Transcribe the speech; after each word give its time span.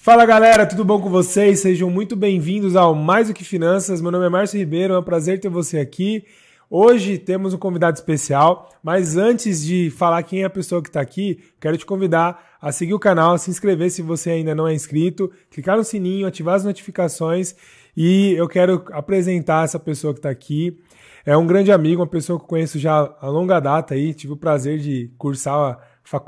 Fala 0.00 0.24
galera, 0.24 0.64
tudo 0.64 0.84
bom 0.84 1.00
com 1.00 1.10
vocês? 1.10 1.58
Sejam 1.58 1.90
muito 1.90 2.14
bem-vindos 2.14 2.76
ao 2.76 2.94
Mais 2.94 3.26
do 3.26 3.34
que 3.34 3.44
Finanças. 3.44 4.00
Meu 4.00 4.12
nome 4.12 4.24
é 4.24 4.28
Márcio 4.28 4.56
Ribeiro, 4.56 4.94
é 4.94 4.98
um 4.98 5.02
prazer 5.02 5.40
ter 5.40 5.48
você 5.48 5.80
aqui. 5.80 6.24
Hoje 6.70 7.18
temos 7.18 7.52
um 7.52 7.58
convidado 7.58 7.96
especial, 7.96 8.70
mas 8.80 9.16
antes 9.16 9.60
de 9.62 9.90
falar 9.90 10.22
quem 10.22 10.42
é 10.42 10.44
a 10.44 10.50
pessoa 10.50 10.80
que 10.80 10.88
está 10.88 11.00
aqui, 11.00 11.40
quero 11.60 11.76
te 11.76 11.84
convidar 11.84 12.56
a 12.62 12.70
seguir 12.70 12.94
o 12.94 12.98
canal, 12.98 13.36
se 13.38 13.50
inscrever 13.50 13.90
se 13.90 14.00
você 14.00 14.30
ainda 14.30 14.54
não 14.54 14.68
é 14.68 14.72
inscrito, 14.72 15.32
clicar 15.50 15.76
no 15.76 15.82
sininho, 15.82 16.28
ativar 16.28 16.54
as 16.54 16.64
notificações 16.64 17.56
e 17.96 18.34
eu 18.34 18.46
quero 18.46 18.84
apresentar 18.92 19.64
essa 19.64 19.80
pessoa 19.80 20.14
que 20.14 20.20
está 20.20 20.30
aqui. 20.30 20.78
É 21.26 21.36
um 21.36 21.46
grande 21.46 21.72
amigo, 21.72 22.00
uma 22.00 22.06
pessoa 22.06 22.38
que 22.38 22.44
eu 22.44 22.48
conheço 22.48 22.78
já 22.78 23.12
há 23.20 23.28
longa 23.28 23.58
data 23.58 23.94
aí, 23.94 24.14
tive 24.14 24.32
o 24.32 24.36
prazer 24.36 24.78
de 24.78 25.10
cursar, 25.18 25.76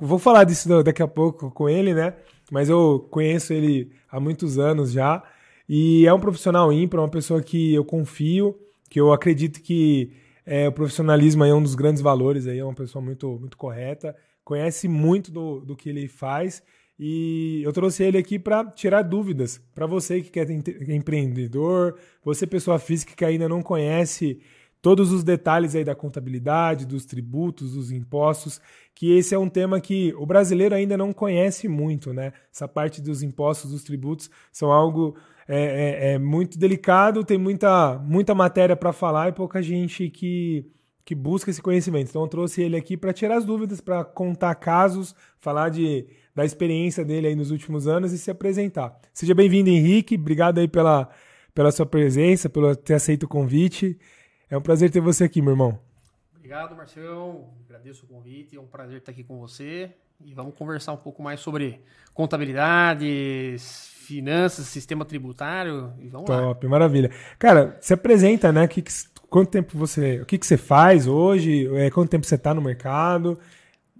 vou 0.02 0.18
falar 0.18 0.42
disso 0.42 0.82
daqui 0.82 1.02
a 1.02 1.08
pouco 1.08 1.52
com 1.52 1.68
ele, 1.68 1.94
né? 1.94 2.14
Mas 2.50 2.68
eu 2.68 3.06
conheço 3.10 3.52
ele 3.52 3.90
há 4.10 4.18
muitos 4.18 4.58
anos 4.58 4.92
já. 4.92 5.22
E 5.68 6.06
é 6.06 6.12
um 6.12 6.18
profissional 6.20 6.72
ímpar, 6.72 7.00
uma 7.00 7.08
pessoa 7.08 7.42
que 7.42 7.72
eu 7.72 7.84
confio, 7.84 8.58
que 8.90 9.00
eu 9.00 9.12
acredito 9.12 9.62
que 9.62 10.10
é, 10.44 10.68
o 10.68 10.72
profissionalismo 10.72 11.44
é 11.44 11.54
um 11.54 11.62
dos 11.62 11.76
grandes 11.76 12.02
valores, 12.02 12.46
aí, 12.46 12.58
é 12.58 12.64
uma 12.64 12.74
pessoa 12.74 13.00
muito, 13.00 13.38
muito 13.38 13.56
correta, 13.56 14.16
conhece 14.44 14.88
muito 14.88 15.30
do, 15.30 15.60
do 15.60 15.76
que 15.76 15.88
ele 15.88 16.08
faz. 16.08 16.62
E 16.98 17.62
eu 17.64 17.72
trouxe 17.72 18.02
ele 18.02 18.18
aqui 18.18 18.38
para 18.38 18.64
tirar 18.72 19.02
dúvidas 19.02 19.58
para 19.74 19.86
você 19.86 20.20
que 20.20 20.30
quer 20.30 20.50
empreendedor, 20.50 21.96
você 22.22 22.46
pessoa 22.46 22.78
física 22.78 23.14
que 23.14 23.24
ainda 23.24 23.48
não 23.48 23.62
conhece 23.62 24.40
todos 24.82 25.12
os 25.12 25.22
detalhes 25.22 25.74
aí 25.74 25.84
da 25.84 25.94
contabilidade, 25.94 26.86
dos 26.86 27.04
tributos, 27.04 27.74
dos 27.74 27.90
impostos, 27.90 28.60
que 28.94 29.12
esse 29.16 29.34
é 29.34 29.38
um 29.38 29.48
tema 29.48 29.80
que 29.80 30.14
o 30.16 30.24
brasileiro 30.24 30.74
ainda 30.74 30.96
não 30.96 31.12
conhece 31.12 31.68
muito, 31.68 32.12
né? 32.12 32.32
Essa 32.52 32.66
parte 32.66 33.00
dos 33.00 33.22
impostos, 33.22 33.70
dos 33.70 33.84
tributos, 33.84 34.30
são 34.50 34.72
algo 34.72 35.16
é, 35.46 35.58
é, 35.58 36.12
é 36.12 36.18
muito 36.18 36.58
delicado, 36.58 37.24
tem 37.24 37.36
muita, 37.36 37.98
muita 37.98 38.34
matéria 38.34 38.76
para 38.76 38.92
falar 38.92 39.28
e 39.28 39.32
pouca 39.32 39.60
gente 39.60 40.08
que, 40.08 40.64
que 41.04 41.14
busca 41.14 41.50
esse 41.50 41.60
conhecimento. 41.60 42.08
Então 42.08 42.22
eu 42.22 42.28
trouxe 42.28 42.62
ele 42.62 42.76
aqui 42.76 42.96
para 42.96 43.12
tirar 43.12 43.36
as 43.36 43.44
dúvidas, 43.44 43.80
para 43.80 44.04
contar 44.04 44.54
casos, 44.54 45.14
falar 45.40 45.68
de, 45.68 46.06
da 46.34 46.44
experiência 46.44 47.04
dele 47.04 47.26
aí 47.26 47.34
nos 47.34 47.50
últimos 47.50 47.86
anos 47.86 48.12
e 48.12 48.18
se 48.18 48.30
apresentar. 48.30 48.96
Seja 49.12 49.34
bem-vindo, 49.34 49.68
Henrique. 49.68 50.14
Obrigado 50.14 50.58
aí 50.58 50.68
pela, 50.68 51.08
pela 51.52 51.70
sua 51.70 51.84
presença, 51.84 52.48
pelo 52.48 52.74
ter 52.76 52.94
aceito 52.94 53.24
o 53.24 53.28
convite. 53.28 53.98
É 54.50 54.58
um 54.58 54.60
prazer 54.60 54.90
ter 54.90 55.00
você 55.00 55.22
aqui, 55.22 55.40
meu 55.40 55.52
irmão. 55.52 55.78
Obrigado, 56.34 56.74
Marcelo. 56.74 57.44
Agradeço 57.64 58.04
o 58.04 58.08
convite. 58.08 58.56
É 58.56 58.60
um 58.60 58.66
prazer 58.66 58.98
estar 58.98 59.12
aqui 59.12 59.22
com 59.22 59.38
você. 59.38 59.92
E 60.24 60.34
vamos 60.34 60.56
conversar 60.56 60.92
um 60.92 60.96
pouco 60.96 61.22
mais 61.22 61.38
sobre 61.38 61.80
contabilidade, 62.12 63.54
finanças, 63.58 64.66
sistema 64.66 65.04
tributário. 65.04 65.92
E 66.00 66.08
vamos 66.08 66.26
Top, 66.26 66.66
lá. 66.66 66.70
maravilha. 66.70 67.12
Cara, 67.38 67.78
se 67.80 67.94
apresenta, 67.94 68.50
né? 68.50 68.66
Que, 68.66 68.82
quanto 69.28 69.50
tempo 69.50 69.78
você. 69.78 70.20
O 70.20 70.26
que, 70.26 70.36
que 70.36 70.46
você 70.46 70.56
faz 70.56 71.06
hoje? 71.06 71.72
É, 71.76 71.88
quanto 71.88 72.10
tempo 72.10 72.26
você 72.26 72.34
está 72.34 72.52
no 72.52 72.60
mercado? 72.60 73.38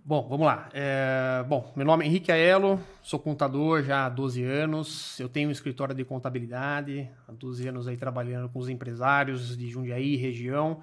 Bom, 0.03 0.27
vamos 0.29 0.47
lá. 0.47 0.69
É, 0.73 1.45
bom, 1.47 1.73
meu 1.77 1.84
nome 1.84 2.05
é 2.05 2.09
Henrique 2.09 2.33
Aelo, 2.33 2.81
sou 3.03 3.19
contador 3.19 3.83
já 3.83 4.07
há 4.07 4.09
12 4.09 4.42
anos. 4.42 5.20
Eu 5.20 5.29
tenho 5.29 5.51
um 5.51 5.53
escritório 5.53 5.95
de 5.95 6.05
contabilidade, 6.05 7.09
há 7.29 7.33
12 7.33 7.69
anos 7.69 7.87
aí 7.87 7.98
trabalhando 7.98 8.48
com 8.48 8.59
os 8.59 8.70
empresários 8.70 9.57
de 9.57 9.69
Jundiaí, 9.69 10.17
região, 10.17 10.83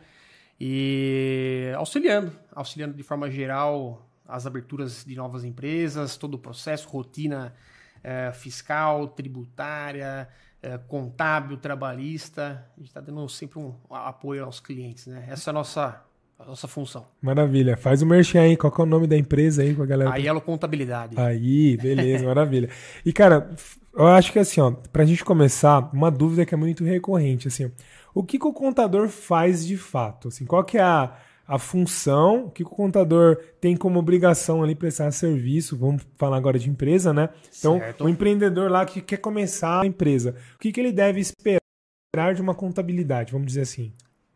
e 0.60 1.74
auxiliando, 1.76 2.32
auxiliando 2.54 2.94
de 2.96 3.02
forma 3.02 3.30
geral 3.30 4.08
as 4.28 4.46
aberturas 4.46 5.04
de 5.04 5.16
novas 5.16 5.44
empresas, 5.44 6.16
todo 6.16 6.36
o 6.36 6.40
processo, 6.40 6.88
rotina 6.88 7.56
é, 8.04 8.32
fiscal, 8.32 9.08
tributária, 9.08 10.30
é, 10.62 10.78
contábil, 10.78 11.58
trabalhista. 11.58 12.70
A 12.76 12.80
gente 12.80 12.90
está 12.90 13.02
dando 13.02 13.28
sempre 13.30 13.58
um 13.58 13.74
apoio 13.90 14.46
aos 14.46 14.60
clientes, 14.60 15.08
né? 15.08 15.26
Essa 15.28 15.50
é 15.50 15.52
a 15.52 15.54
nossa 15.54 16.07
a 16.40 16.46
nossa 16.46 16.68
função. 16.68 17.06
Maravilha. 17.22 17.76
Faz 17.76 18.02
o 18.02 18.06
merchan 18.06 18.42
aí. 18.42 18.56
Qual 18.56 18.74
é 18.78 18.82
o 18.82 18.86
nome 18.86 19.08
da 19.08 19.18
empresa 19.18 19.64
aí 19.64 19.74
com 19.74 19.84
a 19.84 19.86
galera? 19.86 20.14
A 20.14 20.18
Yellow 20.18 20.42
Contabilidade. 20.42 21.20
Aí, 21.20 21.78
beleza, 21.78 22.26
maravilha. 22.28 22.70
E, 23.06 23.12
cara, 23.12 23.50
eu 23.96 24.06
acho 24.06 24.32
que 24.32 24.40
assim, 24.40 24.62
ó, 24.62 24.72
pra 24.72 25.06
gente 25.06 25.26
começar, 25.26 25.90
uma 25.92 26.12
dúvida 26.12 26.46
que 26.46 26.54
é 26.54 26.58
muito 26.58 26.84
recorrente, 26.84 27.48
assim, 27.48 27.72
o 28.14 28.24
que, 28.24 28.38
que 28.38 28.46
o 28.46 28.54
contador 28.54 29.10
faz 29.10 29.66
de 29.66 29.76
fato? 29.76 30.28
Assim, 30.28 30.46
qual 30.46 30.64
que 30.64 30.78
é 30.78 30.82
a, 30.82 31.16
a 31.48 31.58
função, 31.58 32.46
o 32.46 32.52
que, 32.52 32.64
que 32.64 32.72
o 32.72 32.76
contador 32.76 33.38
tem 33.60 33.76
como 33.76 33.98
obrigação 33.98 34.62
ali 34.62 34.76
prestar 34.76 35.12
serviço, 35.12 35.76
vamos 35.76 36.06
falar 36.18 36.38
agora 36.38 36.60
de 36.60 36.70
empresa, 36.70 37.12
né? 37.12 37.30
Então, 37.58 37.80
certo. 37.80 38.04
o 38.04 38.10
empreendedor 38.10 38.70
lá 38.70 38.86
que 38.86 39.02
quer 39.02 39.18
começar 39.18 39.82
a 39.82 39.88
empresa, 39.88 40.36
o 40.56 40.60
que, 40.60 40.72
que 40.72 40.80
ele 40.80 40.92
deve 40.92 41.20
esperar 41.20 42.36
de 42.36 42.42
uma 42.42 42.54
contabilidade, 42.54 43.32
vamos 43.32 43.48
dizer 43.48 43.62
assim? 43.62 43.94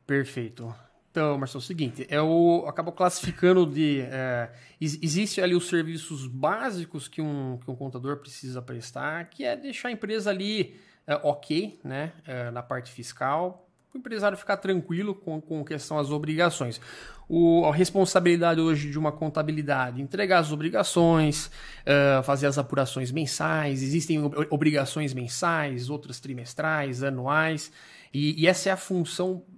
Perfeito. 0.07 0.73
Então, 1.11 1.37
Marcelo, 1.37 1.61
é 1.61 1.63
o 1.63 1.67
seguinte, 1.67 2.07
eu 2.09 2.63
acabo 2.67 2.91
classificando 2.93 3.65
de... 3.65 3.99
É, 3.99 4.49
existe 4.79 5.41
ali 5.41 5.53
os 5.53 5.67
serviços 5.67 6.25
básicos 6.25 7.09
que 7.09 7.21
um, 7.21 7.57
que 7.57 7.69
um 7.69 7.75
contador 7.75 8.17
precisa 8.17 8.61
prestar, 8.61 9.25
que 9.25 9.43
é 9.43 9.57
deixar 9.57 9.89
a 9.89 9.91
empresa 9.91 10.29
ali 10.29 10.79
é, 11.05 11.15
ok, 11.21 11.79
né, 11.83 12.13
é, 12.25 12.49
na 12.49 12.63
parte 12.63 12.89
fiscal, 12.91 13.67
o 13.93 13.97
empresário 13.97 14.37
ficar 14.37 14.55
tranquilo 14.55 15.13
com, 15.13 15.41
com 15.41 15.65
questão 15.65 15.99
às 15.99 16.11
obrigações. 16.11 16.79
O, 17.27 17.65
a 17.65 17.75
responsabilidade 17.75 18.61
hoje 18.61 18.89
de 18.89 18.97
uma 18.97 19.11
contabilidade, 19.11 20.01
entregar 20.01 20.39
as 20.39 20.51
obrigações, 20.51 21.47
uh, 21.47 22.23
fazer 22.23 22.47
as 22.47 22.57
apurações 22.57 23.11
mensais, 23.11 23.83
existem 23.83 24.19
obrigações 24.49 25.13
mensais, 25.13 25.89
outras 25.89 26.21
trimestrais, 26.21 27.03
anuais, 27.03 27.71
e, 28.13 28.41
e 28.41 28.47
essa 28.47 28.69
é 28.69 28.71
a 28.71 28.77
função 28.77 29.43
é, 29.43 29.50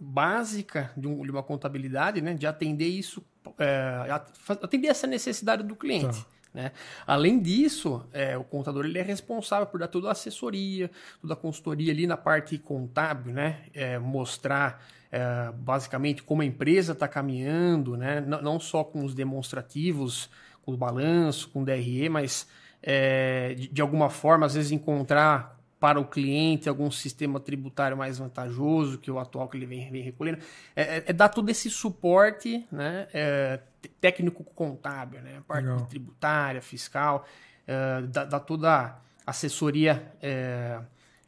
básica 0.00 0.90
de, 0.96 1.06
um, 1.06 1.22
de, 1.22 1.30
uma 1.30 1.42
contabilidade, 1.42 2.22
né? 2.22 2.32
De 2.32 2.46
atender 2.46 2.88
isso, 2.88 3.22
é, 3.58 4.06
atender 4.48 4.88
essa 4.88 5.06
necessidade 5.06 5.62
do 5.62 5.76
cliente. 5.76 6.18
Tá. 6.18 6.26
Né? 6.52 6.72
Além 7.06 7.38
disso, 7.40 8.04
é, 8.12 8.36
o 8.36 8.42
contador 8.42 8.84
ele 8.84 8.98
é 8.98 9.02
responsável 9.02 9.66
por 9.66 9.78
dar 9.78 9.86
toda 9.86 10.08
a 10.08 10.12
assessoria, 10.12 10.90
toda 11.20 11.34
a 11.34 11.36
consultoria 11.36 11.92
ali 11.92 12.06
na 12.06 12.16
parte 12.16 12.58
contábil, 12.58 13.32
né? 13.32 13.64
É, 13.74 13.98
mostrar 13.98 14.82
é, 15.12 15.52
basicamente 15.52 16.22
como 16.22 16.42
a 16.42 16.44
empresa 16.44 16.92
está 16.92 17.06
caminhando, 17.06 17.96
né? 17.96 18.18
N 18.20 18.42
não 18.42 18.58
só 18.58 18.82
com 18.82 19.04
os 19.04 19.14
demonstrativos, 19.14 20.30
com 20.62 20.72
o 20.72 20.76
balanço, 20.76 21.48
com 21.50 21.62
o 21.62 21.64
DRE, 21.64 22.08
mas 22.08 22.48
é, 22.82 23.54
de, 23.54 23.68
de, 23.68 23.82
alguma 23.82 24.08
forma, 24.08 24.46
às 24.46 24.54
vezes 24.54 24.72
encontrar 24.72 25.59
para 25.80 25.98
o 25.98 26.04
cliente 26.04 26.68
algum 26.68 26.90
sistema 26.90 27.40
tributário 27.40 27.96
mais 27.96 28.18
vantajoso 28.18 28.98
que 28.98 29.10
o 29.10 29.18
atual 29.18 29.48
que 29.48 29.56
ele 29.56 29.64
vem, 29.64 29.90
vem 29.90 30.02
recolhendo. 30.02 30.38
É, 30.76 30.82
é, 30.82 31.04
é 31.06 31.12
dar 31.12 31.30
todo 31.30 31.48
esse 31.48 31.70
suporte 31.70 32.66
né, 32.70 33.08
é, 33.14 33.60
técnico 33.98 34.44
contábil, 34.54 35.22
né, 35.22 35.42
parte 35.48 35.88
tributária, 35.88 36.60
fiscal, 36.60 37.26
é, 37.66 38.02
dar, 38.02 38.40
toda 38.40 38.70
a 38.70 38.98
assessoria 39.26 40.12
é, 40.20 40.78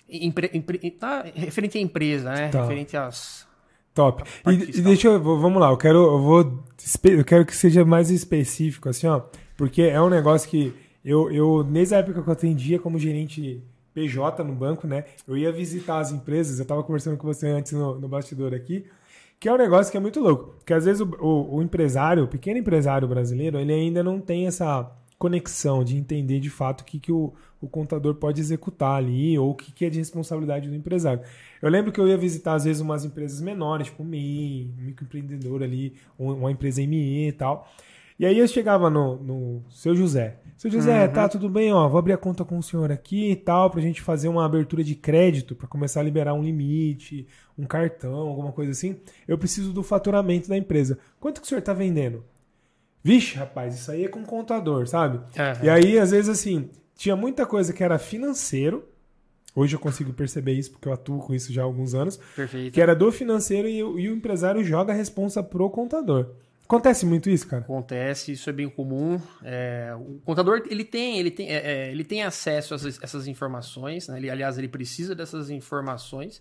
empre, 0.06 0.50
empre, 0.52 0.90
tá, 0.90 1.24
referente 1.34 1.78
à 1.78 1.80
empresa, 1.80 2.30
né, 2.30 2.48
tá. 2.50 2.60
referente 2.60 2.94
às. 2.94 3.50
Top. 3.94 4.22
E, 4.46 4.78
e, 4.78 4.82
deixa 4.82 5.08
eu, 5.08 5.22
vamos 5.22 5.60
lá, 5.60 5.70
eu 5.70 5.76
quero, 5.76 5.98
eu 5.98 6.20
vou, 6.20 6.64
eu 7.04 7.24
quero 7.24 7.44
que 7.46 7.56
seja 7.56 7.84
mais 7.84 8.10
específico, 8.10 8.88
assim, 8.88 9.06
ó, 9.06 9.22
porque 9.56 9.82
é 9.82 10.00
um 10.00 10.08
negócio 10.08 10.48
que 10.48 10.74
eu, 11.04 11.30
eu 11.30 11.62
desde 11.62 11.94
a 11.94 11.98
época 11.98 12.22
que 12.22 12.28
eu 12.28 12.32
atendia 12.32 12.78
como 12.78 12.98
gerente 12.98 13.62
PJ 13.94 14.42
no 14.44 14.54
banco, 14.54 14.86
né? 14.86 15.04
Eu 15.26 15.36
ia 15.36 15.52
visitar 15.52 15.98
as 15.98 16.10
empresas, 16.10 16.58
eu 16.58 16.62
estava 16.62 16.82
conversando 16.82 17.16
com 17.16 17.26
você 17.26 17.48
antes 17.48 17.72
no, 17.72 17.98
no, 17.98 18.08
bastidor 18.08 18.54
aqui, 18.54 18.86
que 19.38 19.48
é 19.48 19.52
um 19.52 19.58
negócio 19.58 19.90
que 19.90 19.96
é 19.96 20.00
muito 20.00 20.20
louco. 20.20 20.54
Porque 20.58 20.72
às 20.72 20.84
vezes 20.84 21.00
o, 21.00 21.08
o, 21.20 21.56
o, 21.56 21.62
empresário, 21.62 22.24
o 22.24 22.28
pequeno 22.28 22.58
empresário 22.58 23.06
brasileiro, 23.06 23.58
ele 23.58 23.72
ainda 23.72 24.02
não 24.02 24.20
tem 24.20 24.46
essa 24.46 24.90
conexão 25.18 25.84
de 25.84 25.96
entender 25.96 26.40
de 26.40 26.50
fato 26.50 26.80
o 26.80 26.84
que, 26.84 26.98
que 26.98 27.12
o, 27.12 27.32
o 27.60 27.68
contador 27.68 28.16
pode 28.16 28.40
executar 28.40 28.96
ali 28.96 29.38
ou 29.38 29.50
o 29.50 29.54
que, 29.54 29.70
que 29.70 29.84
é 29.84 29.90
de 29.90 29.98
responsabilidade 29.98 30.68
do 30.68 30.74
empresário. 30.74 31.22
Eu 31.60 31.70
lembro 31.70 31.92
que 31.92 32.00
eu 32.00 32.08
ia 32.08 32.16
visitar 32.16 32.54
às 32.54 32.64
vezes 32.64 32.82
umas 32.82 33.04
empresas 33.04 33.40
menores, 33.40 33.86
tipo 33.86 34.02
MEI, 34.02 34.68
um 34.76 34.82
microempreendedor 34.82 35.62
ali, 35.62 35.94
uma 36.18 36.50
empresa 36.50 36.84
ME 36.84 37.28
e 37.28 37.32
tal. 37.32 37.68
E 38.18 38.26
aí 38.26 38.38
eu 38.38 38.48
chegava 38.48 38.90
no, 38.90 39.16
no 39.16 39.62
seu 39.70 39.94
José. 39.94 40.38
Seu 40.56 40.70
José, 40.70 41.06
uhum. 41.06 41.12
tá 41.12 41.28
tudo 41.28 41.48
bem, 41.48 41.72
ó. 41.72 41.88
Vou 41.88 41.98
abrir 41.98 42.12
a 42.12 42.18
conta 42.18 42.44
com 42.44 42.56
o 42.56 42.62
senhor 42.62 42.92
aqui 42.92 43.32
e 43.32 43.36
tal, 43.36 43.70
pra 43.70 43.80
gente 43.80 44.00
fazer 44.00 44.28
uma 44.28 44.44
abertura 44.44 44.84
de 44.84 44.94
crédito, 44.94 45.56
para 45.56 45.66
começar 45.66 46.00
a 46.00 46.04
liberar 46.04 46.34
um 46.34 46.42
limite, 46.42 47.26
um 47.58 47.66
cartão, 47.66 48.14
alguma 48.14 48.52
coisa 48.52 48.70
assim. 48.70 48.96
Eu 49.26 49.36
preciso 49.36 49.72
do 49.72 49.82
faturamento 49.82 50.48
da 50.48 50.56
empresa. 50.56 50.98
Quanto 51.18 51.40
que 51.40 51.46
o 51.46 51.48
senhor 51.48 51.62
tá 51.62 51.72
vendendo? 51.72 52.24
Vixe, 53.02 53.36
rapaz, 53.36 53.74
isso 53.74 53.90
aí 53.90 54.04
é 54.04 54.08
com 54.08 54.24
contador, 54.24 54.86
sabe? 54.86 55.18
Uhum. 55.18 55.64
E 55.64 55.68
aí, 55.68 55.98
às 55.98 56.12
vezes, 56.12 56.28
assim, 56.28 56.70
tinha 56.94 57.16
muita 57.16 57.44
coisa 57.44 57.72
que 57.72 57.82
era 57.82 57.98
financeiro. 57.98 58.84
Hoje 59.54 59.74
eu 59.74 59.80
consigo 59.80 60.12
perceber 60.12 60.52
isso, 60.52 60.70
porque 60.70 60.88
eu 60.88 60.92
atuo 60.92 61.18
com 61.18 61.34
isso 61.34 61.52
já 61.52 61.62
há 61.62 61.64
alguns 61.64 61.94
anos. 61.94 62.18
Perfeito. 62.36 62.72
Que 62.72 62.80
era 62.80 62.94
do 62.94 63.10
financeiro 63.10 63.68
e, 63.68 63.78
e 63.78 63.82
o 63.82 64.14
empresário 64.14 64.64
joga 64.64 64.92
a 64.92 64.96
responsa 64.96 65.42
pro 65.42 65.68
contador. 65.68 66.30
Acontece 66.72 67.04
muito 67.04 67.28
isso, 67.28 67.46
cara? 67.46 67.62
Acontece, 67.62 68.32
isso 68.32 68.48
é 68.48 68.52
bem 68.52 68.66
comum. 68.66 69.20
É, 69.44 69.94
o 69.94 70.18
contador, 70.24 70.62
ele 70.70 70.86
tem, 70.86 71.18
ele 71.18 71.30
tem, 71.30 71.50
é, 71.50 71.56
é 71.56 71.90
ele 71.90 72.02
tem 72.02 72.22
acesso 72.22 72.72
a 72.72 72.76
essas, 72.76 73.28
informações, 73.28 74.08
né? 74.08 74.16
ele, 74.16 74.30
aliás, 74.30 74.56
ele 74.56 74.68
precisa 74.68 75.14
dessas 75.14 75.50
informações, 75.50 76.40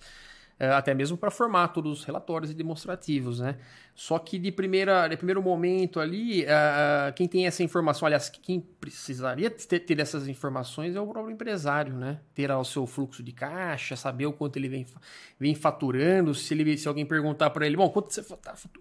até 0.67 0.93
mesmo 0.93 1.17
para 1.17 1.31
formar 1.31 1.69
todos 1.69 1.99
os 1.99 2.03
relatórios 2.03 2.51
e 2.51 2.53
demonstrativos, 2.53 3.39
né? 3.39 3.57
Só 3.95 4.19
que 4.19 4.37
de, 4.37 4.51
primeira, 4.51 5.07
de 5.07 5.17
primeiro 5.17 5.41
momento 5.41 5.99
ali, 5.99 6.43
uh, 6.43 7.11
quem 7.15 7.27
tem 7.27 7.47
essa 7.47 7.63
informação, 7.63 8.05
aliás, 8.05 8.29
quem 8.29 8.59
precisaria 8.59 9.49
ter, 9.49 9.79
ter, 9.79 9.99
essas 9.99 10.27
informações 10.27 10.95
é 10.95 11.01
o 11.01 11.07
próprio 11.07 11.33
empresário, 11.33 11.93
né? 11.95 12.19
Ter 12.33 12.51
o 12.51 12.63
seu 12.63 12.85
fluxo 12.85 13.23
de 13.23 13.31
caixa, 13.31 13.95
saber 13.95 14.27
o 14.27 14.33
quanto 14.33 14.57
ele 14.57 14.69
vem, 14.69 14.85
vem 15.39 15.55
faturando, 15.55 16.33
se, 16.35 16.53
ele, 16.53 16.77
se 16.77 16.87
alguém 16.87 17.05
perguntar 17.05 17.49
para 17.49 17.65
ele, 17.65 17.75
bom, 17.75 17.89
quanto 17.89 18.13
você 18.13 18.23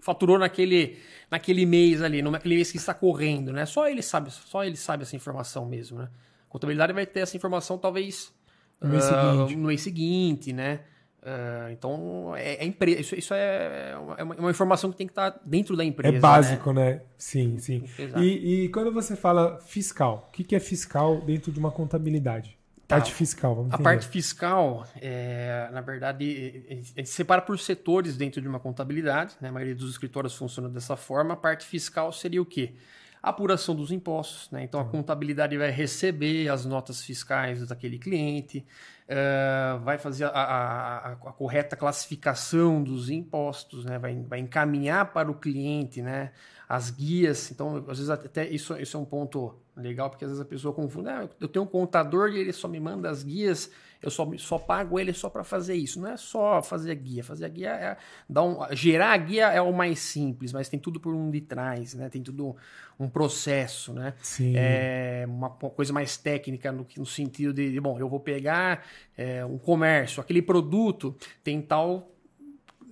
faturou 0.01 0.37
naquele, 0.37 0.99
naquele 1.31 1.65
mês 1.65 2.01
ali, 2.01 2.21
naquele 2.21 2.55
mês 2.55 2.71
que 2.71 2.77
está 2.77 2.93
correndo, 2.93 3.51
né? 3.51 3.65
Só 3.65 3.87
ele 3.87 4.03
sabe, 4.03 4.29
só 4.29 4.63
ele 4.63 4.77
sabe 4.77 5.01
essa 5.01 5.15
informação 5.15 5.65
mesmo, 5.65 5.97
né? 5.97 6.09
A 6.47 6.51
contabilidade 6.51 6.93
vai 6.93 7.07
ter 7.07 7.21
essa 7.21 7.35
informação 7.35 7.77
talvez 7.77 8.31
no 8.79 8.89
mês, 8.89 9.09
uh, 9.09 9.57
no 9.57 9.67
mês 9.67 9.81
seguinte, 9.81 10.53
né? 10.53 10.81
Uh, 11.21 11.71
então, 11.71 12.35
é, 12.35 12.65
é 12.65 12.91
isso, 12.99 13.13
isso 13.13 13.31
é, 13.31 13.91
é, 13.91 13.95
uma, 13.95 14.15
é, 14.15 14.23
uma, 14.23 14.49
informação 14.49 14.89
que 14.89 14.97
tem 14.97 15.05
que 15.05 15.11
estar 15.11 15.39
dentro 15.45 15.77
da 15.77 15.85
empresa. 15.85 16.17
É 16.17 16.19
básico, 16.19 16.73
né? 16.73 16.93
né? 16.93 17.01
Sim, 17.15 17.59
sim. 17.59 17.83
E, 18.17 18.63
e, 18.63 18.69
quando 18.69 18.91
você 18.91 19.15
fala 19.15 19.59
fiscal, 19.59 20.27
o 20.29 20.31
que, 20.31 20.43
que 20.43 20.55
é 20.55 20.59
fiscal 20.59 21.21
dentro 21.21 21.51
de 21.51 21.59
uma 21.59 21.69
contabilidade? 21.69 22.57
Tá. 22.87 22.95
Parte 22.95 23.13
fiscal, 23.13 23.55
vamos 23.55 23.71
A 23.71 23.77
parte 23.77 24.07
fiscal, 24.07 24.85
é, 24.99 25.69
na 25.71 25.81
verdade, 25.81 26.65
a 26.97 26.99
gente 26.99 27.09
separa 27.09 27.41
por 27.41 27.57
setores 27.59 28.17
dentro 28.17 28.41
de 28.41 28.47
uma 28.47 28.59
contabilidade, 28.59 29.35
né? 29.39 29.49
a 29.49 29.51
maioria 29.51 29.75
dos 29.75 29.91
escritórios 29.91 30.35
funciona 30.35 30.69
dessa 30.69 30.97
forma. 30.97 31.35
A 31.35 31.37
parte 31.37 31.65
fiscal 31.65 32.11
seria 32.11 32.41
o 32.41 32.45
quê? 32.45 32.73
Apuração 33.21 33.75
dos 33.75 33.91
impostos, 33.91 34.49
né? 34.49 34.63
Então 34.63 34.79
a 34.79 34.85
contabilidade 34.85 35.57
vai 35.57 35.69
receber 35.69 36.49
as 36.49 36.65
notas 36.65 37.03
fiscais 37.03 37.67
daquele 37.67 37.99
cliente, 37.99 38.65
uh, 39.07 39.79
vai 39.81 39.97
fazer 39.99 40.25
a, 40.25 40.29
a, 40.29 40.97
a, 40.97 41.11
a, 41.11 41.15
correta 41.31 41.75
classificação 41.75 42.81
dos 42.81 43.09
impostos, 43.09 43.85
né? 43.85 43.99
Vai, 43.99 44.15
vai 44.27 44.39
encaminhar 44.39 45.13
para 45.13 45.29
o 45.29 45.35
cliente, 45.35 46.01
né? 46.01 46.31
As 46.67 46.89
guias. 46.89 47.51
Então, 47.51 47.77
às 47.87 47.97
vezes 47.97 48.09
até 48.09 48.47
isso, 48.47 48.75
isso 48.77 48.97
é 48.97 48.99
um 48.99 49.05
ponto 49.05 49.55
legal, 49.75 50.09
porque 50.09 50.25
às 50.25 50.31
vezes 50.31 50.41
a 50.41 50.47
pessoa 50.47 50.73
confunde. 50.73 51.09
Ah, 51.09 51.29
eu 51.39 51.47
tenho 51.47 51.65
um 51.65 51.67
contador 51.67 52.29
e 52.29 52.39
ele 52.39 52.53
só 52.53 52.67
me 52.67 52.79
manda 52.79 53.09
as 53.09 53.23
guias 53.23 53.69
eu 54.01 54.09
só, 54.09 54.29
só 54.37 54.57
pago 54.57 54.99
ele 54.99 55.13
só 55.13 55.29
para 55.29 55.43
fazer 55.43 55.75
isso. 55.75 55.99
Não 56.01 56.09
é 56.09 56.17
só 56.17 56.61
fazer 56.61 56.91
a 56.91 56.95
guia. 56.95 57.23
Fazer 57.23 57.45
a 57.45 57.47
guia 57.47 57.69
é 57.69 57.97
dar 58.27 58.43
um, 58.43 58.57
gerar 58.71 59.13
a 59.13 59.17
guia 59.17 59.47
é 59.51 59.61
o 59.61 59.71
mais 59.71 59.99
simples, 59.99 60.51
mas 60.51 60.67
tem 60.67 60.79
tudo 60.79 60.99
por 60.99 61.13
um 61.13 61.29
de 61.29 61.41
trás, 61.41 61.93
né? 61.93 62.09
Tem 62.09 62.23
tudo 62.23 62.55
um 62.99 63.07
processo, 63.07 63.93
né? 63.93 64.13
Sim. 64.21 64.53
É 64.55 65.25
uma 65.27 65.49
coisa 65.49 65.93
mais 65.93 66.17
técnica 66.17 66.71
no, 66.71 66.87
no 66.97 67.05
sentido 67.05 67.53
de, 67.53 67.71
de, 67.71 67.79
bom, 67.79 67.99
eu 67.99 68.09
vou 68.09 68.19
pegar 68.19 68.85
é, 69.15 69.45
um 69.45 69.57
comércio, 69.57 70.21
aquele 70.21 70.41
produto 70.41 71.15
tem 71.43 71.61
tal 71.61 72.07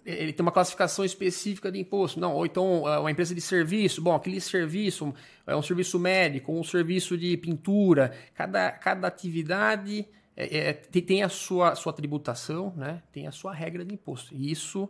ele 0.06 0.33
tem 0.33 0.44
uma 0.44 0.51
classificação 0.51 1.06
específica 1.06 1.71
de 1.71 1.77
imposto. 1.77 2.19
Não, 2.19 2.33
ou 2.33 2.45
então 2.45 2.88
é, 2.88 2.97
uma 2.97 3.11
empresa 3.11 3.35
de 3.35 3.41
serviço, 3.41 4.01
bom, 4.01 4.15
aquele 4.15 4.41
serviço 4.41 5.13
é 5.45 5.56
um 5.56 5.61
serviço 5.61 6.00
médico, 6.00 6.51
um 6.51 6.63
serviço 6.63 7.15
de 7.15 7.38
pintura. 7.38 8.11
Cada, 8.33 8.71
cada 8.71 9.07
atividade 9.07 10.07
é, 10.39 10.69
é, 10.69 10.74
tem 10.74 11.21
a 11.21 11.27
sua, 11.27 11.75
sua 11.75 11.91
tributação, 11.91 12.74
né? 12.77 13.03
tem 13.12 13.27
a 13.27 13.31
sua 13.31 13.53
regra 13.53 13.83
de 13.83 13.94
imposto. 13.94 14.33
E 14.33 14.50
isso 14.50 14.89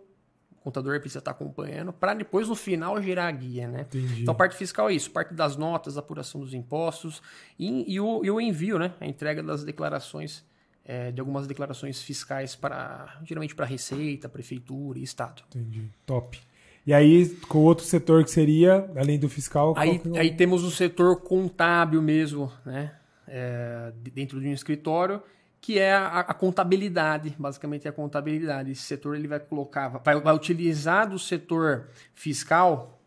o 0.52 0.62
contador 0.62 1.00
precisa 1.00 1.20
estar 1.20 1.32
acompanhando 1.32 1.92
para 1.92 2.14
depois 2.14 2.48
no 2.48 2.56
final 2.56 3.02
gerar 3.02 3.28
a 3.28 3.32
guia, 3.32 3.68
né? 3.68 3.82
Entendi. 3.82 4.22
Então, 4.22 4.36
parte 4.36 4.56
fiscal 4.56 4.90
é 4.90 4.94
isso, 4.94 5.10
parte 5.10 5.34
das 5.34 5.56
notas, 5.56 5.98
apuração 5.98 6.40
dos 6.42 6.54
impostos 6.54 7.22
e, 7.58 7.92
e, 7.92 8.00
o, 8.00 8.24
e 8.24 8.30
o, 8.30 8.40
envio, 8.40 8.78
né? 8.78 8.94
A 9.00 9.08
entrega 9.08 9.42
das 9.42 9.64
declarações, 9.64 10.46
é, 10.86 11.12
de 11.12 11.20
algumas 11.20 11.48
declarações 11.48 12.02
fiscais 12.02 12.56
para, 12.56 13.20
geralmente 13.24 13.56
para 13.56 13.66
Receita, 13.66 14.30
Prefeitura 14.30 15.00
e 15.00 15.04
Estado. 15.04 15.42
Entendi. 15.50 15.90
Top. 16.06 16.40
E 16.86 16.94
aí, 16.94 17.28
com 17.48 17.60
outro 17.60 17.86
setor 17.86 18.24
que 18.24 18.32
seria, 18.32 18.92
além 18.96 19.18
do 19.18 19.30
fiscal... 19.30 19.74
Aí, 19.78 20.02
é 20.14 20.20
aí 20.20 20.36
temos 20.36 20.64
o 20.64 20.70
setor 20.70 21.22
contábil 21.22 22.02
mesmo, 22.02 22.52
né? 22.66 22.96
É, 23.28 23.94
dentro 24.14 24.42
de 24.42 24.48
um 24.48 24.54
escritório 24.54 25.22
que 25.62 25.78
é 25.78 25.94
a, 25.94 26.20
a, 26.20 26.34
contabilidade, 26.34 27.36
basicamente 27.38 27.86
é 27.86 27.90
a 27.90 27.94
contabilidade. 27.94 28.72
Esse 28.72 28.84
setor 28.84 29.16
ele 29.16 29.28
vai 29.28 29.40
colocar, 29.40 29.90
vai, 29.90 30.20
vai 30.20 30.34
utilizar 30.34 31.10
do 31.10 31.20
setor 31.20 31.90
fiscal 32.14 33.02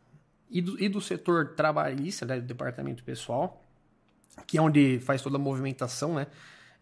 e 0.50 0.60
do, 0.60 0.82
e 0.82 0.88
do 0.88 1.00
setor 1.00 1.54
trabalhista, 1.54 2.26
né, 2.26 2.36
do 2.36 2.46
departamento 2.46 3.02
pessoal, 3.02 3.64
que 4.46 4.58
é 4.58 4.62
onde 4.62 5.00
faz 5.00 5.22
toda 5.22 5.36
a 5.36 5.40
movimentação, 5.40 6.14
né? 6.14 6.26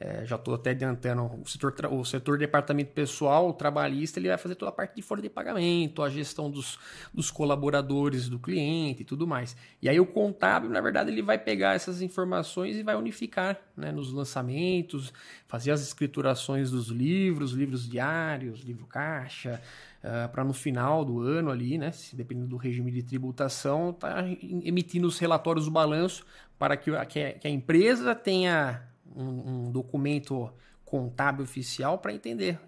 É, 0.02 0.24
já 0.24 0.36
estou 0.36 0.54
até 0.54 0.70
adiantando, 0.70 1.24
o 1.24 1.46
setor, 1.46 1.74
o 1.92 2.02
setor 2.06 2.38
departamento 2.38 2.90
pessoal, 2.92 3.50
o 3.50 3.52
trabalhista, 3.52 4.18
ele 4.18 4.28
vai 4.28 4.38
fazer 4.38 4.54
toda 4.54 4.70
a 4.70 4.72
parte 4.72 4.96
de 4.96 5.02
folha 5.02 5.20
de 5.20 5.28
pagamento, 5.28 6.02
a 6.02 6.08
gestão 6.08 6.50
dos, 6.50 6.78
dos 7.12 7.30
colaboradores 7.30 8.26
do 8.26 8.38
cliente 8.38 9.02
e 9.02 9.04
tudo 9.04 9.26
mais. 9.26 9.54
E 9.82 9.90
aí 9.90 10.00
o 10.00 10.06
contábil, 10.06 10.70
na 10.70 10.80
verdade, 10.80 11.10
ele 11.10 11.20
vai 11.20 11.36
pegar 11.36 11.74
essas 11.74 12.00
informações 12.00 12.78
e 12.78 12.82
vai 12.82 12.96
unificar 12.96 13.60
né, 13.76 13.92
nos 13.92 14.10
lançamentos, 14.10 15.12
fazer 15.46 15.70
as 15.70 15.82
escriturações 15.82 16.70
dos 16.70 16.88
livros, 16.88 17.52
livros 17.52 17.86
diários, 17.86 18.62
livro 18.62 18.86
caixa, 18.86 19.60
uh, 20.02 20.24
ah, 20.24 20.28
para 20.28 20.42
no 20.44 20.54
final 20.54 21.04
do 21.04 21.20
ano 21.20 21.50
ali, 21.50 21.76
né, 21.76 21.92
se 21.92 22.16
dependendo 22.16 22.48
do 22.48 22.56
regime 22.56 22.90
de 22.90 23.02
tributação, 23.02 23.92
tá 23.92 24.24
emitindo 24.64 25.06
os 25.06 25.18
relatórios 25.18 25.66
do 25.66 25.70
balanço 25.70 26.24
para 26.58 26.74
que, 26.74 26.90
a, 26.90 27.04
que 27.04 27.20
a 27.44 27.50
empresa 27.50 28.14
tenha 28.14 28.88
um, 29.14 29.66
um 29.66 29.70
documento 29.70 30.52
contábil 30.84 31.44
oficial 31.44 31.98
para 31.98 32.12
entender 32.12 32.58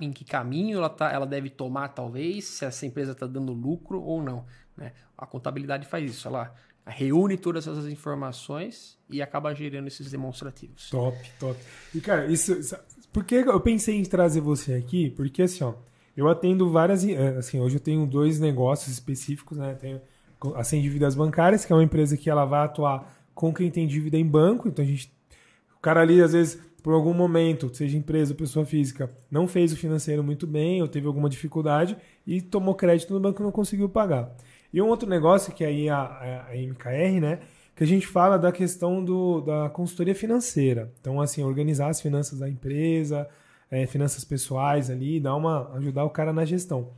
em 0.00 0.10
que 0.10 0.24
caminho 0.24 0.78
ela, 0.78 0.88
tá, 0.88 1.12
ela 1.12 1.26
deve 1.26 1.50
tomar, 1.50 1.88
talvez, 1.88 2.46
se 2.46 2.64
essa 2.64 2.86
empresa 2.86 3.12
está 3.12 3.26
dando 3.26 3.52
lucro 3.52 4.00
ou 4.02 4.22
não. 4.22 4.46
Né? 4.76 4.92
A 5.16 5.26
contabilidade 5.26 5.86
faz 5.86 6.10
isso, 6.10 6.26
ela 6.26 6.54
reúne 6.86 7.36
todas 7.36 7.66
essas 7.66 7.86
informações 7.86 8.98
e 9.08 9.20
acaba 9.20 9.54
gerando 9.54 9.86
esses 9.86 10.10
demonstrativos. 10.10 10.88
Top, 10.90 11.16
top. 11.38 11.60
E, 11.94 12.00
cara, 12.00 12.26
isso. 12.26 12.56
Por 13.12 13.24
que 13.24 13.34
eu 13.34 13.60
pensei 13.60 13.96
em 13.96 14.02
trazer 14.04 14.40
você 14.40 14.74
aqui? 14.74 15.10
Porque, 15.10 15.42
assim, 15.42 15.62
ó, 15.62 15.74
eu 16.16 16.28
atendo 16.28 16.70
várias. 16.70 17.04
Eh, 17.04 17.36
assim, 17.36 17.60
hoje 17.60 17.76
eu 17.76 17.80
tenho 17.80 18.06
dois 18.06 18.40
negócios 18.40 18.92
específicos, 18.92 19.58
né? 19.58 19.74
Tenho 19.74 20.00
a 20.54 20.64
Sem 20.64 20.80
Dívidas 20.80 21.14
Bancárias, 21.14 21.64
que 21.64 21.72
é 21.72 21.76
uma 21.76 21.84
empresa 21.84 22.16
que 22.16 22.30
ela 22.30 22.44
vai 22.44 22.64
atuar 22.64 23.14
com 23.34 23.52
quem 23.52 23.70
tem 23.70 23.86
dívida 23.86 24.16
em 24.16 24.26
banco, 24.26 24.68
então 24.68 24.84
a 24.84 24.88
gente 24.88 25.12
o 25.80 25.82
cara 25.82 26.02
ali, 26.02 26.20
às 26.20 26.34
vezes, 26.34 26.60
por 26.82 26.92
algum 26.92 27.14
momento, 27.14 27.74
seja 27.74 27.96
empresa 27.96 28.34
ou 28.34 28.36
pessoa 28.36 28.66
física, 28.66 29.10
não 29.30 29.48
fez 29.48 29.72
o 29.72 29.76
financeiro 29.76 30.22
muito 30.22 30.46
bem 30.46 30.82
ou 30.82 30.86
teve 30.86 31.06
alguma 31.06 31.26
dificuldade 31.26 31.96
e 32.26 32.42
tomou 32.42 32.74
crédito 32.74 33.14
no 33.14 33.18
banco 33.18 33.40
e 33.40 33.44
não 33.44 33.50
conseguiu 33.50 33.88
pagar. 33.88 34.30
E 34.70 34.82
um 34.82 34.88
outro 34.88 35.08
negócio 35.08 35.54
que 35.54 35.64
aí 35.64 35.88
é 35.88 35.90
a, 35.90 36.48
a 36.50 36.54
MKR, 36.54 37.18
né? 37.18 37.38
Que 37.74 37.82
a 37.82 37.86
gente 37.86 38.06
fala 38.06 38.38
da 38.38 38.52
questão 38.52 39.02
do, 39.02 39.40
da 39.40 39.70
consultoria 39.70 40.14
financeira. 40.14 40.92
Então, 41.00 41.18
assim, 41.18 41.42
organizar 41.42 41.88
as 41.88 41.98
finanças 41.98 42.38
da 42.38 42.48
empresa, 42.48 43.26
é, 43.70 43.86
finanças 43.86 44.22
pessoais 44.22 44.90
ali, 44.90 45.18
dar 45.18 45.34
uma, 45.34 45.72
ajudar 45.76 46.04
o 46.04 46.10
cara 46.10 46.30
na 46.30 46.44
gestão. 46.44 46.90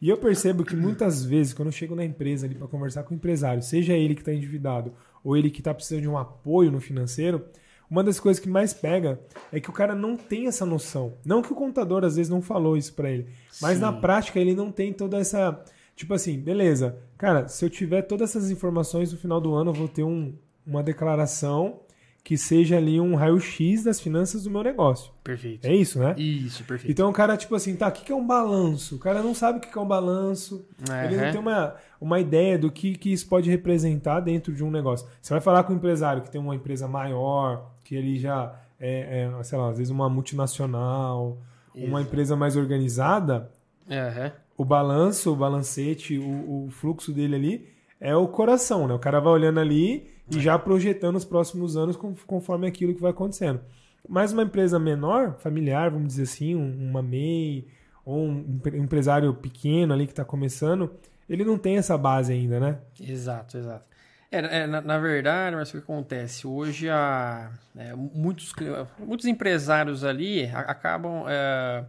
E 0.00 0.08
eu 0.08 0.16
percebo 0.16 0.64
que 0.64 0.76
muitas 0.76 1.24
vezes, 1.24 1.52
quando 1.52 1.68
eu 1.68 1.72
chego 1.72 1.96
na 1.96 2.04
empresa 2.04 2.46
ali 2.46 2.54
para 2.54 2.68
conversar 2.68 3.02
com 3.02 3.14
o 3.14 3.16
empresário, 3.16 3.64
seja 3.64 3.94
ele 3.94 4.14
que 4.14 4.20
está 4.20 4.32
endividado 4.32 4.92
ou 5.24 5.36
ele 5.36 5.50
que 5.50 5.60
está 5.60 5.74
precisando 5.74 6.02
de 6.02 6.08
um 6.08 6.16
apoio 6.16 6.70
no 6.70 6.80
financeiro, 6.80 7.44
uma 7.90 8.04
das 8.04 8.20
coisas 8.20 8.42
que 8.42 8.48
mais 8.48 8.74
pega 8.74 9.18
é 9.52 9.58
que 9.58 9.70
o 9.70 9.72
cara 9.72 9.94
não 9.94 10.16
tem 10.16 10.46
essa 10.46 10.66
noção. 10.66 11.14
Não 11.24 11.42
que 11.42 11.52
o 11.52 11.56
contador 11.56 12.04
às 12.04 12.16
vezes 12.16 12.30
não 12.30 12.42
falou 12.42 12.76
isso 12.76 12.92
para 12.92 13.10
ele, 13.10 13.28
mas 13.60 13.76
Sim. 13.76 13.82
na 13.82 13.92
prática 13.92 14.38
ele 14.38 14.54
não 14.54 14.70
tem 14.70 14.92
toda 14.92 15.18
essa. 15.18 15.62
Tipo 15.96 16.14
assim, 16.14 16.38
beleza, 16.38 16.98
cara, 17.16 17.48
se 17.48 17.64
eu 17.64 17.70
tiver 17.70 18.02
todas 18.02 18.30
essas 18.30 18.50
informações 18.50 19.12
no 19.12 19.18
final 19.18 19.40
do 19.40 19.54
ano, 19.54 19.70
eu 19.70 19.74
vou 19.74 19.88
ter 19.88 20.04
um, 20.04 20.32
uma 20.64 20.82
declaração 20.82 21.80
que 22.28 22.36
seja 22.36 22.76
ali 22.76 23.00
um 23.00 23.14
raio-x 23.14 23.84
das 23.84 23.98
finanças 23.98 24.44
do 24.44 24.50
meu 24.50 24.62
negócio. 24.62 25.10
Perfeito. 25.24 25.64
É 25.66 25.74
isso, 25.74 25.98
né? 25.98 26.14
Isso, 26.18 26.62
perfeito. 26.62 26.92
Então 26.92 27.08
o 27.08 27.12
cara, 27.12 27.38
tipo 27.38 27.54
assim, 27.54 27.74
tá, 27.74 27.88
o 27.88 27.92
que 27.92 28.12
é 28.12 28.14
um 28.14 28.26
balanço? 28.26 28.96
O 28.96 28.98
cara 28.98 29.22
não 29.22 29.34
sabe 29.34 29.56
o 29.56 29.60
que 29.62 29.78
é 29.78 29.80
um 29.80 29.86
balanço. 29.86 30.66
Uhum. 30.86 31.04
Ele 31.04 31.16
não 31.16 31.30
tem 31.30 31.40
uma, 31.40 31.76
uma 31.98 32.20
ideia 32.20 32.58
do 32.58 32.70
que, 32.70 32.96
que 32.96 33.10
isso 33.14 33.26
pode 33.26 33.48
representar 33.48 34.20
dentro 34.20 34.52
de 34.52 34.62
um 34.62 34.70
negócio. 34.70 35.08
Você 35.22 35.32
vai 35.32 35.40
falar 35.40 35.64
com 35.64 35.72
um 35.72 35.76
empresário 35.76 36.20
que 36.20 36.30
tem 36.30 36.38
uma 36.38 36.54
empresa 36.54 36.86
maior, 36.86 37.70
que 37.88 37.96
ele 37.96 38.18
já 38.18 38.54
é, 38.78 39.24
é 39.24 39.42
sei 39.42 39.56
lá, 39.56 39.70
às 39.70 39.78
vezes 39.78 39.90
uma 39.90 40.10
multinacional, 40.10 41.38
isso. 41.74 41.86
uma 41.86 42.02
empresa 42.02 42.36
mais 42.36 42.54
organizada. 42.54 43.50
Uhum. 43.88 44.30
O 44.58 44.64
balanço, 44.64 45.32
o 45.32 45.36
balancete, 45.36 46.18
o, 46.18 46.66
o 46.66 46.70
fluxo 46.70 47.12
dele 47.12 47.34
ali 47.34 47.68
é 47.98 48.14
o 48.14 48.28
coração, 48.28 48.86
né? 48.86 48.92
O 48.92 48.98
cara 48.98 49.20
vai 49.20 49.32
olhando 49.32 49.58
ali 49.58 50.10
e 50.30 50.38
já 50.38 50.58
projetando 50.58 51.16
os 51.16 51.24
próximos 51.24 51.78
anos 51.78 51.96
conforme 52.26 52.66
aquilo 52.66 52.94
que 52.94 53.00
vai 53.00 53.10
acontecendo. 53.10 53.60
Mas 54.06 54.32
uma 54.32 54.42
empresa 54.42 54.78
menor, 54.78 55.36
familiar, 55.38 55.90
vamos 55.90 56.08
dizer 56.08 56.24
assim, 56.24 56.54
uma 56.54 57.02
MEI, 57.02 57.66
ou 58.04 58.26
um 58.26 58.60
empresário 58.74 59.32
pequeno 59.32 59.94
ali 59.94 60.04
que 60.04 60.12
está 60.12 60.24
começando, 60.26 60.90
ele 61.28 61.44
não 61.44 61.56
tem 61.56 61.78
essa 61.78 61.96
base 61.96 62.32
ainda, 62.34 62.60
né? 62.60 62.78
Exato, 63.00 63.56
exato. 63.56 63.84
É, 64.30 64.38
é 64.60 64.66
na, 64.66 64.80
na, 64.80 64.98
verdade, 64.98 65.56
mas 65.56 65.68
o 65.70 65.72
que 65.72 65.78
acontece? 65.78 66.46
Hoje, 66.46 66.88
a, 66.90 67.50
é, 67.76 67.94
muitos, 67.94 68.52
muitos 68.98 69.26
empresários 69.26 70.04
ali 70.04 70.46
acabam. 70.46 71.24
É, 71.26 71.84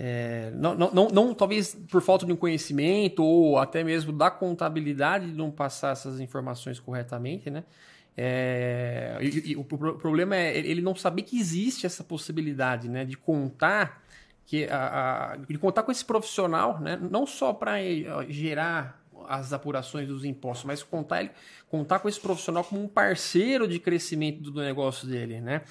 é, 0.00 0.52
não, 0.54 0.76
não, 0.76 0.90
não, 0.92 1.08
não, 1.08 1.34
talvez 1.34 1.74
por 1.90 2.00
falta 2.00 2.24
de 2.24 2.32
um 2.32 2.36
conhecimento 2.36 3.24
ou 3.24 3.58
até 3.58 3.82
mesmo 3.82 4.12
da 4.12 4.30
contabilidade 4.30 5.26
de 5.26 5.36
não 5.36 5.50
passar 5.50 5.90
essas 5.90 6.20
informações 6.20 6.78
corretamente, 6.78 7.50
né? 7.50 7.64
É, 8.16 9.16
e, 9.20 9.52
e, 9.52 9.56
o 9.56 9.64
problema 9.64 10.36
é 10.36 10.56
ele 10.58 10.80
não 10.80 10.94
saber 10.94 11.22
que 11.22 11.38
existe 11.38 11.86
essa 11.86 12.02
possibilidade, 12.02 12.88
né, 12.88 13.04
de 13.04 13.16
contar 13.16 14.02
que 14.44 14.64
a, 14.64 15.34
a 15.34 15.36
de 15.36 15.56
contar 15.56 15.84
com 15.84 15.92
esse 15.92 16.04
profissional, 16.04 16.80
né, 16.80 16.98
não 17.00 17.24
só 17.26 17.52
para 17.52 17.74
gerar 18.28 19.00
as 19.28 19.52
apurações 19.52 20.06
dos 20.06 20.24
impostos, 20.24 20.64
mas 20.64 20.82
contar, 20.82 21.22
ele, 21.22 21.30
contar 21.68 21.98
com 21.98 22.08
esse 22.08 22.20
profissional 22.20 22.62
como 22.62 22.82
um 22.82 22.88
parceiro 22.88 23.66
de 23.66 23.78
crescimento 23.78 24.42
do 24.42 24.60
negócio 24.60 25.08
dele, 25.08 25.40
né? 25.40 25.62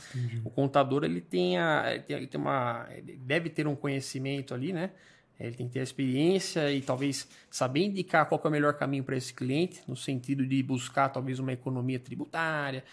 O 0.43 0.49
contador 0.49 1.03
ele 1.03 1.21
tem, 1.21 1.57
a, 1.57 2.01
ele 2.09 2.27
tem 2.27 2.39
uma, 2.39 2.87
ele 2.91 3.17
deve 3.17 3.49
ter 3.49 3.67
um 3.67 3.75
conhecimento 3.75 4.53
ali, 4.53 4.73
né? 4.73 4.91
Ele 5.39 5.55
tem 5.55 5.67
que 5.67 5.73
ter 5.73 5.81
a 5.81 5.83
experiência 5.83 6.71
e 6.71 6.81
talvez 6.81 7.27
saber 7.49 7.85
indicar 7.85 8.25
qual 8.27 8.41
é 8.43 8.47
o 8.47 8.51
melhor 8.51 8.73
caminho 8.73 9.03
para 9.03 9.15
esse 9.15 9.33
cliente, 9.33 9.81
no 9.87 9.95
sentido 9.95 10.45
de 10.45 10.63
buscar 10.63 11.09
talvez 11.09 11.37
uma 11.37 11.53
economia 11.53 11.99
tributária. 11.99 12.83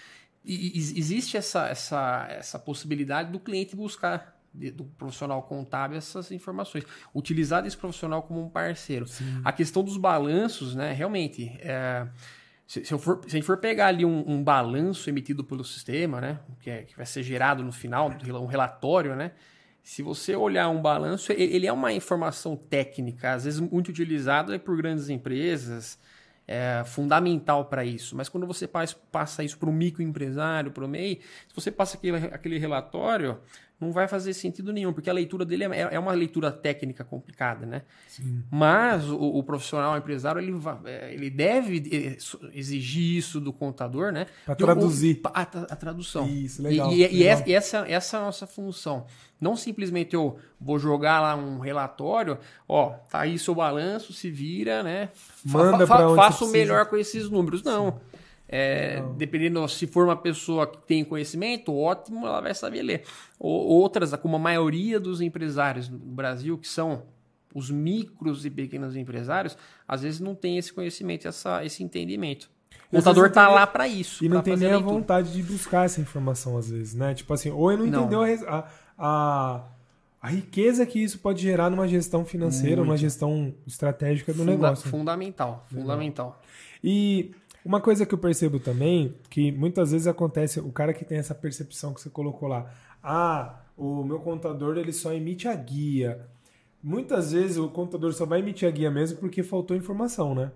E, 0.45 0.77
e 0.77 0.79
existe 0.79 1.39
essa, 1.39 1.69
essa, 1.69 2.27
essa 2.29 2.59
possibilidade 2.59 3.33
do 3.33 3.41
cliente 3.41 3.75
buscar 3.75 4.34
do 4.55 4.85
profissional 4.85 5.43
contábil 5.43 5.99
essas 5.99 6.31
informações. 6.31 6.85
Utilizar 7.15 7.67
esse 7.67 7.77
profissional 7.77 8.23
como 8.23 8.41
um 8.41 8.49
parceiro. 8.49 9.07
Sim. 9.07 9.41
A 9.45 9.53
questão 9.53 9.83
dos 9.83 9.97
balanços, 9.97 10.75
né? 10.75 10.93
Realmente, 10.93 11.57
é, 11.61 12.07
se, 12.67 12.85
se, 12.85 12.99
for, 12.99 13.21
se, 13.23 13.29
a 13.29 13.31
gente 13.31 13.45
for 13.45 13.59
pegar 13.59 13.89
ali 13.89 14.05
um, 14.05 14.25
um, 14.27 14.43
balanço 14.43 15.11
emitido 15.11 15.43
pelo 15.43 15.65
sistema, 15.65 16.21
né? 16.21 16.41
Que, 16.61 16.71
é, 16.71 16.83
que 16.83 16.97
vai 16.97 17.07
ser 17.07 17.23
gerado 17.23 17.63
no 17.63 17.73
final, 17.73 18.11
um 18.41 18.47
relatório, 18.47 19.17
né? 19.17 19.33
Se 19.83 20.03
você 20.03 20.35
olhar 20.35 20.69
um 20.71 20.81
balanço, 20.81 21.31
ele 21.31 21.67
é 21.67 21.73
uma 21.73 21.93
informação 21.93 22.57
técnica, 22.57 23.33
às 23.33 23.45
vezes 23.45 23.61
muito 23.61 23.89
utilizada 23.89 24.59
por 24.59 24.75
grandes 24.79 25.11
empresas, 25.11 25.99
é 26.49 26.83
fundamental 26.87 27.67
para 27.67 27.85
isso. 27.85 28.17
Mas 28.17 28.31
quando 28.31 28.47
você 28.47 28.67
passa 28.67 29.45
isso 29.45 29.59
para 29.59 29.69
o 29.69 29.73
microempresário, 29.73 30.71
para 30.71 30.85
o 30.85 30.89
MEI, 30.89 31.21
se 31.49 31.55
você 31.55 31.71
passa 31.71 31.99
aquele, 31.99 32.17
aquele 32.17 32.59
relatório, 32.59 33.39
não 33.81 33.93
vai 33.93 34.07
fazer 34.07 34.33
sentido 34.33 34.73
nenhum, 34.73 34.93
porque 34.93 35.11
a 35.11 35.12
leitura 35.12 35.45
dele 35.45 35.64
é, 35.64 35.88
é 35.93 35.99
uma 35.99 36.12
leitura 36.12 36.50
técnica 36.50 37.04
complicada, 37.04 37.66
né? 37.66 37.83
Sim. 38.09 38.43
Mas 38.50 39.09
o, 39.09 39.16
o, 39.16 39.43
profissional 39.43 39.95
o 39.95 39.97
empresário, 39.97 40.40
ele, 40.40 40.54
é, 40.85 41.12
ele 41.12 41.28
deve 41.28 41.83
é, 41.93 42.16
exigir 42.57 43.19
isso 43.19 43.40
do 43.40 43.52
contador, 43.52 44.12
né? 44.12 44.26
Para 44.47 44.54
traduzir. 44.54 45.21
O, 45.25 45.28
a, 45.28 45.43
a, 45.43 45.76
tradução. 45.76 46.26
Isso, 46.28 46.62
legal. 46.62 46.93
E, 46.93 47.02
e, 47.02 47.07
legal. 47.07 47.43
e 47.47 47.52
essa, 47.52 47.78
essa 47.88 48.16
é 48.16 48.21
a 48.21 48.23
nossa 48.25 48.47
função. 48.47 49.07
Não 49.40 49.57
simplesmente 49.57 50.14
eu 50.14 50.38
vou 50.61 50.78
jogar 50.78 51.21
lá 51.21 51.35
um 51.35 51.59
relatório, 51.59 52.38
ó, 52.69 52.90
tá 53.11 53.21
aí 53.21 53.38
seu 53.38 53.54
balanço, 53.54 54.12
se 54.12 54.31
vira, 54.31 54.83
né? 54.83 55.11
Manda 55.45 55.87
fa, 55.87 55.99
fa, 55.99 56.14
Faça 56.14 56.45
o 56.45 56.49
melhor 56.49 56.87
com 56.87 56.97
esses 56.97 57.28
números. 57.28 57.62
Não. 57.62 57.90
Sim. 57.90 58.13
É, 58.47 59.03
dependendo 59.17 59.67
se 59.69 59.87
for 59.87 60.05
uma 60.05 60.17
pessoa 60.17 60.67
que 60.67 60.79
tem 60.87 61.03
conhecimento, 61.05 61.75
ótimo, 61.75 62.27
ela 62.27 62.41
vai 62.41 62.55
saber 62.55 62.83
ler. 62.83 63.05
Outras, 63.39 64.15
como 64.17 64.37
a 64.37 64.39
maioria 64.39 65.01
dos 65.01 65.21
empresários 65.21 65.89
no 65.89 65.99
Brasil, 65.99 66.59
que 66.59 66.69
são 66.69 67.03
os 67.55 67.71
micros 67.71 68.45
e 68.45 68.51
pequenos 68.51 68.97
empresários, 68.97 69.57
às 69.87 70.03
vezes 70.03 70.21
não 70.21 70.35
tem 70.35 70.59
esse 70.59 70.73
conhecimento, 70.73 71.29
essa, 71.29 71.65
esse 71.65 71.83
entendimento. 71.83 72.51
O 72.93 72.97
contador 72.97 73.27
está 73.27 73.49
lá 73.49 73.67
para 73.67 73.89
isso. 73.89 74.25
E 74.25 74.29
não 74.29 74.43
tem 74.43 74.57
nem 74.57 74.73
a 74.73 74.79
vontade 74.79 75.33
de 75.33 75.43
buscar 75.43 75.87
essa 75.87 76.01
informação, 76.01 76.57
às 76.57 76.71
vezes, 76.71 76.95
né? 76.95 77.15
Tipo 77.15 77.33
assim, 77.33 77.51
ou 77.51 77.73
ele 77.73 77.85
não, 77.85 77.91
não. 77.91 78.27
entendeu 78.27 78.49
a, 78.49 78.69
a, 78.99 79.65
a, 80.21 80.29
riqueza 80.29 80.85
que 80.85 81.03
isso 81.03 81.19
pode 81.19 81.43
gerar 81.43 81.71
numa 81.71 81.89
gestão 81.89 82.25
financeira, 82.25 82.77
Muito. 82.77 82.91
uma 82.91 82.97
gestão 82.97 83.55
estratégica 83.67 84.33
do 84.33 84.39
Funda 84.41 84.51
negócio. 84.51 84.91
Fundamental, 84.91 85.67
fundamental. 85.69 86.43
E 86.83 87.33
uma 87.64 87.80
coisa 87.80 88.04
que 88.04 88.12
eu 88.12 88.18
percebo 88.18 88.61
também, 88.61 89.14
que 89.30 89.50
muitas 89.50 89.92
vezes 89.92 90.06
acontece, 90.06 90.61
o 90.61 90.71
cara 90.71 90.92
que 90.92 91.04
tem 91.04 91.18
essa 91.18 91.35
percepção 91.35 91.94
que 91.94 92.00
você 92.00 92.11
colocou 92.11 92.49
lá, 92.49 92.71
ah, 93.02 93.61
o 93.76 94.04
meu 94.04 94.21
contador 94.21 94.76
ele 94.76 94.92
só 94.92 95.12
emite 95.12 95.49
a 95.49 95.54
guia. 95.54 96.21
Muitas 96.83 97.33
vezes 97.33 97.56
o 97.56 97.68
contador 97.68 98.12
só 98.12 98.26
vai 98.26 98.40
emitir 98.40 98.68
a 98.68 98.71
guia 98.71 98.90
mesmo 98.90 99.18
porque 99.18 99.42
faltou 99.42 99.76
informação, 99.76 100.35
né? 100.35 100.52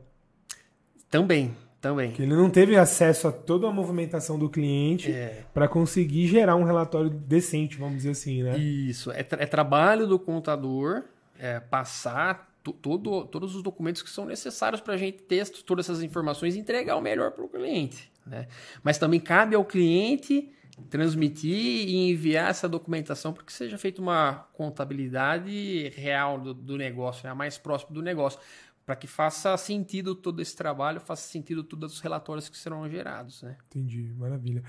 Também, 1.11 1.57
também. 1.81 2.11
Que 2.11 2.23
ele 2.23 2.35
não 2.35 2.51
teve 2.51 2.77
acesso 2.77 3.29
a 3.29 3.33
toda 3.33 3.67
a 3.67 3.73
movimentação 3.73 4.39
do 4.39 4.51
cliente 4.51 5.11
é. 5.11 5.45
para 5.55 5.67
conseguir 5.67 6.27
gerar 6.27 6.57
um 6.57 6.65
relatório 6.65 7.09
decente, 7.09 7.79
vamos 7.79 7.97
dizer 7.97 8.11
assim, 8.11 8.43
né? 8.43 8.59
Isso. 8.59 9.11
É, 9.11 9.23
tra 9.23 9.43
é 9.43 9.47
trabalho 9.47 10.07
do 10.07 10.19
contador 10.19 11.05
é, 11.39 11.61
passar 11.61 12.48
todo, 12.73 13.25
todos 13.27 13.55
os 13.55 13.63
documentos 13.63 14.03
que 14.03 14.11
são 14.11 14.25
necessários 14.25 14.81
para 14.81 14.95
a 14.95 14.97
gente 14.97 15.23
ter 15.23 15.49
todas 15.63 15.87
essas 15.87 16.03
informações 16.03 16.57
e 16.57 16.59
entregar 16.59 16.97
o 16.97 17.01
melhor 17.01 17.33
para 17.33 17.45
o 17.45 17.49
cliente. 17.49 18.11
Né? 18.27 18.49
Mas 18.83 18.99
também 18.99 19.21
cabe 19.21 19.55
ao 19.55 19.65
cliente 19.65 20.51
transmitir 20.89 21.89
e 21.89 22.11
enviar 22.11 22.51
essa 22.51 22.69
documentação 22.69 23.33
para 23.33 23.43
que 23.43 23.53
seja 23.53 23.77
feita 23.77 24.01
uma 24.01 24.47
contabilidade 24.53 25.89
real 25.97 26.39
do, 26.39 26.55
do 26.55 26.77
negócio, 26.77 27.27
né? 27.27 27.35
mais 27.35 27.59
próximo 27.59 27.93
do 27.93 28.03
negócio, 28.03 28.39
para 28.87 28.97
que 28.97 29.07
faça 29.07 29.57
sentido 29.57 30.15
todo 30.15 30.41
esse 30.41 30.57
trabalho, 30.57 31.01
faça 31.01 31.29
sentido 31.29 31.63
todos 31.63 31.95
os 31.95 32.01
relatórios 32.01 32.49
que 32.49 32.57
serão 32.57 32.89
gerados. 32.89 33.43
Né? 33.43 33.57
Entendi, 33.67 34.15
maravilha. 34.17 34.63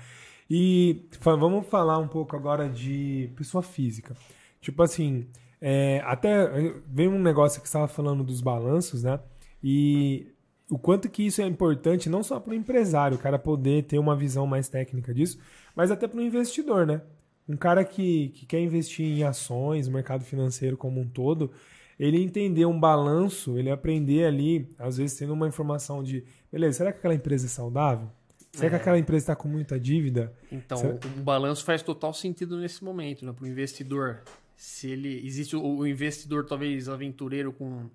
E 0.50 1.06
vamos 1.20 1.66
falar 1.68 1.98
um 1.98 2.08
pouco 2.08 2.34
agora 2.34 2.68
de 2.68 3.30
pessoa 3.36 3.62
física. 3.62 4.16
Tipo 4.60 4.82
assim, 4.82 5.26
é, 5.60 6.00
até 6.04 6.48
vem 6.86 7.08
um 7.08 7.20
negócio 7.20 7.60
que 7.60 7.66
estava 7.66 7.86
falando 7.86 8.24
dos 8.24 8.40
balanços, 8.40 9.02
né? 9.02 9.20
E 9.62 10.26
o 10.70 10.78
quanto 10.78 11.08
que 11.08 11.24
isso 11.24 11.42
é 11.42 11.46
importante 11.46 12.08
não 12.08 12.22
só 12.22 12.40
para 12.40 12.52
o 12.52 12.54
empresário, 12.54 13.16
o 13.16 13.20
cara 13.20 13.38
poder 13.38 13.84
ter 13.84 13.98
uma 13.98 14.16
visão 14.16 14.46
mais 14.46 14.68
técnica 14.68 15.12
disso, 15.12 15.38
mas 15.74 15.90
até 15.90 16.08
para 16.08 16.18
o 16.18 16.22
investidor, 16.22 16.86
né? 16.86 17.02
Um 17.48 17.56
cara 17.56 17.84
que, 17.84 18.28
que 18.28 18.46
quer 18.46 18.60
investir 18.60 19.04
em 19.04 19.24
ações, 19.24 19.88
mercado 19.88 20.24
financeiro 20.24 20.76
como 20.76 21.00
um 21.00 21.08
todo, 21.08 21.50
ele 21.98 22.22
entender 22.22 22.64
um 22.64 22.78
balanço, 22.78 23.58
ele 23.58 23.70
aprender 23.70 24.24
ali, 24.24 24.68
às 24.78 24.96
vezes 24.96 25.18
tendo 25.18 25.34
uma 25.34 25.48
informação 25.48 26.02
de, 26.02 26.24
beleza, 26.50 26.78
será 26.78 26.92
que 26.92 26.98
aquela 26.98 27.14
empresa 27.14 27.46
é 27.46 27.48
saudável? 27.48 28.08
Será 28.52 28.66
é. 28.66 28.70
que 28.70 28.76
aquela 28.76 28.98
empresa 28.98 29.24
está 29.24 29.36
com 29.36 29.48
muita 29.48 29.78
dívida? 29.78 30.32
Então, 30.50 30.78
será... 30.78 30.94
o 30.94 31.20
balanço 31.20 31.64
faz 31.64 31.82
total 31.82 32.14
sentido 32.14 32.56
nesse 32.56 32.82
momento, 32.82 33.24
né? 33.24 33.32
Para 33.32 33.44
o 33.44 33.48
investidor 33.48 34.22
se 34.60 34.90
ele 34.90 35.26
existe 35.26 35.56
o, 35.56 35.86
investidor 35.86 36.44
talvez 36.44 36.86
aventureiro 36.86 37.50
com 37.50 37.88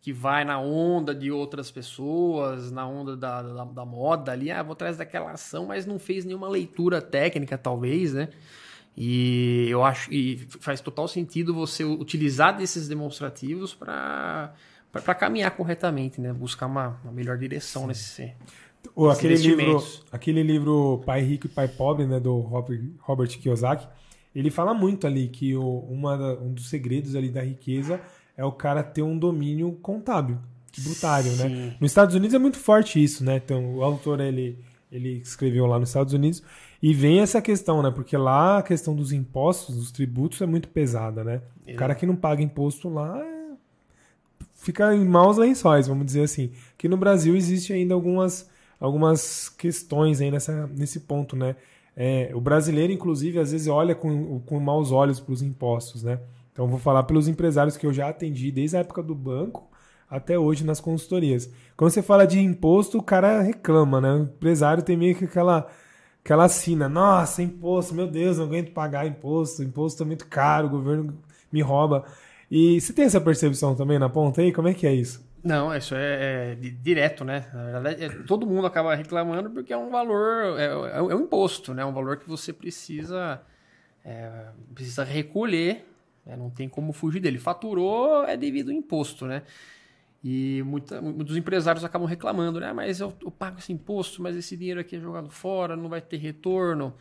que 0.00 0.12
vai 0.12 0.44
na 0.44 0.56
onda 0.60 1.12
de 1.12 1.32
outras 1.32 1.68
pessoas, 1.68 2.70
na 2.70 2.86
onda 2.86 3.16
da, 3.16 3.42
da, 3.42 3.64
da, 3.64 3.84
moda 3.84 4.30
ali, 4.30 4.48
ah, 4.48 4.62
vou 4.62 4.74
atrás 4.74 4.96
daquela 4.96 5.32
ação, 5.32 5.66
mas 5.66 5.84
não 5.84 5.98
fez 5.98 6.24
nenhuma 6.24 6.48
leitura 6.48 7.02
técnica, 7.02 7.58
talvez, 7.58 8.12
né? 8.12 8.28
E 8.96 9.66
eu 9.68 9.82
acho 9.82 10.12
e 10.12 10.46
faz 10.60 10.80
total 10.80 11.08
sentido 11.08 11.52
você 11.52 11.82
utilizar 11.82 12.56
desses 12.56 12.86
demonstrativos 12.86 13.74
para 13.74 14.54
para 14.92 15.14
caminhar 15.16 15.50
corretamente, 15.56 16.20
né? 16.20 16.32
Buscar 16.32 16.66
uma, 16.66 17.00
uma 17.02 17.12
melhor 17.12 17.36
direção 17.36 17.82
Sim. 17.82 17.88
nesse 17.88 18.32
o, 18.94 19.08
aquele 19.08 19.34
livro, 19.34 19.84
aquele 20.12 20.42
livro 20.44 21.02
Pai 21.04 21.20
Rico 21.20 21.46
e 21.46 21.50
Pai 21.50 21.66
Pobre, 21.66 22.06
né, 22.06 22.20
do 22.20 22.38
Robert, 22.38 22.80
Robert 23.00 23.28
Kiyosaki, 23.28 23.88
ele 24.34 24.50
fala 24.50 24.72
muito 24.72 25.06
ali 25.06 25.28
que 25.28 25.54
o, 25.54 25.80
uma 25.88 26.16
um 26.40 26.52
dos 26.52 26.68
segredos 26.68 27.14
ali 27.14 27.28
da 27.28 27.42
riqueza 27.42 28.00
é 28.36 28.44
o 28.44 28.52
cara 28.52 28.82
ter 28.82 29.02
um 29.02 29.18
domínio 29.18 29.72
contábil, 29.82 30.38
tributário, 30.72 31.30
né? 31.32 31.48
Sim. 31.48 31.54
né? 31.54 31.76
Nos 31.80 31.90
Estados 31.90 32.14
Unidos 32.14 32.34
é 32.34 32.38
muito 32.38 32.58
forte 32.58 33.02
isso, 33.02 33.24
né? 33.24 33.36
Então, 33.36 33.76
o 33.76 33.84
autor, 33.84 34.20
ele, 34.20 34.58
ele 34.90 35.18
escreveu 35.18 35.66
lá 35.66 35.78
nos 35.78 35.90
Estados 35.90 36.14
Unidos 36.14 36.42
e 36.82 36.94
vem 36.94 37.20
essa 37.20 37.42
questão, 37.42 37.82
né? 37.82 37.90
Porque 37.90 38.16
lá 38.16 38.58
a 38.58 38.62
questão 38.62 38.94
dos 38.96 39.12
impostos, 39.12 39.76
dos 39.76 39.92
tributos 39.92 40.40
é 40.40 40.46
muito 40.46 40.68
pesada, 40.68 41.22
né? 41.22 41.42
É. 41.66 41.74
O 41.74 41.76
cara 41.76 41.94
que 41.94 42.06
não 42.06 42.16
paga 42.16 42.42
imposto 42.42 42.88
lá 42.88 43.18
é... 43.22 43.52
fica 44.54 44.94
em 44.94 45.04
maus 45.04 45.36
lençóis, 45.36 45.86
vamos 45.86 46.06
dizer 46.06 46.22
assim. 46.22 46.52
Aqui 46.74 46.88
no 46.88 46.96
Brasil 46.96 47.36
existe 47.36 47.72
ainda 47.72 47.92
algumas, 47.92 48.48
algumas 48.80 49.50
questões 49.50 50.20
aí 50.20 50.30
nessa, 50.30 50.66
nesse 50.68 51.00
ponto, 51.00 51.36
né? 51.36 51.54
É, 51.96 52.30
o 52.34 52.40
brasileiro, 52.40 52.92
inclusive, 52.92 53.38
às 53.38 53.52
vezes 53.52 53.68
olha 53.68 53.94
com, 53.94 54.40
com 54.40 54.58
maus 54.58 54.90
olhos 54.92 55.20
para 55.20 55.32
os 55.32 55.42
impostos, 55.42 56.02
né? 56.02 56.20
Então, 56.52 56.66
vou 56.66 56.78
falar 56.78 57.02
pelos 57.04 57.28
empresários 57.28 57.76
que 57.76 57.86
eu 57.86 57.92
já 57.92 58.08
atendi 58.08 58.50
desde 58.50 58.76
a 58.76 58.80
época 58.80 59.02
do 59.02 59.14
banco 59.14 59.70
até 60.08 60.38
hoje 60.38 60.64
nas 60.64 60.80
consultorias. 60.80 61.50
Quando 61.76 61.90
você 61.90 62.02
fala 62.02 62.26
de 62.26 62.38
imposto, 62.38 62.98
o 62.98 63.02
cara 63.02 63.40
reclama, 63.40 64.00
né? 64.00 64.12
O 64.12 64.22
empresário 64.24 64.82
tem 64.82 64.96
meio 64.96 65.14
que 65.16 65.24
aquela, 65.24 65.66
aquela 66.22 66.44
assina. 66.44 66.88
Nossa, 66.88 67.42
imposto, 67.42 67.94
meu 67.94 68.06
Deus, 68.06 68.36
não 68.36 68.44
aguento 68.44 68.72
pagar 68.72 69.06
imposto. 69.06 69.62
Imposto 69.62 70.02
é 70.02 70.06
muito 70.06 70.26
caro, 70.26 70.66
o 70.66 70.70
governo 70.70 71.18
me 71.50 71.62
rouba. 71.62 72.04
E 72.50 72.78
você 72.78 72.92
tem 72.92 73.06
essa 73.06 73.20
percepção 73.20 73.74
também 73.74 73.98
na 73.98 74.10
ponta 74.10 74.42
aí? 74.42 74.52
Como 74.52 74.68
é 74.68 74.74
que 74.74 74.86
é 74.86 74.94
isso? 74.94 75.24
Não, 75.42 75.74
isso 75.74 75.94
é, 75.94 76.52
é 76.52 76.54
direto, 76.54 77.24
né? 77.24 77.46
Na 77.52 77.64
verdade, 77.64 78.04
é, 78.04 78.08
todo 78.24 78.46
mundo 78.46 78.66
acaba 78.66 78.94
reclamando 78.94 79.50
porque 79.50 79.72
é 79.72 79.76
um 79.76 79.90
valor, 79.90 80.58
é, 80.58 80.66
é, 80.66 80.98
é 80.98 81.14
um 81.14 81.22
imposto, 81.22 81.74
né? 81.74 81.84
Um 81.84 81.92
valor 81.92 82.16
que 82.18 82.28
você 82.28 82.52
precisa, 82.52 83.40
é, 84.04 84.46
precisa 84.72 85.02
recolher, 85.02 85.84
né? 86.24 86.36
não 86.36 86.48
tem 86.48 86.68
como 86.68 86.92
fugir 86.92 87.20
dele. 87.20 87.38
Faturou 87.38 88.24
é 88.24 88.36
devido 88.36 88.70
ao 88.70 88.76
imposto, 88.76 89.26
né? 89.26 89.42
E 90.24 90.62
muita, 90.64 91.02
muitos 91.02 91.36
empresários 91.36 91.84
acabam 91.84 92.06
reclamando, 92.06 92.60
né? 92.60 92.68
Ah, 92.68 92.74
mas 92.74 93.00
eu, 93.00 93.12
eu, 93.20 93.30
pago 93.30 93.58
esse 93.58 93.72
imposto, 93.72 94.22
mas 94.22 94.36
esse 94.36 94.56
dinheiro 94.56 94.78
aqui 94.78 94.94
é 94.94 95.00
jogado 95.00 95.28
fora, 95.28 95.74
não 95.74 95.88
vai 95.88 96.00
ter 96.00 96.18
retorno. 96.18 96.94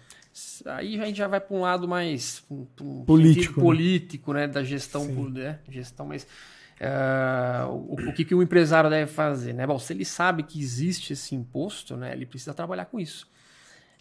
Aí 0.66 1.00
a 1.00 1.06
gente 1.06 1.18
já 1.18 1.28
vai 1.28 1.40
para 1.40 1.56
um 1.56 1.62
lado 1.62 1.88
mais 1.88 2.44
um, 2.50 2.66
um 2.82 3.06
político, 3.06 3.60
né? 3.60 3.64
político, 3.64 4.34
né? 4.34 4.48
Da 4.48 4.64
gestão, 4.64 5.06
né? 5.30 5.60
gestão, 5.70 6.08
mas 6.08 6.26
uh, 6.82 7.70
o, 7.70 8.10
o, 8.10 8.14
que, 8.14 8.26
que 8.26 8.34
o 8.34 8.42
empresário 8.42 8.90
deve 8.90 9.12
fazer, 9.12 9.54
né? 9.54 9.68
Bom, 9.68 9.78
se 9.78 9.94
ele 9.94 10.04
sabe 10.04 10.44
que 10.44 10.60
existe 10.60 11.14
esse 11.14 11.36
imposto, 11.36 11.96
né? 11.96 12.12
Ele 12.14 12.26
precisa 12.26 12.54
trabalhar 12.54 12.86
com 12.86 13.00
isso. 13.00 13.30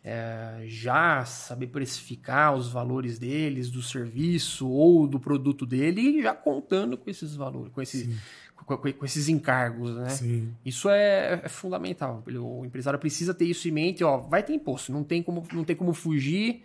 É, 0.03 0.63
já 0.65 1.27
saber 1.27 1.67
precificar 1.67 2.55
os 2.55 2.69
valores 2.69 3.19
deles, 3.19 3.71
do 3.71 3.83
serviço 3.83 4.67
ou 4.67 5.07
do 5.07 5.21
produto 5.21 5.67
dele, 5.67 6.01
e 6.01 6.23
já 6.23 6.33
contando 6.33 6.97
com 6.97 7.11
esses 7.11 7.35
valores, 7.35 7.71
com 7.71 7.83
esse, 7.83 8.19
com, 8.57 8.79
com, 8.79 9.05
esses 9.05 9.29
encargos, 9.29 9.95
né? 9.95 10.09
Sim. 10.09 10.55
Isso 10.65 10.89
é, 10.89 11.43
é, 11.45 11.49
fundamental. 11.51 12.25
O 12.27 12.65
empresário 12.65 12.99
precisa 12.99 13.35
ter 13.35 13.45
isso 13.45 13.69
em 13.69 13.73
mente. 13.73 14.03
Ó, 14.03 14.19
vai 14.19 14.43
ter 14.43 14.55
imposto, 14.55 14.91
não 14.91 15.05
tem 15.05 15.23
como, 15.23 15.47
não 15.53 15.65
tem 15.65 15.77
como 15.77 15.93
fugir. 15.93 16.65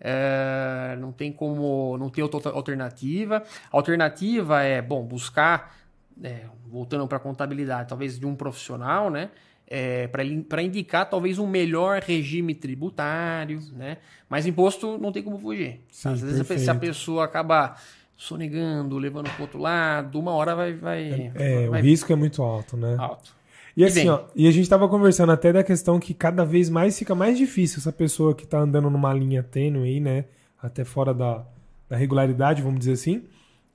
É, 0.00 0.96
não 0.98 1.12
tem 1.12 1.30
como 1.30 1.96
não 1.98 2.08
ter 2.08 2.22
outra 2.22 2.50
alternativa. 2.50 3.42
A 3.70 3.76
alternativa 3.76 4.62
é, 4.62 4.80
bom, 4.80 5.04
buscar, 5.04 5.76
é, 6.22 6.44
voltando 6.66 7.06
para 7.06 7.18
a 7.18 7.20
contabilidade, 7.20 7.88
talvez 7.88 8.18
de 8.18 8.26
um 8.26 8.34
profissional, 8.34 9.10
né? 9.10 9.30
É, 9.72 10.08
para 10.08 10.62
indicar 10.62 11.08
talvez 11.08 11.38
um 11.38 11.46
melhor 11.46 12.02
regime 12.02 12.54
tributário, 12.54 13.60
né? 13.72 13.98
Mas 14.28 14.44
imposto 14.44 14.98
não 14.98 15.12
tem 15.12 15.22
como 15.22 15.38
fugir. 15.38 15.80
Sim, 15.90 16.08
Às 16.08 16.20
vezes 16.20 16.38
perfeito. 16.38 16.62
se 16.62 16.70
a 16.70 16.74
pessoa 16.74 17.24
acaba 17.24 17.76
sonegando, 18.16 18.98
levando 18.98 19.30
para 19.30 19.42
outro 19.42 19.60
lado, 19.60 20.18
uma 20.18 20.32
hora 20.32 20.56
vai. 20.56 20.72
vai 20.72 21.32
é, 21.34 21.68
vai... 21.68 21.80
o 21.80 21.84
risco 21.84 22.12
é 22.12 22.16
muito 22.16 22.42
alto, 22.42 22.76
né? 22.76 22.96
Alto. 22.98 23.39
E 23.76 23.84
assim, 23.84 24.08
ó, 24.08 24.22
e 24.34 24.48
a 24.48 24.50
gente 24.50 24.64
estava 24.64 24.88
conversando 24.88 25.32
até 25.32 25.52
da 25.52 25.62
questão 25.62 25.98
que 26.00 26.12
cada 26.12 26.44
vez 26.44 26.68
mais 26.68 26.98
fica 26.98 27.14
mais 27.14 27.38
difícil 27.38 27.78
essa 27.78 27.92
pessoa 27.92 28.34
que 28.34 28.44
está 28.44 28.58
andando 28.58 28.90
numa 28.90 29.12
linha 29.12 29.42
tênue 29.42 29.88
aí, 29.88 30.00
né? 30.00 30.24
Até 30.62 30.84
fora 30.84 31.14
da, 31.14 31.44
da 31.88 31.96
regularidade, 31.96 32.62
vamos 32.62 32.80
dizer 32.80 32.92
assim. 32.92 33.24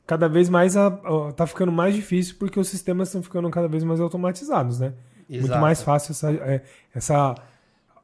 Cada 0.06 0.28
vez 0.28 0.50
mais 0.50 0.78
a, 0.78 0.88
a, 0.88 1.32
tá 1.34 1.48
ficando 1.48 1.72
mais 1.72 1.96
difícil 1.96 2.36
porque 2.38 2.60
os 2.60 2.68
sistemas 2.68 3.08
estão 3.08 3.24
ficando 3.24 3.50
cada 3.50 3.68
vez 3.68 3.84
mais 3.84 4.00
automatizados, 4.00 4.80
né? 4.80 4.94
Exato. 5.30 5.48
Muito 5.48 5.62
mais 5.62 5.82
fácil 5.82 6.12
essa, 6.12 6.32
é, 6.32 6.62
essa 6.94 7.36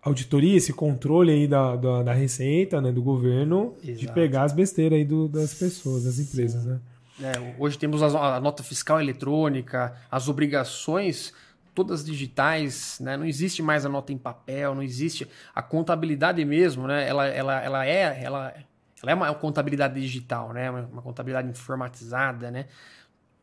auditoria, 0.02 0.58
esse 0.58 0.74
controle 0.74 1.32
aí 1.32 1.48
da, 1.48 1.76
da, 1.76 2.04
da 2.04 2.14
receita, 2.14 2.82
né, 2.82 2.92
do 2.92 3.04
governo, 3.04 3.76
Exato. 3.84 4.00
de 4.00 4.12
pegar 4.12 4.44
as 4.44 4.52
besteiras 4.52 4.98
aí 4.98 5.06
do, 5.06 5.28
das 5.28 5.54
pessoas, 5.54 6.06
das 6.06 6.18
empresas, 6.18 6.64
Sim. 6.64 6.70
né? 6.70 6.80
É, 7.22 7.56
hoje 7.60 7.78
temos 7.78 8.02
a, 8.02 8.38
a, 8.38 8.40
nota 8.40 8.64
fiscal 8.64 9.00
eletrônica, 9.00 9.94
as 10.10 10.28
obrigações 10.28 11.32
todas 11.74 12.04
digitais, 12.04 12.98
né? 13.00 13.18
Não 13.18 13.25
existe 13.25 13.62
mais 13.62 13.86
a 13.86 13.90
nota 13.90 14.12
em 14.12 14.18
papel, 14.18 14.75
não 14.75 14.84
existe 14.84 15.28
a 15.54 15.62
contabilidade 15.62 16.44
mesmo, 16.44 16.88
né? 16.88 17.08
Ela, 17.08 17.28
ela, 17.28 17.62
ela 17.62 17.86
é, 17.86 18.24
ela, 18.24 18.54
ela 19.01 19.12
é 19.12 19.16
uma 19.16 19.34
contabilidade 19.34 20.00
digital, 20.00 20.54
né? 20.54 20.70
Uma, 20.70 20.82
uma 20.92 21.01
contabilidade 21.01 21.50
informatizada, 21.50 22.51
né? 22.51 22.68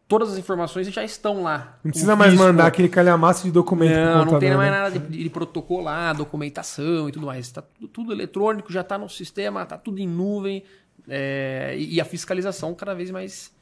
todas 0.09 0.33
as 0.33 0.39
informações 0.39 0.89
já 0.89 1.05
estão 1.05 1.43
lá. 1.43 1.79
Não 1.85 1.91
precisa 1.91 2.17
mais 2.17 2.33
mandar 2.33 2.67
aquele 2.67 2.89
calhamaço 2.89 3.45
de 3.45 3.53
documento 3.53 3.95
Não, 3.95 4.25
não 4.25 4.39
tem 4.39 4.57
mais 4.57 4.71
né? 4.71 4.79
nada 4.79 4.99
de, 4.99 5.23
de 5.23 5.31
protocolar, 5.31 6.17
documentação 6.17 7.09
e 7.09 7.13
tudo 7.13 7.27
mais. 7.27 7.47
Está 7.47 7.61
tudo, 7.61 7.89
tudo, 7.89 8.13
eletrônico, 8.13 8.73
já 8.73 8.81
está 8.81 8.97
no 8.97 9.09
sistema, 9.09 9.63
está 9.63 9.77
tudo 9.77 10.01
em 10.01 10.09
nuvem. 10.09 10.65
É, 11.07 11.77
e 11.79 12.01
a 12.01 12.05
fiscalização 12.05 12.75
cada 12.75 12.95
vez 12.95 13.11
mais 13.11 13.53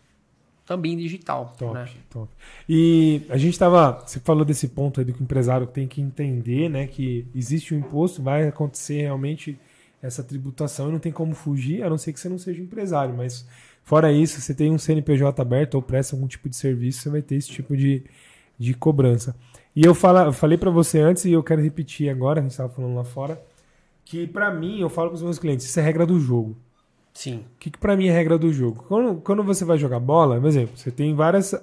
também 0.67 0.97
digital. 0.97 1.55
Top, 1.57 1.75
né? 1.75 1.89
top. 2.11 2.29
E 2.69 3.23
a 3.31 3.37
gente 3.39 3.53
estava. 3.53 4.03
Você 4.05 4.21
falou 4.21 4.45
desse 4.45 4.69
ponto 4.69 5.01
aí 5.01 5.07
do 5.07 5.13
que 5.13 5.21
o 5.21 5.25
empresário 5.25 5.67
tem 5.67 5.87
que 5.87 6.01
entender, 6.01 6.69
né? 6.69 6.87
Que 6.87 7.27
existe 7.35 7.75
um 7.75 7.79
imposto, 7.79 8.23
vai 8.23 8.49
acontecer 8.49 9.03
realmente 9.03 9.59
essa 10.03 10.23
tributação 10.23 10.89
e 10.89 10.93
não 10.93 10.99
tem 10.99 11.13
como 11.13 11.35
fugir, 11.35 11.83
a 11.83 11.89
não 11.89 11.97
ser 11.97 12.13
que 12.13 12.21
você 12.21 12.29
não 12.29 12.39
seja 12.39 12.61
empresário, 12.61 13.15
mas 13.17 13.47
Fora 13.87 14.13
isso, 14.13 14.41
você 14.41 14.53
tem 14.53 14.73
um 14.73 14.79
CNPJ 14.79 15.41
aberto 15.41 15.77
ou 15.77 15.83
presta 15.83 16.17
algum 16.17 16.27
tipo 16.27 16.49
de 16.49 16.57
serviço, 16.57 17.03
você 17.03 17.09
vai 17.09 17.23
ter 17.23 17.37
esse 17.37 17.49
tipo 17.49 17.77
de, 17.77 18.03
de 18.59 18.75
cobrança. 18.75 19.37
E 19.77 19.85
eu, 19.85 19.95
fala, 19.95 20.25
eu 20.25 20.33
falei 20.33 20.59
para 20.59 20.71
você 20.71 20.99
antes 20.99 21.25
e 21.25 21.31
eu 21.31 21.41
quero 21.41 21.63
repetir 21.63 22.11
agora, 22.11 22.41
a 22.41 22.43
gente 22.43 22.51
estava 22.51 22.69
falando 22.69 22.97
lá 22.97 23.05
fora, 23.05 23.41
que 24.05 24.27
para 24.27 24.53
mim, 24.53 24.81
eu 24.81 24.89
falo 24.89 25.11
para 25.11 25.15
os 25.15 25.23
meus 25.23 25.39
clientes, 25.39 25.67
isso 25.67 25.79
é 25.79 25.85
regra 25.85 26.05
do 26.05 26.19
jogo. 26.19 26.57
Sim. 27.17 27.37
O 27.39 27.59
que, 27.59 27.71
que 27.71 27.79
para 27.79 27.97
mim 27.97 28.09
é 28.09 28.13
regra 28.13 28.37
do 28.37 28.53
jogo? 28.53 28.85
Quando, 28.87 29.23
quando 29.23 29.43
você 29.43 29.65
vai 29.65 29.79
jogar 29.79 29.99
bola, 29.99 30.39
por 30.39 30.47
exemplo, 30.47 30.77
você 30.77 30.91
tem 30.91 31.15
várias 31.15 31.55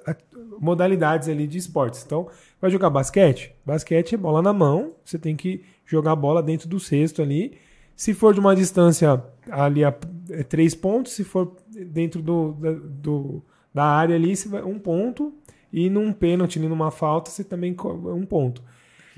modalidades 0.60 1.30
ali 1.30 1.46
de 1.46 1.60
esportes. 1.60 2.04
Então, 2.04 2.28
vai 2.60 2.72
jogar 2.72 2.90
basquete? 2.90 3.54
Basquete 3.64 4.16
é 4.16 4.18
bola 4.18 4.42
na 4.42 4.52
mão, 4.52 4.94
você 5.06 5.20
tem 5.20 5.36
que 5.36 5.64
jogar 5.86 6.14
a 6.14 6.16
bola 6.16 6.42
dentro 6.42 6.68
do 6.68 6.80
cesto 6.80 7.22
ali. 7.22 7.56
Se 7.96 8.16
for 8.16 8.34
de 8.34 8.40
uma 8.40 8.56
distância 8.56 9.24
ali 9.48 9.86
a 9.86 9.94
é, 10.32 10.42
três 10.42 10.74
pontos, 10.74 11.14
se 11.14 11.24
for 11.24 11.56
dentro 11.68 12.20
do, 12.20 12.54
da, 12.54 12.72
do, 12.72 13.44
da 13.72 13.86
área 13.86 14.16
ali, 14.16 14.36
você 14.36 14.50
vai, 14.50 14.64
um 14.64 14.80
ponto. 14.80 15.36
E 15.72 15.88
num 15.88 16.12
pênalti, 16.12 16.58
numa 16.58 16.90
falta, 16.90 17.30
você 17.30 17.44
também 17.44 17.76
um 17.80 18.26
ponto. 18.26 18.64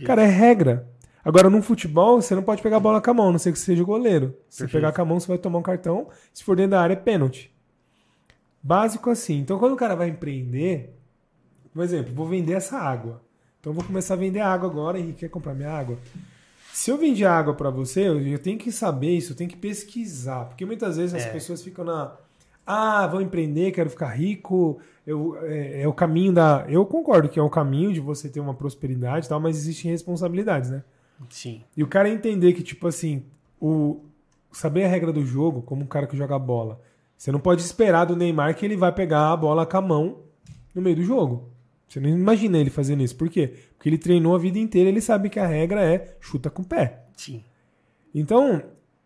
Cara, 0.03 0.23
é 0.23 0.27
regra. 0.27 0.85
Agora, 1.25 1.49
num 1.49 1.63
futebol, 1.63 2.21
você 2.21 2.35
não 2.35 2.43
pode 2.43 2.61
pegar 2.61 2.77
a 2.77 2.79
bola 2.79 3.01
com 3.01 3.09
a 3.09 3.13
mão, 3.15 3.29
a 3.29 3.31
não 3.31 3.39
ser 3.39 3.51
que 3.51 3.57
você 3.57 3.65
seja 3.65 3.83
goleiro. 3.83 4.37
Se 4.47 4.59
você 4.59 4.67
pegar 4.67 4.91
com 4.91 5.01
a 5.01 5.05
mão, 5.05 5.19
você 5.19 5.27
vai 5.27 5.39
tomar 5.39 5.57
um 5.57 5.63
cartão. 5.63 6.07
Se 6.31 6.43
for 6.43 6.55
dentro 6.55 6.71
da 6.71 6.81
área, 6.81 6.93
é 6.93 6.95
pênalti. 6.95 7.51
Básico 8.61 9.09
assim. 9.09 9.39
Então, 9.39 9.57
quando 9.57 9.73
o 9.73 9.75
cara 9.75 9.95
vai 9.95 10.09
empreender, 10.09 10.95
por 11.73 11.83
exemplo, 11.83 12.13
vou 12.13 12.27
vender 12.27 12.53
essa 12.53 12.77
água. 12.77 13.23
Então, 13.59 13.73
vou 13.73 13.83
começar 13.83 14.13
a 14.13 14.17
vender 14.17 14.41
água 14.41 14.69
agora. 14.69 14.99
Henrique, 14.99 15.21
quer 15.21 15.29
comprar 15.29 15.55
minha 15.55 15.71
água? 15.71 15.97
Se 16.71 16.91
eu 16.91 16.97
vendi 16.97 17.25
água 17.25 17.55
para 17.55 17.71
você, 17.71 18.07
eu 18.07 18.37
tenho 18.37 18.59
que 18.59 18.71
saber 18.71 19.17
isso, 19.17 19.31
eu 19.31 19.35
tenho 19.35 19.49
que 19.49 19.57
pesquisar. 19.57 20.45
Porque 20.45 20.63
muitas 20.63 20.97
vezes 20.97 21.15
as 21.15 21.23
é. 21.23 21.31
pessoas 21.31 21.63
ficam 21.63 21.83
na. 21.83 22.15
Ah, 22.67 23.07
vou 23.07 23.19
empreender, 23.19 23.71
quero 23.71 23.89
ficar 23.89 24.09
rico. 24.09 24.79
Eu, 25.07 25.37
é, 25.41 25.81
é, 25.81 25.87
o 25.87 25.93
caminho 25.93 26.33
da. 26.33 26.65
Eu 26.67 26.85
concordo 26.85 27.29
que 27.29 27.39
é 27.39 27.41
o 27.41 27.49
caminho 27.49 27.91
de 27.91 27.99
você 27.99 28.29
ter 28.29 28.39
uma 28.39 28.53
prosperidade 28.53 29.25
e 29.25 29.29
tal, 29.29 29.39
mas 29.39 29.57
existem 29.57 29.89
responsabilidades, 29.89 30.69
né? 30.69 30.83
Sim. 31.29 31.63
E 31.75 31.83
o 31.83 31.87
cara 31.87 32.09
entender 32.09 32.53
que, 32.53 32.63
tipo 32.63 32.87
assim, 32.87 33.23
o 33.59 34.01
saber 34.51 34.85
a 34.85 34.87
regra 34.87 35.11
do 35.11 35.25
jogo, 35.25 35.61
como 35.61 35.83
um 35.83 35.87
cara 35.87 36.07
que 36.07 36.15
joga 36.15 36.39
bola. 36.39 36.79
Você 37.17 37.31
não 37.31 37.39
pode 37.39 37.61
esperar 37.61 38.05
do 38.05 38.15
Neymar 38.15 38.55
que 38.55 38.65
ele 38.65 38.77
vai 38.77 38.91
pegar 38.91 39.31
a 39.31 39.37
bola 39.37 39.65
com 39.65 39.77
a 39.77 39.81
mão 39.81 40.19
no 40.73 40.81
meio 40.81 40.95
do 40.95 41.03
jogo. 41.03 41.49
Você 41.87 41.99
não 41.99 42.09
imagina 42.09 42.57
ele 42.57 42.69
fazendo 42.69 43.03
isso. 43.03 43.15
Por 43.15 43.29
quê? 43.29 43.53
Porque 43.75 43.89
ele 43.89 43.97
treinou 43.97 44.35
a 44.35 44.39
vida 44.39 44.57
inteira, 44.57 44.89
ele 44.89 45.01
sabe 45.01 45.29
que 45.29 45.39
a 45.39 45.47
regra 45.47 45.83
é 45.83 46.17
chuta 46.19 46.49
com 46.49 46.61
o 46.61 46.65
pé. 46.65 47.05
Sim. 47.15 47.43
Então, 48.13 48.63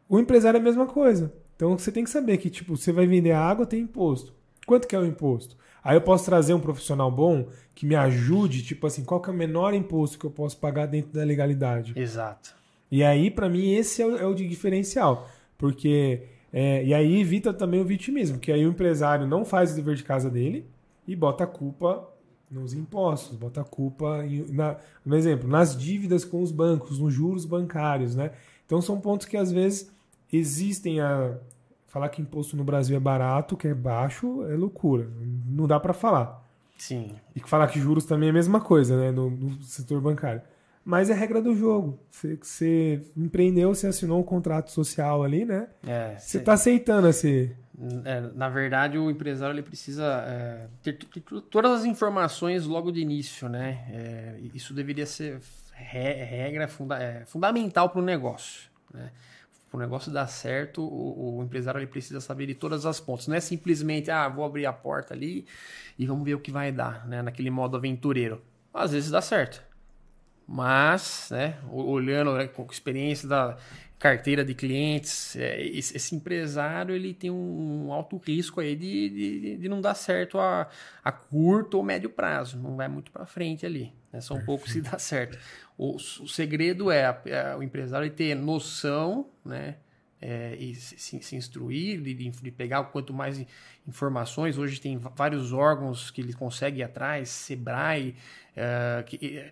o 0.07 0.19
empresário 0.19 0.57
é 0.57 0.61
a 0.61 0.63
mesma 0.63 0.85
coisa. 0.87 1.33
Então 1.55 1.77
você 1.77 1.91
tem 1.91 2.03
que 2.03 2.09
saber 2.09 2.37
que, 2.37 2.49
tipo, 2.49 2.77
você 2.77 2.91
vai 2.91 3.05
vender 3.05 3.31
água, 3.31 3.65
tem 3.65 3.81
imposto. 3.81 4.33
Quanto 4.65 4.87
que 4.87 4.95
é 4.95 4.99
o 4.99 5.05
imposto? 5.05 5.57
Aí 5.83 5.95
eu 5.95 6.01
posso 6.01 6.25
trazer 6.25 6.53
um 6.53 6.59
profissional 6.59 7.09
bom 7.11 7.47
que 7.73 7.85
me 7.85 7.95
ajude, 7.95 8.63
tipo 8.63 8.85
assim, 8.85 9.03
qual 9.03 9.21
que 9.21 9.29
é 9.29 9.33
o 9.33 9.35
menor 9.35 9.73
imposto 9.73 10.19
que 10.19 10.25
eu 10.25 10.31
posso 10.31 10.57
pagar 10.57 10.85
dentro 10.85 11.11
da 11.13 11.23
legalidade? 11.23 11.93
Exato. 11.95 12.53
E 12.91 13.03
aí, 13.03 13.29
para 13.29 13.47
mim, 13.47 13.71
esse 13.71 14.01
é 14.01 14.05
o, 14.05 14.17
é 14.17 14.25
o 14.25 14.33
diferencial. 14.33 15.29
Porque. 15.57 16.23
É, 16.51 16.83
e 16.83 16.95
aí 16.95 17.21
evita 17.21 17.53
também 17.53 17.79
o 17.79 17.85
vitimismo, 17.85 18.39
que 18.39 18.51
aí 18.51 18.65
o 18.65 18.71
empresário 18.71 19.27
não 19.27 19.45
faz 19.45 19.71
o 19.71 19.75
dever 19.75 19.95
de 19.95 20.03
casa 20.03 20.31
dele 20.31 20.65
e 21.07 21.15
bota 21.15 21.43
a 21.43 21.47
culpa 21.47 22.09
nos 22.49 22.73
impostos, 22.73 23.37
bota 23.37 23.61
a 23.61 23.63
culpa, 23.63 24.25
em, 24.25 24.45
na, 24.51 24.77
um 25.05 25.13
exemplo, 25.13 25.47
nas 25.47 25.77
dívidas 25.77 26.25
com 26.25 26.41
os 26.41 26.51
bancos, 26.51 26.97
nos 26.97 27.13
juros 27.13 27.45
bancários, 27.45 28.15
né? 28.15 28.31
Então 28.65 28.81
são 28.81 28.99
pontos 28.99 29.27
que 29.27 29.37
às 29.37 29.51
vezes 29.51 29.91
existem 30.33 30.99
a 30.99 31.37
falar 31.89 32.09
que 32.09 32.21
imposto 32.21 32.55
no 32.55 32.63
Brasil 32.63 32.95
é 32.95 32.99
barato, 32.99 33.57
que 33.57 33.67
é 33.67 33.73
baixo, 33.73 34.45
é 34.45 34.55
loucura, 34.55 35.09
não 35.45 35.67
dá 35.67 35.79
para 35.79 35.93
falar. 35.93 36.45
Sim. 36.77 37.15
E 37.35 37.41
falar 37.41 37.67
que 37.67 37.79
juros 37.79 38.05
também 38.05 38.27
é 38.27 38.29
a 38.29 38.33
mesma 38.33 38.61
coisa, 38.61 38.95
né, 38.97 39.11
no, 39.11 39.29
no 39.29 39.61
setor 39.63 39.99
bancário. 39.99 40.41
Mas 40.85 41.09
é 41.09 41.13
regra 41.13 41.41
do 41.41 41.53
jogo. 41.53 41.99
Você, 42.09 42.39
você 42.41 43.01
empreendeu, 43.17 43.75
você 43.75 43.87
assinou 43.87 44.19
um 44.19 44.23
contrato 44.23 44.71
social 44.71 45.23
ali, 45.23 45.43
né? 45.45 45.67
É, 45.85 46.17
você 46.17 46.37
está 46.37 46.53
aceitando 46.53 47.07
esse 47.09 47.53
é, 48.03 48.19
na 48.35 48.49
verdade, 48.49 48.97
o 48.97 49.09
empresário 49.09 49.53
ele 49.53 49.61
precisa 49.61 50.03
é, 50.27 50.67
ter, 50.83 50.93
ter, 50.93 51.21
todas 51.49 51.79
as 51.79 51.85
informações 51.85 52.65
logo 52.65 52.91
de 52.91 52.99
início, 52.99 53.47
né? 53.47 53.87
É, 53.89 54.35
isso 54.53 54.73
deveria 54.73 55.05
ser 55.05 55.39
regra 55.73 56.67
funda 56.67 57.01
é, 57.01 57.23
fundamental 57.25 57.89
para 57.89 58.01
o 58.01 58.03
negócio. 58.03 58.69
Né? 58.93 59.11
Para 59.69 59.77
o 59.77 59.79
negócio 59.79 60.11
dar 60.11 60.27
certo, 60.27 60.81
o, 60.81 61.37
o, 61.37 61.43
empresário 61.43 61.79
ele 61.79 61.87
precisa 61.87 62.19
saber 62.19 62.47
de 62.47 62.55
todas 62.55 62.85
as 62.85 62.99
pontas. 62.99 63.27
Não 63.27 63.35
é 63.35 63.39
simplesmente, 63.39 64.09
ah, 64.09 64.27
vou 64.27 64.43
abrir 64.43 64.65
a 64.65 64.73
porta 64.73 65.13
ali 65.13 65.45
e 65.97 66.05
vamos 66.07 66.25
ver 66.25 66.33
o 66.33 66.39
que 66.39 66.51
vai 66.51 66.71
dar, 66.71 67.07
né? 67.07 67.21
Naquele 67.21 67.51
modo 67.51 67.77
aventureiro. 67.77 68.41
Às 68.73 68.91
vezes 68.91 69.11
dá 69.11 69.21
certo. 69.21 69.61
Mas, 70.47 71.27
né, 71.29 71.59
olhando 71.69 72.33
né, 72.33 72.47
com 72.47 72.65
experiência 72.71 73.29
da 73.29 73.55
carteira 73.99 74.43
de 74.43 74.55
clientes, 74.55 75.35
é, 75.35 75.61
esse, 75.61 76.15
empresário 76.15 76.95
ele 76.95 77.13
tem 77.13 77.29
um, 77.29 77.91
alto 77.91 78.17
risco 78.17 78.61
aí 78.61 78.75
de, 78.75 79.09
de, 79.09 79.57
de 79.57 79.69
não 79.69 79.81
dar 79.81 79.93
certo 79.93 80.39
a, 80.39 80.67
a, 81.03 81.11
curto 81.11 81.77
ou 81.77 81.83
médio 81.83 82.09
prazo. 82.09 82.57
Não 82.57 82.77
vai 82.77 82.87
muito 82.87 83.11
para 83.11 83.25
frente 83.25 83.65
ali. 83.65 83.93
Né? 84.11 84.21
São 84.21 84.43
poucos 84.43 84.71
se 84.71 84.81
dá 84.81 84.97
certo. 84.97 85.37
O, 85.79 85.95
o 85.95 86.27
segredo 86.27 86.91
é, 86.91 87.21
é, 87.25 87.55
o 87.55 87.63
empresário 87.63 88.11
ter 88.11 88.35
noção, 88.35 89.29
né? 89.45 89.77
É, 90.21 90.53
e 90.59 90.75
se, 90.75 91.21
se 91.21 91.35
instruir, 91.37 92.01
de, 92.01 92.13
de, 92.13 92.51
pegar 92.51 92.83
quanto 92.83 93.13
mais 93.13 93.41
informações. 93.87 94.57
Hoje 94.57 94.81
tem 94.81 94.97
vários 94.97 95.53
órgãos 95.53 96.11
que 96.11 96.19
ele 96.19 96.33
consegue 96.33 96.81
ir 96.81 96.83
atrás, 96.83 97.29
Sebrae, 97.29 98.13
é, 98.53 99.01
que, 99.07 99.49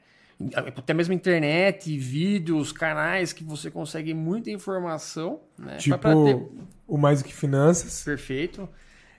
até 0.65 0.93
mesmo 0.93 1.13
internet, 1.13 1.97
vídeos, 1.97 2.73
canais 2.73 3.31
que 3.31 3.45
você 3.45 3.71
consegue 3.71 4.13
muita 4.13 4.51
informação. 4.51 5.39
Né? 5.57 5.77
Tipo 5.77 6.25
ter... 6.25 6.45
o 6.85 6.97
Mais 6.97 7.21
Do 7.21 7.25
Que 7.25 7.33
Finanças. 7.33 8.03
Perfeito. 8.03 8.67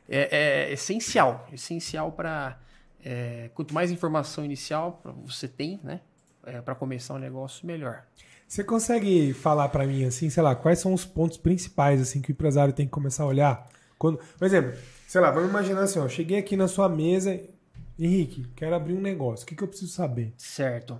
É, 0.06 0.68
é 0.68 0.72
essencial, 0.74 1.48
essencial 1.50 2.12
para... 2.12 2.60
É, 3.02 3.48
quanto 3.54 3.72
mais 3.72 3.90
informação 3.90 4.44
inicial 4.44 5.00
você 5.24 5.48
tem, 5.48 5.80
né? 5.82 6.00
É, 6.48 6.62
para 6.62 6.74
começar 6.74 7.14
um 7.14 7.18
negócio, 7.18 7.66
melhor. 7.66 8.04
Você 8.46 8.64
consegue 8.64 9.34
falar 9.34 9.68
para 9.68 9.86
mim, 9.86 10.04
assim, 10.04 10.30
sei 10.30 10.42
lá, 10.42 10.54
quais 10.54 10.78
são 10.78 10.94
os 10.94 11.04
pontos 11.04 11.36
principais, 11.36 12.00
assim, 12.00 12.22
que 12.22 12.30
o 12.30 12.32
empresário 12.32 12.72
tem 12.72 12.86
que 12.86 12.92
começar 12.92 13.24
a 13.24 13.26
olhar? 13.26 13.68
Quando, 13.98 14.18
por 14.38 14.46
exemplo, 14.46 14.72
sei 15.06 15.20
lá, 15.20 15.30
vamos 15.30 15.50
imaginar 15.50 15.82
assim, 15.82 15.98
ó, 15.98 16.08
cheguei 16.08 16.38
aqui 16.38 16.56
na 16.56 16.66
sua 16.66 16.88
mesa 16.88 17.38
Henrique, 17.98 18.46
quero 18.54 18.74
abrir 18.74 18.94
um 18.94 19.00
negócio. 19.00 19.44
O 19.44 19.46
que, 19.48 19.56
que 19.56 19.62
eu 19.62 19.68
preciso 19.68 19.92
saber? 19.92 20.32
Certo. 20.38 20.98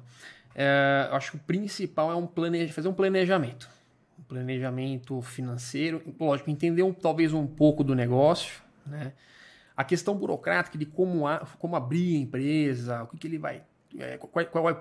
É, 0.55 1.09
acho 1.13 1.31
que 1.31 1.37
o 1.37 1.41
principal 1.41 2.11
é 2.11 2.17
um 2.17 2.27
planeja, 2.27 2.73
fazer 2.73 2.89
um 2.89 2.95
planejamento. 2.95 3.71
Um 4.19 4.25
planejamento 4.25 5.23
financeiro. 5.23 6.03
Lógico, 6.19 6.51
entender 6.51 6.83
um, 6.83 6.93
talvez 6.93 7.33
um 7.33 7.47
pouco 7.47 7.85
do 7.85 7.95
negócio. 7.95 8.61
Né? 8.85 9.13
A 9.77 9.85
questão 9.85 10.17
burocrática 10.17 10.77
de 10.77 10.85
como, 10.85 11.27
a, 11.27 11.47
como 11.59 11.77
abrir 11.77 12.17
a 12.17 12.19
empresa, 12.19 13.05
o 13.05 13.07
que, 13.07 13.17
que 13.17 13.27
ele 13.29 13.39
vai. 13.39 13.63
É, 13.97 14.19
qual, 14.19 14.45
qual, 14.47 14.69
é 14.69 14.77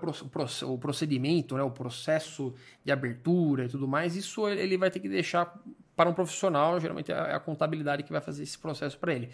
o 0.66 0.78
procedimento, 0.78 1.56
né? 1.56 1.64
o 1.64 1.72
processo 1.72 2.54
de 2.84 2.92
abertura 2.92 3.66
e 3.66 3.70
tudo 3.70 3.88
mais, 3.88 4.16
isso 4.16 4.48
ele 4.50 4.78
vai 4.78 4.92
ter 4.92 5.00
que 5.00 5.08
deixar 5.08 5.58
para 5.96 6.10
um 6.10 6.14
profissional, 6.14 6.80
geralmente 6.80 7.12
é 7.12 7.16
a 7.16 7.40
contabilidade 7.40 8.04
que 8.04 8.12
vai 8.12 8.20
fazer 8.20 8.44
esse 8.44 8.58
processo 8.58 9.00
para 9.00 9.14
ele 9.14 9.30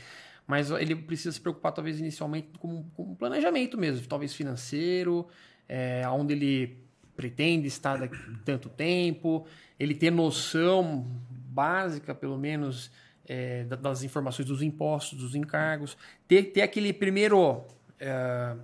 mas 0.46 0.72
ele 0.72 0.96
precisa 0.96 1.32
se 1.32 1.40
preocupar, 1.40 1.72
talvez, 1.72 2.00
inicialmente 2.00 2.50
com, 2.60 2.84
com 2.96 3.16
planejamento 3.16 3.78
mesmo, 3.78 4.06
talvez 4.08 4.34
financeiro, 4.34 5.28
é, 5.68 6.08
onde 6.10 6.34
ele 6.34 6.78
pretende 7.16 7.68
estar 7.68 7.98
daqui 7.98 8.18
tanto 8.44 8.70
tempo, 8.70 9.48
ele 9.80 9.96
ter 9.96 10.12
noção 10.12 11.08
básica, 11.30 12.14
pelo 12.14 12.38
menos, 12.38 12.92
é, 13.26 13.64
das 13.64 14.04
informações 14.04 14.48
dos 14.48 14.62
impostos, 14.62 15.18
dos 15.18 15.36
encargos, 15.36 15.98
ter, 16.28 16.44
ter 16.44 16.62
aquele 16.62 16.92
primeiro. 16.92 17.66
É, 18.00 18.56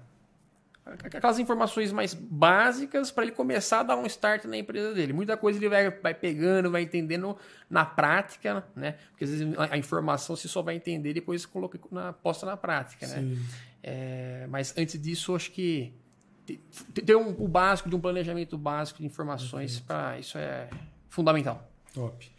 aquelas 1.04 1.40
informações 1.40 1.92
mais 1.92 2.14
básicas 2.14 3.12
para 3.12 3.24
ele 3.24 3.32
começar 3.32 3.82
a 3.82 3.84
dar 3.84 3.98
um 3.98 4.06
start 4.06 4.46
na 4.46 4.58
empresa 4.58 4.94
dele. 4.94 5.14
Muita 5.14 5.38
coisa 5.38 5.60
ele 5.60 5.70
vai, 5.70 5.90
vai 5.90 6.14
pegando, 6.14 6.72
vai 6.72 6.84
entendendo 6.84 7.38
na 7.70 7.86
prática, 7.86 8.66
né? 8.76 8.96
Porque 9.12 9.24
às 9.24 9.30
vezes 9.30 9.48
a, 9.58 9.78
informação 9.78 10.36
você 10.36 10.48
só 10.48 10.62
vai 10.62 10.76
entender 10.76 11.14
depois 11.14 11.46
coloca 11.46 11.80
na, 11.92 12.14
posta 12.14 12.46
na 12.46 12.58
prática, 12.58 13.08
né? 13.08 13.38
É, 13.82 14.48
mas 14.50 14.74
antes 14.78 15.02
disso, 15.02 15.36
acho 15.36 15.52
que 15.52 15.94
ter 17.06 17.16
um, 17.16 17.30
o 17.38 17.48
básico 17.48 17.90
de 17.90 17.96
um 17.96 18.00
planejamento 18.00 18.58
básico 18.58 19.00
de 19.00 19.06
informações 19.06 19.80
para 19.80 20.18
isso 20.20 20.38
é 20.38 20.70
fundamental. 21.10 21.70
Top. 21.94 22.30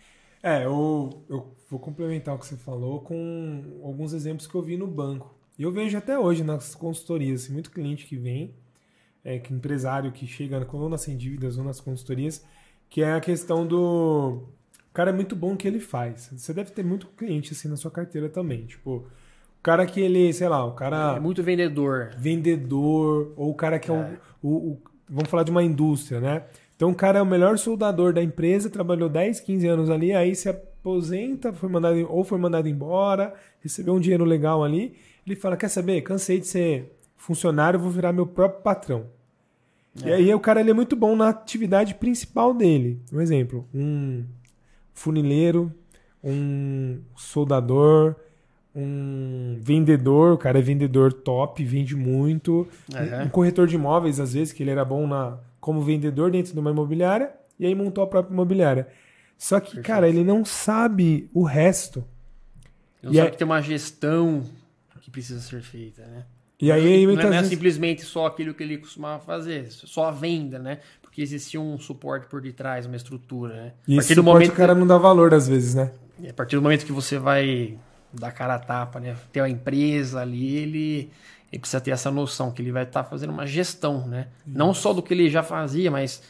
É, 0.42 0.64
eu, 0.64 1.24
eu 1.28 1.54
vou 1.68 1.78
complementar 1.78 2.34
o 2.34 2.38
que 2.38 2.46
você 2.46 2.56
falou 2.56 3.00
com 3.00 3.80
alguns 3.84 4.12
exemplos 4.12 4.46
que 4.46 4.54
eu 4.54 4.62
vi 4.62 4.76
no 4.76 4.86
banco. 4.86 5.34
E 5.60 5.62
eu 5.62 5.70
vejo 5.70 5.98
até 5.98 6.18
hoje 6.18 6.42
nas 6.42 6.74
consultorias, 6.74 7.42
assim, 7.42 7.52
muito 7.52 7.70
cliente 7.70 8.06
que 8.06 8.16
vem, 8.16 8.54
é, 9.22 9.38
que 9.38 9.52
empresário 9.52 10.10
que 10.10 10.26
chega 10.26 10.66
ou 10.72 10.88
nas 10.88 11.04
dívidas 11.04 11.58
ou 11.58 11.64
nas 11.64 11.78
consultorias, 11.78 12.42
que 12.88 13.02
é 13.02 13.12
a 13.12 13.20
questão 13.20 13.66
do. 13.66 14.42
O 14.88 14.94
cara 14.94 15.10
é 15.10 15.12
muito 15.12 15.36
bom 15.36 15.54
que 15.54 15.68
ele 15.68 15.78
faz. 15.78 16.30
Você 16.34 16.54
deve 16.54 16.70
ter 16.70 16.82
muito 16.82 17.08
cliente 17.08 17.52
assim 17.52 17.68
na 17.68 17.76
sua 17.76 17.90
carteira 17.90 18.30
também. 18.30 18.64
Tipo, 18.64 18.90
o 19.00 19.62
cara 19.62 19.84
que 19.84 20.00
ele, 20.00 20.32
sei 20.32 20.48
lá, 20.48 20.64
o 20.64 20.72
cara. 20.72 21.16
É 21.16 21.20
muito 21.20 21.42
vendedor. 21.42 22.14
Vendedor, 22.16 23.34
ou 23.36 23.50
o 23.50 23.54
cara 23.54 23.78
que 23.78 23.90
é, 23.90 23.94
é. 23.94 24.18
O, 24.42 24.48
o, 24.48 24.70
o, 24.70 24.82
Vamos 25.10 25.28
falar 25.28 25.42
de 25.42 25.50
uma 25.50 25.62
indústria, 25.62 26.20
né? 26.20 26.44
Então 26.74 26.88
o 26.88 26.94
cara 26.94 27.18
é 27.18 27.22
o 27.22 27.26
melhor 27.26 27.58
soldador 27.58 28.14
da 28.14 28.22
empresa, 28.22 28.70
trabalhou 28.70 29.10
10, 29.10 29.40
15 29.40 29.68
anos 29.68 29.90
ali, 29.90 30.14
aí 30.14 30.34
se 30.34 30.48
aposenta, 30.48 31.52
foi 31.52 31.68
mandado, 31.68 32.10
ou 32.10 32.24
foi 32.24 32.38
mandado 32.38 32.66
embora, 32.66 33.34
recebeu 33.60 33.92
um 33.92 34.00
dinheiro 34.00 34.24
legal 34.24 34.64
ali 34.64 34.96
ele 35.26 35.36
fala: 35.36 35.56
Quer 35.56 35.68
saber? 35.68 36.00
Cansei 36.02 36.40
de 36.40 36.46
ser 36.46 36.96
funcionário, 37.16 37.78
vou 37.78 37.90
virar 37.90 38.12
meu 38.12 38.26
próprio 38.26 38.62
patrão. 38.62 39.06
É. 40.02 40.08
E 40.08 40.12
aí 40.12 40.34
o 40.34 40.40
cara 40.40 40.60
ele 40.60 40.70
é 40.70 40.74
muito 40.74 40.94
bom 40.94 41.16
na 41.16 41.28
atividade 41.28 41.94
principal 41.94 42.54
dele. 42.54 43.00
Um 43.12 43.20
exemplo: 43.20 43.68
um 43.74 44.24
funileiro, 44.94 45.72
um 46.22 47.00
soldador, 47.16 48.16
um 48.74 49.58
vendedor. 49.60 50.34
O 50.34 50.38
cara 50.38 50.58
é 50.58 50.62
vendedor 50.62 51.12
top, 51.12 51.64
vende 51.64 51.96
muito. 51.96 52.68
Um, 52.92 53.24
um 53.24 53.28
corretor 53.28 53.66
de 53.66 53.74
imóveis, 53.74 54.20
às 54.20 54.32
vezes, 54.32 54.52
que 54.52 54.62
ele 54.62 54.70
era 54.70 54.84
bom 54.84 55.06
na 55.06 55.38
como 55.60 55.82
vendedor 55.82 56.30
dentro 56.30 56.54
de 56.54 56.58
uma 56.58 56.70
imobiliária. 56.70 57.32
E 57.58 57.66
aí 57.66 57.74
montou 57.74 58.02
a 58.02 58.06
própria 58.06 58.32
imobiliária. 58.32 58.88
Só 59.36 59.60
que, 59.60 59.66
Perfeito. 59.66 59.86
cara, 59.86 60.08
ele 60.08 60.24
não 60.24 60.44
sabe 60.44 61.28
o 61.34 61.42
resto. 61.42 62.04
Não 63.02 63.12
e 63.12 63.16
sabe 63.16 63.28
é... 63.28 63.30
que 63.30 63.38
tem 63.38 63.46
uma 63.46 63.60
gestão 63.60 64.42
que 65.10 65.12
precisa 65.12 65.40
ser 65.40 65.60
feita, 65.60 66.02
né? 66.06 66.24
E 66.60 66.70
aí, 66.70 67.06
não, 67.06 67.14
não 67.14 67.32
é, 67.32 67.42
simplesmente 67.42 68.02
só 68.02 68.26
aquilo 68.26 68.54
que 68.54 68.62
ele 68.62 68.78
costumava 68.78 69.18
fazer, 69.18 69.70
só 69.70 70.08
a 70.08 70.10
venda, 70.10 70.58
né? 70.58 70.78
Porque 71.02 71.22
existia 71.22 71.60
um 71.60 71.78
suporte 71.78 72.26
por 72.26 72.40
detrás, 72.40 72.86
uma 72.86 72.96
estrutura, 72.96 73.54
né? 73.54 73.72
E 73.88 73.96
esse 73.96 74.14
suporte 74.14 74.24
momento, 74.26 74.52
o 74.52 74.56
cara 74.56 74.74
não 74.74 74.86
dá 74.86 74.98
valor 74.98 75.32
às 75.32 75.48
vezes, 75.48 75.74
né? 75.74 75.90
A 76.28 76.32
partir 76.34 76.56
do 76.56 76.62
momento 76.62 76.84
que 76.84 76.92
você 76.92 77.18
vai 77.18 77.78
dar 78.12 78.30
cara 78.32 78.54
a 78.56 78.58
tapa, 78.58 79.00
né? 79.00 79.16
Ter 79.32 79.40
uma 79.40 79.48
empresa 79.48 80.20
ali, 80.20 80.56
ele, 80.56 81.10
ele 81.50 81.60
precisa 81.60 81.80
ter 81.80 81.92
essa 81.92 82.10
noção 82.10 82.50
que 82.50 82.60
ele 82.60 82.72
vai 82.72 82.82
estar 82.82 83.04
tá 83.04 83.08
fazendo 83.08 83.30
uma 83.30 83.46
gestão, 83.46 84.06
né? 84.06 84.28
Não 84.46 84.74
só 84.74 84.92
do 84.92 85.02
que 85.02 85.14
ele 85.14 85.30
já 85.30 85.42
fazia, 85.42 85.90
mas 85.90 86.22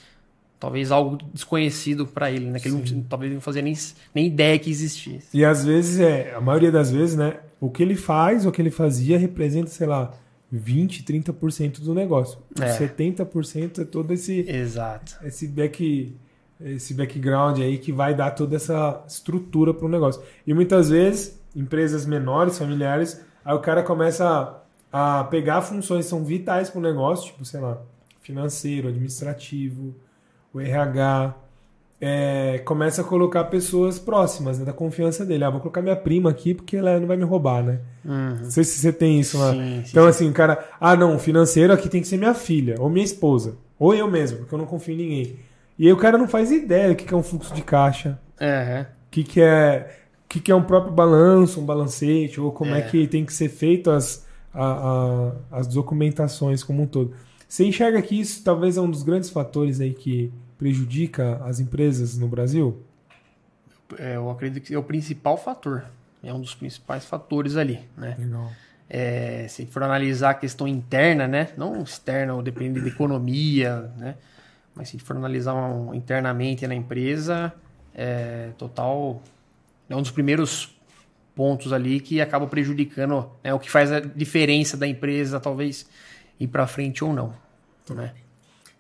talvez 0.61 0.93
algo 0.93 1.19
desconhecido 1.33 2.07
para 2.07 2.31
ele, 2.31 2.51
né? 2.51 2.61
Que 2.61 2.69
ele 2.69 2.77
não, 2.77 3.03
talvez 3.05 3.33
não 3.33 3.41
fazia 3.41 3.63
nem, 3.63 3.75
nem 4.15 4.27
ideia 4.27 4.59
que 4.59 4.71
existisse. 4.71 5.29
E 5.33 5.43
às 5.43 5.65
vezes, 5.65 5.99
é, 5.99 6.35
a 6.35 6.41
maioria 6.41 6.71
das 6.71 6.91
vezes, 6.91 7.17
né? 7.17 7.39
O 7.59 7.71
que 7.71 7.83
ele 7.83 7.97
faz, 7.97 8.45
o 8.45 8.53
que 8.53 8.61
ele 8.61 8.71
fazia, 8.71 9.19
representa, 9.19 9.71
sei 9.71 9.87
lá, 9.87 10.13
20, 10.53 11.03
30% 11.03 11.81
do 11.81 11.95
negócio. 11.95 12.39
É. 12.61 12.79
70% 12.79 13.81
é 13.81 13.85
todo 13.85 14.13
esse. 14.13 14.41
Exato. 14.49 15.17
Esse 15.25 15.49
back. 15.49 16.15
Esse 16.63 16.93
background 16.93 17.59
aí 17.61 17.79
que 17.79 17.91
vai 17.91 18.15
dar 18.15 18.33
toda 18.33 18.55
essa 18.55 19.03
estrutura 19.09 19.73
para 19.73 19.87
o 19.87 19.89
negócio. 19.89 20.23
E 20.47 20.53
muitas 20.53 20.91
vezes, 20.91 21.41
empresas 21.57 22.05
menores, 22.05 22.59
familiares, 22.59 23.19
aí 23.43 23.55
o 23.55 23.61
cara 23.61 23.83
começa 23.83 24.63
a, 24.93 25.21
a 25.21 25.25
pegar 25.25 25.63
funções 25.63 26.05
que 26.05 26.11
são 26.11 26.23
vitais 26.23 26.69
para 26.69 26.79
o 26.79 26.83
negócio, 26.83 27.33
tipo, 27.33 27.47
sei 27.47 27.61
lá, 27.61 27.81
financeiro, 28.21 28.89
administrativo, 28.89 29.95
o 30.53 30.61
RH, 30.61 31.35
é, 32.01 32.63
começa 32.65 33.03
a 33.03 33.05
colocar 33.05 33.45
pessoas 33.45 33.99
próximas, 33.99 34.59
né, 34.59 34.65
da 34.65 34.73
confiança 34.73 35.25
dele. 35.25 35.45
Ah, 35.45 35.51
vou 35.51 35.61
colocar 35.61 35.83
minha 35.83 35.97
prima 35.97 36.31
aqui 36.31 36.55
porque 36.55 36.77
ela 36.77 36.99
não 36.99 37.07
vai 37.07 37.17
me 37.17 37.25
roubar, 37.25 37.63
né? 37.63 37.81
Uhum. 38.05 38.37
Não 38.43 38.51
sei 38.51 38.65
se 38.65 38.79
você 38.79 38.93
tem 38.93 39.21
isso 39.21 39.39
lá. 39.39 39.53
Sim, 39.53 39.83
sim, 39.85 39.91
então, 39.91 40.05
sim. 40.05 40.09
assim, 40.09 40.31
o 40.31 40.33
cara, 40.33 40.67
ah, 40.81 40.97
não, 40.97 41.19
financeiro 41.19 41.73
aqui 41.73 41.89
tem 41.89 42.01
que 42.01 42.09
ser 42.09 42.17
minha 42.17 42.35
filha, 42.35 42.77
ou 42.79 42.89
minha 42.89 43.05
esposa, 43.05 43.57
ou 43.79 43.95
eu 43.95 44.11
mesmo, 44.11 44.39
porque 44.39 44.55
eu 44.55 44.59
não 44.59 44.67
confio 44.67 44.95
em 44.95 44.99
ninguém. 44.99 45.37
E 45.79 45.87
aí 45.87 45.93
o 45.93 45.97
cara 45.97 46.17
não 46.17 46.29
faz 46.29 46.51
ideia 46.51 46.89
do 46.89 46.95
que 46.95 47.13
é 47.13 47.17
um 47.17 47.23
fluxo 47.23 47.55
de 47.55 47.63
caixa, 47.63 48.19
o 48.41 48.45
uhum. 48.45 48.87
que, 49.11 49.25
que 49.25 49.41
é 49.41 49.97
que, 50.31 50.39
que 50.39 50.53
é 50.53 50.55
um 50.55 50.63
próprio 50.63 50.93
balanço, 50.93 51.61
um 51.61 51.67
balancete, 51.67 52.41
ou 52.41 52.53
como 52.53 52.73
é, 52.73 52.79
é 52.79 52.83
que 52.83 53.09
tem 53.09 53.25
que 53.25 53.33
ser 53.33 53.49
feito 53.49 53.91
as, 53.91 54.25
a, 54.55 55.33
a, 55.51 55.59
as 55.59 55.67
documentações 55.67 56.63
como 56.63 56.85
um 56.85 56.87
todo. 56.87 57.13
Você 57.51 57.65
enxerga 57.65 58.01
que 58.01 58.19
isso 58.19 58.45
talvez 58.45 58.77
é 58.77 58.81
um 58.81 58.89
dos 58.89 59.03
grandes 59.03 59.29
fatores 59.29 59.81
aí 59.81 59.93
que 59.93 60.33
prejudica 60.57 61.43
as 61.45 61.59
empresas 61.59 62.17
no 62.17 62.29
Brasil? 62.29 62.81
É, 63.99 64.15
eu 64.15 64.31
acredito 64.31 64.63
que 64.65 64.73
é 64.73 64.79
o 64.79 64.85
principal 64.85 65.37
fator. 65.37 65.83
É 66.23 66.33
um 66.33 66.41
dos 66.41 66.55
principais 66.55 67.05
fatores 67.05 67.57
ali, 67.57 67.81
né? 67.97 68.15
Legal. 68.17 68.53
É, 68.89 69.49
se 69.49 69.67
for 69.67 69.83
analisar 69.83 70.31
a 70.31 70.35
questão 70.35 70.69
interna, 70.69 71.27
né? 71.27 71.49
Não 71.57 71.83
externa, 71.83 72.41
depende 72.41 72.81
da 72.81 72.87
economia, 72.87 73.91
né? 73.99 74.15
Mas 74.73 74.91
se 74.91 75.01
for 75.01 75.17
analisar 75.17 75.55
um, 75.55 75.93
internamente 75.93 76.65
na 76.69 76.75
empresa, 76.77 77.53
é, 77.93 78.51
total. 78.57 79.21
É 79.89 79.97
um 79.97 80.03
dos 80.03 80.13
primeiros 80.13 80.79
pontos 81.35 81.73
ali 81.73 81.99
que 81.99 82.21
acaba 82.21 82.47
prejudicando 82.47 83.29
né, 83.43 83.53
o 83.53 83.59
que 83.59 83.69
faz 83.69 83.91
a 83.91 83.99
diferença 83.99 84.77
da 84.77 84.87
empresa, 84.87 85.41
talvez 85.41 85.89
ir 86.41 86.49
para 86.49 86.67
frente 86.67 87.05
ou 87.05 87.13
não. 87.13 87.33
Né? 87.89 88.13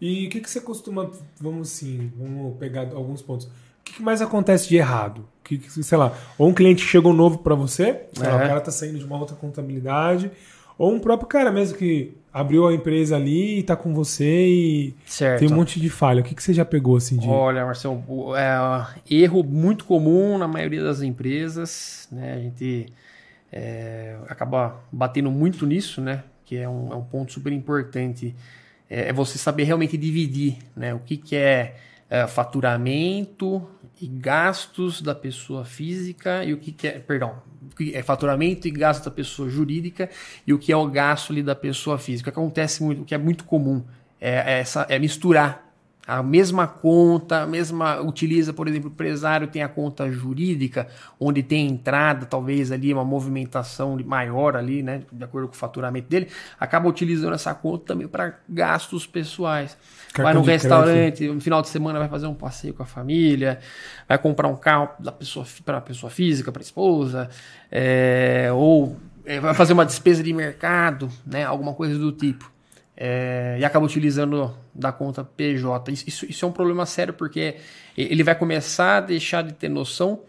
E 0.01 0.27
o 0.27 0.31
que, 0.31 0.40
que 0.40 0.51
você 0.51 0.61
costuma, 0.61 1.11
vamos 1.38 1.70
assim, 1.70 2.11
vamos 2.16 2.57
pegar 2.59 2.88
alguns 2.94 3.20
pontos. 3.20 3.46
O 3.46 3.51
que, 3.85 3.94
que 3.94 4.03
mais 4.03 4.23
acontece 4.23 4.68
de 4.68 4.77
errado? 4.77 5.29
Que, 5.44 5.59
que, 5.59 5.83
sei 5.83 5.99
lá, 5.99 6.12
ou 6.38 6.49
um 6.49 6.55
cliente 6.55 6.83
chegou 6.83 7.12
novo 7.12 7.38
para 7.38 7.55
você, 7.55 8.07
é. 8.18 8.29
lá, 8.29 8.37
o 8.37 8.38
cara 8.38 8.61
tá 8.61 8.70
saindo 8.70 8.99
de 8.99 9.05
uma 9.05 9.18
outra 9.18 9.37
contabilidade, 9.37 10.31
ou 10.79 10.94
um 10.94 10.99
próprio 10.99 11.29
cara 11.29 11.53
mesmo 11.53 11.77
que 11.77 12.16
abriu 12.33 12.66
a 12.66 12.73
empresa 12.73 13.16
ali 13.16 13.59
e 13.59 13.62
tá 13.62 13.77
com 13.77 13.92
você 13.92 14.46
e 14.46 14.94
certo. 15.05 15.40
tem 15.40 15.53
um 15.53 15.55
monte 15.57 15.79
de 15.79 15.90
falha. 15.90 16.20
O 16.20 16.25
que, 16.25 16.35
que 16.35 16.42
você 16.42 16.55
já 16.55 16.64
pegou 16.64 16.96
assim 16.96 17.18
de. 17.18 17.29
Olha, 17.29 17.66
Marcelo, 17.66 18.03
é, 18.35 18.87
erro 19.11 19.42
muito 19.42 19.85
comum 19.85 20.38
na 20.38 20.49
maioria 20.49 20.83
das 20.83 21.03
empresas, 21.03 22.09
né? 22.11 22.35
A 22.35 22.38
gente 22.38 22.87
é, 23.53 24.16
acaba 24.29 24.81
batendo 24.90 25.31
muito 25.31 25.66
nisso, 25.66 26.01
né? 26.01 26.23
Que 26.51 26.57
é 26.57 26.69
um, 26.69 26.93
é 26.93 26.97
um 26.97 27.05
ponto 27.05 27.33
super 27.33 27.53
importante. 27.53 28.35
É, 28.91 29.11
é, 29.11 29.13
você 29.13 29.39
saber 29.39 29.63
realmente 29.63 29.97
dividir, 29.97 30.59
né? 30.77 30.93
O 30.93 30.99
que, 30.99 31.17
que 31.17 31.37
é, 31.37 31.77
é 32.11 32.27
faturamento 32.27 33.65
e 34.01 34.09
gastos 34.09 35.01
da 35.01 35.15
pessoa 35.15 35.65
física 35.65 36.45
e 36.45 36.53
o 36.53 36.57
que, 36.57 36.73
que 36.73 36.89
é, 36.89 36.99
perdão, 36.99 37.41
é 37.95 38.03
faturamento 38.03 38.67
e 38.67 38.73
gasto 38.73 39.05
da 39.05 39.13
pessoa 39.13 39.49
jurídica 39.49 40.11
e 40.45 40.53
o 40.53 40.59
que 40.59 40.73
é 40.73 40.77
o 40.77 40.89
gasto 40.89 41.31
ali 41.31 41.41
da 41.41 41.55
pessoa 41.55 41.97
física. 41.99 42.31
O 42.31 42.33
que 42.33 42.41
acontece 42.41 42.83
muito, 42.83 43.03
o 43.03 43.05
que 43.05 43.15
é 43.15 43.19
muito 43.19 43.45
comum 43.45 43.85
é, 44.21 44.55
é, 44.55 44.59
essa, 44.59 44.85
é 44.89 44.99
misturar 44.99 45.70
a 46.11 46.25
mesma 46.25 46.66
conta, 46.66 47.42
a 47.42 47.46
mesma 47.46 48.01
utiliza, 48.01 48.53
por 48.53 48.66
exemplo, 48.66 48.90
o 48.90 48.92
empresário 48.92 49.46
tem 49.46 49.62
a 49.62 49.68
conta 49.68 50.11
jurídica, 50.11 50.88
onde 51.20 51.40
tem 51.40 51.68
entrada, 51.68 52.27
talvez 52.27 52.73
ali 52.73 52.92
uma 52.92 53.05
movimentação 53.05 53.96
maior 54.05 54.57
ali, 54.57 54.83
né, 54.83 55.03
de 55.12 55.23
acordo 55.23 55.46
com 55.46 55.55
o 55.55 55.57
faturamento 55.57 56.09
dele, 56.09 56.27
acaba 56.59 56.88
utilizando 56.88 57.35
essa 57.35 57.55
conta 57.55 57.85
também 57.87 58.09
para 58.09 58.40
gastos 58.49 59.07
pessoais. 59.07 59.79
Cartão 60.12 60.25
vai 60.25 60.35
no 60.35 60.42
restaurante, 60.42 61.16
crédito. 61.18 61.35
no 61.35 61.40
final 61.40 61.62
de 61.62 61.68
semana 61.68 62.01
vai 62.01 62.09
fazer 62.09 62.27
um 62.27 62.35
passeio 62.35 62.75
com 62.75 62.83
a 62.83 62.87
família, 62.87 63.61
vai 64.09 64.18
comprar 64.18 64.49
um 64.49 64.57
carro 64.57 64.88
da 64.99 65.12
pessoa 65.12 65.46
para 65.64 65.79
a 65.79 65.81
pessoa 65.81 66.11
física, 66.11 66.51
para 66.51 66.61
a 66.61 66.64
esposa, 66.64 67.31
é, 67.70 68.49
ou 68.53 68.96
é, 69.25 69.38
vai 69.38 69.55
fazer 69.55 69.75
uma 69.75 69.87
despesa 69.87 70.25
de 70.25 70.33
mercado, 70.33 71.09
né, 71.25 71.44
alguma 71.44 71.73
coisa 71.73 71.96
do 71.96 72.11
tipo 72.11 72.51
é, 73.03 73.57
e 73.59 73.65
acaba 73.65 73.87
utilizando 73.87 74.55
da 74.75 74.93
conta 74.93 75.25
PJ. 75.25 75.91
Isso, 76.07 76.27
isso 76.29 76.45
é 76.45 76.49
um 76.49 76.53
problema 76.53 76.85
sério 76.85 77.15
porque 77.15 77.57
ele 77.97 78.23
vai 78.23 78.35
começar 78.35 78.99
a 78.99 79.01
deixar 79.01 79.43
de 79.43 79.55
ter 79.55 79.71
noção 79.71 80.21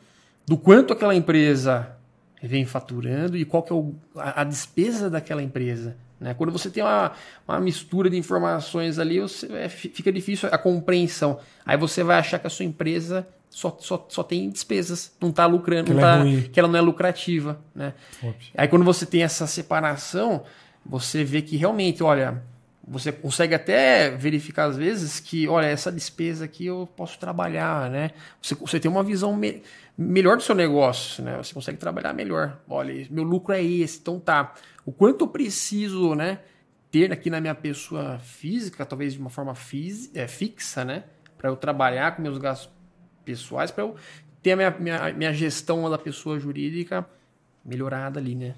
do 0.48 0.58
quanto 0.58 0.94
aquela 0.94 1.14
empresa 1.14 1.98
vem 2.42 2.66
faturando 2.66 3.36
e 3.36 3.44
qual 3.44 3.62
que 3.62 3.74
é 3.74 3.76
o, 3.76 3.94
a, 4.16 4.42
a, 4.42 4.44
despesa 4.46 5.10
daquela 5.10 5.44
empresa. 5.44 5.98
Né? 6.18 6.34
Quando 6.34 6.52
você 6.52 6.70
tem 6.70 6.82
uma, 6.82 7.12
uma 7.46 7.60
mistura 7.60 8.10
de 8.10 8.18
informações 8.18 8.98
ali, 8.98 9.20
você, 9.20 9.52
é, 9.52 9.68
fica 9.68 10.10
difícil 10.10 10.48
a 10.50 10.58
compreensão. 10.58 11.40
Aí 11.66 11.76
você 11.76 12.04
vai 12.04 12.20
achar 12.20 12.40
que 12.40 12.48
a 12.48 12.50
sua 12.50 12.64
empresa 12.66 13.28
só, 13.50 13.76
só, 13.82 14.06
só 14.08 14.24
tem 14.24 14.50
despesas, 14.50 15.14
não 15.20 15.30
está 15.30 15.46
lucrando, 15.46 15.88
que, 15.88 15.94
não 15.94 16.00
ela 16.00 16.24
tá, 16.24 16.30
é 16.30 16.42
que 16.44 16.58
ela 16.58 16.70
não 16.70 16.80
é 16.80 16.82
lucrativa. 16.82 17.60
Né? 17.76 17.94
Aí 18.56 18.68
quando 18.70 18.86
você 18.86 19.06
tem 19.06 19.24
essa 19.24 19.46
separação, 19.46 20.44
você 20.86 21.24
vê 21.24 21.42
que 21.42 21.58
realmente, 21.58 22.02
olha, 22.02 22.42
você 22.88 23.12
consegue 23.12 23.54
até 23.54 24.10
verificar 24.10 24.65
às 24.65 24.76
vezes 24.76 25.20
que, 25.20 25.48
olha, 25.48 25.67
essa 25.67 25.91
despesa 25.91 26.46
aqui 26.46 26.65
eu 26.65 26.89
posso 26.96 27.20
trabalhar, 27.20 27.89
né? 27.89 28.12
Você, 28.41 28.56
você 28.56 28.80
tem 28.80 28.89
uma 28.89 29.04
visão 29.04 29.36
me, 29.36 29.62
melhor 29.98 30.36
do 30.36 30.44
seu 30.44 30.56
negócio, 30.56 31.24
né? 31.24 31.38
Você 31.38 31.54
consegue 31.54 31.78
trabalhar 31.78 32.13
melhor. 32.13 32.60
Olha, 32.67 33.08
meu 33.10 33.24
lucro 33.24 33.54
é 33.54 33.63
esse, 33.63 34.00
então 34.00 34.20
tá. 34.20 34.54
O 34.86 34.91
quanto 34.91 35.26
eu 35.26 35.28
preciso, 35.28 36.15
né? 36.15 36.39
Ter 36.89 37.12
aqui 37.12 37.30
na 37.30 37.39
minha 37.39 37.56
pessoa 37.56 38.20
física, 38.20 38.86
talvez 38.86 39.13
de 39.13 39.20
uma 39.20 39.30
forma 39.30 39.54
fis, 39.56 40.13
é, 40.15 40.28
fixa, 40.28 40.84
né? 40.84 41.04
Para 41.38 41.50
eu 41.50 41.56
trabalhar 41.56 42.15
com 42.15 42.22
meus 42.22 42.38
gastos 42.38 42.70
pessoais, 43.24 43.72
para 43.72 43.84
eu 43.84 43.96
ter 44.41 44.54
a 44.54 44.56
minha, 44.56 44.72
minha, 44.72 45.13
minha 45.13 45.34
gestão 45.34 45.88
da 45.89 45.98
pessoa 45.98 46.39
jurídica 46.39 47.08
melhorada 47.63 48.20
ali, 48.20 48.36
né? 48.36 48.56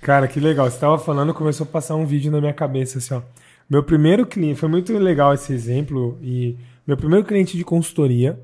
Cara, 0.00 0.28
que 0.28 0.38
legal. 0.38 0.68
Você 0.68 0.76
estava 0.76 0.98
falando, 0.98 1.34
começou 1.34 1.64
a 1.64 1.68
passar 1.68 1.96
um 1.96 2.06
vídeo 2.06 2.30
na 2.30 2.40
minha 2.40 2.54
cabeça, 2.54 2.98
assim, 2.98 3.14
ó. 3.14 3.22
Meu 3.68 3.82
primeiro 3.82 4.24
cliente, 4.24 4.60
foi 4.60 4.68
muito 4.68 4.96
legal 4.96 5.34
esse 5.34 5.52
exemplo, 5.52 6.16
e 6.22 6.56
meu 6.86 6.96
primeiro 6.96 7.24
cliente 7.24 7.56
de 7.56 7.64
consultoria, 7.64 8.38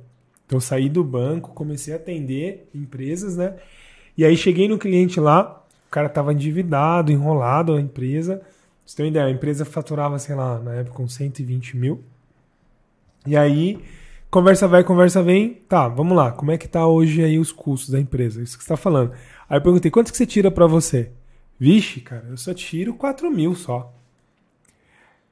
então 0.44 0.58
saí 0.58 0.88
do 0.88 1.04
banco, 1.04 1.52
comecei 1.54 1.94
a 1.94 1.96
atender 1.96 2.68
empresas, 2.74 3.36
né? 3.36 3.54
E 4.18 4.24
aí 4.24 4.36
cheguei 4.36 4.66
no 4.66 4.78
cliente 4.78 5.20
lá, 5.20 5.64
o 5.86 5.90
cara 5.90 6.08
estava 6.08 6.32
endividado, 6.32 7.12
enrolado 7.12 7.74
a 7.74 7.80
empresa. 7.80 8.38
Pra 8.38 8.46
você 8.84 8.96
tem 8.96 9.06
uma 9.06 9.10
ideia, 9.10 9.26
a 9.26 9.30
empresa 9.30 9.64
faturava, 9.64 10.18
sei 10.18 10.34
lá, 10.34 10.58
na 10.58 10.74
época, 10.74 10.96
com 10.96 11.06
120 11.06 11.76
mil. 11.76 12.02
E 13.24 13.36
aí, 13.36 13.78
conversa 14.28 14.66
vai, 14.66 14.82
conversa 14.82 15.22
vem. 15.22 15.54
Tá, 15.68 15.86
vamos 15.86 16.16
lá, 16.16 16.32
como 16.32 16.50
é 16.50 16.58
que 16.58 16.66
tá 16.66 16.84
hoje 16.84 17.22
aí 17.22 17.38
os 17.38 17.52
custos 17.52 17.90
da 17.90 18.00
empresa? 18.00 18.42
Isso 18.42 18.58
que 18.58 18.64
você 18.64 18.72
está 18.72 18.76
falando. 18.76 19.12
Aí 19.48 19.56
eu 19.58 19.62
perguntei, 19.62 19.88
quanto 19.88 20.10
que 20.10 20.16
você 20.16 20.26
tira 20.26 20.50
para 20.50 20.66
você? 20.66 21.12
Vixe, 21.62 22.00
cara, 22.00 22.24
eu 22.28 22.36
só 22.36 22.52
tiro 22.52 22.92
4 22.92 23.30
mil 23.30 23.54
só. 23.54 23.94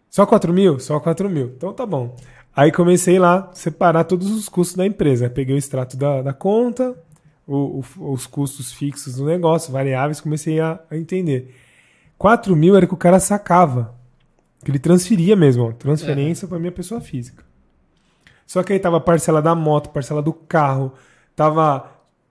Só 0.09 0.25
4 0.25 0.53
mil? 0.53 0.79
Só 0.79 1.01
4 1.01 1.29
mil. 1.29 1.47
Então 1.57 1.73
tá 1.73 1.85
bom. 1.85 2.15
Aí 2.55 2.71
comecei 2.71 3.19
lá 3.19 3.51
a 3.51 3.53
separar 3.53 4.05
todos 4.05 4.31
os 4.31 4.49
custos 4.49 4.77
da 4.77 4.87
empresa. 4.87 5.29
Peguei 5.29 5.57
o 5.57 5.59
extrato 5.59 5.97
da, 5.97 6.23
da 6.23 6.33
conta, 6.33 6.97
o, 7.45 7.83
o, 7.99 8.13
os 8.13 8.29
custos 8.29 8.71
fixos 8.73 9.17
do 9.17 9.27
negócio, 9.27 9.73
variáveis, 9.73 10.21
comecei 10.21 10.61
a, 10.61 10.79
a, 10.89 10.97
entender. 10.97 11.53
4 12.17 12.55
mil 12.55 12.77
era 12.77 12.87
que 12.87 12.95
o 12.95 12.97
cara 12.97 13.19
sacava. 13.19 13.93
Que 14.65 14.71
ele 14.71 14.79
transferia 14.79 15.35
mesmo, 15.35 15.73
transferência 15.73 16.47
é. 16.47 16.49
para 16.49 16.61
minha 16.61 16.71
pessoa 16.71 17.01
física. 17.01 17.43
Só 18.47 18.63
que 18.63 18.73
aí 18.73 18.79
tava 18.79 19.01
parcela 19.01 19.43
da 19.43 19.57
moto, 19.57 19.91
parcela 19.91 20.23
do 20.23 20.33
carro, 20.33 20.93
tava 21.35 21.90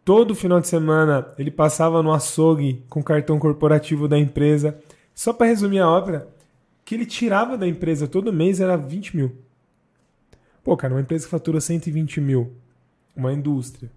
Todo 0.09 0.33
final 0.33 0.59
de 0.59 0.67
semana 0.67 1.31
ele 1.37 1.51
passava 1.51 2.01
no 2.01 2.11
açougue 2.11 2.83
com 2.89 2.99
o 2.99 3.03
cartão 3.03 3.37
corporativo 3.37 4.07
da 4.07 4.17
empresa. 4.17 4.75
Só 5.13 5.31
para 5.31 5.45
resumir 5.45 5.77
a 5.77 5.87
obra, 5.87 6.27
que 6.83 6.95
ele 6.95 7.05
tirava 7.05 7.55
da 7.55 7.67
empresa 7.67 8.07
todo 8.07 8.33
mês 8.33 8.59
era 8.59 8.75
20 8.75 9.15
mil. 9.15 9.35
Pô, 10.63 10.75
cara, 10.75 10.95
uma 10.95 11.01
empresa 11.01 11.25
que 11.25 11.29
fatura 11.29 11.61
120 11.61 12.21
mil, 12.21 12.51
uma 13.15 13.31
indústria, 13.31 13.91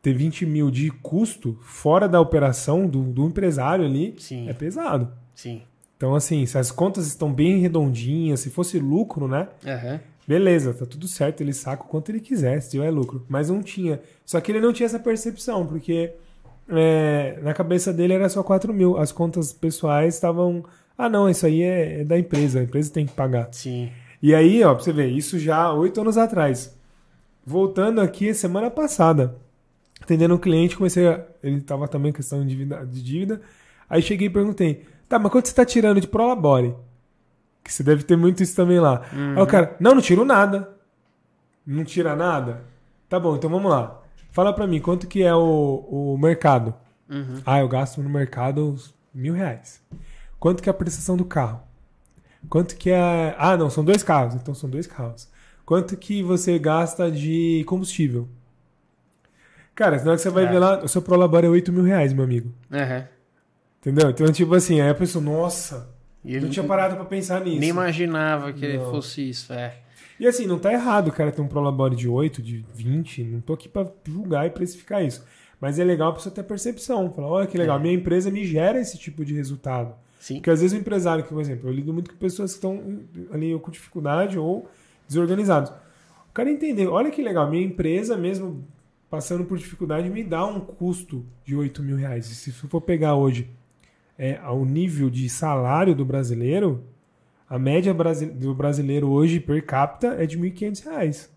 ter 0.00 0.14
20 0.14 0.46
mil 0.46 0.70
de 0.70 0.90
custo 0.90 1.58
fora 1.60 2.08
da 2.08 2.18
operação 2.18 2.86
do, 2.86 3.02
do 3.02 3.26
empresário 3.26 3.84
ali 3.84 4.14
Sim. 4.18 4.48
é 4.48 4.54
pesado. 4.54 5.12
Sim. 5.34 5.60
Então, 5.98 6.14
assim, 6.14 6.46
se 6.46 6.56
as 6.56 6.70
contas 6.70 7.06
estão 7.06 7.30
bem 7.30 7.58
redondinhas, 7.58 8.40
se 8.40 8.48
fosse 8.48 8.78
lucro, 8.78 9.28
né? 9.28 9.48
Uhum. 9.62 10.00
Beleza, 10.26 10.74
tá 10.74 10.84
tudo 10.84 11.06
certo, 11.06 11.40
ele 11.40 11.52
saca 11.52 11.84
o 11.84 11.86
quanto 11.86 12.10
ele 12.10 12.18
quiser, 12.20 12.60
se 12.60 12.70
tiver 12.70 12.90
lucro. 12.90 13.24
Mas 13.28 13.48
não 13.48 13.62
tinha. 13.62 14.00
Só 14.24 14.40
que 14.40 14.50
ele 14.50 14.60
não 14.60 14.72
tinha 14.72 14.86
essa 14.86 14.98
percepção, 14.98 15.64
porque 15.64 16.12
é, 16.68 17.38
na 17.42 17.54
cabeça 17.54 17.92
dele 17.92 18.14
era 18.14 18.28
só 18.28 18.42
4 18.42 18.72
mil. 18.74 18.96
As 18.96 19.12
contas 19.12 19.52
pessoais 19.52 20.14
estavam. 20.14 20.64
Ah, 20.98 21.08
não, 21.08 21.28
isso 21.28 21.46
aí 21.46 21.62
é, 21.62 22.00
é, 22.00 22.04
da 22.04 22.18
empresa, 22.18 22.60
a 22.60 22.62
empresa 22.64 22.92
tem 22.92 23.06
que 23.06 23.12
pagar. 23.12 23.48
Sim. 23.52 23.90
E 24.20 24.34
aí, 24.34 24.64
ó, 24.64 24.74
pra 24.74 24.82
você 24.82 24.92
ver, 24.92 25.10
isso 25.10 25.38
já 25.38 25.72
oito 25.72 26.00
anos 26.00 26.18
atrás. 26.18 26.74
Voltando 27.44 28.00
aqui, 28.00 28.34
semana 28.34 28.70
passada, 28.70 29.36
atendendo 30.00 30.34
um 30.34 30.38
cliente, 30.38 30.76
comecei 30.76 31.06
a. 31.06 31.24
Ele 31.42 31.60
tava 31.60 31.86
também 31.86 32.12
questão 32.12 32.42
de 32.42 32.48
dívida, 32.48 32.84
de 32.84 33.02
dívida. 33.02 33.40
Aí 33.88 34.02
cheguei 34.02 34.26
e 34.26 34.30
perguntei: 34.30 34.84
tá, 35.08 35.18
mas 35.18 35.30
quanto 35.30 35.46
você 35.46 35.54
tá 35.54 35.64
tirando 35.64 36.00
de 36.00 36.08
Prolabore? 36.08 36.74
Que 37.66 37.72
você 37.72 37.82
deve 37.82 38.04
ter 38.04 38.16
muito 38.16 38.44
isso 38.44 38.54
também 38.54 38.78
lá. 38.78 39.02
Uhum. 39.12 39.34
Aí 39.36 39.42
o 39.42 39.46
cara, 39.46 39.74
não, 39.80 39.96
não 39.96 40.00
tiro 40.00 40.24
nada. 40.24 40.70
Não 41.66 41.82
tira 41.82 42.14
nada? 42.14 42.62
Tá 43.08 43.18
bom, 43.18 43.34
então 43.34 43.50
vamos 43.50 43.68
lá. 43.68 44.00
Fala 44.30 44.52
pra 44.52 44.68
mim, 44.68 44.80
quanto 44.80 45.08
que 45.08 45.24
é 45.24 45.34
o, 45.34 45.84
o 46.14 46.16
mercado? 46.16 46.72
Uhum. 47.10 47.42
Ah, 47.44 47.58
eu 47.58 47.68
gasto 47.68 48.00
no 48.00 48.08
mercado 48.08 48.76
mil 49.12 49.34
reais. 49.34 49.82
Quanto 50.38 50.62
que 50.62 50.68
é 50.68 50.70
a 50.70 50.74
prestação 50.74 51.16
do 51.16 51.24
carro? 51.24 51.60
Quanto 52.48 52.76
que 52.76 52.88
é... 52.88 53.34
Ah, 53.36 53.56
não, 53.56 53.68
são 53.68 53.84
dois 53.84 54.04
carros. 54.04 54.36
Então 54.36 54.54
são 54.54 54.70
dois 54.70 54.86
carros. 54.86 55.28
Quanto 55.64 55.96
que 55.96 56.22
você 56.22 56.60
gasta 56.60 57.10
de 57.10 57.64
combustível? 57.66 58.28
Cara, 59.74 59.98
senão 59.98 60.16
você 60.16 60.30
vai 60.30 60.44
é. 60.44 60.46
ver 60.46 60.60
lá, 60.60 60.84
o 60.84 60.88
seu 60.88 61.02
Prolabore 61.02 61.46
é 61.46 61.50
8 61.50 61.72
mil 61.72 61.82
reais, 61.82 62.12
meu 62.12 62.22
amigo. 62.22 62.54
Uhum. 62.70 63.04
Entendeu? 63.80 64.10
Então, 64.10 64.30
tipo 64.30 64.54
assim, 64.54 64.80
aí 64.80 64.88
a 64.88 64.94
pessoa, 64.94 65.24
nossa, 65.24 65.95
e 66.26 66.34
ele 66.34 66.46
não 66.46 66.50
tinha 66.50 66.66
parado 66.66 66.96
para 66.96 67.04
pensar 67.04 67.40
nisso. 67.44 67.60
Nem 67.60 67.70
imaginava 67.70 68.52
que 68.52 68.76
não. 68.76 68.90
fosse 68.90 69.28
isso, 69.30 69.52
é. 69.52 69.74
E 70.18 70.26
assim, 70.26 70.44
não 70.46 70.58
tá 70.58 70.72
errado 70.72 71.08
o 71.08 71.12
cara 71.12 71.30
ter 71.30 71.40
um 71.40 71.46
Prolabore 71.46 71.94
de 71.94 72.08
8, 72.08 72.42
de 72.42 72.64
20, 72.74 73.22
não 73.22 73.40
tô 73.40 73.52
aqui 73.52 73.68
para 73.68 73.86
julgar 74.04 74.46
e 74.46 74.50
precificar 74.50 75.04
isso. 75.04 75.24
Mas 75.60 75.78
é 75.78 75.84
legal 75.84 76.10
a 76.10 76.14
pessoa 76.14 76.34
ter 76.34 76.42
percepção. 76.42 77.12
Falar, 77.12 77.28
olha 77.28 77.46
que 77.46 77.56
legal, 77.56 77.78
é. 77.78 77.82
minha 77.82 77.94
empresa 77.94 78.30
me 78.30 78.44
gera 78.44 78.80
esse 78.80 78.98
tipo 78.98 79.24
de 79.24 79.34
resultado. 79.34 79.94
Sim. 80.18 80.36
Porque 80.36 80.50
às 80.50 80.60
vezes 80.60 80.76
o 80.76 80.80
empresário, 80.80 81.22
que, 81.22 81.30
por 81.30 81.40
exemplo, 81.40 81.68
eu 81.68 81.72
lido 81.72 81.92
muito 81.92 82.10
com 82.10 82.16
pessoas 82.16 82.52
que 82.52 82.56
estão 82.56 83.00
ali 83.32 83.56
com 83.60 83.70
dificuldade 83.70 84.36
ou 84.36 84.68
desorganizados. 85.06 85.72
cara 86.34 86.50
entender, 86.50 86.88
olha 86.88 87.10
que 87.10 87.22
legal, 87.22 87.48
minha 87.48 87.64
empresa 87.64 88.16
mesmo 88.16 88.64
passando 89.08 89.44
por 89.44 89.56
dificuldade 89.56 90.10
me 90.10 90.24
dá 90.24 90.44
um 90.44 90.58
custo 90.58 91.24
de 91.44 91.54
8 91.54 91.82
mil 91.82 91.96
reais. 91.96 92.28
E 92.30 92.34
se 92.34 92.50
for 92.50 92.80
pegar 92.80 93.14
hoje 93.14 93.48
é, 94.18 94.38
ao 94.42 94.64
nível 94.64 95.10
de 95.10 95.28
salário 95.28 95.94
do 95.94 96.04
brasileiro, 96.04 96.84
a 97.48 97.58
média 97.58 97.94
do 97.94 98.54
brasileiro 98.54 99.08
hoje 99.08 99.38
per 99.38 99.64
capita 99.64 100.08
é 100.18 100.26
de 100.26 100.38
1.500 100.38 100.84
reais. 100.84 101.36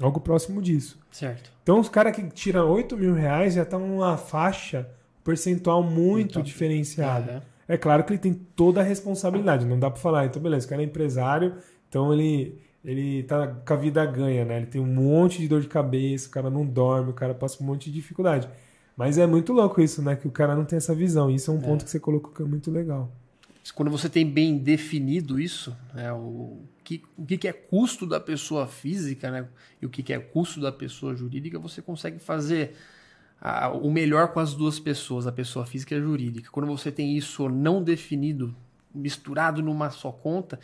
Algo 0.00 0.20
próximo 0.20 0.60
disso. 0.60 0.98
Certo. 1.10 1.50
Então 1.62 1.80
os 1.80 1.88
caras 1.88 2.14
que 2.14 2.22
tiram 2.28 2.68
8 2.70 2.96
mil 2.96 3.14
reais 3.14 3.54
já 3.54 3.62
estão 3.62 3.80
numa 3.80 4.16
faixa 4.16 4.88
percentual 5.24 5.82
muito 5.82 6.32
então, 6.32 6.42
diferenciada. 6.42 7.32
Uhum. 7.32 7.40
É 7.68 7.76
claro 7.76 8.04
que 8.04 8.12
ele 8.12 8.18
tem 8.18 8.34
toda 8.34 8.80
a 8.80 8.84
responsabilidade, 8.84 9.66
não 9.66 9.78
dá 9.78 9.90
para 9.90 10.00
falar, 10.00 10.26
então 10.26 10.40
beleza, 10.40 10.66
o 10.66 10.68
cara 10.68 10.82
é 10.82 10.84
empresário, 10.84 11.54
então 11.88 12.12
ele 12.12 12.60
ele 12.84 13.24
tá 13.24 13.48
com 13.48 13.72
a 13.72 13.76
vida 13.76 14.06
ganha, 14.06 14.44
né? 14.44 14.58
Ele 14.58 14.66
tem 14.66 14.80
um 14.80 14.86
monte 14.86 15.40
de 15.40 15.48
dor 15.48 15.60
de 15.60 15.66
cabeça, 15.66 16.28
o 16.28 16.30
cara 16.30 16.48
não 16.48 16.64
dorme, 16.64 17.10
o 17.10 17.14
cara 17.14 17.34
passa 17.34 17.60
um 17.60 17.66
monte 17.66 17.86
de 17.86 17.96
dificuldade. 17.96 18.48
Mas 18.96 19.18
é 19.18 19.26
muito 19.26 19.52
louco 19.52 19.80
isso, 19.80 20.00
né? 20.02 20.16
Que 20.16 20.26
o 20.26 20.30
cara 20.30 20.56
não 20.56 20.64
tem 20.64 20.78
essa 20.78 20.94
visão. 20.94 21.30
Isso 21.30 21.50
é 21.50 21.54
um 21.54 21.58
é. 21.58 21.62
ponto 21.62 21.84
que 21.84 21.90
você 21.90 22.00
colocou 22.00 22.32
que 22.32 22.42
é 22.42 22.46
muito 22.46 22.70
legal. 22.70 23.12
Quando 23.74 23.90
você 23.90 24.08
tem 24.08 24.24
bem 24.24 24.56
definido 24.56 25.40
isso, 25.40 25.76
né, 25.92 26.12
o, 26.12 26.60
que, 26.84 27.02
o 27.16 27.26
que 27.26 27.48
é 27.48 27.52
custo 27.52 28.06
da 28.06 28.20
pessoa 28.20 28.66
física 28.66 29.28
né, 29.28 29.48
e 29.82 29.86
o 29.86 29.90
que 29.90 30.12
é 30.12 30.18
custo 30.20 30.60
da 30.60 30.70
pessoa 30.70 31.16
jurídica, 31.16 31.58
você 31.58 31.82
consegue 31.82 32.20
fazer 32.20 32.76
a, 33.40 33.68
o 33.70 33.90
melhor 33.90 34.28
com 34.28 34.40
as 34.40 34.54
duas 34.54 34.78
pessoas, 34.78 35.26
a 35.26 35.32
pessoa 35.32 35.66
física 35.66 35.94
e 35.94 35.98
a 35.98 36.00
jurídica. 36.00 36.48
Quando 36.50 36.66
você 36.66 36.92
tem 36.92 37.16
isso 37.16 37.48
não 37.48 37.82
definido, 37.82 38.54
misturado 38.94 39.60
numa 39.60 39.90
só 39.90 40.12
conta, 40.12 40.58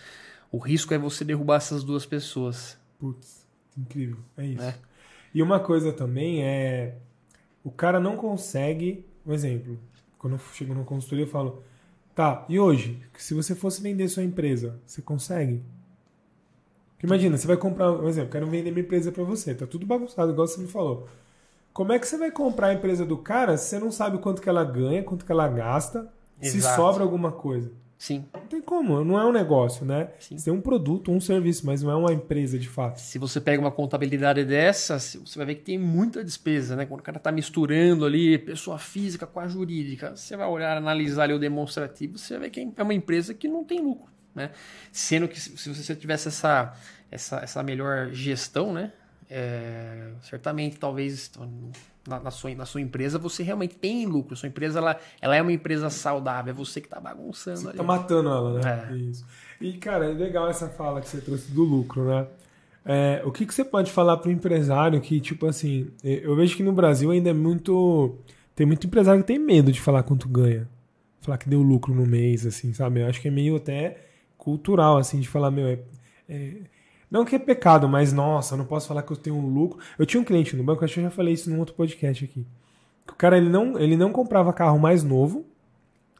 o 0.50 0.58
risco 0.58 0.94
é 0.94 0.98
você 0.98 1.24
derrubar 1.24 1.56
essas 1.56 1.82
duas 1.82 2.06
pessoas. 2.06 2.78
Putz, 2.98 3.46
incrível. 3.76 4.18
É 4.36 4.46
isso. 4.46 4.62
É. 4.62 4.74
E 5.34 5.42
uma 5.42 5.58
coisa 5.58 5.92
também 5.92 6.44
é. 6.44 6.96
O 7.64 7.70
cara 7.70 8.00
não 8.00 8.16
consegue. 8.16 9.06
Um 9.24 9.32
exemplo. 9.32 9.78
Quando 10.18 10.34
eu 10.34 10.38
chego 10.52 10.74
na 10.74 10.84
consultoria, 10.84 11.24
eu 11.24 11.28
falo. 11.28 11.62
Tá, 12.14 12.44
e 12.48 12.58
hoje? 12.58 13.00
Se 13.16 13.34
você 13.34 13.54
fosse 13.54 13.80
vender 13.82 14.08
sua 14.08 14.22
empresa, 14.22 14.78
você 14.86 15.00
consegue? 15.00 15.62
Imagina, 17.02 17.36
você 17.36 17.46
vai 17.46 17.56
comprar. 17.56 17.90
Um 17.90 18.08
exemplo, 18.08 18.30
quero 18.30 18.46
vender 18.46 18.70
minha 18.70 18.84
empresa 18.84 19.10
para 19.10 19.24
você. 19.24 19.54
Tá 19.54 19.66
tudo 19.66 19.86
bagunçado, 19.86 20.32
igual 20.32 20.46
você 20.46 20.60
me 20.60 20.68
falou. 20.68 21.08
Como 21.72 21.92
é 21.92 21.98
que 21.98 22.06
você 22.06 22.18
vai 22.18 22.30
comprar 22.30 22.68
a 22.68 22.74
empresa 22.74 23.04
do 23.04 23.16
cara 23.16 23.56
se 23.56 23.70
você 23.70 23.78
não 23.78 23.90
sabe 23.90 24.18
quanto 24.18 24.42
que 24.42 24.48
ela 24.48 24.62
ganha, 24.62 25.02
quanto 25.02 25.24
que 25.24 25.32
ela 25.32 25.48
gasta, 25.48 26.12
Exato. 26.40 26.74
se 26.74 26.76
sobra 26.76 27.02
alguma 27.02 27.32
coisa? 27.32 27.72
Sim. 28.02 28.24
Não 28.34 28.40
tem 28.48 28.60
como, 28.60 29.04
não 29.04 29.16
é 29.16 29.24
um 29.24 29.30
negócio, 29.30 29.86
né? 29.86 30.08
Sim. 30.18 30.36
Você 30.36 30.46
tem 30.46 30.52
um 30.52 30.60
produto, 30.60 31.12
um 31.12 31.20
serviço, 31.20 31.64
mas 31.64 31.84
não 31.84 31.90
é 31.92 31.94
uma 31.94 32.12
empresa 32.12 32.58
de 32.58 32.68
fato. 32.68 32.98
Se 32.98 33.16
você 33.16 33.40
pega 33.40 33.60
uma 33.60 33.70
contabilidade 33.70 34.44
dessa, 34.44 34.98
você 34.98 35.20
vai 35.36 35.46
ver 35.46 35.54
que 35.54 35.62
tem 35.62 35.78
muita 35.78 36.24
despesa, 36.24 36.74
né? 36.74 36.84
Quando 36.84 36.98
o 36.98 37.02
cara 37.04 37.18
está 37.18 37.30
misturando 37.30 38.04
ali 38.04 38.38
pessoa 38.38 38.76
física 38.76 39.24
com 39.24 39.38
a 39.38 39.46
jurídica, 39.46 40.16
você 40.16 40.36
vai 40.36 40.48
olhar, 40.48 40.76
analisar 40.76 41.22
ali 41.22 41.34
o 41.34 41.38
demonstrativo, 41.38 42.18
você 42.18 42.32
vai 42.32 42.48
ver 42.48 42.50
que 42.50 42.72
é 42.76 42.82
uma 42.82 42.92
empresa 42.92 43.34
que 43.34 43.46
não 43.46 43.62
tem 43.62 43.80
lucro, 43.80 44.10
né? 44.34 44.50
Sendo 44.90 45.28
que 45.28 45.40
se 45.40 45.72
você 45.72 45.94
tivesse 45.94 46.26
essa, 46.26 46.74
essa, 47.08 47.36
essa 47.36 47.62
melhor 47.62 48.10
gestão, 48.10 48.72
né? 48.72 48.92
É, 49.34 50.10
certamente, 50.20 50.76
talvez 50.76 51.30
na, 52.06 52.20
na, 52.20 52.30
sua, 52.30 52.54
na 52.54 52.66
sua 52.66 52.82
empresa, 52.82 53.18
você 53.18 53.42
realmente 53.42 53.74
tem 53.76 54.04
lucro. 54.04 54.36
Sua 54.36 54.46
empresa 54.46 54.78
ela, 54.78 55.00
ela 55.22 55.34
é 55.34 55.40
uma 55.40 55.52
empresa 55.52 55.88
saudável, 55.88 56.50
é 56.50 56.54
você 56.54 56.82
que 56.82 56.86
está 56.86 57.00
bagunçando. 57.00 57.60
Você 57.60 57.70
está 57.70 57.82
matando 57.82 58.28
ela, 58.28 58.60
né? 58.60 58.88
É. 58.90 58.94
Isso. 58.94 59.24
E, 59.58 59.72
cara, 59.74 60.04
é 60.04 60.12
legal 60.12 60.50
essa 60.50 60.68
fala 60.68 61.00
que 61.00 61.08
você 61.08 61.18
trouxe 61.22 61.50
do 61.50 61.62
lucro, 61.62 62.04
né? 62.04 62.26
É, 62.84 63.22
o 63.24 63.32
que, 63.32 63.46
que 63.46 63.54
você 63.54 63.64
pode 63.64 63.90
falar 63.90 64.18
para 64.18 64.28
o 64.28 64.32
empresário 64.32 65.00
que, 65.00 65.18
tipo 65.18 65.46
assim, 65.46 65.90
eu 66.04 66.36
vejo 66.36 66.54
que 66.54 66.62
no 66.62 66.72
Brasil 66.72 67.10
ainda 67.10 67.30
é 67.30 67.32
muito. 67.32 68.18
Tem 68.54 68.66
muito 68.66 68.86
empresário 68.86 69.22
que 69.22 69.26
tem 69.26 69.38
medo 69.38 69.72
de 69.72 69.80
falar 69.80 70.02
quanto 70.02 70.28
ganha. 70.28 70.68
Falar 71.22 71.38
que 71.38 71.48
deu 71.48 71.62
lucro 71.62 71.94
no 71.94 72.04
mês, 72.04 72.44
assim, 72.44 72.74
sabe? 72.74 73.00
Eu 73.00 73.06
acho 73.06 73.18
que 73.18 73.28
é 73.28 73.30
meio 73.30 73.56
até 73.56 73.96
cultural, 74.36 74.98
assim, 74.98 75.20
de 75.20 75.28
falar, 75.28 75.50
meu, 75.50 75.68
é, 75.68 75.78
é 76.28 76.54
não 77.12 77.26
que 77.26 77.36
é 77.36 77.38
pecado, 77.38 77.86
mas 77.86 78.10
nossa, 78.10 78.54
eu 78.54 78.58
não 78.58 78.64
posso 78.64 78.88
falar 78.88 79.02
que 79.02 79.12
eu 79.12 79.16
tenho 79.18 79.36
um 79.36 79.46
lucro. 79.46 79.78
Eu 79.98 80.06
tinha 80.06 80.18
um 80.18 80.24
cliente 80.24 80.56
no 80.56 80.64
banco, 80.64 80.82
acho 80.82 80.94
que 80.94 81.00
eu 81.00 81.04
já 81.04 81.10
falei 81.10 81.34
isso 81.34 81.50
num 81.50 81.58
outro 81.58 81.74
podcast 81.74 82.24
aqui. 82.24 82.46
O 83.06 83.14
cara 83.14 83.36
ele 83.36 83.50
não, 83.50 83.78
ele 83.78 83.98
não 83.98 84.10
comprava 84.10 84.50
carro 84.50 84.78
mais 84.78 85.04
novo 85.04 85.44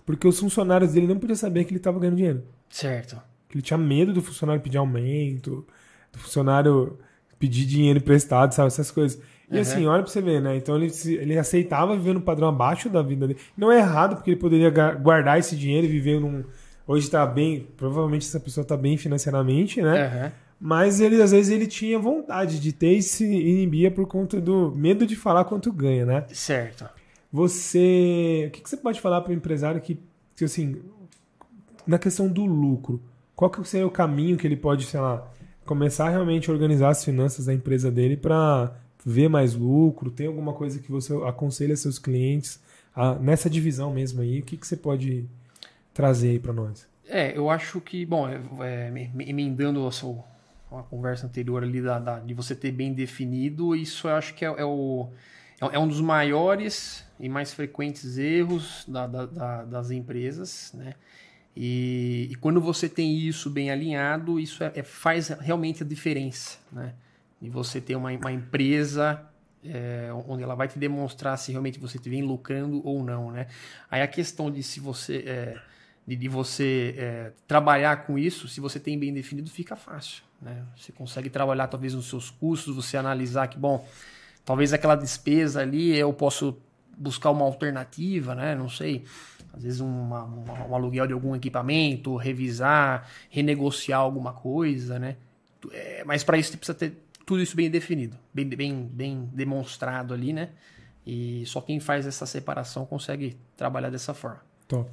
porque 0.04 0.28
os 0.28 0.38
funcionários 0.38 0.92
dele 0.92 1.06
não 1.06 1.18
podiam 1.18 1.34
saber 1.34 1.64
que 1.64 1.70
ele 1.70 1.78
estava 1.78 1.98
ganhando 1.98 2.16
dinheiro. 2.16 2.44
Certo. 2.68 3.18
Que 3.48 3.56
ele 3.56 3.62
tinha 3.62 3.78
medo 3.78 4.12
do 4.12 4.20
funcionário 4.20 4.60
pedir 4.60 4.76
aumento, 4.76 5.66
do 6.12 6.18
funcionário 6.18 6.98
pedir 7.38 7.64
dinheiro 7.64 7.98
emprestado, 7.98 8.52
sabe? 8.52 8.66
Essas 8.66 8.90
coisas. 8.90 9.18
E 9.50 9.54
uhum. 9.54 9.60
assim, 9.62 9.86
olha 9.86 10.02
pra 10.02 10.12
você 10.12 10.20
ver, 10.20 10.42
né? 10.42 10.56
Então 10.56 10.76
ele, 10.76 10.92
ele 11.06 11.38
aceitava 11.38 11.96
viver 11.96 12.12
num 12.12 12.20
padrão 12.20 12.48
abaixo 12.48 12.90
da 12.90 13.00
vida 13.00 13.26
dele. 13.26 13.40
Não 13.56 13.72
é 13.72 13.78
errado, 13.78 14.16
porque 14.16 14.32
ele 14.32 14.40
poderia 14.40 14.68
guardar 14.68 15.38
esse 15.38 15.56
dinheiro 15.56 15.86
e 15.86 15.90
viver 15.90 16.20
num. 16.20 16.44
Hoje 16.86 17.08
tá 17.08 17.24
bem. 17.24 17.66
Provavelmente 17.78 18.26
essa 18.26 18.38
pessoa 18.38 18.66
tá 18.66 18.76
bem 18.76 18.98
financeiramente, 18.98 19.80
né? 19.80 20.04
Uhum. 20.04 20.32
Mas 20.64 21.00
ele, 21.00 21.20
às 21.20 21.32
vezes, 21.32 21.52
ele 21.52 21.66
tinha 21.66 21.98
vontade 21.98 22.60
de 22.60 22.72
ter 22.72 22.92
e 22.92 23.02
se 23.02 23.24
inibia 23.24 23.90
por 23.90 24.06
conta 24.06 24.40
do 24.40 24.72
medo 24.76 25.04
de 25.04 25.16
falar 25.16 25.44
quanto 25.44 25.72
ganha, 25.72 26.06
né? 26.06 26.24
Certo. 26.32 26.88
Você. 27.32 28.44
O 28.46 28.50
que, 28.52 28.60
que 28.60 28.70
você 28.70 28.76
pode 28.76 29.00
falar 29.00 29.22
para 29.22 29.32
o 29.32 29.34
empresário 29.34 29.80
que, 29.80 29.98
que, 30.36 30.44
assim, 30.44 30.80
na 31.84 31.98
questão 31.98 32.28
do 32.28 32.44
lucro, 32.44 33.02
qual 33.34 33.50
que 33.50 33.64
seria 33.64 33.84
o 33.84 33.90
caminho 33.90 34.36
que 34.36 34.46
ele 34.46 34.56
pode, 34.56 34.84
sei 34.84 35.00
lá, 35.00 35.28
começar 35.66 36.10
realmente 36.10 36.48
a 36.48 36.52
organizar 36.52 36.90
as 36.90 37.04
finanças 37.04 37.46
da 37.46 37.52
empresa 37.52 37.90
dele 37.90 38.16
para 38.16 38.72
ver 39.04 39.28
mais 39.28 39.56
lucro? 39.56 40.12
Tem 40.12 40.28
alguma 40.28 40.52
coisa 40.52 40.78
que 40.78 40.92
você 40.92 41.12
aconselha 41.26 41.76
seus 41.76 41.98
clientes 41.98 42.60
a, 42.94 43.16
nessa 43.16 43.50
divisão 43.50 43.92
mesmo 43.92 44.22
aí? 44.22 44.38
O 44.38 44.44
que, 44.44 44.56
que 44.56 44.64
você 44.64 44.76
pode 44.76 45.28
trazer 45.92 46.30
aí 46.30 46.38
para 46.38 46.52
nós? 46.52 46.86
É, 47.08 47.36
eu 47.36 47.50
acho 47.50 47.80
que, 47.80 48.06
bom, 48.06 48.28
é, 48.28 48.40
é, 48.60 49.10
emendando 49.26 49.84
a 49.88 49.90
sua, 49.90 50.24
a 50.78 50.82
conversa 50.82 51.26
anterior 51.26 51.62
ali 51.62 51.80
da, 51.80 51.98
da, 51.98 52.18
de 52.18 52.34
você 52.34 52.54
ter 52.54 52.72
bem 52.72 52.92
definido, 52.92 53.74
isso 53.74 54.08
eu 54.08 54.14
acho 54.14 54.34
que 54.34 54.44
é, 54.44 54.48
é 54.48 54.64
o, 54.64 55.08
é, 55.60 55.76
é 55.76 55.78
um 55.78 55.86
dos 55.86 56.00
maiores 56.00 57.04
e 57.20 57.28
mais 57.28 57.52
frequentes 57.52 58.18
erros 58.18 58.84
da, 58.88 59.06
das 59.64 59.90
empresas, 59.90 60.72
né? 60.74 60.94
E, 61.54 62.28
e, 62.30 62.34
quando 62.36 62.60
você 62.62 62.88
tem 62.88 63.14
isso 63.14 63.50
bem 63.50 63.70
alinhado, 63.70 64.40
isso 64.40 64.64
é, 64.64 64.72
é, 64.74 64.82
faz 64.82 65.28
realmente 65.28 65.82
a 65.82 65.86
diferença, 65.86 66.58
né? 66.72 66.94
E 67.42 67.50
você 67.50 67.80
ter 67.80 67.94
uma, 67.94 68.10
uma 68.10 68.32
empresa 68.32 69.22
é, 69.64 70.10
onde 70.26 70.42
ela 70.42 70.54
vai 70.54 70.66
te 70.66 70.78
demonstrar 70.78 71.36
se 71.38 71.52
realmente 71.52 71.78
você 71.78 71.98
vem 71.98 72.22
lucrando 72.22 72.80
ou 72.86 73.04
não, 73.04 73.30
né? 73.30 73.48
Aí 73.90 74.00
a 74.00 74.08
questão 74.08 74.50
de 74.50 74.62
se 74.62 74.80
você 74.80 75.18
é, 75.26 75.58
de, 76.06 76.16
de, 76.16 76.28
você 76.28 76.94
é, 76.96 77.32
trabalhar 77.46 78.04
com 78.06 78.18
isso, 78.18 78.48
se 78.48 78.60
você 78.60 78.80
tem 78.80 78.98
bem 78.98 79.12
definido, 79.12 79.50
fica 79.50 79.76
fácil. 79.76 80.22
Né? 80.40 80.64
Você 80.76 80.92
consegue 80.92 81.30
trabalhar 81.30 81.68
talvez 81.68 81.94
nos 81.94 82.08
seus 82.08 82.30
custos, 82.30 82.74
você 82.74 82.96
analisar 82.96 83.46
que, 83.46 83.58
bom, 83.58 83.86
talvez 84.44 84.72
aquela 84.72 84.96
despesa 84.96 85.60
ali 85.60 85.96
eu 85.96 86.12
posso 86.12 86.58
buscar 86.96 87.30
uma 87.30 87.44
alternativa, 87.44 88.34
né? 88.34 88.54
Não 88.54 88.68
sei, 88.68 89.04
às 89.52 89.62
vezes 89.62 89.80
uma, 89.80 90.24
uma, 90.24 90.66
um 90.66 90.74
aluguel 90.74 91.06
de 91.06 91.12
algum 91.12 91.34
equipamento, 91.34 92.16
revisar, 92.16 93.08
renegociar 93.30 94.00
alguma 94.00 94.32
coisa, 94.32 94.98
né? 94.98 95.16
É, 95.70 96.02
mas 96.04 96.24
para 96.24 96.38
isso 96.38 96.50
você 96.50 96.56
precisa 96.56 96.78
ter 96.78 96.96
tudo 97.24 97.40
isso 97.40 97.56
bem 97.56 97.70
definido, 97.70 98.16
bem, 98.32 98.48
bem, 98.48 98.90
bem 98.92 99.30
demonstrado 99.32 100.12
ali, 100.12 100.32
né? 100.32 100.50
E 101.06 101.44
só 101.46 101.60
quem 101.60 101.80
faz 101.80 102.06
essa 102.06 102.26
separação 102.26 102.86
consegue 102.86 103.36
trabalhar 103.56 103.90
dessa 103.90 104.14
forma. 104.14 104.40
Top. 104.68 104.90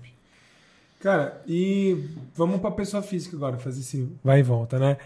Cara, 0.99 1.41
e 1.47 1.97
vamos 2.35 2.59
para 2.59 2.71
pessoa 2.71 3.01
física 3.01 3.35
agora, 3.37 3.57
fazer 3.57 3.79
esse 3.79 4.11
vai 4.23 4.39
e 4.39 4.43
volta, 4.43 4.77
né? 4.77 4.97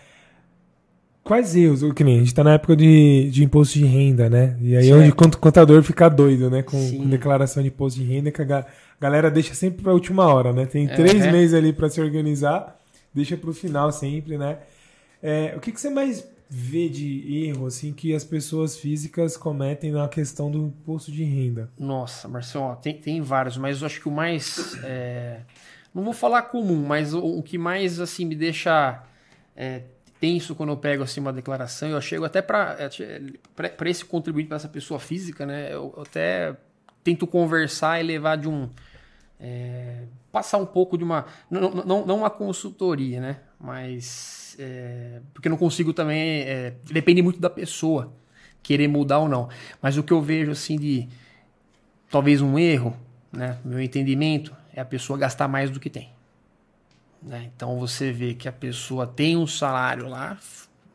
Quais 1.23 1.55
erros? 1.55 1.81
Que 1.93 2.03
nem 2.03 2.17
a 2.17 2.19
gente 2.19 2.33
tá 2.33 2.43
na 2.43 2.53
época 2.53 2.75
de, 2.75 3.29
de 3.29 3.43
imposto 3.43 3.77
de 3.77 3.85
renda, 3.85 4.29
né? 4.29 4.57
E 4.59 4.75
aí 4.75 4.89
é 4.89 4.95
onde 4.95 5.09
o 5.09 5.15
contador 5.15 5.81
fica 5.83 6.09
doido, 6.09 6.49
né? 6.49 6.63
Com, 6.63 6.97
com, 6.97 7.07
declaração 7.07 7.61
de 7.61 7.69
imposto 7.69 7.99
de 7.99 8.05
renda, 8.05 8.31
que 8.31 8.41
a 8.41 8.65
galera 8.99 9.31
deixa 9.31 9.53
sempre 9.53 9.83
pra 9.83 9.93
última 9.93 10.25
hora, 10.25 10.51
né? 10.51 10.65
Tem 10.65 10.87
três 10.87 11.25
meses 11.31 11.53
ali 11.53 11.71
para 11.71 11.87
se 11.89 12.01
organizar, 12.01 12.77
deixa 13.13 13.37
pro 13.37 13.53
final 13.53 13.91
sempre, 13.91 14.37
né? 14.37 14.57
É, 15.21 15.53
o 15.55 15.61
que, 15.61 15.71
que 15.71 15.79
você 15.79 15.89
mais 15.89 16.27
vê 16.49 16.89
de 16.89 17.45
erro, 17.47 17.67
assim, 17.67 17.93
que 17.93 18.13
as 18.13 18.25
pessoas 18.25 18.77
físicas 18.77 19.37
cometem 19.37 19.91
na 19.91 20.07
questão 20.09 20.51
do 20.51 20.65
imposto 20.65 21.11
de 21.11 21.23
renda? 21.23 21.69
Nossa, 21.79 22.27
Marcelo, 22.27 22.75
tem, 22.75 22.97
tem 22.97 23.21
vários, 23.21 23.57
mas 23.57 23.79
eu 23.79 23.85
acho 23.85 24.01
que 24.01 24.09
o 24.09 24.11
mais... 24.11 24.77
É... 24.83 25.39
Não 25.93 26.03
vou 26.03 26.13
falar 26.13 26.43
comum, 26.43 26.85
mas 26.85 27.13
o, 27.13 27.19
o 27.19 27.43
que 27.43 27.57
mais, 27.57 27.99
assim, 27.99 28.25
me 28.25 28.35
deixa... 28.35 29.03
É, 29.55 29.83
tenso 30.23 30.55
quando 30.55 30.69
eu 30.69 30.77
pego 30.77 31.03
assim 31.03 31.19
uma 31.19 31.33
declaração. 31.33 31.89
Eu 31.89 31.99
chego 31.99 32.23
até 32.23 32.41
para 32.41 32.77
para 33.57 33.89
esse 33.89 34.05
contribuinte, 34.05 34.47
para 34.47 34.55
essa 34.55 34.69
pessoa 34.69 34.97
física, 34.97 35.45
né? 35.45 35.67
Eu, 35.67 35.93
eu, 35.97 36.01
até 36.01 36.55
tento 37.03 37.27
conversar 37.27 37.99
e 37.99 38.03
levar 38.03 38.37
de 38.37 38.47
um 38.47 38.69
é, 39.37 40.03
passar 40.31 40.59
um 40.59 40.65
pouco 40.65 40.97
de 40.97 41.03
uma. 41.03 41.25
Não, 41.51 41.69
não, 41.69 42.05
não 42.05 42.17
uma 42.19 42.29
consultoria, 42.29 43.19
né? 43.19 43.39
Mas. 43.59 44.55
É, 44.57 45.19
porque 45.33 45.49
não 45.49 45.57
consigo 45.57 45.91
também. 45.91 46.43
É, 46.43 46.73
depende 46.85 47.21
muito 47.21 47.41
da 47.41 47.49
pessoa 47.49 48.13
querer 48.61 48.87
mudar 48.87 49.19
ou 49.19 49.27
não. 49.27 49.49
Mas 49.81 49.97
o 49.97 50.03
que 50.03 50.13
eu 50.13 50.21
vejo 50.21 50.51
assim 50.51 50.77
de. 50.77 51.09
Talvez 52.09 52.41
um 52.41 52.57
erro, 52.57 52.95
né? 53.29 53.57
Meu 53.65 53.81
entendimento 53.81 54.55
é 54.73 54.81
a 54.81 54.85
pessoa 54.85 55.17
gastar 55.17 55.47
mais 55.47 55.69
do 55.69 55.79
que 55.79 55.89
tem. 55.89 56.11
Né? 57.21 57.49
Então 57.55 57.79
você 57.79 58.11
vê 58.11 58.33
que 58.33 58.47
a 58.49 58.51
pessoa 58.51 59.07
tem 59.07 59.37
um 59.37 59.47
salário 59.47 60.09
lá 60.09 60.37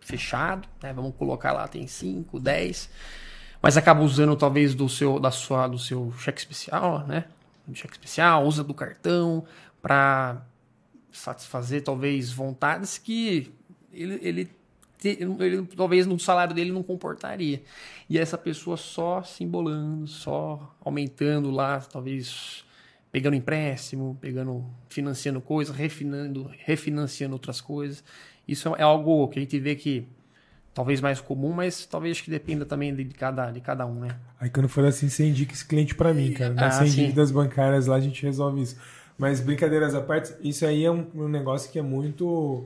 fechado, 0.00 0.68
né? 0.82 0.92
vamos 0.92 1.14
colocar 1.16 1.52
lá, 1.52 1.66
tem 1.68 1.86
5, 1.86 2.38
10, 2.38 2.90
mas 3.62 3.76
acaba 3.76 4.02
usando 4.02 4.36
talvez 4.36 4.74
do 4.74 4.88
seu, 4.88 5.18
da 5.18 5.30
sua, 5.30 5.68
do 5.68 5.78
seu 5.78 6.12
cheque 6.18 6.38
especial, 6.38 7.06
né? 7.06 7.24
Do 7.66 7.74
cheque 7.74 7.94
especial, 7.94 8.44
usa 8.46 8.62
do 8.62 8.72
cartão 8.72 9.44
para 9.82 10.42
satisfazer 11.12 11.82
talvez 11.82 12.30
vontades 12.30 12.98
que 12.98 13.52
ele, 13.92 14.18
ele, 14.22 14.50
ele, 15.04 15.66
talvez 15.76 16.06
no 16.06 16.18
salário 16.18 16.54
dele 16.54 16.72
não 16.72 16.82
comportaria. 16.82 17.62
E 18.08 18.18
essa 18.18 18.38
pessoa 18.38 18.76
só 18.76 19.22
se 19.22 19.44
embolando, 19.44 20.06
só 20.06 20.74
aumentando 20.80 21.50
lá, 21.50 21.80
talvez 21.80 22.64
pegando 23.10 23.34
empréstimo, 23.34 24.16
pegando, 24.20 24.64
financiando 24.88 25.40
coisas, 25.40 25.74
refinando, 25.74 26.50
refinanciando 26.64 27.34
outras 27.34 27.60
coisas. 27.60 28.04
Isso 28.46 28.74
é 28.76 28.82
algo 28.82 29.28
que 29.28 29.38
a 29.38 29.42
gente 29.42 29.58
vê 29.58 29.74
que 29.74 30.06
talvez 30.74 31.00
mais 31.00 31.20
comum, 31.20 31.52
mas 31.52 31.86
talvez 31.86 32.20
que 32.20 32.30
dependa 32.30 32.64
também 32.64 32.94
de 32.94 33.04
cada, 33.06 33.50
de 33.50 33.60
cada 33.60 33.84
um, 33.84 34.00
né? 34.00 34.16
Aí 34.40 34.48
quando 34.48 34.68
for 34.68 34.84
assim, 34.84 35.08
você 35.08 35.26
indica 35.26 35.52
esse 35.52 35.64
cliente 35.64 35.94
para 35.94 36.14
mim, 36.14 36.32
cara. 36.32 36.54
Ah, 36.56 36.70
sem 36.70 36.88
dívidas 36.88 37.30
bancárias 37.30 37.86
lá 37.86 37.96
a 37.96 38.00
gente 38.00 38.22
resolve 38.22 38.62
isso. 38.62 38.76
Mas 39.18 39.40
brincadeiras 39.40 39.94
à 39.94 40.00
parte, 40.00 40.32
isso 40.40 40.64
aí 40.64 40.84
é 40.84 40.90
um, 40.90 41.04
um 41.14 41.28
negócio 41.28 41.70
que 41.72 41.78
é 41.78 41.82
muito 41.82 42.64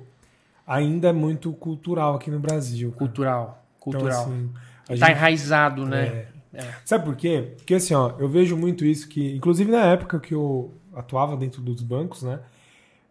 ainda 0.66 1.08
é 1.08 1.12
muito 1.12 1.52
cultural 1.54 2.16
aqui 2.16 2.30
no 2.30 2.38
Brasil. 2.38 2.90
Cara. 2.90 2.98
Cultural, 2.98 3.66
cultural. 3.80 4.22
Então, 4.22 4.50
assim, 4.90 5.00
tá 5.00 5.10
enraizado, 5.10 5.86
né? 5.86 6.06
É, 6.06 6.26
é. 6.54 6.74
Sabe 6.84 7.04
por 7.04 7.16
quê? 7.16 7.52
Porque 7.56 7.74
assim, 7.74 7.94
ó, 7.94 8.12
eu 8.18 8.28
vejo 8.28 8.56
muito 8.56 8.84
isso 8.84 9.08
que, 9.08 9.34
inclusive 9.34 9.70
na 9.70 9.84
época 9.86 10.20
que 10.20 10.34
eu 10.34 10.72
atuava 10.94 11.36
dentro 11.36 11.62
dos 11.62 11.82
bancos, 11.82 12.22
né? 12.22 12.40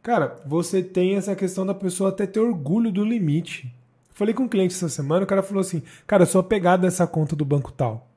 Cara, 0.04 0.36
você 0.46 0.82
tem 0.82 1.16
essa 1.16 1.36
questão 1.36 1.66
da 1.66 1.74
pessoa 1.74 2.10
até 2.10 2.26
ter 2.26 2.40
orgulho 2.40 2.92
do 2.92 3.04
limite. 3.04 3.74
Falei 4.14 4.34
com 4.34 4.44
um 4.44 4.48
cliente 4.48 4.74
essa 4.74 4.90
semana, 4.90 5.24
o 5.24 5.28
cara 5.28 5.44
falou 5.44 5.62
assim: 5.62 5.82
Cara, 6.06 6.24
eu 6.24 6.28
sou 6.28 6.42
apegado 6.42 6.84
nessa 6.84 7.08
conta 7.08 7.36
do 7.36 7.46
banco 7.46 7.72
tal. 7.72 8.08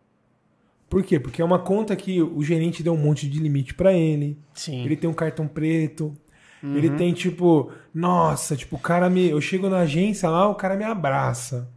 Por 0.89 1.03
quê? 1.03 1.19
Porque 1.19 1.43
é 1.43 1.45
uma 1.45 1.59
conta 1.59 1.97
que 1.97 2.23
o 2.23 2.43
gerente 2.43 2.83
deu 2.83 2.93
um 2.93 2.99
monte 2.99 3.29
de 3.29 3.39
limite 3.39 3.75
para 3.75 3.93
ele. 3.93 4.39
Sim. 4.53 4.85
Ele 4.85 4.97
tem 4.97 5.09
um 5.09 5.15
cartão 5.15 5.49
preto. 5.49 6.15
Uhum. 6.63 6.77
Ele 6.77 6.91
tem 6.91 7.13
tipo, 7.13 7.71
nossa, 7.93 8.57
tipo, 8.57 8.77
o 8.77 8.79
cara 8.79 9.11
me. 9.11 9.29
Eu 9.29 9.41
chego 9.41 9.69
na 9.69 9.79
agência 9.81 10.29
lá, 10.29 10.49
o 10.49 10.55
cara 10.55 10.77
me 10.77 10.85
abraça. 10.85 11.69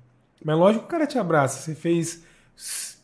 Mas 0.44 0.58
lógico 0.58 0.84
que 0.84 0.88
o 0.88 0.92
cara 0.92 1.08
te 1.08 1.18
abraça. 1.18 1.60
Você 1.60 1.76
fez 1.76 2.24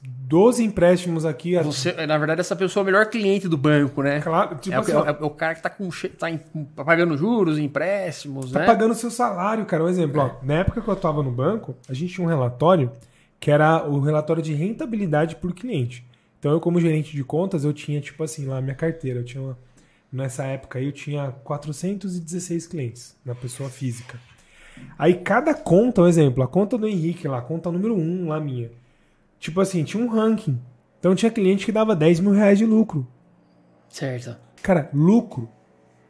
12 0.06 0.64
empréstimos 0.64 1.26
aqui. 1.26 1.56
Você, 1.60 1.92
na 2.08 2.18
verdade, 2.18 2.42
essa 2.42 2.56
pessoa 2.56 2.82
é 2.82 2.84
o 2.84 2.86
melhor 2.86 3.06
cliente 3.06 3.48
do 3.48 3.56
banco, 3.56 4.02
né? 4.02 4.20
Claro, 4.20 4.56
tipo 4.56 4.76
é, 4.76 4.80
assim, 4.80 4.92
o, 4.92 5.06
é, 5.06 5.10
é 5.10 5.26
o 5.26 5.30
cara 5.30 5.54
que 5.54 5.60
está 5.60 5.70
com, 5.70 5.90
tá 6.18 6.30
em, 6.30 6.40
pagando 6.76 7.16
juros, 7.16 7.60
empréstimos, 7.60 8.52
tá 8.52 8.62
né? 8.62 8.66
pagando 8.66 8.96
seu 8.96 9.12
salário, 9.12 9.64
cara. 9.66 9.84
Um 9.84 9.90
exemplo, 9.90 10.20
é. 10.20 10.24
ó, 10.24 10.32
na 10.42 10.56
época 10.56 10.82
que 10.82 10.88
eu 10.88 10.94
estava 10.94 11.22
no 11.22 11.32
banco, 11.32 11.76
a 11.88 11.94
gente 11.94 12.16
tinha 12.16 12.26
um 12.26 12.30
relatório 12.30 12.92
que 13.40 13.52
era 13.52 13.88
o 13.88 14.00
relatório 14.00 14.42
de 14.42 14.54
rentabilidade 14.54 15.36
por 15.36 15.54
cliente. 15.54 16.06
Então, 16.40 16.52
eu, 16.52 16.60
como 16.60 16.82
gerente 16.82 17.16
de 17.16 17.24
contas, 17.24 17.64
eu 17.64 17.72
tinha, 17.72 18.02
tipo 18.02 18.24
assim, 18.24 18.46
lá 18.46 18.60
minha 18.60 18.76
carteira. 18.76 19.20
Eu 19.20 19.26
tinha 19.26 19.44
uma, 19.44 19.58
nessa 20.12 20.46
época 20.46 20.80
aí, 20.80 20.86
eu 20.86 20.92
tinha 20.92 21.32
416 21.44 22.68
clientes 22.68 23.16
na 23.24 23.36
pessoa 23.36 23.70
física. 23.70 24.20
Aí, 24.98 25.14
cada 25.14 25.54
conta, 25.54 26.02
um 26.02 26.08
exemplo, 26.08 26.44
a 26.44 26.48
conta 26.48 26.78
do 26.78 26.88
Henrique 26.88 27.28
lá, 27.28 27.38
a 27.38 27.42
conta 27.42 27.72
número 27.72 27.96
1 27.96 28.30
lá 28.30 28.40
minha 28.40 28.72
Tipo 29.44 29.60
assim, 29.60 29.84
tinha 29.84 30.02
um 30.02 30.08
ranking. 30.08 30.58
Então 30.98 31.14
tinha 31.14 31.30
cliente 31.30 31.66
que 31.66 31.72
dava 31.74 31.94
10 31.94 32.22
mil 32.22 32.32
reais 32.32 32.58
de 32.58 32.66
lucro. 32.66 33.06
Certo. 33.90 34.38
Cara, 34.62 34.90
lucro. 34.94 35.50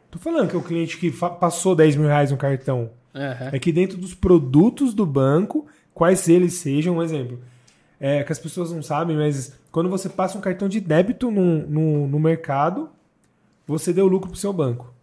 Tô 0.08 0.20
falando 0.20 0.48
que 0.48 0.54
é 0.54 0.58
o 0.58 0.62
cliente 0.62 0.96
que 0.96 1.10
passou 1.10 1.74
10 1.74 1.96
mil 1.96 2.06
reais 2.06 2.30
no 2.30 2.36
cartão. 2.36 2.92
Uhum. 3.12 3.48
É 3.50 3.58
que 3.58 3.72
dentro 3.72 3.98
dos 3.98 4.14
produtos 4.14 4.94
do 4.94 5.04
banco, 5.04 5.66
quais 5.92 6.28
eles 6.28 6.54
sejam, 6.54 6.98
um 6.98 7.02
exemplo. 7.02 7.40
É 7.98 8.22
que 8.22 8.30
as 8.30 8.38
pessoas 8.38 8.70
não 8.70 8.84
sabem, 8.84 9.16
mas 9.16 9.58
quando 9.72 9.90
você 9.90 10.08
passa 10.08 10.38
um 10.38 10.40
cartão 10.40 10.68
de 10.68 10.78
débito 10.78 11.28
no, 11.28 11.66
no, 11.66 12.06
no 12.06 12.20
mercado, 12.20 12.88
você 13.66 13.92
deu 13.92 14.06
lucro 14.06 14.30
pro 14.30 14.38
seu 14.38 14.52
banco. 14.52 14.94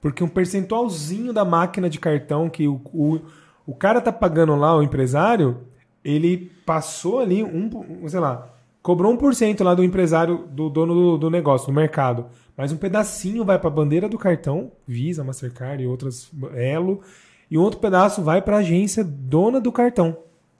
Porque 0.00 0.24
um 0.24 0.28
percentualzinho 0.28 1.34
da 1.34 1.44
máquina 1.44 1.90
de 1.90 2.00
cartão 2.00 2.48
que 2.48 2.66
o, 2.66 2.80
o, 2.94 3.20
o 3.66 3.74
cara 3.74 4.00
tá 4.00 4.10
pagando 4.10 4.56
lá, 4.56 4.74
o 4.74 4.82
empresário, 4.82 5.66
ele 6.04 6.52
passou 6.66 7.20
ali 7.20 7.42
um, 7.42 7.70
sei 8.06 8.20
lá, 8.20 8.54
cobrou 8.82 9.16
1% 9.16 9.64
lá 9.64 9.74
do 9.74 9.82
empresário, 9.82 10.46
do 10.50 10.68
dono 10.68 10.94
do, 10.94 11.18
do 11.18 11.30
negócio, 11.30 11.68
do 11.68 11.72
mercado. 11.72 12.26
Mas 12.56 12.70
um 12.70 12.76
pedacinho 12.76 13.44
vai 13.44 13.58
para 13.58 13.68
a 13.68 13.72
bandeira 13.72 14.08
do 14.08 14.18
cartão, 14.18 14.70
Visa, 14.86 15.24
Mastercard 15.24 15.82
e 15.82 15.86
outras, 15.86 16.30
Elo, 16.54 17.00
e 17.50 17.58
um 17.58 17.62
outro 17.62 17.80
pedaço 17.80 18.22
vai 18.22 18.42
para 18.42 18.56
a 18.56 18.60
agência 18.60 19.02
dona 19.02 19.60
do 19.60 19.72
cartão, 19.72 20.16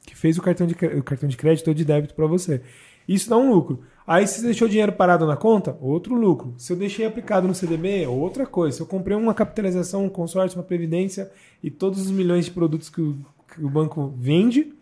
que 0.06 0.16
fez 0.16 0.38
o 0.38 0.42
cartão 0.42 0.66
de, 0.66 0.74
o 0.74 1.02
cartão 1.02 1.28
de 1.28 1.36
crédito 1.36 1.68
ou 1.68 1.74
de 1.74 1.84
débito 1.84 2.14
para 2.14 2.26
você. 2.26 2.62
Isso 3.06 3.28
dá 3.28 3.36
um 3.36 3.52
lucro. 3.52 3.80
Aí 4.06 4.26
se 4.26 4.42
deixou 4.42 4.68
dinheiro 4.68 4.92
parado 4.92 5.26
na 5.26 5.36
conta, 5.36 5.76
outro 5.80 6.14
lucro. 6.14 6.54
Se 6.58 6.72
eu 6.72 6.76
deixei 6.76 7.06
aplicado 7.06 7.46
no 7.46 7.54
CDB, 7.54 8.06
outra 8.06 8.46
coisa. 8.46 8.76
Se 8.76 8.82
eu 8.82 8.86
comprei 8.86 9.16
uma 9.16 9.34
capitalização, 9.34 10.04
um 10.04 10.08
consórcio, 10.08 10.58
uma 10.58 10.64
previdência 10.64 11.30
e 11.62 11.70
todos 11.70 12.00
os 12.00 12.10
milhões 12.10 12.46
de 12.46 12.50
produtos 12.50 12.88
que 12.88 13.00
o, 13.00 13.18
que 13.54 13.64
o 13.64 13.70
banco 13.70 14.12
vende, 14.18 14.74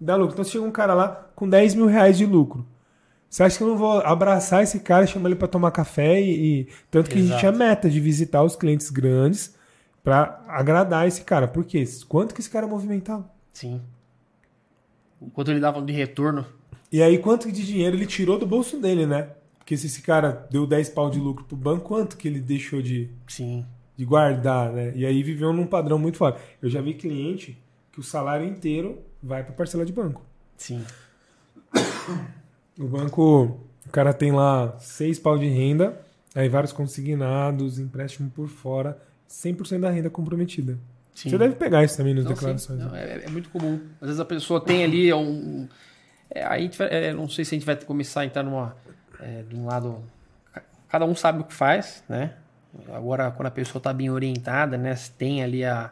dá 0.00 0.16
lucro. 0.16 0.32
Então 0.32 0.44
chega 0.44 0.64
um 0.64 0.70
cara 0.70 0.94
lá 0.94 1.30
com 1.34 1.48
10 1.48 1.74
mil 1.74 1.86
reais 1.86 2.16
de 2.16 2.24
lucro. 2.24 2.66
Você 3.28 3.44
acha 3.44 3.56
que 3.56 3.62
eu 3.62 3.68
não 3.68 3.76
vou 3.76 4.00
abraçar 4.00 4.62
esse 4.62 4.80
cara, 4.80 5.06
chamar 5.06 5.28
ele 5.28 5.36
para 5.36 5.46
tomar 5.46 5.70
café 5.70 6.20
e, 6.20 6.62
e, 6.62 6.68
tanto 6.90 7.08
que 7.08 7.18
Exato. 7.18 7.28
a 7.28 7.32
gente 7.32 7.40
tinha 7.40 7.52
meta 7.52 7.88
de 7.88 8.00
visitar 8.00 8.42
os 8.42 8.56
clientes 8.56 8.90
grandes 8.90 9.54
para 10.02 10.42
agradar 10.48 11.06
esse 11.06 11.22
cara. 11.22 11.46
Por 11.46 11.64
quê? 11.64 11.84
Quanto 12.08 12.34
que 12.34 12.40
esse 12.40 12.50
cara 12.50 12.66
movimentava? 12.66 13.30
Sim. 13.52 13.80
Quanto 15.32 15.50
ele 15.50 15.60
dava 15.60 15.80
de 15.80 15.92
retorno? 15.92 16.44
E 16.90 17.00
aí 17.02 17.18
quanto 17.18 17.52
de 17.52 17.64
dinheiro 17.64 17.96
ele 17.96 18.06
tirou 18.06 18.36
do 18.36 18.46
bolso 18.46 18.78
dele, 18.78 19.06
né? 19.06 19.28
Porque 19.58 19.76
se 19.76 19.86
esse 19.86 20.02
cara 20.02 20.48
deu 20.50 20.66
10 20.66 20.88
pau 20.88 21.08
de 21.08 21.20
lucro 21.20 21.44
pro 21.44 21.56
banco, 21.56 21.84
quanto 21.84 22.16
que 22.16 22.26
ele 22.26 22.40
deixou 22.40 22.82
de 22.82 23.10
Sim. 23.28 23.64
de 23.96 24.04
guardar, 24.04 24.72
né? 24.72 24.92
E 24.96 25.06
aí 25.06 25.22
viveu 25.22 25.52
num 25.52 25.66
padrão 25.66 25.98
muito 25.98 26.16
forte. 26.16 26.40
Eu 26.60 26.68
já 26.68 26.80
vi 26.80 26.94
cliente 26.94 27.56
que 27.92 28.00
o 28.00 28.02
salário 28.02 28.44
inteiro 28.44 28.98
vai 29.22 29.42
para 29.42 29.52
parcela 29.52 29.84
de 29.84 29.92
banco. 29.92 30.22
Sim. 30.56 30.84
O 32.78 32.86
banco, 32.86 33.60
o 33.86 33.90
cara 33.90 34.12
tem 34.12 34.32
lá 34.32 34.76
seis 34.78 35.18
pau 35.18 35.38
de 35.38 35.46
renda, 35.46 36.00
aí 36.34 36.48
vários 36.48 36.72
consignados, 36.72 37.78
empréstimo 37.78 38.30
por 38.30 38.48
fora, 38.48 39.00
100% 39.28 39.80
da 39.80 39.90
renda 39.90 40.10
comprometida. 40.10 40.78
Sim. 41.14 41.30
Você 41.30 41.38
deve 41.38 41.54
pegar 41.54 41.84
isso 41.84 41.96
também 41.96 42.14
nas 42.14 42.24
não, 42.24 42.32
declarações. 42.32 42.78
Não, 42.78 42.90
né? 42.90 43.02
é, 43.02 43.24
é, 43.26 43.30
muito 43.30 43.50
comum. 43.50 43.80
Às 44.00 44.08
vezes 44.08 44.20
a 44.20 44.24
pessoa 44.24 44.60
tem 44.60 44.84
ali 44.84 45.12
um. 45.12 45.68
É, 46.30 46.44
aí 46.44 46.62
gente 46.62 46.82
é, 46.82 47.12
não 47.12 47.28
sei 47.28 47.44
se 47.44 47.54
a 47.54 47.58
gente 47.58 47.66
vai 47.66 47.76
começar 47.76 48.22
a 48.22 48.24
entrar 48.24 48.42
numa. 48.42 48.76
É, 49.18 49.42
de 49.42 49.54
um 49.54 49.66
lado. 49.66 50.02
Cada 50.88 51.04
um 51.04 51.14
sabe 51.14 51.40
o 51.40 51.44
que 51.44 51.52
faz, 51.52 52.02
né? 52.08 52.34
Agora, 52.92 53.30
quando 53.30 53.48
a 53.48 53.50
pessoa 53.50 53.78
está 53.78 53.92
bem 53.92 54.10
orientada, 54.10 54.78
né? 54.78 54.94
Tem 55.18 55.42
ali 55.42 55.64
a, 55.64 55.90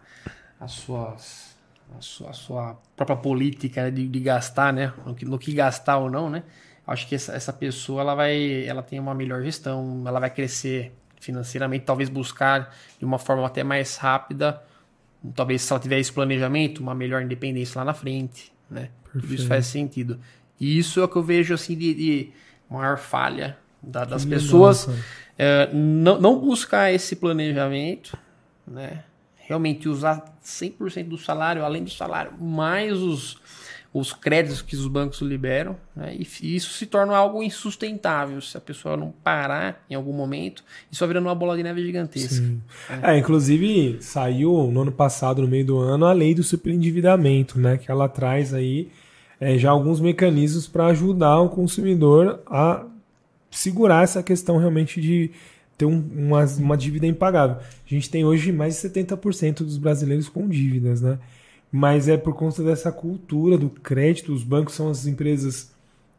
as 0.58 0.72
suas 0.72 1.47
a 1.96 2.00
sua, 2.00 2.30
a 2.30 2.32
sua 2.32 2.78
própria 2.96 3.16
política 3.16 3.90
de, 3.90 4.06
de, 4.06 4.20
gastar, 4.20 4.72
né? 4.72 4.92
No 5.06 5.14
que, 5.14 5.24
no 5.24 5.38
que, 5.38 5.52
gastar 5.52 5.98
ou 5.98 6.10
não, 6.10 6.28
né? 6.28 6.42
Acho 6.86 7.06
que 7.06 7.14
essa, 7.14 7.32
essa 7.32 7.52
pessoa 7.52 8.00
ela 8.00 8.14
vai, 8.14 8.64
ela 8.64 8.82
tem 8.82 8.98
uma 8.98 9.14
melhor 9.14 9.42
gestão, 9.42 10.02
ela 10.06 10.18
vai 10.18 10.30
crescer 10.30 10.92
financeiramente, 11.20 11.84
talvez 11.84 12.08
buscar 12.08 12.74
de 12.98 13.04
uma 13.04 13.18
forma 13.18 13.46
até 13.46 13.62
mais 13.62 13.96
rápida, 13.96 14.62
talvez 15.34 15.62
se 15.62 15.72
ela 15.72 15.80
tiver 15.80 15.98
esse 15.98 16.12
planejamento, 16.12 16.80
uma 16.80 16.94
melhor 16.94 17.22
independência 17.22 17.78
lá 17.78 17.84
na 17.84 17.94
frente, 17.94 18.52
né? 18.70 18.90
Tudo 19.12 19.34
isso 19.34 19.46
faz 19.46 19.66
sentido. 19.66 20.18
E 20.60 20.78
isso 20.78 21.00
é 21.00 21.04
o 21.04 21.08
que 21.08 21.16
eu 21.16 21.22
vejo 21.22 21.54
assim 21.54 21.76
de, 21.76 21.94
de 21.94 22.32
maior 22.70 22.98
falha 22.98 23.58
da, 23.82 24.04
das 24.04 24.24
pessoas, 24.24 24.88
é, 25.36 25.72
não, 25.72 26.20
não 26.20 26.38
buscar 26.38 26.92
esse 26.92 27.16
planejamento, 27.16 28.16
né? 28.66 29.04
Realmente 29.48 29.88
usar 29.88 30.22
100% 30.44 31.08
do 31.08 31.16
salário, 31.16 31.64
além 31.64 31.82
do 31.82 31.88
salário, 31.88 32.32
mais 32.38 32.92
os, 32.98 33.38
os 33.94 34.12
créditos 34.12 34.60
que 34.60 34.76
os 34.76 34.86
bancos 34.86 35.22
liberam, 35.22 35.74
né? 35.96 36.14
e 36.14 36.54
isso 36.54 36.74
se 36.74 36.84
torna 36.84 37.16
algo 37.16 37.42
insustentável 37.42 38.42
se 38.42 38.58
a 38.58 38.60
pessoa 38.60 38.94
não 38.94 39.10
parar 39.24 39.82
em 39.88 39.94
algum 39.94 40.12
momento, 40.12 40.62
isso 40.92 41.00
vai 41.00 41.08
virando 41.08 41.28
uma 41.28 41.34
bola 41.34 41.56
de 41.56 41.62
neve 41.62 41.82
gigantesca. 41.82 42.44
É. 43.02 43.14
é. 43.14 43.18
inclusive 43.18 43.96
saiu 44.02 44.70
no 44.70 44.82
ano 44.82 44.92
passado, 44.92 45.40
no 45.40 45.48
meio 45.48 45.64
do 45.64 45.78
ano, 45.78 46.04
a 46.04 46.12
lei 46.12 46.34
do 46.34 46.42
superendividamento, 46.42 47.58
né? 47.58 47.78
que 47.78 47.90
ela 47.90 48.06
traz 48.06 48.52
aí 48.52 48.90
é, 49.40 49.56
já 49.56 49.70
alguns 49.70 49.98
mecanismos 49.98 50.66
para 50.66 50.88
ajudar 50.88 51.40
o 51.40 51.48
consumidor 51.48 52.42
a 52.46 52.84
segurar 53.50 54.04
essa 54.04 54.22
questão 54.22 54.58
realmente 54.58 55.00
de 55.00 55.30
ter 55.78 55.86
um, 55.86 56.04
uma, 56.12 56.44
uma 56.44 56.76
dívida 56.76 57.06
impagável. 57.06 57.56
A 57.58 57.88
gente 57.88 58.10
tem 58.10 58.24
hoje 58.24 58.50
mais 58.50 58.74
de 58.74 58.88
70% 58.88 59.58
dos 59.58 59.78
brasileiros 59.78 60.28
com 60.28 60.48
dívidas, 60.48 61.00
né? 61.00 61.18
Mas 61.70 62.08
é 62.08 62.16
por 62.16 62.34
conta 62.34 62.62
dessa 62.64 62.90
cultura 62.90 63.56
do 63.56 63.70
crédito. 63.70 64.32
Os 64.32 64.42
bancos 64.42 64.74
são 64.74 64.90
as 64.90 65.06
empresas 65.06 65.72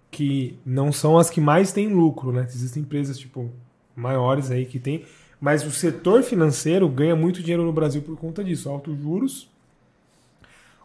que 0.10 0.58
não 0.66 0.92
são 0.92 1.18
as 1.18 1.30
que 1.30 1.42
mais 1.42 1.74
têm 1.74 1.90
lucro, 1.90 2.32
né? 2.32 2.48
Existem 2.50 2.84
empresas 2.84 3.18
tipo 3.18 3.52
maiores 3.96 4.50
aí 4.50 4.66
que 4.66 4.80
tem, 4.80 5.04
mas 5.42 5.66
o 5.66 5.72
setor 5.72 6.24
financeiro 6.24 6.88
ganha 6.88 7.16
muito 7.16 7.42
dinheiro 7.42 7.66
no 7.66 7.74
Brasil 7.74 8.02
por 8.02 8.16
conta 8.18 8.44
disso, 8.44 8.70
altos 8.70 8.98
juros. 8.98 9.50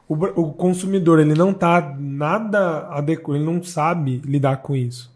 O, 0.09 0.15
o 0.15 0.53
consumidor 0.53 1.21
ele 1.21 1.35
não 1.35 1.55
tá 1.55 1.97
nada 1.99 2.89
adequado, 2.89 3.37
ele 3.37 3.45
não 3.45 3.63
sabe 3.63 4.21
lidar 4.25 4.59
com 4.59 4.75
isso. 4.75 5.13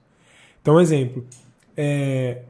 Então, 0.63 0.81
exemplo, 0.81 1.27
é, 1.77 2.43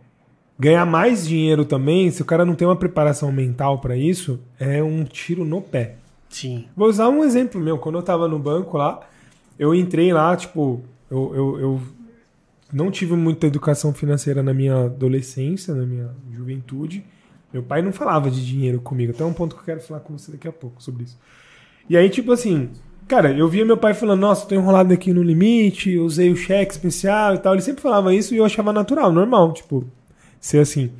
ganhar 0.58 0.84
mais 0.84 1.26
dinheiro 1.26 1.64
também, 1.64 2.10
se 2.10 2.20
o 2.20 2.24
cara 2.24 2.44
não 2.44 2.54
tem 2.54 2.66
uma 2.66 2.76
preparação 2.76 3.30
mental 3.30 3.78
para 3.78 3.96
isso, 3.96 4.40
é 4.58 4.82
um 4.82 5.04
tiro 5.04 5.44
no 5.44 5.62
pé. 5.62 5.96
Sim. 6.28 6.66
Vou 6.76 6.88
usar 6.88 7.08
um 7.08 7.24
exemplo 7.24 7.60
meu. 7.60 7.78
Quando 7.78 7.96
eu 7.96 8.02
tava 8.02 8.26
no 8.28 8.38
banco 8.38 8.76
lá, 8.76 9.00
eu 9.58 9.74
entrei 9.74 10.12
lá, 10.12 10.36
tipo, 10.36 10.82
eu, 11.10 11.32
eu, 11.34 11.60
eu 11.60 11.80
não 12.72 12.90
tive 12.90 13.14
muita 13.14 13.46
educação 13.46 13.94
financeira 13.94 14.42
na 14.42 14.52
minha 14.52 14.86
adolescência, 14.86 15.74
na 15.74 15.86
minha 15.86 16.10
juventude. 16.32 17.04
Meu 17.52 17.62
pai 17.62 17.80
não 17.80 17.92
falava 17.92 18.30
de 18.30 18.44
dinheiro 18.44 18.80
comigo. 18.80 19.12
Até 19.12 19.24
um 19.24 19.32
ponto 19.32 19.54
que 19.54 19.62
eu 19.62 19.64
quero 19.64 19.80
falar 19.80 20.00
com 20.00 20.18
você 20.18 20.32
daqui 20.32 20.46
a 20.48 20.52
pouco 20.52 20.82
sobre 20.82 21.04
isso. 21.04 21.18
E 21.88 21.96
aí, 21.96 22.10
tipo 22.10 22.30
assim, 22.30 22.68
cara, 23.06 23.32
eu 23.32 23.48
via 23.48 23.64
meu 23.64 23.78
pai 23.78 23.94
falando, 23.94 24.20
nossa, 24.20 24.46
tô 24.46 24.54
enrolado 24.54 24.92
aqui 24.92 25.14
no 25.14 25.22
limite, 25.22 25.96
usei 25.96 26.30
o 26.30 26.36
cheque 26.36 26.72
especial 26.72 27.34
e 27.34 27.38
tal. 27.38 27.54
Ele 27.54 27.62
sempre 27.62 27.80
falava 27.80 28.14
isso 28.14 28.34
e 28.34 28.36
eu 28.36 28.44
achava 28.44 28.70
natural, 28.70 29.10
normal, 29.10 29.54
tipo, 29.54 29.86
ser 30.40 30.58
assim. 30.58 30.90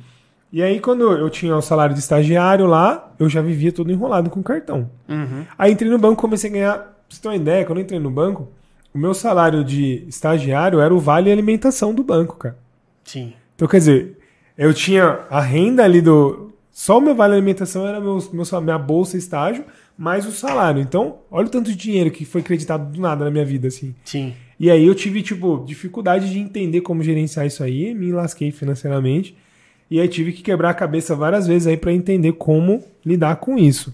E 0.51 0.63
aí, 0.63 0.79
quando 0.79 1.03
eu 1.11 1.29
tinha 1.29 1.55
o 1.55 1.61
salário 1.61 1.93
de 1.93 1.99
estagiário 1.99 2.65
lá, 2.65 3.13
eu 3.19 3.29
já 3.29 3.41
vivia 3.41 3.71
todo 3.71 3.91
enrolado 3.91 4.29
com 4.29 4.41
cartão. 4.41 4.89
Uhum. 5.07 5.45
Aí 5.57 5.71
entrei 5.71 5.89
no 5.91 5.99
banco 5.99 6.21
comecei 6.21 6.49
a 6.49 6.53
ganhar. 6.53 6.77
Pra 6.77 7.15
você 7.15 7.21
ter 7.21 7.27
uma 7.27 7.35
ideia, 7.35 7.65
quando 7.65 7.79
eu 7.79 7.83
entrei 7.83 7.99
no 7.99 8.11
banco, 8.11 8.47
o 8.93 8.97
meu 8.97 9.13
salário 9.13 9.63
de 9.63 10.05
estagiário 10.07 10.79
era 10.79 10.93
o 10.93 10.99
vale 10.99 11.31
alimentação 11.31 11.93
do 11.93 12.03
banco, 12.03 12.35
cara. 12.35 12.57
Sim. 13.03 13.33
Então, 13.55 13.67
quer 13.67 13.77
dizer, 13.77 14.17
eu 14.57 14.73
tinha 14.73 15.21
a 15.29 15.39
renda 15.39 15.83
ali 15.83 16.01
do. 16.01 16.51
Só 16.71 16.97
o 16.97 17.01
meu 17.01 17.13
vale 17.13 17.33
alimentação 17.33 17.87
era 17.87 17.99
meu, 17.99 18.17
meu, 18.31 18.61
minha 18.61 18.77
bolsa 18.77 19.17
estágio, 19.17 19.65
mais 19.97 20.25
o 20.25 20.31
salário. 20.31 20.81
Então, 20.81 21.19
olha 21.29 21.47
o 21.47 21.49
tanto 21.49 21.69
de 21.69 21.75
dinheiro 21.75 22.09
que 22.09 22.25
foi 22.25 22.41
acreditado 22.41 22.91
do 22.91 23.01
nada 23.01 23.25
na 23.25 23.31
minha 23.31 23.45
vida, 23.45 23.67
assim. 23.67 23.93
Sim. 24.03 24.33
E 24.59 24.69
aí 24.69 24.85
eu 24.85 24.93
tive, 24.93 25.21
tipo, 25.21 25.63
dificuldade 25.65 26.29
de 26.29 26.37
entender 26.37 26.81
como 26.81 27.01
gerenciar 27.01 27.45
isso 27.45 27.63
aí, 27.63 27.93
me 27.93 28.11
lasquei 28.11 28.51
financeiramente. 28.51 29.35
E 29.89 29.99
aí 29.99 30.07
tive 30.07 30.33
que 30.33 30.43
quebrar 30.43 30.71
a 30.71 30.73
cabeça 30.73 31.15
várias 31.15 31.47
vezes 31.47 31.67
aí 31.67 31.77
para 31.77 31.93
entender 31.93 32.33
como 32.33 32.83
lidar 33.05 33.37
com 33.37 33.57
isso. 33.57 33.93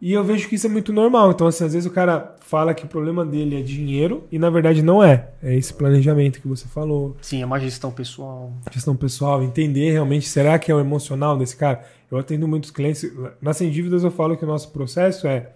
E 0.00 0.12
eu 0.12 0.22
vejo 0.22 0.48
que 0.48 0.56
isso 0.56 0.66
é 0.66 0.70
muito 0.70 0.92
normal. 0.92 1.30
Então, 1.30 1.46
assim, 1.46 1.64
às 1.64 1.72
vezes 1.72 1.86
o 1.86 1.92
cara 1.92 2.36
fala 2.40 2.74
que 2.74 2.84
o 2.84 2.88
problema 2.88 3.24
dele 3.24 3.58
é 3.58 3.62
dinheiro 3.62 4.24
e 4.30 4.38
na 4.38 4.50
verdade 4.50 4.82
não 4.82 5.02
é. 5.02 5.30
É 5.42 5.54
esse 5.54 5.72
planejamento 5.72 6.40
que 6.40 6.46
você 6.46 6.66
falou. 6.66 7.16
Sim, 7.20 7.42
é 7.42 7.46
uma 7.46 7.58
gestão 7.58 7.90
pessoal. 7.90 8.52
Gestão 8.70 8.94
pessoal, 8.94 9.42
entender 9.42 9.92
realmente, 9.92 10.28
será 10.28 10.58
que 10.58 10.70
é 10.70 10.74
o 10.74 10.80
emocional 10.80 11.38
desse 11.38 11.56
cara? 11.56 11.82
Eu 12.10 12.18
atendo 12.18 12.46
muitos 12.46 12.70
clientes. 12.70 13.10
Na 13.40 13.52
Sem 13.52 13.70
Dívidas 13.70 14.04
eu 14.04 14.10
falo 14.10 14.36
que 14.36 14.44
o 14.44 14.48
nosso 14.48 14.70
processo 14.70 15.26
é 15.26 15.50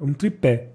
um 0.00 0.12
tripé. 0.12 0.73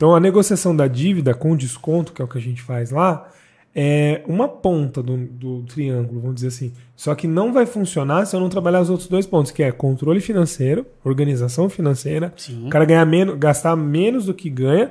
Então, 0.00 0.14
a 0.14 0.18
negociação 0.18 0.74
da 0.74 0.86
dívida 0.86 1.34
com 1.34 1.54
desconto, 1.54 2.14
que 2.14 2.22
é 2.22 2.24
o 2.24 2.26
que 2.26 2.38
a 2.38 2.40
gente 2.40 2.62
faz 2.62 2.90
lá, 2.90 3.28
é 3.74 4.22
uma 4.26 4.48
ponta 4.48 5.02
do, 5.02 5.14
do, 5.14 5.62
triângulo, 5.64 6.22
vamos 6.22 6.36
dizer 6.36 6.48
assim. 6.48 6.72
Só 6.96 7.14
que 7.14 7.28
não 7.28 7.52
vai 7.52 7.66
funcionar 7.66 8.24
se 8.24 8.34
eu 8.34 8.40
não 8.40 8.48
trabalhar 8.48 8.80
os 8.80 8.88
outros 8.88 9.10
dois 9.10 9.26
pontos, 9.26 9.52
que 9.52 9.62
é 9.62 9.70
controle 9.70 10.18
financeiro, 10.18 10.86
organização 11.04 11.68
financeira. 11.68 12.32
Sim. 12.34 12.66
O 12.66 12.70
cara 12.70 12.86
ganhar 12.86 13.04
menos, 13.04 13.38
gastar 13.38 13.76
menos 13.76 14.24
do 14.24 14.32
que 14.32 14.48
ganha. 14.48 14.90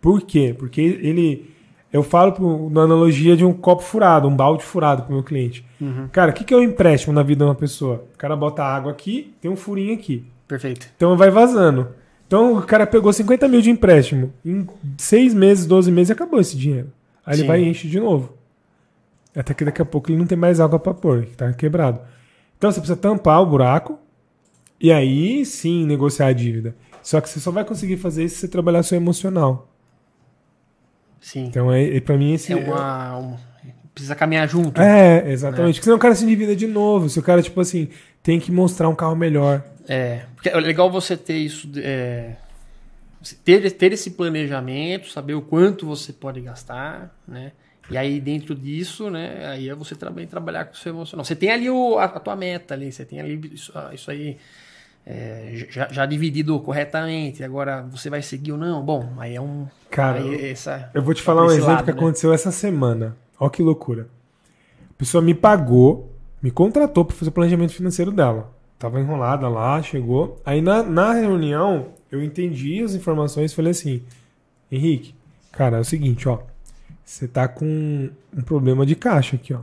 Por 0.00 0.22
quê? 0.22 0.56
Porque 0.58 0.80
ele. 0.80 1.54
Eu 1.92 2.02
falo 2.02 2.32
pro, 2.32 2.70
na 2.70 2.80
analogia 2.80 3.36
de 3.36 3.44
um 3.44 3.52
copo 3.52 3.82
furado, 3.82 4.26
um 4.26 4.34
balde 4.34 4.64
furado 4.64 5.02
para 5.02 5.10
o 5.10 5.16
meu 5.16 5.22
cliente. 5.22 5.66
Uhum. 5.78 6.08
Cara, 6.10 6.30
o 6.30 6.34
que, 6.34 6.44
que 6.44 6.54
é 6.54 6.56
o 6.56 6.60
um 6.60 6.62
empréstimo 6.62 7.12
na 7.12 7.22
vida 7.22 7.44
de 7.44 7.50
uma 7.50 7.54
pessoa? 7.54 8.06
O 8.14 8.16
cara 8.16 8.34
bota 8.34 8.64
água 8.64 8.90
aqui, 8.90 9.34
tem 9.38 9.50
um 9.50 9.56
furinho 9.56 9.92
aqui. 9.92 10.24
Perfeito. 10.48 10.88
Então 10.96 11.14
vai 11.14 11.28
vazando. 11.28 11.88
Então 12.26 12.58
o 12.58 12.62
cara 12.62 12.86
pegou 12.86 13.12
50 13.12 13.46
mil 13.48 13.60
de 13.60 13.70
empréstimo. 13.70 14.32
Em 14.44 14.66
seis 14.98 15.32
meses, 15.32 15.66
12 15.66 15.90
meses, 15.92 16.10
acabou 16.10 16.40
esse 16.40 16.56
dinheiro. 16.56 16.92
Aí 17.24 17.34
Sim. 17.36 17.40
ele 17.40 17.48
vai 17.48 17.62
e 17.62 17.68
enche 17.68 17.88
de 17.88 18.00
novo. 18.00 18.36
Até 19.34 19.52
que 19.52 19.64
daqui 19.64 19.82
a 19.82 19.84
pouco 19.84 20.10
ele 20.10 20.18
não 20.18 20.26
tem 20.26 20.38
mais 20.38 20.60
água 20.60 20.78
para 20.78 20.94
pôr, 20.94 21.26
que 21.26 21.36
tá 21.36 21.52
quebrado. 21.52 22.00
Então 22.56 22.72
você 22.72 22.80
precisa 22.80 22.98
tampar 22.98 23.42
o 23.42 23.46
buraco 23.46 23.98
e 24.80 24.90
aí 24.90 25.44
sim 25.44 25.84
negociar 25.84 26.28
a 26.28 26.32
dívida. 26.32 26.74
Só 27.02 27.20
que 27.20 27.28
você 27.28 27.38
só 27.38 27.50
vai 27.50 27.64
conseguir 27.64 27.98
fazer 27.98 28.24
isso 28.24 28.36
se 28.36 28.40
você 28.42 28.48
trabalhar 28.48 28.82
seu 28.82 28.96
emocional. 28.96 29.68
Sim. 31.20 31.44
Então 31.44 31.72
é, 31.72 31.96
é 31.96 32.00
para 32.00 32.16
mim 32.16 32.32
esse 32.32 32.52
é 32.52 32.56
uma, 32.56 33.18
um, 33.18 33.36
precisa 33.96 34.14
caminhar 34.14 34.46
junto. 34.46 34.78
É, 34.78 35.32
exatamente. 35.32 35.66
Né? 35.66 35.72
Porque 35.72 35.84
senão 35.84 35.96
o 35.96 36.00
cara 36.00 36.14
se 36.14 36.22
endivida 36.22 36.54
de 36.54 36.66
novo. 36.66 37.08
Se 37.08 37.18
o 37.18 37.22
cara 37.22 37.42
tipo 37.42 37.58
assim 37.58 37.88
tem 38.22 38.38
que 38.38 38.52
mostrar 38.52 38.90
um 38.90 38.94
carro 38.94 39.16
melhor. 39.16 39.64
É, 39.88 40.24
porque 40.34 40.50
é 40.50 40.60
legal 40.60 40.90
você 40.90 41.16
ter 41.16 41.38
isso 41.38 41.66
é, 41.78 42.32
ter, 43.42 43.70
ter 43.70 43.92
esse 43.92 44.10
planejamento, 44.10 45.10
saber 45.10 45.34
o 45.34 45.40
quanto 45.40 45.86
você 45.86 46.12
pode 46.12 46.40
gastar, 46.42 47.10
né? 47.26 47.52
E 47.88 47.96
aí, 47.96 48.20
dentro 48.20 48.52
disso, 48.52 49.08
né, 49.08 49.46
aí 49.46 49.68
é 49.68 49.74
você 49.74 49.94
também 49.94 50.26
trabalhar 50.26 50.64
com 50.64 50.74
o 50.74 50.76
seu 50.76 50.92
emocional. 50.92 51.24
Você 51.24 51.36
tem 51.36 51.52
ali 51.52 51.70
o, 51.70 51.98
a, 51.98 52.04
a 52.04 52.20
tua 52.20 52.34
meta 52.34 52.74
ali, 52.74 52.90
você 52.90 53.04
tem 53.04 53.20
ali 53.20 53.40
isso, 53.54 53.70
ah, 53.76 53.90
isso 53.94 54.10
aí 54.10 54.36
é, 55.06 55.66
já, 55.70 55.86
já, 55.92 56.04
dividido 56.04 56.58
corretamente. 56.58 57.44
Agora, 57.44 57.82
você 57.82 58.10
vai 58.10 58.22
seguir 58.22 58.50
ou 58.50 58.58
não? 58.58 58.82
Bom, 58.82 59.14
aí 59.18 59.36
é 59.36 59.40
um... 59.40 59.68
Cara, 59.88 60.18
aí, 60.18 60.50
essa, 60.50 60.90
eu 60.92 61.00
vou 61.00 61.14
te 61.14 61.22
falar 61.22 61.44
um 61.44 61.50
exemplo 61.50 61.68
lado, 61.68 61.84
que 61.84 61.92
né? 61.92 61.96
aconteceu 61.96 62.32
essa 62.32 62.50
semana. 62.50 63.16
Olha 63.38 63.50
que 63.50 63.62
loucura. 63.62 64.08
A 64.90 64.94
pessoa 64.98 65.22
me 65.22 65.34
pagou, 65.34 66.12
me 66.42 66.50
contratou 66.50 67.04
para 67.04 67.16
fazer 67.16 67.30
o 67.30 67.32
planejamento 67.32 67.72
financeiro 67.72 68.10
dela. 68.10 68.52
Tava 68.78 69.00
enrolada 69.00 69.48
lá, 69.48 69.82
chegou. 69.82 70.40
Aí 70.44 70.60
na, 70.60 70.82
na 70.82 71.12
reunião, 71.12 71.88
eu 72.10 72.22
entendi 72.22 72.82
as 72.82 72.94
informações 72.94 73.52
e 73.52 73.54
falei 73.54 73.70
assim: 73.70 74.02
Henrique, 74.70 75.14
cara, 75.52 75.78
é 75.78 75.80
o 75.80 75.84
seguinte, 75.84 76.28
ó. 76.28 76.40
Você 77.04 77.28
tá 77.28 77.46
com 77.46 78.10
um 78.36 78.42
problema 78.42 78.84
de 78.84 78.96
caixa 78.96 79.36
aqui, 79.36 79.54
ó. 79.54 79.60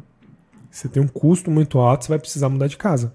Você 0.72 0.88
tem 0.88 1.04
um 1.04 1.08
custo 1.08 1.52
muito 1.52 1.78
alto, 1.78 2.06
você 2.06 2.10
vai 2.10 2.20
precisar 2.20 2.50
mudar 2.50 2.68
de 2.68 2.78
casa. 2.78 3.14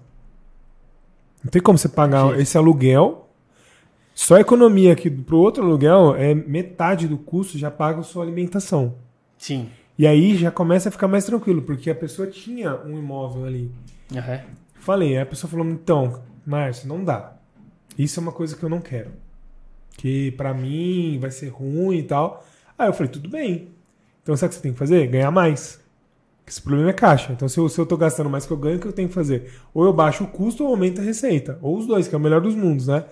Não 1.43 1.49
tem 1.49 1.61
como 1.61 1.77
você 1.77 1.89
pagar 1.89 2.33
Sim. 2.35 2.41
esse 2.41 2.57
aluguel. 2.57 3.29
Só 4.13 4.35
a 4.35 4.41
economia 4.41 4.93
aqui 4.93 5.09
pro 5.09 5.37
outro 5.37 5.63
aluguel 5.63 6.15
é 6.15 6.33
metade 6.33 7.07
do 7.07 7.17
custo 7.17 7.57
já 7.57 7.71
paga 7.71 7.99
a 7.99 8.03
sua 8.03 8.23
alimentação. 8.23 8.95
Sim. 9.37 9.69
E 9.99 10.07
aí 10.07 10.37
já 10.37 10.49
começa 10.49 10.87
a 10.87 10.91
ficar 10.93 11.09
mais 11.09 11.25
tranquilo, 11.25 11.61
porque 11.61 11.89
a 11.89 11.95
pessoa 11.95 12.25
tinha 12.25 12.73
um 12.85 12.97
imóvel 12.97 13.43
ali. 13.43 13.69
Uhum. 14.09 14.39
Falei, 14.75 15.09
aí 15.09 15.21
a 15.21 15.25
pessoa 15.25 15.51
falou: 15.51 15.65
então, 15.65 16.23
Márcio, 16.45 16.87
não 16.87 17.03
dá. 17.03 17.33
Isso 17.97 18.17
é 18.17 18.23
uma 18.23 18.31
coisa 18.31 18.55
que 18.55 18.63
eu 18.63 18.69
não 18.69 18.79
quero. 18.79 19.11
Que 19.97 20.31
para 20.31 20.53
mim 20.53 21.19
vai 21.19 21.31
ser 21.31 21.49
ruim 21.49 21.97
e 21.97 22.03
tal. 22.03 22.45
Aí 22.77 22.87
eu 22.87 22.93
falei: 22.93 23.11
tudo 23.11 23.27
bem. 23.27 23.67
Então 24.23 24.37
sabe 24.37 24.47
o 24.47 24.49
que 24.51 24.55
você 24.55 24.61
tem 24.61 24.71
que 24.71 24.79
fazer? 24.79 25.05
Ganhar 25.07 25.31
mais. 25.31 25.81
Esse 26.47 26.61
problema 26.61 26.91
é 26.91 26.93
caixa. 26.93 27.33
Então, 27.33 27.49
se 27.49 27.59
eu, 27.59 27.67
se 27.67 27.77
eu 27.77 27.85
tô 27.85 27.97
gastando 27.97 28.29
mais 28.29 28.45
que 28.45 28.53
eu 28.53 28.57
ganho, 28.57 28.77
o 28.77 28.79
que 28.79 28.87
eu 28.87 28.93
tenho 28.93 29.09
que 29.09 29.13
fazer? 29.13 29.51
Ou 29.73 29.83
eu 29.83 29.91
baixo 29.91 30.23
o 30.23 30.27
custo 30.27 30.63
ou 30.63 30.69
aumento 30.69 31.01
a 31.01 31.03
receita. 31.03 31.59
Ou 31.61 31.77
os 31.77 31.85
dois, 31.85 32.07
que 32.07 32.15
é 32.15 32.17
o 32.17 32.21
melhor 32.21 32.39
dos 32.39 32.55
mundos, 32.55 32.87
né? 32.87 33.03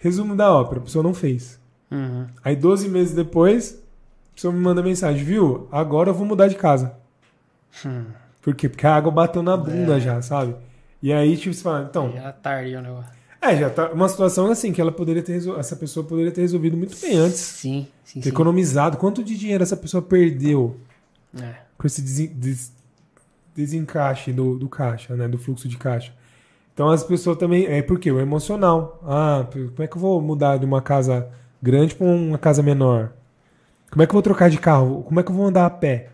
Resumo 0.00 0.36
da 0.36 0.52
ópera, 0.52 0.80
a 0.80 0.84
pessoa 0.84 1.02
não 1.02 1.14
fez. 1.14 1.58
Uhum. 1.90 2.26
Aí, 2.44 2.54
12 2.54 2.90
meses 2.90 3.14
depois, 3.14 3.82
pessoa 4.36 4.52
me 4.52 4.60
manda 4.60 4.82
mensagem, 4.82 5.24
viu? 5.24 5.66
Agora 5.72 6.10
eu 6.10 6.14
vou 6.14 6.26
mudar 6.26 6.46
de 6.46 6.54
casa. 6.54 6.94
Hum. 7.84 8.04
Por 8.42 8.54
quê? 8.54 8.68
Porque 8.68 8.86
a 8.86 8.94
água 8.94 9.10
bateu 9.10 9.42
na 9.42 9.56
bunda 9.56 9.96
é. 9.96 10.00
já, 10.00 10.22
sabe? 10.22 10.54
E 11.02 11.12
aí, 11.12 11.36
tipo, 11.36 11.54
você 11.54 11.62
fala, 11.62 11.86
então. 11.88 12.12
Já 12.12 12.32
tarde 12.32 12.76
o 12.76 12.82
negócio. 12.82 13.16
É, 13.40 13.56
já 13.56 13.70
tá 13.70 13.92
uma 13.92 14.08
situação 14.08 14.50
assim 14.50 14.72
que 14.72 14.80
ela 14.80 14.92
poderia 14.92 15.22
ter 15.22 15.36
essa 15.58 15.76
pessoa 15.76 16.04
poderia 16.04 16.32
ter 16.32 16.40
resolvido 16.40 16.76
muito 16.76 16.96
bem 17.00 17.16
antes. 17.16 17.38
Sim, 17.38 17.86
sim. 18.04 18.20
Ter 18.20 18.24
sim. 18.24 18.28
economizado. 18.28 18.96
Quanto 18.96 19.22
de 19.22 19.36
dinheiro 19.36 19.62
essa 19.62 19.76
pessoa 19.76 20.02
perdeu 20.02 20.76
é. 21.38 21.54
com 21.78 21.86
esse 21.86 22.02
des, 22.02 22.28
des, 22.28 22.72
desencaixe 23.54 24.32
do, 24.32 24.58
do 24.58 24.68
caixa, 24.68 25.14
né? 25.14 25.28
Do 25.28 25.38
fluxo 25.38 25.68
de 25.68 25.76
caixa. 25.76 26.12
Então 26.74 26.88
as 26.88 27.04
pessoas 27.04 27.38
também. 27.38 27.66
É 27.66 27.82
porque 27.82 28.10
o 28.10 28.18
emocional. 28.18 29.00
Ah, 29.06 29.46
como 29.50 29.82
é 29.82 29.86
que 29.86 29.96
eu 29.96 30.00
vou 30.00 30.20
mudar 30.20 30.56
de 30.56 30.64
uma 30.64 30.82
casa 30.82 31.28
grande 31.62 31.94
para 31.94 32.06
uma 32.06 32.38
casa 32.38 32.62
menor? 32.62 33.12
Como 33.90 34.02
é 34.02 34.06
que 34.06 34.10
eu 34.10 34.14
vou 34.14 34.22
trocar 34.22 34.50
de 34.50 34.58
carro? 34.58 35.02
Como 35.04 35.20
é 35.20 35.22
que 35.22 35.30
eu 35.30 35.34
vou 35.34 35.46
andar 35.46 35.66
a 35.66 35.70
pé? 35.70 36.10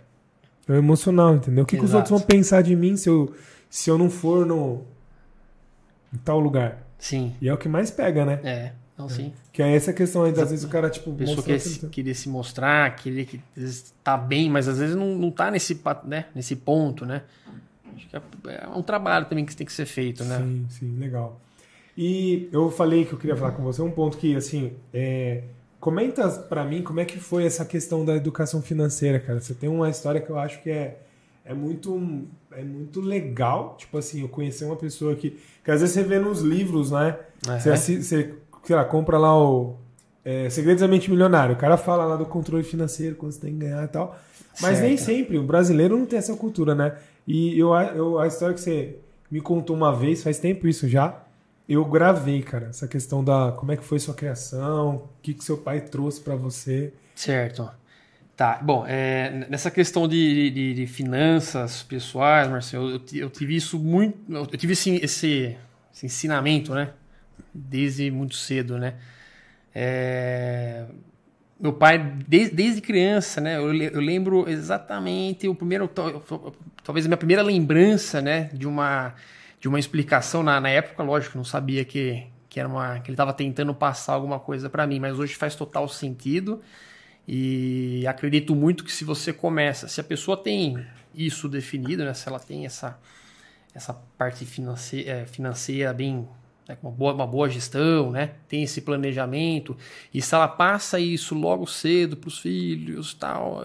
É 0.68 0.74
emocional, 0.74 1.34
entendeu? 1.34 1.64
O 1.64 1.66
que, 1.66 1.76
que 1.76 1.84
os 1.84 1.94
outros 1.94 2.10
vão 2.10 2.20
pensar 2.20 2.62
de 2.62 2.76
mim 2.76 2.96
se 2.96 3.08
eu, 3.08 3.34
se 3.68 3.90
eu 3.90 3.98
não 3.98 4.08
for 4.08 4.46
no 4.46 4.82
em 6.12 6.18
tal 6.18 6.38
lugar? 6.38 6.86
Sim. 6.98 7.34
E 7.40 7.48
é 7.48 7.54
o 7.54 7.58
que 7.58 7.68
mais 7.68 7.90
pega, 7.90 8.24
né? 8.24 8.40
É. 8.44 8.72
Não, 8.96 9.08
sim. 9.08 9.32
Que 9.52 9.62
é 9.62 9.74
essa 9.74 9.92
questão 9.92 10.22
aí, 10.22 10.30
às 10.30 10.50
vezes 10.50 10.64
o 10.64 10.68
cara, 10.68 10.88
tipo, 10.88 11.12
pessoa 11.14 11.42
quer 11.42 11.58
se, 11.58 11.86
querer 11.88 12.14
se 12.14 12.28
mostrar, 12.28 12.94
querer 12.94 13.24
que 13.24 13.40
tá 14.04 14.16
bem, 14.16 14.50
mas 14.50 14.68
às 14.68 14.78
vezes 14.78 14.94
não, 14.94 15.16
não 15.16 15.30
tá 15.30 15.50
nesse, 15.50 15.80
né, 16.04 16.26
nesse 16.34 16.54
ponto, 16.54 17.04
né? 17.04 17.22
Acho 17.96 18.08
que 18.08 18.16
é, 18.16 18.20
é 18.62 18.68
um 18.68 18.82
trabalho 18.82 19.26
também 19.26 19.44
que 19.44 19.56
tem 19.56 19.66
que 19.66 19.72
ser 19.72 19.86
feito, 19.86 20.24
né? 20.24 20.38
Sim, 20.38 20.66
sim, 20.68 20.98
legal. 20.98 21.40
E 21.96 22.48
eu 22.52 22.70
falei 22.70 23.04
que 23.04 23.12
eu 23.12 23.18
queria 23.18 23.36
falar 23.36 23.52
com 23.52 23.62
você 23.62 23.82
um 23.82 23.90
ponto 23.90 24.16
que, 24.16 24.36
assim, 24.36 24.72
é, 24.92 25.42
comenta 25.82 26.28
para 26.30 26.64
mim 26.64 26.80
como 26.80 27.00
é 27.00 27.04
que 27.04 27.18
foi 27.18 27.44
essa 27.44 27.64
questão 27.64 28.04
da 28.04 28.14
educação 28.14 28.62
financeira, 28.62 29.18
cara. 29.18 29.40
Você 29.40 29.52
tem 29.52 29.68
uma 29.68 29.90
história 29.90 30.20
que 30.20 30.30
eu 30.30 30.38
acho 30.38 30.62
que 30.62 30.70
é, 30.70 30.98
é 31.44 31.52
muito 31.52 32.00
é 32.52 32.62
muito 32.62 33.00
legal. 33.00 33.74
Tipo 33.76 33.98
assim, 33.98 34.22
eu 34.22 34.28
conheci 34.28 34.64
uma 34.64 34.76
pessoa 34.76 35.16
que, 35.16 35.36
que 35.64 35.70
às 35.72 35.80
vezes 35.80 35.92
você 35.92 36.04
vê 36.04 36.20
nos 36.20 36.40
livros, 36.40 36.92
né? 36.92 37.18
Uhum. 37.48 37.58
Você, 37.58 38.00
você, 38.00 38.34
sei 38.62 38.76
lá, 38.76 38.84
compra 38.84 39.18
lá 39.18 39.36
o 39.36 39.74
é, 40.24 40.48
Segredos 40.50 40.82
da 40.82 40.86
Mente 40.86 41.10
Milionário. 41.10 41.56
O 41.56 41.58
cara 41.58 41.76
fala 41.76 42.04
lá 42.04 42.14
do 42.14 42.26
controle 42.26 42.62
financeiro, 42.62 43.16
quando 43.16 43.32
você 43.32 43.40
tem 43.40 43.52
que 43.52 43.58
ganhar 43.58 43.82
e 43.82 43.88
tal. 43.88 44.16
Mas 44.60 44.76
certo. 44.76 44.82
nem 44.82 44.96
sempre, 44.96 45.36
o 45.36 45.42
brasileiro 45.42 45.98
não 45.98 46.06
tem 46.06 46.20
essa 46.20 46.36
cultura, 46.36 46.76
né? 46.76 46.96
E 47.26 47.58
eu, 47.58 47.74
eu, 47.74 48.20
a 48.20 48.28
história 48.28 48.54
que 48.54 48.60
você 48.60 48.98
me 49.28 49.40
contou 49.40 49.74
uma 49.74 49.92
vez, 49.92 50.22
faz 50.22 50.38
tempo 50.38 50.68
isso 50.68 50.86
já, 50.86 51.21
eu 51.72 51.84
gravei, 51.84 52.42
cara, 52.42 52.66
essa 52.66 52.88
questão 52.88 53.22
da 53.22 53.52
como 53.52 53.72
é 53.72 53.76
que 53.76 53.84
foi 53.84 53.98
sua 53.98 54.14
criação, 54.14 54.96
o 54.96 55.08
que, 55.22 55.34
que 55.34 55.44
seu 55.44 55.56
pai 55.56 55.80
trouxe 55.80 56.20
para 56.20 56.34
você. 56.34 56.92
Certo. 57.14 57.70
Tá, 58.36 58.58
bom, 58.62 58.84
é, 58.86 59.46
nessa 59.48 59.70
questão 59.70 60.08
de, 60.08 60.50
de, 60.50 60.74
de, 60.74 60.86
finanças 60.86 61.82
pessoais, 61.82 62.48
Marcelo, 62.48 62.90
eu, 62.90 63.00
eu, 63.14 63.30
tive 63.30 63.54
isso 63.54 63.78
muito, 63.78 64.18
eu 64.32 64.46
tive 64.46 64.72
esse, 64.72 64.96
esse, 64.96 65.56
esse 65.94 66.06
ensinamento, 66.06 66.74
né, 66.74 66.90
desde 67.52 68.10
muito 68.10 68.34
cedo, 68.34 68.78
né. 68.78 68.94
É, 69.74 70.86
meu 71.60 71.74
pai, 71.74 71.98
desde, 72.26 72.54
desde 72.56 72.80
criança, 72.80 73.40
né, 73.40 73.58
eu, 73.58 73.72
eu 73.72 74.00
lembro 74.00 74.48
exatamente 74.48 75.46
o 75.46 75.54
primeiro, 75.54 75.88
talvez 76.82 77.04
a 77.06 77.08
minha 77.08 77.16
primeira 77.16 77.42
lembrança, 77.42 78.20
né, 78.20 78.50
de 78.52 78.66
uma 78.66 79.14
de 79.62 79.68
uma 79.68 79.78
explicação. 79.78 80.42
Na, 80.42 80.60
na 80.60 80.68
época, 80.68 81.04
lógico, 81.04 81.38
não 81.38 81.44
sabia 81.44 81.84
que, 81.84 82.26
que 82.48 82.58
era 82.58 82.68
uma 82.68 82.98
que 82.98 83.08
ele 83.08 83.14
estava 83.14 83.32
tentando 83.32 83.72
passar 83.72 84.14
alguma 84.14 84.40
coisa 84.40 84.68
para 84.68 84.84
mim, 84.88 84.98
mas 84.98 85.16
hoje 85.18 85.36
faz 85.36 85.54
total 85.54 85.88
sentido. 85.88 86.60
E 87.26 88.04
acredito 88.08 88.56
muito 88.56 88.82
que 88.82 88.90
se 88.90 89.04
você 89.04 89.32
começa, 89.32 89.86
se 89.86 90.00
a 90.00 90.04
pessoa 90.04 90.36
tem 90.36 90.84
isso 91.14 91.48
definido, 91.48 92.04
né, 92.04 92.12
se 92.12 92.28
ela 92.28 92.40
tem 92.40 92.66
essa 92.66 92.98
essa 93.74 93.94
parte 94.18 94.44
financeira, 94.44 95.10
é, 95.10 95.26
financeira 95.26 95.94
bem 95.94 96.28
né, 96.72 96.78
uma, 96.82 96.90
boa, 96.90 97.12
uma 97.12 97.26
boa 97.26 97.48
gestão, 97.48 98.10
né, 98.10 98.30
tem 98.48 98.62
esse 98.62 98.80
planejamento, 98.80 99.76
e 100.12 100.20
se 100.22 100.34
ela 100.34 100.48
passa 100.48 100.98
isso 100.98 101.34
logo 101.34 101.66
cedo 101.66 102.16
para 102.16 102.28
os 102.28 102.38
filhos, 102.38 103.14
tal, 103.14 103.62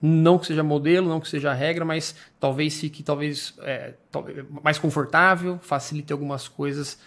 não 0.00 0.38
que 0.38 0.46
seja 0.46 0.62
modelo, 0.62 1.08
não 1.08 1.20
que 1.20 1.28
seja 1.28 1.52
regra, 1.52 1.84
mas 1.84 2.14
talvez 2.38 2.78
fique 2.78 3.02
talvez 3.02 3.54
é, 3.62 3.94
mais 4.62 4.78
confortável, 4.78 5.58
facilite 5.60 6.12
algumas 6.12 6.48
coisas 6.48 6.98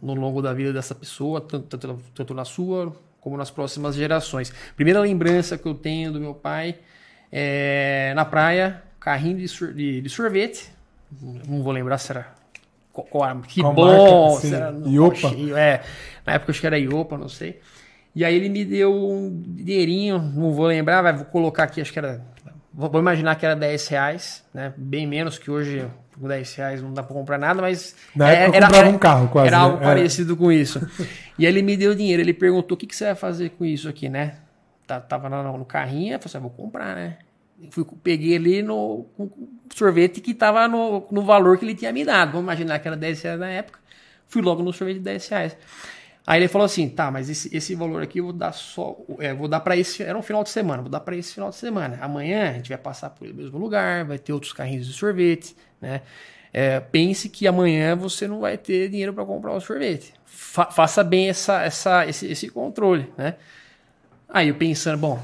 no 0.00 0.14
longo 0.14 0.42
da 0.42 0.52
vida 0.52 0.72
dessa 0.72 0.94
pessoa, 0.94 1.40
tanto, 1.40 1.76
tanto, 1.76 2.00
tanto 2.14 2.34
na 2.34 2.44
sua 2.44 2.94
como 3.20 3.36
nas 3.36 3.50
próximas 3.50 3.96
gerações. 3.96 4.52
Primeira 4.76 5.00
lembrança 5.00 5.58
que 5.58 5.66
eu 5.66 5.74
tenho 5.74 6.12
do 6.12 6.20
meu 6.20 6.34
pai 6.34 6.78
é 7.32 8.12
na 8.14 8.24
praia, 8.24 8.82
carrinho 9.00 9.38
de, 9.38 9.74
de, 9.74 10.00
de 10.00 10.08
sorvete, 10.08 10.70
não 11.48 11.62
vou 11.62 11.72
lembrar 11.72 11.98
se 11.98 12.12
era 12.12 12.37
que 13.46 13.60
Qual 13.60 13.72
bom, 13.72 14.32
marca, 14.32 14.46
era, 14.46 14.74
Iopa. 14.86 15.28
É, 15.58 15.82
na 16.26 16.32
época 16.34 16.52
acho 16.52 16.60
que 16.60 16.66
era 16.66 16.78
Iopa, 16.78 17.16
não 17.16 17.28
sei. 17.28 17.60
E 18.14 18.24
aí 18.24 18.34
ele 18.34 18.48
me 18.48 18.64
deu 18.64 18.92
um 18.92 19.42
dinheirinho, 19.46 20.18
não 20.18 20.52
vou 20.52 20.66
lembrar, 20.66 21.12
vou 21.12 21.24
colocar 21.26 21.64
aqui, 21.64 21.80
acho 21.80 21.92
que 21.92 21.98
era. 21.98 22.20
Vou 22.72 23.00
imaginar 23.00 23.34
que 23.36 23.44
era 23.44 23.56
10 23.56 23.88
reais, 23.88 24.44
né? 24.54 24.72
Bem 24.76 25.06
menos 25.06 25.36
que 25.36 25.50
hoje, 25.50 25.84
com 26.18 26.28
10 26.28 26.54
reais 26.54 26.82
não 26.82 26.92
dá 26.92 27.02
pra 27.02 27.14
comprar 27.14 27.38
nada, 27.38 27.60
mas. 27.60 27.96
Na 28.14 28.30
é, 28.30 28.42
época 28.42 28.56
era, 28.56 28.66
comprava 28.66 28.90
um 28.90 28.98
carro 28.98 29.28
quase. 29.28 29.48
Era 29.48 29.58
né? 29.58 29.64
algo 29.64 29.76
é. 29.78 29.80
parecido 29.80 30.36
com 30.36 30.50
isso. 30.50 30.80
e 31.38 31.46
aí 31.46 31.52
ele 31.52 31.62
me 31.62 31.76
deu 31.76 31.94
dinheiro, 31.94 32.22
ele 32.22 32.34
perguntou: 32.34 32.74
o 32.74 32.78
que, 32.78 32.86
que 32.86 32.96
você 32.96 33.06
vai 33.06 33.14
fazer 33.14 33.50
com 33.50 33.64
isso 33.64 33.88
aqui, 33.88 34.08
né? 34.08 34.36
Tá, 34.86 35.00
tava 35.00 35.28
no, 35.28 35.58
no 35.58 35.64
carrinho, 35.64 36.14
eu 36.14 36.18
falei 36.18 36.24
assim, 36.24 36.38
ah, 36.38 36.40
vou 36.40 36.50
comprar, 36.50 36.96
né? 36.96 37.18
Fui, 37.70 37.84
peguei 38.02 38.36
ali 38.36 38.62
no 38.62 39.06
sorvete 39.74 40.20
que 40.20 40.32
tava 40.32 40.68
no, 40.68 41.06
no 41.10 41.22
valor 41.22 41.58
que 41.58 41.64
ele 41.64 41.74
tinha 41.74 41.92
me 41.92 42.04
dado. 42.04 42.32
Vamos 42.32 42.44
imaginar 42.44 42.78
que 42.78 42.88
era 42.88 42.96
10 42.96 43.22
reais 43.22 43.40
na 43.40 43.48
época. 43.48 43.80
Fui 44.26 44.42
logo 44.42 44.62
no 44.62 44.72
sorvete 44.72 44.98
de 44.98 45.04
10 45.04 45.28
reais. 45.28 45.56
Aí 46.26 46.40
ele 46.40 46.48
falou 46.48 46.66
assim, 46.66 46.86
tá, 46.90 47.10
mas 47.10 47.30
esse, 47.30 47.56
esse 47.56 47.74
valor 47.74 48.02
aqui 48.02 48.18
eu 48.18 48.24
vou 48.24 48.32
dar 48.34 48.52
só, 48.52 48.98
é, 49.18 49.32
vou 49.32 49.48
dar 49.48 49.60
para 49.60 49.74
esse, 49.78 50.02
era 50.02 50.16
um 50.16 50.20
final 50.20 50.44
de 50.44 50.50
semana, 50.50 50.82
vou 50.82 50.90
dar 50.90 51.00
para 51.00 51.16
esse 51.16 51.32
final 51.32 51.48
de 51.48 51.56
semana. 51.56 51.98
Amanhã 52.02 52.50
a 52.50 52.52
gente 52.52 52.68
vai 52.68 52.76
passar 52.76 53.08
pelo 53.08 53.32
mesmo 53.34 53.58
lugar, 53.58 54.04
vai 54.04 54.18
ter 54.18 54.34
outros 54.34 54.52
carrinhos 54.52 54.86
de 54.86 54.92
sorvete, 54.92 55.56
né? 55.80 56.02
É, 56.52 56.80
pense 56.80 57.30
que 57.30 57.46
amanhã 57.46 57.96
você 57.96 58.28
não 58.28 58.40
vai 58.40 58.58
ter 58.58 58.90
dinheiro 58.90 59.14
para 59.14 59.24
comprar 59.24 59.54
o 59.54 59.60
sorvete. 59.60 60.12
Fa 60.26 60.66
faça 60.66 61.02
bem 61.02 61.30
essa, 61.30 61.62
essa, 61.62 62.06
esse, 62.06 62.26
esse 62.26 62.50
controle, 62.50 63.10
né? 63.16 63.36
Aí 64.28 64.48
eu 64.48 64.54
pensando, 64.54 64.98
bom, 64.98 65.18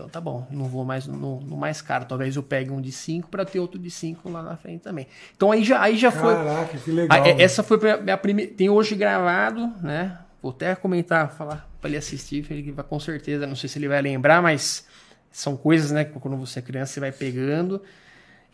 então 0.00 0.08
tá 0.08 0.20
bom, 0.20 0.46
não 0.50 0.64
vou 0.64 0.82
mais 0.82 1.06
no, 1.06 1.40
no 1.40 1.56
mais 1.56 1.82
caro. 1.82 2.06
Talvez 2.06 2.36
eu 2.36 2.42
pegue 2.42 2.70
um 2.70 2.80
de 2.80 2.90
5 2.90 3.28
para 3.28 3.44
ter 3.44 3.60
outro 3.60 3.78
de 3.78 3.90
5 3.90 4.30
lá 4.30 4.42
na 4.42 4.56
frente 4.56 4.80
também. 4.80 5.06
Então 5.36 5.52
aí 5.52 5.62
já, 5.62 5.80
aí 5.80 5.96
já 5.96 6.10
Caraca, 6.10 6.36
foi. 6.36 6.44
Caraca, 6.44 6.78
que 6.78 6.90
legal. 6.90 7.24
essa 7.38 7.62
foi 7.62 7.90
a 7.90 7.96
minha 7.98 8.16
primeira. 8.16 8.52
Tem 8.52 8.70
hoje 8.70 8.94
gravado, 8.94 9.66
né? 9.82 10.18
Vou 10.42 10.52
até 10.52 10.74
comentar, 10.74 11.30
falar 11.32 11.68
para 11.80 11.90
ele 11.90 11.98
assistir, 11.98 12.46
ele 12.50 12.72
vai 12.72 12.84
com 12.84 12.98
certeza, 12.98 13.46
não 13.46 13.56
sei 13.56 13.68
se 13.68 13.78
ele 13.78 13.88
vai 13.88 14.00
lembrar, 14.00 14.40
mas 14.42 14.86
são 15.30 15.56
coisas, 15.56 15.90
né, 15.90 16.04
que 16.04 16.18
quando 16.18 16.36
você 16.36 16.58
é 16.58 16.62
criança 16.62 16.94
você 16.94 17.00
vai 17.00 17.12
pegando. 17.12 17.82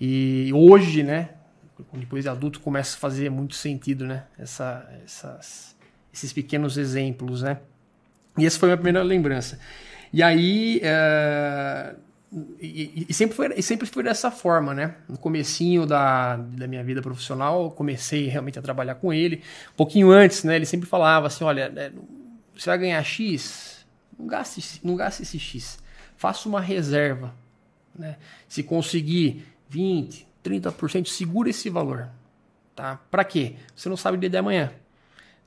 E 0.01 0.51
hoje, 0.53 1.03
né, 1.03 1.31
depois 1.93 2.25
de 2.25 2.29
adulto 2.29 2.61
começa 2.61 2.97
a 2.97 2.99
fazer 2.99 3.31
muito 3.31 3.55
sentido, 3.55 4.05
né, 4.05 4.25
essa, 4.37 4.89
essas, 5.05 5.77
esses 6.13 6.33
pequenos 6.33 6.77
exemplos, 6.77 7.43
né. 7.43 7.59
E 8.37 8.45
essa 8.45 8.59
foi 8.59 8.69
a 8.69 8.71
minha 8.71 8.77
primeira 8.77 9.03
lembrança. 9.03 9.59
E 10.13 10.23
aí, 10.23 10.81
é, 10.83 11.95
e, 12.61 13.07
e, 13.09 13.15
sempre 13.15 13.37
foi, 13.37 13.55
e 13.57 13.63
sempre 13.63 13.87
foi 13.87 14.03
dessa 14.03 14.31
forma, 14.31 14.75
né? 14.75 14.97
No 15.09 15.17
comecinho 15.17 15.87
da, 15.87 16.37
da 16.37 16.67
minha 16.67 16.83
vida 16.83 17.01
profissional, 17.01 17.71
comecei 17.71 18.29
realmente 18.29 18.59
a 18.59 18.63
trabalhar 18.63 18.97
com 18.97 19.13
ele. 19.13 19.43
Um 19.73 19.77
pouquinho 19.77 20.11
antes, 20.11 20.45
né? 20.45 20.57
Ele 20.57 20.67
sempre 20.67 20.89
falava 20.89 21.29
assim, 21.29 21.45
olha, 21.45 21.69
né, 21.69 21.93
você 22.55 22.69
vai 22.69 22.79
ganhar 22.79 23.03
X, 23.03 23.87
não 24.19 24.27
gaste, 24.27 24.81
não 24.83 24.97
gaste 24.97 25.23
esse 25.23 25.39
X. 25.39 25.79
Faça 26.17 26.49
uma 26.49 26.61
reserva, 26.61 27.35
né? 27.95 28.17
Se 28.49 28.63
conseguir 28.63 29.47
20, 29.69 30.27
30%, 30.45 31.07
segura 31.07 31.49
esse 31.49 31.71
valor, 31.71 32.09
tá? 32.75 33.01
Para 33.11 33.25
quê? 33.25 33.57
Você 33.75 33.89
não 33.89 33.97
sabe 33.97 34.17
o 34.17 34.21
dia 34.21 34.31
de 34.31 34.37
amanhã. 34.37 34.73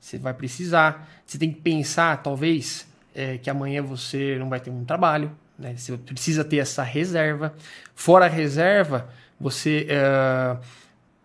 Você 0.00 0.18
vai 0.18 0.32
precisar, 0.32 1.08
você 1.26 1.38
tem 1.38 1.52
que 1.52 1.60
pensar, 1.60 2.22
talvez, 2.22 2.88
é, 3.14 3.38
que 3.38 3.50
amanhã 3.50 3.82
você 3.82 4.36
não 4.38 4.48
vai 4.48 4.60
ter 4.60 4.70
um 4.70 4.84
trabalho, 4.84 5.30
né? 5.58 5.76
Você 5.76 5.96
precisa 5.96 6.44
ter 6.44 6.58
essa 6.58 6.82
reserva. 6.82 7.54
Fora 7.94 8.26
a 8.26 8.28
reserva, 8.28 9.08
você 9.38 9.86
é, 9.88 10.56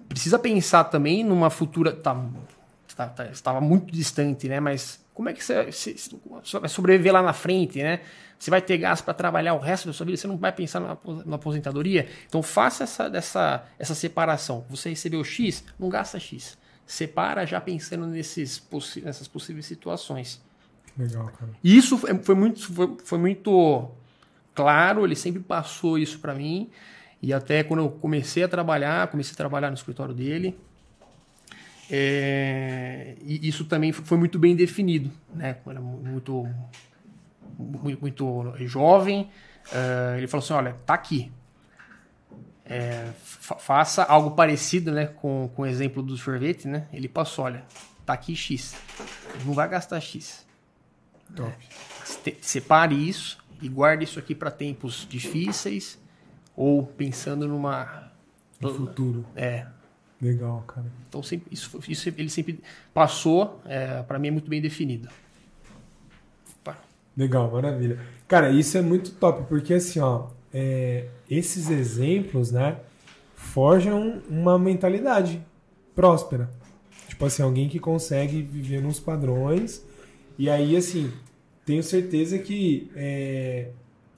precisa 0.08 0.38
pensar 0.38 0.86
também 0.86 1.24
numa 1.24 1.50
futura. 1.50 1.92
Tá, 1.92 2.16
tá, 2.96 3.08
tá, 3.08 3.26
estava 3.28 3.62
muito 3.62 3.94
distante, 3.94 4.48
né? 4.48 4.60
Mas 4.60 5.04
como 5.14 5.30
é 5.30 5.34
que 5.34 5.44
você, 5.44 5.72
você, 5.72 5.96
vai 6.60 6.70
sobreviver 6.70 7.14
lá 7.14 7.22
na 7.22 7.34
frente, 7.34 7.82
né? 7.82 8.02
Você 8.38 8.52
vai 8.52 8.62
ter 8.62 8.78
gasto 8.78 9.06
para 9.06 9.14
trabalhar 9.14 9.54
o 9.54 9.60
resto 9.60 9.88
da 9.88 9.94
sua 9.94 10.06
vida, 10.06 10.18
você 10.18 10.28
não 10.28 10.38
vai 10.38 10.52
pensar 10.52 10.82
na, 10.82 10.98
na 11.26 11.36
aposentadoria. 11.38 12.10
Então 12.28 12.44
faça 12.44 12.84
essa, 12.84 13.06
essa, 13.14 13.64
essa 13.80 13.96
separação. 13.96 14.66
Você 14.70 14.90
recebeu 14.90 15.24
X, 15.24 15.64
não 15.80 15.88
gasta 15.88 16.20
X. 16.20 16.58
Separa 16.86 17.46
já 17.46 17.62
pensando 17.62 18.06
nesses, 18.06 18.62
nessas 19.02 19.28
possíveis 19.28 19.66
situações. 19.66 20.42
Legal, 20.98 21.28
cara. 21.28 21.52
E 21.64 21.76
isso 21.76 21.98
foi, 21.98 22.18
foi 22.20 22.36
muito, 22.36 22.74
foi, 22.74 22.98
foi 23.04 23.18
muito 23.18 23.92
claro, 24.54 25.06
ele 25.06 25.16
sempre 25.16 25.42
passou 25.42 25.98
isso 25.98 26.20
para 26.20 26.34
mim. 26.34 26.70
E 27.22 27.34
até 27.34 27.64
quando 27.64 27.82
eu 27.82 27.90
comecei 27.90 28.44
a 28.44 28.48
trabalhar, 28.48 29.08
comecei 29.08 29.34
a 29.34 29.38
trabalhar 29.38 29.70
no 29.70 29.76
escritório 29.76 30.14
dele, 30.14 30.58
é, 31.90 33.16
e 33.22 33.48
isso 33.48 33.66
também 33.66 33.92
foi 33.92 34.18
muito 34.18 34.40
bem 34.40 34.56
definido, 34.56 35.12
né? 35.34 35.58
Era 35.68 35.80
muito, 35.80 36.48
muito, 37.58 38.02
muito 38.02 38.54
jovem, 38.66 39.30
uh, 39.72 40.18
ele 40.18 40.28
falou 40.28 40.44
assim, 40.44 40.54
olha, 40.54 40.76
tá 40.86 40.94
aqui. 40.94 41.32
É, 42.68 43.12
faça 43.20 44.04
algo 44.04 44.32
parecido, 44.32 44.92
né? 44.92 45.06
Com, 45.06 45.50
com 45.56 45.62
o 45.62 45.66
exemplo 45.66 46.02
do 46.02 46.18
sorvete, 46.18 46.68
né? 46.68 46.88
Ele 46.92 47.08
passou, 47.08 47.46
olha, 47.46 47.64
tá 48.06 48.14
aqui 48.14 48.36
X. 48.36 48.76
Não 49.46 49.54
vai 49.54 49.70
gastar 49.70 50.00
X. 50.00 50.45
Top. 51.36 51.54
Separe 52.42 52.96
isso, 52.96 53.38
e 53.62 53.70
guarde 53.70 54.04
isso 54.04 54.20
aqui 54.20 54.34
para 54.34 54.52
tempos 54.52 55.06
difíceis 55.10 56.00
ou 56.56 56.86
pensando 56.86 57.48
numa 57.48 58.12
no 58.60 58.74
futuro. 58.74 59.26
É. 59.36 59.68
Legal, 60.22 60.64
cara. 60.66 60.88
Então 61.08 61.22
sempre, 61.22 61.48
isso, 61.52 61.80
isso 61.88 62.10
ele 62.10 62.30
sempre 62.30 62.62
passou, 62.94 63.62
é, 63.66 64.02
para 64.04 64.18
mim 64.18 64.30
é 64.30 64.32
muito 64.32 64.50
bem 64.50 64.62
definido. 64.62 65.10
Legal, 67.18 67.50
maravilha. 67.50 68.00
Cara, 68.28 68.50
isso 68.50 68.78
é 68.78 68.82
muito 68.82 69.12
top, 69.12 69.48
porque 69.48 69.76
assim, 69.76 70.00
ó, 70.00 70.28
é, 70.54 71.08
esses 71.30 71.70
exemplos, 71.70 72.52
né, 72.52 72.78
forjam 73.36 74.22
uma 74.30 74.60
mentalidade 74.60 75.42
próspera. 75.96 76.50
Tipo 77.08 77.26
assim, 77.26 77.42
alguém 77.42 77.70
que 77.70 77.80
consegue 77.80 78.42
viver 78.42 78.82
nos 78.82 79.00
padrões. 79.00 79.82
E 80.38 80.50
aí, 80.50 80.76
assim, 80.76 81.12
tenho 81.66 81.82
certeza 81.82 82.38
que 82.38 82.90
é, 82.96 83.70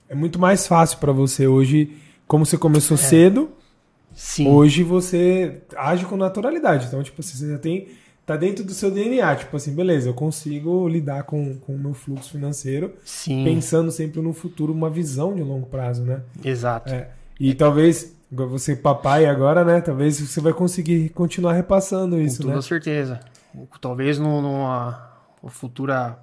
é 0.08 0.14
muito 0.14 0.38
mais 0.38 0.66
fácil 0.66 0.98
para 0.98 1.12
você 1.12 1.46
hoje, 1.46 1.96
como 2.26 2.44
você 2.44 2.58
começou 2.58 2.96
é. 2.96 3.00
cedo, 3.00 3.50
Sim. 4.12 4.48
hoje 4.48 4.82
você 4.82 5.62
age 5.76 6.04
com 6.04 6.16
naturalidade. 6.16 6.86
Então, 6.86 7.02
tipo 7.02 7.20
assim, 7.20 7.36
você 7.36 7.50
já 7.52 7.58
tem. 7.58 7.88
Tá 8.26 8.36
dentro 8.36 8.62
do 8.62 8.74
seu 8.74 8.90
DNA, 8.90 9.36
tipo 9.36 9.56
assim, 9.56 9.74
beleza, 9.74 10.10
eu 10.10 10.12
consigo 10.12 10.86
lidar 10.86 11.22
com, 11.22 11.56
com 11.60 11.74
o 11.74 11.78
meu 11.78 11.94
fluxo 11.94 12.30
financeiro, 12.30 12.92
Sim. 13.02 13.42
pensando 13.42 13.90
sempre 13.90 14.20
no 14.20 14.34
futuro, 14.34 14.70
uma 14.70 14.90
visão 14.90 15.34
de 15.34 15.42
longo 15.42 15.66
prazo, 15.66 16.02
né? 16.02 16.20
Exato. 16.44 16.92
É. 16.92 17.08
E 17.40 17.54
talvez 17.54 18.14
você 18.30 18.76
papai 18.76 19.24
agora, 19.24 19.64
né? 19.64 19.80
Talvez 19.80 20.20
você 20.20 20.42
vai 20.42 20.52
conseguir 20.52 21.08
continuar 21.10 21.54
repassando 21.54 22.20
isso, 22.20 22.38
Com 22.38 22.42
toda 22.44 22.56
né? 22.56 22.62
certeza. 22.62 23.20
Talvez 23.80 24.18
numa 24.18 25.07
futura... 25.46 26.18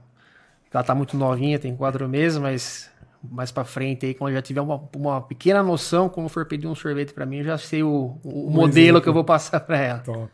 Ela 0.74 0.84
tá 0.84 0.94
muito 0.94 1.16
novinha, 1.16 1.58
tem 1.58 1.74
quatro 1.74 2.10
meses, 2.10 2.38
mas 2.38 2.92
mais 3.32 3.52
para 3.52 3.64
frente 3.64 4.06
aí, 4.06 4.14
quando 4.14 4.32
eu 4.32 4.36
já 4.36 4.42
tiver 4.42 4.62
uma, 4.62 4.82
uma 4.96 5.22
pequena 5.22 5.64
noção, 5.64 6.10
quando 6.10 6.30
for 6.30 6.46
pedir 6.46 6.68
um 6.68 6.76
sorvete 6.76 7.14
para 7.14 7.26
mim, 7.26 7.38
eu 7.38 7.46
já 7.46 7.58
sei 7.58 7.82
o, 7.82 8.18
o 8.24 8.50
modelo 8.50 8.80
exemplo. 8.80 9.02
que 9.02 9.10
eu 9.10 9.14
vou 9.14 9.24
passar 9.24 9.60
para 9.62 9.78
ela. 9.78 10.00
Top. 10.00 10.32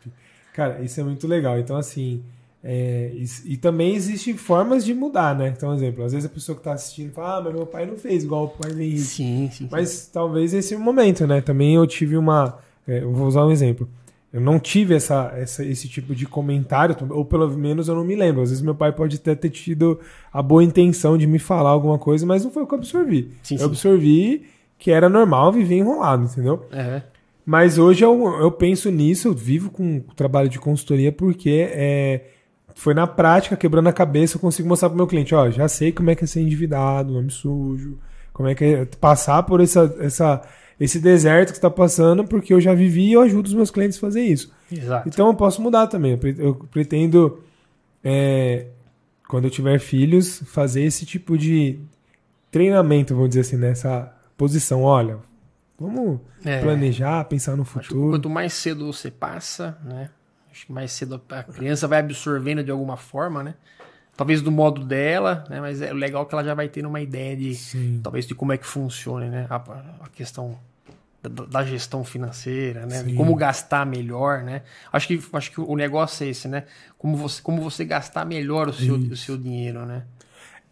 Cara, 0.52 0.82
isso 0.82 1.00
é 1.00 1.04
muito 1.04 1.26
legal. 1.26 1.58
Então, 1.58 1.76
assim, 1.76 2.22
é, 2.62 3.10
e, 3.14 3.52
e, 3.52 3.56
também 3.56 3.94
existem 3.94 4.36
formas 4.36 4.84
de 4.84 4.94
mudar, 4.94 5.34
né? 5.34 5.48
Então, 5.48 5.74
exemplo, 5.74 6.04
às 6.04 6.12
vezes 6.12 6.26
a 6.26 6.32
pessoa 6.32 6.54
que 6.54 6.60
está 6.60 6.72
assistindo 6.72 7.12
fala, 7.12 7.38
ah, 7.38 7.40
mas 7.42 7.54
meu 7.54 7.66
pai 7.66 7.86
não 7.86 7.96
fez 7.96 8.22
igual 8.22 8.44
o 8.44 8.48
pai 8.48 8.70
Henrique. 8.70 8.98
Sim, 8.98 9.50
sim. 9.52 9.68
Mas 9.70 9.88
sim. 9.88 10.10
talvez 10.12 10.54
esse 10.54 10.74
é 10.74 10.76
o 10.76 10.80
momento, 10.80 11.26
né? 11.26 11.40
Também 11.40 11.74
eu 11.74 11.86
tive 11.86 12.16
uma. 12.16 12.58
É, 12.86 13.02
eu 13.02 13.12
vou 13.12 13.26
usar 13.26 13.44
um 13.44 13.50
exemplo. 13.50 13.88
Eu 14.32 14.40
não 14.40 14.58
tive 14.58 14.94
essa, 14.94 15.30
essa, 15.36 15.62
esse 15.62 15.86
tipo 15.88 16.14
de 16.14 16.24
comentário, 16.24 16.96
ou 17.10 17.24
pelo 17.24 17.48
menos 17.50 17.88
eu 17.88 17.94
não 17.94 18.04
me 18.04 18.16
lembro. 18.16 18.42
Às 18.42 18.48
vezes 18.48 18.64
meu 18.64 18.74
pai 18.74 18.90
pode 18.90 19.16
até 19.16 19.34
ter 19.34 19.50
tido 19.50 20.00
a 20.32 20.42
boa 20.42 20.64
intenção 20.64 21.18
de 21.18 21.26
me 21.26 21.38
falar 21.38 21.70
alguma 21.70 21.98
coisa, 21.98 22.24
mas 22.24 22.42
não 22.42 22.50
foi 22.50 22.62
o 22.62 22.66
que 22.66 22.72
eu 22.72 22.78
absorvi. 22.78 23.30
Sim, 23.42 23.56
eu 23.56 23.58
sim. 23.58 23.64
absorvi 23.66 24.46
que 24.78 24.90
era 24.90 25.08
normal 25.08 25.52
viver 25.52 25.76
enrolado, 25.76 26.24
entendeu? 26.24 26.66
É. 26.72 27.02
Mas 27.44 27.76
hoje 27.76 28.04
eu, 28.04 28.40
eu 28.40 28.50
penso 28.50 28.90
nisso, 28.90 29.28
eu 29.28 29.34
vivo 29.34 29.70
com 29.70 29.98
o 29.98 30.14
trabalho 30.14 30.48
de 30.48 30.58
consultoria 30.58 31.12
porque 31.12 31.68
é, 31.70 32.24
foi 32.74 32.94
na 32.94 33.06
prática, 33.06 33.56
quebrando 33.56 33.88
a 33.88 33.92
cabeça, 33.92 34.36
eu 34.36 34.40
consigo 34.40 34.68
mostrar 34.68 34.88
pro 34.88 34.96
meu 34.96 35.06
cliente, 35.06 35.34
ó, 35.34 35.50
já 35.50 35.68
sei 35.68 35.92
como 35.92 36.10
é 36.10 36.14
que 36.14 36.24
é 36.24 36.26
ser 36.26 36.40
endividado, 36.40 37.12
nome 37.12 37.30
sujo, 37.30 37.98
como 38.32 38.48
é 38.48 38.54
que 38.54 38.64
é 38.64 38.84
passar 39.00 39.42
por 39.42 39.60
essa, 39.60 39.94
essa, 40.00 40.42
esse 40.82 40.98
deserto 40.98 41.50
que 41.50 41.58
está 41.58 41.70
passando, 41.70 42.24
porque 42.24 42.52
eu 42.52 42.60
já 42.60 42.74
vivi 42.74 43.10
e 43.10 43.12
eu 43.12 43.20
ajudo 43.20 43.46
os 43.46 43.54
meus 43.54 43.70
clientes 43.70 43.98
a 43.98 44.00
fazer 44.00 44.22
isso. 44.22 44.52
Exato. 44.70 45.08
Então 45.08 45.28
eu 45.28 45.34
posso 45.34 45.62
mudar 45.62 45.86
também. 45.86 46.18
Eu 46.38 46.56
pretendo, 46.56 47.40
é, 48.02 48.66
quando 49.28 49.44
eu 49.44 49.50
tiver 49.50 49.78
filhos, 49.78 50.42
fazer 50.46 50.82
esse 50.82 51.06
tipo 51.06 51.38
de 51.38 51.78
treinamento, 52.50 53.14
vamos 53.14 53.28
dizer 53.28 53.42
assim, 53.42 53.56
nessa 53.56 54.12
posição. 54.36 54.82
Olha, 54.82 55.18
vamos 55.78 56.18
é, 56.44 56.60
planejar, 56.60 57.24
pensar 57.26 57.56
no 57.56 57.64
futuro. 57.64 58.10
quanto 58.10 58.28
mais 58.28 58.52
cedo 58.52 58.92
você 58.92 59.08
passa, 59.08 59.78
né? 59.84 60.10
Acho 60.50 60.66
que 60.66 60.72
mais 60.72 60.90
cedo 60.90 61.22
a 61.30 61.44
criança 61.44 61.86
vai 61.86 62.00
absorvendo 62.00 62.64
de 62.64 62.72
alguma 62.72 62.96
forma, 62.96 63.44
né? 63.44 63.54
Talvez 64.16 64.42
do 64.42 64.50
modo 64.50 64.84
dela, 64.84 65.44
né? 65.48 65.60
Mas 65.60 65.80
é 65.80 65.92
legal 65.92 66.26
que 66.26 66.34
ela 66.34 66.42
já 66.42 66.54
vai 66.54 66.68
tendo 66.68 66.88
uma 66.88 67.00
ideia 67.00 67.36
de, 67.36 67.54
Sim. 67.54 68.00
talvez, 68.02 68.26
de 68.26 68.34
como 68.34 68.52
é 68.52 68.58
que 68.58 68.66
funciona, 68.66 69.28
né? 69.28 69.46
A, 69.48 69.56
a 70.00 70.08
questão 70.12 70.58
da, 71.22 71.44
da, 71.44 71.64
gestão 71.64 72.02
financeira, 72.04 72.84
né? 72.84 73.02
De 73.02 73.14
como 73.14 73.34
gastar 73.34 73.86
melhor, 73.86 74.42
né? 74.42 74.62
Acho 74.92 75.06
que, 75.06 75.20
acho 75.32 75.50
que 75.52 75.60
o 75.60 75.76
negócio 75.76 76.24
é 76.24 76.28
esse, 76.28 76.48
né? 76.48 76.64
Como 76.98 77.16
você, 77.16 77.40
como 77.40 77.62
você 77.62 77.84
gastar 77.84 78.24
melhor 78.24 78.68
o 78.68 78.72
seu, 78.72 78.96
o 78.96 79.16
seu 79.16 79.36
dinheiro, 79.36 79.86
né? 79.86 80.02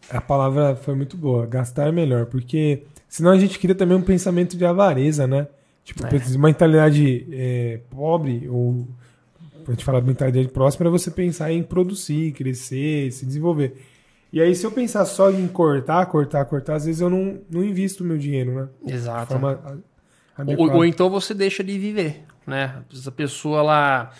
A 0.09 0.19
palavra 0.19 0.75
foi 0.75 0.93
muito 0.95 1.15
boa, 1.15 1.45
gastar 1.45 1.91
melhor, 1.93 2.25
porque 2.25 2.83
senão 3.07 3.31
a 3.31 3.39
gente 3.39 3.57
cria 3.59 3.75
também 3.75 3.95
um 3.95 4.01
pensamento 4.01 4.57
de 4.57 4.65
avareza, 4.65 5.25
né? 5.25 5.47
Tipo, 5.83 6.05
é. 6.05 6.37
mentalidade 6.37 7.27
é, 7.31 7.79
pobre 7.89 8.47
ou 8.49 8.87
a 9.67 9.71
gente 9.71 9.85
fala 9.85 10.01
de 10.01 10.07
mentalidade 10.07 10.47
próxima, 10.49 10.87
é 10.87 10.89
você 10.89 11.11
pensar 11.11 11.51
em 11.51 11.63
produzir, 11.63 12.33
crescer, 12.33 13.11
se 13.11 13.25
desenvolver. 13.25 13.77
E 14.33 14.41
aí, 14.41 14.55
se 14.55 14.65
eu 14.65 14.71
pensar 14.71 15.05
só 15.05 15.29
em 15.29 15.47
cortar, 15.47 16.05
cortar, 16.05 16.45
cortar, 16.45 16.75
às 16.75 16.85
vezes 16.85 17.01
eu 17.01 17.09
não, 17.09 17.39
não 17.49 17.63
invisto 17.63 18.03
o 18.03 18.07
meu 18.07 18.17
dinheiro, 18.17 18.55
né? 18.55 18.67
Exato. 18.87 19.33
Ou, 20.57 20.71
ou, 20.71 20.85
então 20.85 21.09
você 21.09 21.33
deixa 21.33 21.63
de 21.63 21.77
viver, 21.77 22.23
né? 22.47 22.83
Essa 22.91 23.11
pessoa, 23.11 23.59
ela 23.59 24.11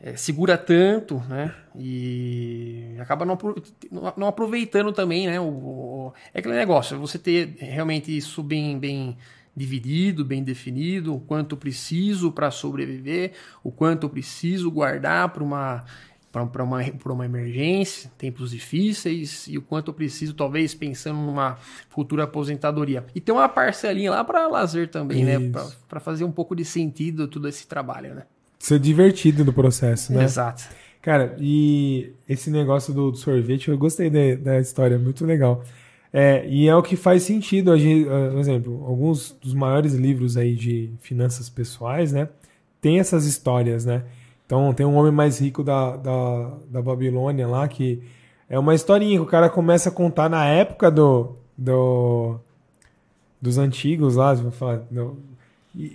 é, 0.00 0.16
segura 0.16 0.56
tanto, 0.56 1.22
né? 1.28 1.54
E 1.76 2.96
acaba 2.98 3.24
não, 3.24 3.38
não 4.16 4.26
aproveitando 4.26 4.92
também, 4.92 5.26
né? 5.26 5.38
O, 5.38 5.44
o, 5.44 6.12
é 6.34 6.40
aquele 6.40 6.54
negócio, 6.54 6.98
você 6.98 7.18
ter 7.18 7.56
realmente 7.58 8.14
isso 8.16 8.42
bem, 8.42 8.78
bem 8.78 9.16
dividido, 9.54 10.24
bem 10.24 10.42
definido, 10.42 11.14
o 11.14 11.20
quanto 11.20 11.56
preciso 11.56 12.32
para 12.32 12.50
sobreviver, 12.50 13.32
o 13.62 13.70
quanto 13.70 14.08
preciso 14.08 14.70
guardar 14.70 15.28
para 15.30 15.42
uma 15.42 15.84
para 16.32 16.62
uma, 16.62 16.80
uma 17.06 17.24
emergência, 17.24 18.10
tempos 18.16 18.52
difíceis, 18.52 19.46
e 19.48 19.58
o 19.58 19.62
quanto 19.62 19.88
eu 19.88 19.94
preciso, 19.94 20.32
talvez, 20.32 20.74
pensando 20.74 21.18
numa 21.18 21.56
futura 21.88 22.24
aposentadoria. 22.24 23.04
E 23.14 23.20
tem 23.20 23.34
uma 23.34 23.48
parcelinha 23.48 24.12
lá 24.12 24.22
para 24.22 24.46
lazer 24.46 24.88
também, 24.88 25.24
né? 25.24 25.40
Isso. 25.40 25.58
né? 25.58 25.70
Para 25.88 25.98
fazer 25.98 26.24
um 26.24 26.30
pouco 26.30 26.54
de 26.54 26.64
sentido 26.64 27.26
todo 27.26 27.48
esse 27.48 27.66
trabalho, 27.66 28.14
né? 28.14 28.22
Ser 28.58 28.78
divertido 28.78 29.44
no 29.44 29.52
processo, 29.52 30.12
né? 30.12 30.24
Exato. 30.24 30.68
Cara, 31.02 31.34
e 31.40 32.12
esse 32.28 32.50
negócio 32.50 32.92
do 32.92 33.14
sorvete, 33.14 33.68
eu 33.68 33.78
gostei 33.78 34.10
da, 34.10 34.34
da 34.52 34.60
história, 34.60 34.98
muito 34.98 35.24
legal. 35.24 35.64
É, 36.12 36.46
e 36.46 36.68
é 36.68 36.74
o 36.74 36.82
que 36.82 36.96
faz 36.96 37.22
sentido, 37.22 37.72
por 37.72 38.38
exemplo, 38.38 38.84
alguns 38.84 39.30
dos 39.40 39.54
maiores 39.54 39.94
livros 39.94 40.36
aí 40.36 40.54
de 40.54 40.92
finanças 41.00 41.48
pessoais, 41.48 42.12
né, 42.12 42.28
tem 42.80 42.98
essas 42.98 43.26
histórias, 43.26 43.84
né? 43.84 44.04
Então 44.50 44.74
tem 44.74 44.84
um 44.84 44.96
homem 44.96 45.12
mais 45.12 45.38
rico 45.38 45.62
da, 45.62 45.96
da, 45.96 46.50
da 46.68 46.82
Babilônia 46.82 47.46
lá 47.46 47.68
que 47.68 48.02
é 48.48 48.58
uma 48.58 48.74
historinha 48.74 49.16
que 49.16 49.22
o 49.22 49.26
cara 49.26 49.48
começa 49.48 49.90
a 49.90 49.92
contar 49.92 50.28
na 50.28 50.44
época 50.44 50.90
do, 50.90 51.36
do 51.56 52.34
dos 53.40 53.58
antigos 53.58 54.16
lá, 54.16 54.36
falar, 54.50 54.82
do, 54.90 55.16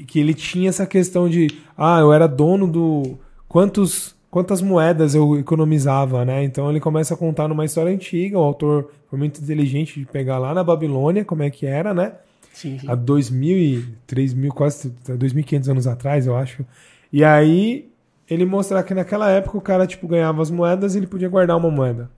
que 0.07 0.21
ele 0.21 0.33
tinha 0.33 0.69
essa 0.69 0.87
questão 0.87 1.27
de, 1.27 1.47
ah, 1.77 1.99
eu 1.99 2.13
era 2.13 2.27
dono 2.27 2.65
do 2.65 3.19
quantos 3.45 4.15
quantas 4.31 4.61
moedas 4.61 5.13
eu 5.13 5.37
economizava, 5.37 6.23
né? 6.23 6.41
Então 6.45 6.69
ele 6.69 6.79
começa 6.79 7.13
a 7.13 7.17
contar 7.17 7.49
numa 7.49 7.65
história 7.65 7.91
antiga, 7.91 8.39
o 8.39 8.43
autor 8.43 8.89
foi 9.09 9.19
muito 9.19 9.41
inteligente 9.41 9.99
de 9.99 10.05
pegar 10.05 10.37
lá 10.37 10.53
na 10.53 10.63
Babilônia 10.63 11.25
como 11.25 11.43
é 11.43 11.49
que 11.49 11.65
era, 11.65 11.93
né? 11.93 12.13
Sim, 12.53 12.79
sim. 12.79 12.87
Há 12.87 12.95
2.000 12.95 13.57
e 13.57 13.85
3.000, 14.07 14.47
quase 14.47 14.93
2.500 15.05 15.71
anos 15.71 15.87
atrás, 15.87 16.25
eu 16.25 16.37
acho. 16.37 16.65
E 17.11 17.21
aí 17.21 17.93
ele 18.29 18.45
mostrar 18.45 18.83
que 18.83 18.93
naquela 18.93 19.29
época 19.29 19.57
o 19.57 19.61
cara 19.61 19.85
tipo 19.85 20.07
ganhava 20.07 20.41
as 20.41 20.49
moedas 20.49 20.95
e 20.95 20.99
ele 20.99 21.07
podia 21.07 21.29
guardar 21.29 21.57
uma 21.57 21.69
moeda. 21.69 22.09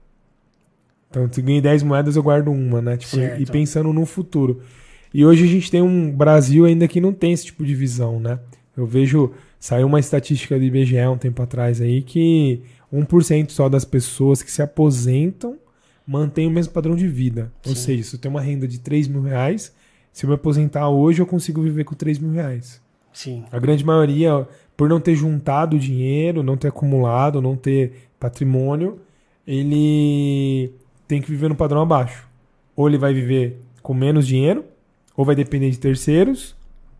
Então, 1.10 1.26
se 1.30 1.40
ganhei 1.40 1.60
10 1.60 1.82
moedas, 1.84 2.16
eu 2.16 2.22
guardo 2.22 2.50
uma, 2.50 2.82
né? 2.82 2.96
Tipo, 2.96 3.16
e 3.16 3.46
pensando 3.46 3.92
no 3.92 4.04
futuro. 4.04 4.60
E 5.12 5.24
hoje 5.24 5.44
a 5.44 5.46
gente 5.46 5.70
tem 5.70 5.80
um 5.80 6.14
Brasil 6.14 6.66
ainda 6.66 6.86
que 6.86 7.00
não 7.00 7.14
tem 7.14 7.32
esse 7.32 7.46
tipo 7.46 7.64
de 7.64 7.74
visão, 7.74 8.20
né? 8.20 8.38
Eu 8.76 8.86
vejo 8.86 9.32
Saiu 9.60 9.86
uma 9.88 9.98
estatística 9.98 10.56
do 10.56 10.64
IBGE 10.64 10.98
um 11.08 11.18
tempo 11.18 11.42
atrás 11.42 11.80
aí 11.80 12.00
que 12.00 12.62
1% 12.92 13.50
só 13.50 13.68
das 13.68 13.84
pessoas 13.84 14.40
que 14.40 14.50
se 14.50 14.62
aposentam 14.62 15.58
mantém 16.06 16.46
o 16.46 16.50
mesmo 16.50 16.72
padrão 16.72 16.94
de 16.94 17.08
vida. 17.08 17.52
Sim. 17.62 17.70
Ou 17.70 17.76
seja, 17.76 18.02
se 18.04 18.16
eu 18.16 18.20
tenho 18.20 18.34
uma 18.34 18.40
renda 18.40 18.68
de 18.68 18.78
3 18.78 19.08
mil 19.08 19.20
reais, 19.20 19.74
se 20.12 20.24
eu 20.24 20.28
me 20.28 20.34
aposentar 20.36 20.88
hoje, 20.88 21.20
eu 21.20 21.26
consigo 21.26 21.60
viver 21.60 21.84
com 21.84 21.94
3 21.94 22.18
mil 22.18 22.30
reais. 22.30 22.80
Sim. 23.12 23.44
A 23.50 23.58
grande 23.58 23.84
maioria, 23.84 24.46
por 24.78 24.88
não 24.88 25.00
ter 25.00 25.16
juntado 25.16 25.76
dinheiro, 25.76 26.40
não 26.40 26.56
ter 26.56 26.68
acumulado, 26.68 27.42
não 27.42 27.56
ter 27.56 28.08
patrimônio, 28.20 29.00
ele 29.44 30.72
tem 31.08 31.20
que 31.20 31.28
viver 31.28 31.48
no 31.48 31.56
padrão 31.56 31.82
abaixo. 31.82 32.28
Ou 32.76 32.88
ele 32.88 32.96
vai 32.96 33.12
viver 33.12 33.60
com 33.82 33.92
menos 33.92 34.24
dinheiro, 34.24 34.64
ou 35.16 35.24
vai 35.24 35.34
depender 35.34 35.68
de 35.68 35.80
terceiros, 35.80 36.54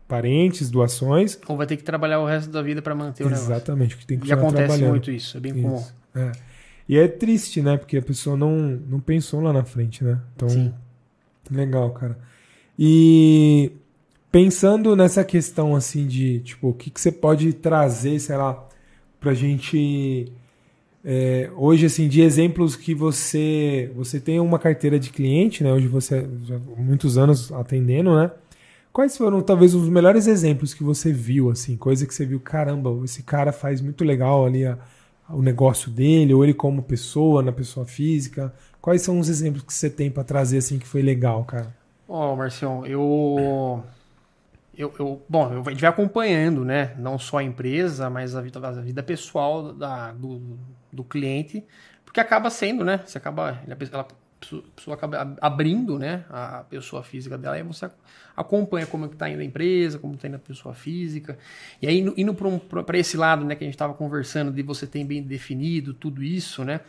parentes, 0.09 0.69
doações. 0.69 1.39
Ou 1.47 1.55
vai 1.55 1.65
ter 1.65 1.77
que 1.77 1.83
trabalhar 1.83 2.19
o 2.19 2.25
resto 2.25 2.51
da 2.51 2.61
vida 2.61 2.81
para 2.81 2.93
manter 2.93 3.23
o 3.23 3.29
negócio. 3.29 3.49
Exatamente, 3.49 3.95
que 3.95 4.05
tem 4.05 4.19
que 4.19 4.27
E 4.27 4.33
acontece 4.33 4.83
muito 4.83 5.09
isso, 5.09 5.37
é 5.37 5.39
bem 5.39 5.53
isso. 5.53 5.61
comum. 5.61 5.83
É. 6.15 6.31
E 6.89 6.97
é 6.97 7.07
triste, 7.07 7.61
né? 7.61 7.77
Porque 7.77 7.95
a 7.95 8.01
pessoa 8.01 8.35
não, 8.35 8.57
não 8.89 8.99
pensou 8.99 9.39
lá 9.39 9.53
na 9.53 9.63
frente, 9.63 10.03
né? 10.03 10.19
Então, 10.35 10.49
Sim. 10.49 10.73
legal, 11.49 11.91
cara. 11.91 12.19
E 12.77 13.71
pensando 14.31 14.95
nessa 14.95 15.23
questão 15.23 15.75
assim 15.75 16.05
de, 16.07 16.39
tipo, 16.39 16.69
o 16.69 16.73
que, 16.73 16.89
que 16.89 16.99
você 16.99 17.11
pode 17.11 17.53
trazer, 17.53 18.19
sei 18.19 18.37
lá, 18.37 18.65
pra 19.19 19.33
gente 19.33 20.31
é, 21.03 21.49
hoje, 21.55 21.85
assim, 21.85 22.07
de 22.07 22.21
exemplos 22.21 22.75
que 22.75 22.93
você 22.93 23.91
você 23.95 24.19
tem 24.19 24.39
uma 24.39 24.59
carteira 24.59 24.99
de 24.99 25.09
cliente, 25.11 25.63
né? 25.63 25.71
Hoje 25.71 25.87
você 25.87 26.27
já 26.43 26.59
muitos 26.77 27.17
anos 27.17 27.51
atendendo, 27.51 28.15
né? 28.15 28.31
Quais 28.91 29.15
foram 29.17 29.41
talvez 29.41 29.73
os 29.75 29.87
melhores 29.87 30.27
exemplos 30.27 30.73
que 30.73 30.83
você 30.83 31.11
viu, 31.13 31.49
assim, 31.49 31.77
coisa 31.77 32.05
que 32.05 32.13
você 32.13 32.25
viu, 32.25 32.39
caramba, 32.39 32.89
esse 33.05 33.23
cara 33.23 33.51
faz 33.51 33.81
muito 33.81 34.03
legal 34.03 34.45
ali 34.45 34.65
a, 34.65 34.77
o 35.29 35.41
negócio 35.41 35.91
dele, 35.91 36.33
ou 36.33 36.43
ele 36.43 36.53
como 36.53 36.81
pessoa, 36.83 37.41
na 37.41 37.51
pessoa 37.51 37.85
física. 37.85 38.53
Quais 38.81 39.01
são 39.01 39.19
os 39.19 39.29
exemplos 39.29 39.63
que 39.63 39.73
você 39.73 39.89
tem 39.89 40.09
para 40.09 40.23
trazer 40.23 40.57
assim 40.57 40.79
que 40.79 40.87
foi 40.87 41.01
legal, 41.01 41.43
cara? 41.45 41.73
Ó, 42.07 42.33
oh, 42.33 42.35
Marcião, 42.35 42.85
eu 42.85 43.83
eu, 44.79 44.93
eu, 44.97 45.21
bom, 45.27 45.61
a 45.67 45.71
gente 45.71 45.81
vai 45.81 45.89
acompanhando, 45.89 46.63
né? 46.63 46.95
Não 46.97 47.19
só 47.19 47.39
a 47.39 47.43
empresa, 47.43 48.09
mas 48.09 48.33
a 48.33 48.41
vida, 48.41 48.65
a 48.65 48.71
vida 48.71 49.03
pessoal 49.03 49.73
da, 49.73 50.13
do, 50.13 50.57
do 50.89 51.03
cliente, 51.03 51.65
porque 52.05 52.21
acaba 52.21 52.49
sendo, 52.49 52.85
né? 52.85 53.01
Você 53.05 53.17
acaba, 53.17 53.61
ela, 53.67 54.07
a 54.07 54.71
pessoa 54.73 54.95
acaba 54.95 55.35
abrindo, 55.41 55.99
né? 55.99 56.23
A 56.29 56.63
pessoa 56.69 57.03
física 57.03 57.37
dela 57.37 57.59
e 57.59 57.63
você 57.63 57.91
acompanha 58.37 58.87
como 58.87 59.03
é 59.03 59.09
está 59.09 59.29
indo 59.29 59.41
a 59.41 59.43
empresa, 59.43 59.99
como 59.99 60.13
está 60.13 60.29
indo 60.29 60.37
a 60.37 60.39
pessoa 60.39 60.73
física. 60.73 61.37
E 61.81 61.87
aí, 61.87 61.99
indo 62.15 62.33
para 62.33 62.47
um, 62.47 62.61
esse 62.93 63.17
lado, 63.17 63.43
né? 63.43 63.55
Que 63.55 63.65
a 63.65 63.67
gente 63.67 63.75
estava 63.75 63.93
conversando 63.93 64.49
de 64.49 64.63
você 64.63 64.87
ter 64.87 65.03
bem 65.03 65.21
definido 65.21 65.93
tudo 65.93 66.23
isso, 66.23 66.63
né? 66.63 66.79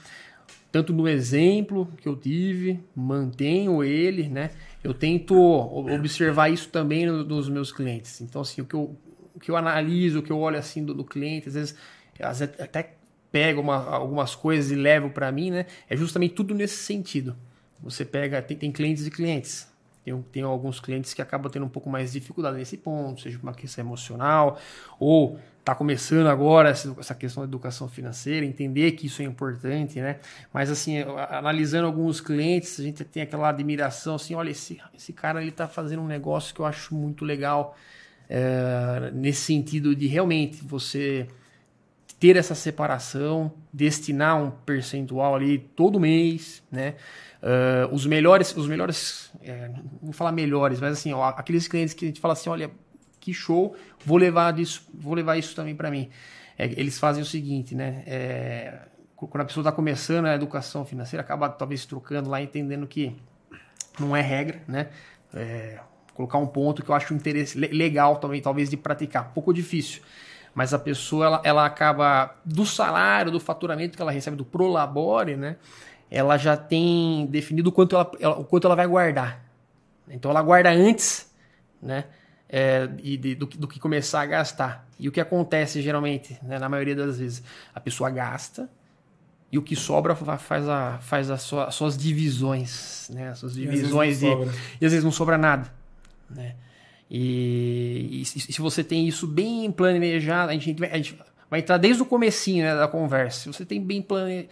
Tanto 0.73 0.93
no 0.93 1.09
exemplo 1.09 1.89
que 1.97 2.09
eu 2.09 2.17
tive, 2.17 2.81
mantenho 2.95 3.83
ele, 3.83 4.29
né? 4.29 4.51
eu 4.83 4.95
tento 4.95 5.35
observar 5.37 6.49
isso 6.49 6.69
também 6.69 7.07
nos 7.07 7.49
meus 7.49 7.71
clientes. 7.71 8.21
Então, 8.21 8.41
assim, 8.41 8.63
o 8.63 8.65
que 8.65 8.75
eu, 8.75 8.97
o 9.35 9.39
que 9.39 9.51
eu 9.51 9.57
analiso, 9.57 10.21
o 10.21 10.23
que 10.23 10.33
eu 10.33 10.39
olho 10.39 10.59
assim 10.59 10.85
do, 10.85 10.95
do 10.95 11.05
cliente, 11.05 11.49
às 11.49 11.55
vezes, 11.55 11.75
às 12.19 12.41
vezes 12.41 12.55
até 12.59 12.95
pego 13.31 13.61
uma, 13.61 13.77
algumas 13.77 14.35
coisas 14.35 14.71
e 14.71 14.75
levo 14.75 15.11
para 15.11 15.31
mim, 15.31 15.51
né? 15.51 15.67
É 15.89 15.97
justamente 15.97 16.35
tudo 16.35 16.55
nesse 16.55 16.79
sentido. 16.79 17.37
Você 17.81 18.05
pega, 18.05 18.41
tem, 18.43 18.57
tem 18.57 18.73
clientes 18.73 19.07
e 19.07 19.11
clientes. 19.11 19.69
Tem, 20.03 20.21
tem 20.33 20.43
alguns 20.43 20.81
clientes 20.81 21.13
que 21.13 21.21
acabam 21.21 21.51
tendo 21.53 21.67
um 21.67 21.69
pouco 21.69 21.91
mais 21.91 22.13
de 22.13 22.21
dificuldade 22.21 22.57
nesse 22.57 22.79
ponto, 22.79 23.21
seja 23.21 23.39
uma 23.43 23.53
questão 23.53 23.85
emocional, 23.85 24.59
ou 24.99 25.39
está 25.61 25.75
começando 25.75 26.27
agora 26.27 26.71
essa, 26.71 27.15
questão 27.15 27.43
da 27.43 27.49
educação 27.49 27.89
financeira, 27.89 28.45
entender 28.45 28.93
que 28.93 29.07
isso 29.07 29.23
é 29.23 29.25
importante, 29.25 30.01
né? 30.01 30.19
Mas 30.53 30.71
assim, 30.71 30.99
analisando 31.29 31.87
alguns 31.87 32.21
clientes, 32.21 32.81
a 32.81 32.83
gente 32.83 33.05
tem 33.05 33.23
aquela 33.23 33.51
admiração 33.51 34.15
assim, 34.15 34.35
olha, 34.35 34.51
esse, 34.51 34.81
esse 34.95 35.13
cara 35.13 35.41
ele 35.41 35.51
está 35.51 35.69
fazendo 35.69 36.03
um 36.03 36.07
negócio 36.07 36.55
que 36.55 36.61
eu 36.61 36.67
acho 36.67 36.95
muito 36.95 37.25
legal, 37.25 37.77
é, 38.29 39.11
nesse 39.13 39.43
sentido 39.43 39.95
de 39.95 40.07
realmente 40.07 40.65
você 40.65 41.29
ter 42.19 42.37
essa 42.37 42.55
separação, 42.55 43.53
destinar 43.73 44.43
um 44.43 44.51
percentual 44.51 45.35
ali 45.35 45.59
todo 45.59 46.01
mês, 46.01 46.63
né? 46.71 46.95
Uh, 47.43 47.95
os 47.95 48.05
melhores, 48.05 48.55
os 48.55 48.69
melhores, 48.69 49.31
é, 49.41 49.69
não 49.69 49.83
vou 50.03 50.13
falar 50.13 50.31
melhores, 50.31 50.79
mas 50.79 50.93
assim, 50.93 51.15
ó, 51.15 51.25
aqueles 51.31 51.67
clientes 51.67 51.95
que 51.95 52.05
a 52.05 52.09
gente 52.09 52.21
fala 52.21 52.35
assim, 52.35 52.51
olha, 52.51 52.71
que 53.31 53.35
show, 53.35 53.77
vou 54.05 54.19
levar 54.19 54.59
isso, 54.59 54.83
vou 54.93 55.15
levar 55.15 55.37
isso 55.37 55.55
também 55.55 55.75
para 55.75 55.91
mim. 55.91 56.11
É, 56.59 56.67
eles 56.67 56.99
fazem 56.99 57.23
o 57.23 57.27
seguinte, 57.27 57.75
né? 57.75 58.03
É, 58.07 58.79
quando 59.17 59.43
a 59.43 59.45
pessoa 59.45 59.63
está 59.63 59.73
começando 59.73 60.27
a 60.27 60.35
educação 60.35 60.85
financeira, 60.85 61.23
acaba 61.23 61.49
talvez 61.49 61.85
trocando 61.85 62.29
lá, 62.31 62.41
entendendo 62.41 62.87
que 62.87 63.17
não 63.99 64.17
é 64.17 64.21
regra, 64.21 64.63
né? 64.67 64.89
É, 65.35 65.79
colocar 66.15 66.39
um 66.39 66.47
ponto 66.47 66.83
que 66.83 66.91
eu 66.91 66.95
acho 66.95 67.15
interesse 67.15 67.59
legal 67.59 68.17
também, 68.17 68.41
talvez 68.41 68.69
de 68.69 68.77
praticar, 68.77 69.29
um 69.29 69.33
pouco 69.33 69.53
difícil. 69.53 70.03
Mas 70.55 70.75
a 70.75 70.79
pessoa 70.79 71.27
ela, 71.27 71.41
ela 71.45 71.67
acaba 71.67 72.37
do 72.45 72.67
salário, 72.67 73.31
do 73.31 73.39
faturamento 73.39 73.97
que 73.97 74.03
ela 74.03 74.11
recebe 74.11 74.37
do 74.37 74.45
Prolabore, 74.45 75.37
né? 75.37 75.57
ela 76.11 76.37
já 76.37 76.57
tem 76.57 77.27
definido 77.27 77.71
quanto 77.71 77.95
ela, 77.95 78.11
ela, 78.19 78.39
o 78.39 78.45
quanto 78.45 78.67
ela 78.67 78.75
vai 78.75 78.87
guardar. 78.87 79.45
Então 80.09 80.31
ela 80.31 80.43
guarda 80.43 80.71
antes, 80.71 81.33
né? 81.81 82.05
É, 82.53 82.89
e 83.01 83.17
de, 83.17 83.35
do, 83.37 83.47
do, 83.47 83.69
que 83.69 83.79
começar 83.79 84.23
a 84.23 84.27
gastar. 84.27 84.89
E 84.99 85.09
o 85.09 85.13
que 85.13 85.21
acontece 85.21 85.81
geralmente, 85.81 86.37
né, 86.43 86.59
na 86.59 86.69
maioria 86.69 86.97
das 86.97 87.19
vezes, 87.19 87.45
a 87.73 87.79
pessoa 87.79 88.11
gasta 88.11 88.69
e 89.53 89.59
o 89.59 89.63
que 89.63 89.75
sobra 89.75 90.15
faz, 90.15 90.69
a, 90.69 90.99
faz 90.99 91.31
a 91.31 91.37
sua, 91.37 91.67
as 91.67 91.75
suas 91.75 91.97
divisões, 91.97 93.11
né? 93.13 93.31
As 93.31 93.39
suas 93.39 93.55
divisões 93.55 94.23
e, 94.23 94.27
e, 94.27 94.87
às 94.87 94.93
vezes 94.93 95.05
não 95.05 95.11
sobra 95.11 95.37
nada, 95.37 95.73
né? 96.29 96.55
E, 97.11 98.21
e, 98.23 98.25
se 98.25 98.61
você 98.61 98.85
tem 98.85 99.09
isso 99.09 99.27
bem 99.27 99.71
planejado, 99.73 100.51
a 100.51 100.55
gente, 100.55 100.85
a 100.85 100.97
gente 100.97 101.19
vai 101.51 101.59
entrar 101.59 101.77
desde 101.77 102.03
o 102.03 102.07
comecinho 102.07 102.65
né, 102.65 102.77
da 102.77 102.87
conversa. 102.87 103.41
Se 103.41 103.47
você 103.49 103.65
tem 103.65 103.85
bem 103.85 104.01
plane, 104.01 104.49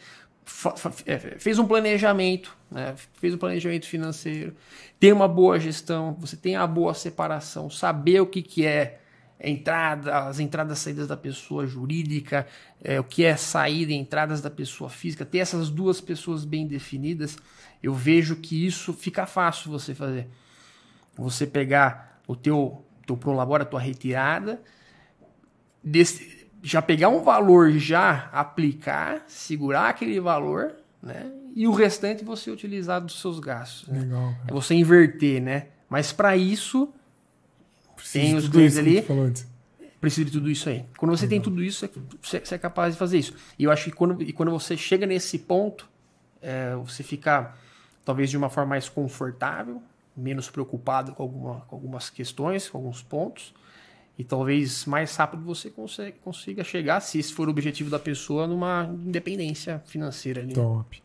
fez 1.39 1.59
um 1.59 1.67
planejamento, 1.67 2.57
né? 2.71 2.95
fez 3.15 3.35
um 3.35 3.39
planejamento 3.39 3.87
financeiro, 3.87 4.57
tem 4.99 5.13
uma 5.13 5.29
boa 5.29 5.61
gestão, 5.61 6.17
você 6.19 6.37
tem 6.37 6.57
a 6.57 6.67
boa 6.67 6.95
separação, 6.95 7.69
saber 7.69 8.21
o 8.21 8.27
que, 8.27 8.43
que 8.43 8.67
é 8.67 9.01
entrada, 9.41 10.19
as 10.19 10.41
entradas 10.41 10.79
e 10.79 10.83
saídas 10.83 11.07
da 11.07 11.17
pessoa 11.17 11.67
jurídica, 11.67 12.47
é, 12.83 12.99
o 12.99 13.05
que 13.05 13.25
é 13.25 13.37
saída 13.37 13.93
e 13.93 13.95
entradas 13.95 14.41
da 14.41 14.51
pessoa 14.51 14.91
física, 14.91 15.25
ter 15.25 15.39
essas 15.39 15.71
duas 15.71 16.01
pessoas 16.01 16.45
bem 16.45 16.67
definidas, 16.67 17.37
eu 17.83 17.95
vejo 17.95 18.37
que 18.37 18.67
isso 18.67 18.93
fica 18.93 19.27
fácil 19.27 19.71
você 19.71 19.95
fazer. 19.95 20.29
Você 21.17 21.47
pegar 21.47 22.21
o 22.27 22.35
teu, 22.35 22.85
teu 23.07 23.17
prolabora, 23.17 23.63
a 23.63 23.67
tua 23.67 23.81
retirada, 23.81 24.61
desse, 25.83 26.38
já 26.63 26.83
pegar 26.83 27.09
um 27.09 27.23
valor, 27.23 27.71
já 27.73 28.29
aplicar, 28.33 29.25
segurar 29.27 29.89
aquele 29.91 30.21
valor, 30.21 30.75
né? 31.03 31.31
E 31.55 31.67
o 31.67 31.73
restante 31.73 32.25
você 32.25 32.51
utilizar 32.51 33.01
dos 33.01 33.21
seus 33.21 33.41
gastos. 33.41 33.89
Né? 33.89 34.01
Legal. 34.01 34.35
É 34.47 34.53
você 34.53 34.75
inverter, 34.75 35.43
né? 35.43 35.67
Mas 35.89 36.13
para 36.13 36.37
isso 36.37 36.93
Preciso 37.97 38.25
tem 38.25 38.37
os 38.37 38.49
dois 38.49 38.79
ali. 38.79 39.05
Precisa 40.01 40.25
de 40.25 40.31
tudo 40.31 40.49
isso 40.49 40.69
aí. 40.69 40.85
Quando 40.97 41.11
você 41.11 41.27
Legal. 41.27 41.31
tem 41.31 41.41
tudo 41.41 41.63
isso, 41.63 41.89
você 42.23 42.55
é 42.55 42.59
capaz 42.59 42.95
de 42.95 42.99
fazer 42.99 43.19
isso. 43.19 43.35
E 43.59 43.65
eu 43.65 43.73
acho 43.73 43.85
que 43.85 43.91
quando, 43.91 44.23
e 44.23 44.33
quando 44.33 44.51
você 44.53 44.77
chega 44.77 45.07
nesse 45.07 45.39
ponto, 45.39 45.89
é, 46.41 46.77
você 46.77 47.03
fica 47.03 47.55
talvez 48.05 48.31
de 48.31 48.37
uma 48.37 48.49
forma 48.49 48.71
mais 48.71 48.89
confortável, 48.89 49.83
menos 50.17 50.49
preocupado 50.49 51.13
com, 51.13 51.23
alguma, 51.23 51.61
com 51.63 51.75
algumas 51.75 52.11
questões, 52.11 52.69
com 52.69 52.79
alguns 52.79 53.03
pontos 53.03 53.53
e 54.19 54.25
talvez 54.25 54.85
mais 54.85 55.14
rápido 55.14 55.45
você 55.45 55.73
consiga, 56.25 56.64
chegar, 56.64 57.01
se 57.01 57.21
esse 57.21 57.33
for 57.33 57.47
o 57.47 57.53
objetivo 57.53 57.89
da 57.89 58.01
pessoa, 58.01 58.49
numa 58.49 58.93
independência 59.07 59.81
financeira. 59.87 60.41
Ali. 60.41 60.55
Top. 60.55 61.01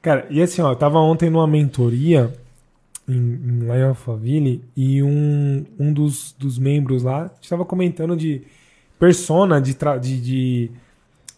Cara, 0.00 0.26
e 0.30 0.40
assim, 0.40 0.62
ó, 0.62 0.72
eu 0.72 0.76
tava 0.76 0.98
ontem 0.98 1.28
numa 1.28 1.46
mentoria 1.46 2.32
em, 3.06 3.14
em, 3.14 3.66
lá 3.66 3.78
em 3.78 3.82
Alphaville 3.82 4.64
e 4.74 5.02
um, 5.02 5.66
um 5.78 5.92
dos, 5.92 6.34
dos 6.38 6.58
membros 6.58 7.02
lá 7.02 7.30
estava 7.40 7.66
comentando 7.66 8.16
de 8.16 8.42
persona, 8.98 9.60
de, 9.60 9.76
de, 10.00 10.20
de, 10.20 10.70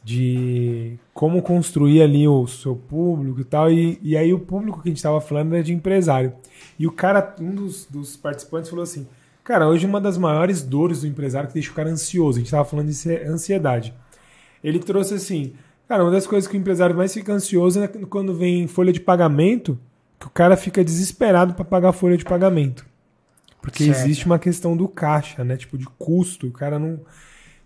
de, 0.04 0.98
como 1.12 1.42
construir 1.42 2.02
ali 2.02 2.28
o 2.28 2.46
seu 2.46 2.76
público 2.76 3.40
e 3.40 3.44
tal. 3.44 3.68
E, 3.68 3.98
e 4.00 4.16
aí 4.16 4.32
o 4.32 4.38
público 4.38 4.80
que 4.80 4.88
a 4.88 4.90
gente 4.90 4.98
estava 4.98 5.20
falando 5.20 5.54
era 5.54 5.64
de 5.64 5.72
empresário. 5.72 6.32
E 6.78 6.86
o 6.86 6.92
cara, 6.92 7.34
um 7.40 7.52
dos, 7.52 7.84
dos 7.84 8.16
participantes 8.16 8.70
falou 8.70 8.84
assim 8.84 9.08
Cara, 9.46 9.68
hoje 9.68 9.86
uma 9.86 10.00
das 10.00 10.18
maiores 10.18 10.60
dores 10.60 11.02
do 11.02 11.06
empresário 11.06 11.46
que 11.46 11.54
deixa 11.54 11.70
o 11.70 11.74
cara 11.74 11.88
ansioso, 11.88 12.36
a 12.36 12.40
gente 12.40 12.48
estava 12.48 12.64
falando 12.64 12.90
de 12.90 13.16
ansiedade. 13.28 13.94
Ele 14.62 14.80
trouxe 14.80 15.14
assim, 15.14 15.52
cara, 15.88 16.02
uma 16.02 16.10
das 16.10 16.26
coisas 16.26 16.50
que 16.50 16.56
o 16.56 16.58
empresário 16.58 16.96
mais 16.96 17.14
fica 17.14 17.32
ansioso 17.32 17.80
é 17.80 17.86
quando 17.86 18.34
vem 18.34 18.66
folha 18.66 18.92
de 18.92 18.98
pagamento, 18.98 19.78
que 20.18 20.26
o 20.26 20.30
cara 20.30 20.56
fica 20.56 20.82
desesperado 20.82 21.54
para 21.54 21.64
pagar 21.64 21.90
a 21.90 21.92
folha 21.92 22.16
de 22.16 22.24
pagamento. 22.24 22.84
Porque 23.62 23.84
certo. 23.84 23.98
existe 24.00 24.26
uma 24.26 24.36
questão 24.36 24.76
do 24.76 24.88
caixa, 24.88 25.44
né? 25.44 25.56
Tipo, 25.56 25.78
de 25.78 25.86
custo. 25.96 26.48
O 26.48 26.52
cara 26.52 26.76
não. 26.76 27.00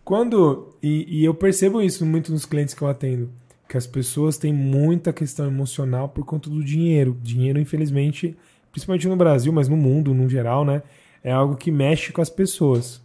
Quando. 0.04 0.74
E, 0.82 1.20
e 1.20 1.24
eu 1.24 1.32
percebo 1.34 1.80
isso 1.80 2.04
muito 2.04 2.30
nos 2.30 2.44
clientes 2.44 2.74
que 2.74 2.82
eu 2.82 2.88
atendo. 2.88 3.30
Que 3.66 3.78
as 3.78 3.86
pessoas 3.86 4.36
têm 4.36 4.52
muita 4.52 5.14
questão 5.14 5.46
emocional 5.46 6.10
por 6.10 6.26
conta 6.26 6.50
do 6.50 6.62
dinheiro. 6.62 7.16
Dinheiro, 7.22 7.58
infelizmente, 7.58 8.36
principalmente 8.70 9.08
no 9.08 9.16
Brasil, 9.16 9.50
mas 9.50 9.66
no 9.66 9.76
mundo 9.78 10.12
no 10.12 10.28
geral, 10.28 10.62
né? 10.62 10.82
É 11.22 11.32
algo 11.32 11.56
que 11.56 11.70
mexe 11.70 12.12
com 12.12 12.20
as 12.20 12.30
pessoas. 12.30 13.00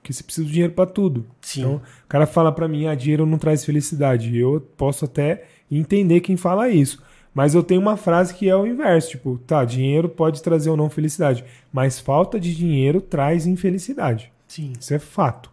Porque 0.00 0.12
você 0.12 0.22
precisa 0.22 0.46
do 0.46 0.52
dinheiro 0.52 0.72
para 0.72 0.90
tudo. 0.90 1.24
Sim. 1.40 1.60
Então, 1.60 1.76
o 1.76 2.08
cara 2.08 2.26
fala 2.26 2.52
para 2.52 2.68
mim, 2.68 2.86
ah, 2.86 2.94
dinheiro 2.94 3.24
não 3.24 3.38
traz 3.38 3.64
felicidade. 3.64 4.36
Eu 4.36 4.60
posso 4.76 5.06
até 5.06 5.44
entender 5.70 6.20
quem 6.20 6.36
fala 6.36 6.68
isso. 6.68 7.02
Mas 7.34 7.54
eu 7.54 7.62
tenho 7.62 7.80
uma 7.80 7.96
frase 7.96 8.32
que 8.32 8.48
é 8.48 8.54
o 8.54 8.66
inverso, 8.66 9.10
tipo, 9.10 9.38
tá, 9.38 9.64
dinheiro 9.64 10.08
pode 10.08 10.40
trazer 10.40 10.70
ou 10.70 10.76
não 10.76 10.88
felicidade, 10.88 11.44
mas 11.72 11.98
falta 11.98 12.38
de 12.38 12.54
dinheiro 12.54 13.00
traz 13.00 13.44
infelicidade. 13.44 14.30
Sim. 14.46 14.72
Isso 14.78 14.94
é 14.94 15.00
fato. 15.00 15.50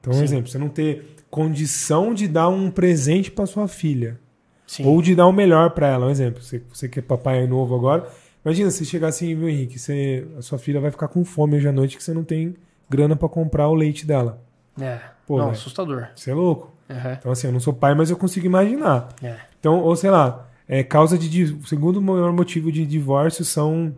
Então, 0.00 0.12
um 0.12 0.22
exemplo, 0.22 0.48
você 0.48 0.58
não 0.58 0.68
ter 0.68 1.16
condição 1.28 2.14
de 2.14 2.28
dar 2.28 2.48
um 2.48 2.70
presente 2.70 3.28
para 3.28 3.44
sua 3.44 3.66
filha. 3.66 4.20
Sim. 4.66 4.86
Ou 4.86 5.02
de 5.02 5.14
dar 5.16 5.26
o 5.26 5.32
melhor 5.32 5.70
para 5.70 5.88
ela. 5.88 6.06
Um 6.06 6.10
exemplo, 6.10 6.40
você, 6.42 6.62
você 6.72 6.88
que 6.88 7.00
é 7.00 7.02
papai 7.02 7.44
novo 7.46 7.74
agora, 7.74 8.08
Imagina 8.44 8.70
se 8.70 8.84
chegar 8.84 9.08
assim, 9.08 9.34
viu, 9.34 9.48
Henrique? 9.48 9.78
Você, 9.78 10.26
a 10.36 10.42
sua 10.42 10.58
filha 10.58 10.80
vai 10.80 10.90
ficar 10.90 11.08
com 11.08 11.24
fome 11.24 11.56
hoje 11.56 11.68
à 11.68 11.72
noite 11.72 11.96
que 11.96 12.02
você 12.04 12.12
não 12.12 12.22
tem 12.22 12.54
grana 12.88 13.16
para 13.16 13.28
comprar 13.28 13.68
o 13.68 13.74
leite 13.74 14.06
dela. 14.06 14.42
É. 14.78 15.00
Pô, 15.26 15.38
não, 15.38 15.46
véio, 15.46 15.56
assustador. 15.56 16.08
Você 16.14 16.30
é 16.30 16.34
louco. 16.34 16.72
Uhum. 16.88 17.12
Então, 17.12 17.32
assim, 17.32 17.46
eu 17.46 17.52
não 17.52 17.60
sou 17.60 17.72
pai, 17.72 17.94
mas 17.94 18.10
eu 18.10 18.16
consigo 18.16 18.44
imaginar. 18.44 19.08
É. 19.22 19.36
Então, 19.58 19.80
ou 19.80 19.96
sei 19.96 20.10
lá, 20.10 20.46
é, 20.68 20.82
causa 20.82 21.16
de. 21.16 21.44
O 21.44 21.66
segundo 21.66 22.00
maior 22.02 22.32
motivo 22.32 22.70
de 22.70 22.84
divórcio 22.84 23.44
são 23.44 23.94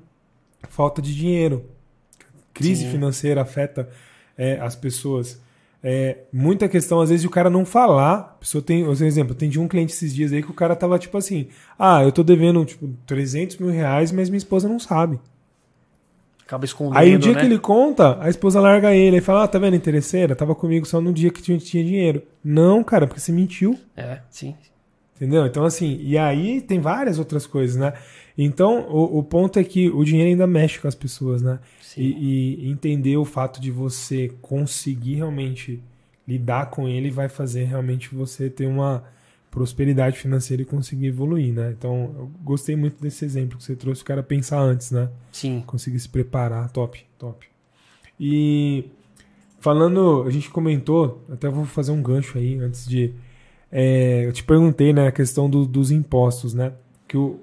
falta 0.69 1.03
de 1.03 1.15
dinheiro. 1.15 1.65
Crise 2.55 2.85
Sim. 2.85 2.91
financeira 2.93 3.43
afeta 3.43 3.89
é, 4.39 4.59
as 4.61 4.77
pessoas. 4.77 5.41
É, 5.89 6.25
muita 6.33 6.69
questão, 6.69 7.01
às 7.01 7.11
vezes, 7.11 7.21
de 7.21 7.29
o 7.29 7.31
cara 7.31 7.49
não 7.49 7.65
falar. 7.65 8.15
A 8.15 8.23
pessoa 8.41 8.61
tem, 8.61 8.85
por 8.85 9.01
exemplo, 9.01 9.37
tem 9.37 9.49
de 9.49 9.61
um 9.61 9.69
cliente 9.69 9.93
esses 9.93 10.13
dias 10.13 10.33
aí 10.33 10.43
que 10.43 10.51
o 10.51 10.55
cara 10.55 10.75
tava 10.75 10.99
tipo 10.99 11.17
assim: 11.17 11.47
Ah, 11.79 12.03
eu 12.03 12.11
tô 12.11 12.25
devendo 12.25 12.65
tipo 12.65 12.93
300 13.07 13.59
mil 13.59 13.71
reais, 13.71 14.11
mas 14.11 14.29
minha 14.29 14.37
esposa 14.37 14.69
não 14.69 14.81
sabe. 14.81 15.21
Acaba 16.45 16.65
escondendo. 16.65 16.99
Aí 16.99 17.15
o 17.15 17.21
dia 17.21 17.35
né? 17.35 17.39
que 17.39 17.47
ele 17.47 17.61
conta, 17.61 18.19
a 18.21 18.29
esposa 18.29 18.61
larga 18.61 18.93
ele 18.97 19.19
e 19.19 19.21
fala: 19.21 19.45
Ah, 19.45 19.49
tá 19.49 19.61
vendo, 19.61 19.77
interesseira? 19.77 20.35
Tava 20.35 20.57
comigo 20.57 20.85
só 20.85 21.01
no 21.01 21.13
dia 21.13 21.31
que 21.31 21.41
tinha, 21.41 21.57
tinha 21.57 21.85
dinheiro. 21.85 22.21
Não, 22.43 22.83
cara, 22.83 23.07
porque 23.07 23.21
você 23.21 23.31
mentiu. 23.31 23.79
É, 23.97 24.19
sim. 24.29 24.57
Entendeu? 25.17 25.47
Então, 25.47 25.65
assim, 25.65 25.99
e 26.01 26.17
aí 26.17 26.61
tem 26.61 26.79
várias 26.79 27.19
outras 27.19 27.47
coisas, 27.47 27.77
né? 27.77 27.95
Então, 28.37 28.87
o, 28.89 29.19
o 29.19 29.23
ponto 29.23 29.59
é 29.59 29.65
que 29.65 29.89
o 29.89 30.05
dinheiro 30.05 30.29
ainda 30.29 30.47
mexe 30.47 30.79
com 30.79 30.87
as 30.87 30.95
pessoas, 30.95 31.41
né? 31.41 31.59
E, 31.97 32.67
e, 32.67 32.71
entender 32.71 33.17
o 33.17 33.25
fato 33.25 33.59
de 33.59 33.71
você 33.71 34.31
conseguir 34.43 35.15
realmente 35.15 35.83
lidar 36.29 36.67
com 36.67 36.87
ele 36.87 37.11
vai 37.11 37.29
fazer 37.29 37.65
realmente 37.65 38.15
você 38.15 38.51
ter 38.51 38.67
uma 38.67 39.03
prosperidade 39.51 40.19
financeira 40.19 40.63
e 40.63 40.67
conseguir 40.67 41.07
evoluir, 41.07 41.55
né? 41.55 41.75
Então, 41.77 42.15
eu 42.15 42.31
gostei 42.45 42.77
muito 42.77 43.01
desse 43.03 43.25
exemplo 43.25 43.57
que 43.57 43.65
você 43.65 43.75
trouxe, 43.75 44.03
o 44.03 44.05
cara 44.05 44.23
pensar 44.23 44.61
antes, 44.61 44.91
né? 44.91 45.09
Sim. 45.33 45.65
Conseguir 45.67 45.99
se 45.99 46.09
preparar, 46.11 46.71
top, 46.71 47.03
top. 47.19 47.47
E 48.21 48.85
falando, 49.61 50.25
a 50.27 50.31
gente 50.31 50.51
comentou, 50.51 51.25
até 51.31 51.49
vou 51.49 51.65
fazer 51.65 51.93
um 51.93 52.03
gancho 52.03 52.37
aí 52.37 52.59
antes 52.59 52.87
de. 52.87 53.15
É, 53.71 54.25
eu 54.25 54.33
te 54.33 54.45
perguntei, 54.45 54.93
né, 54.93 55.09
a 55.09 55.13
questão 55.13 55.51
do, 55.51 55.67
dos 55.67 55.91
impostos, 55.91 56.55
né? 56.55 56.73
Que 57.09 57.17
o 57.17 57.41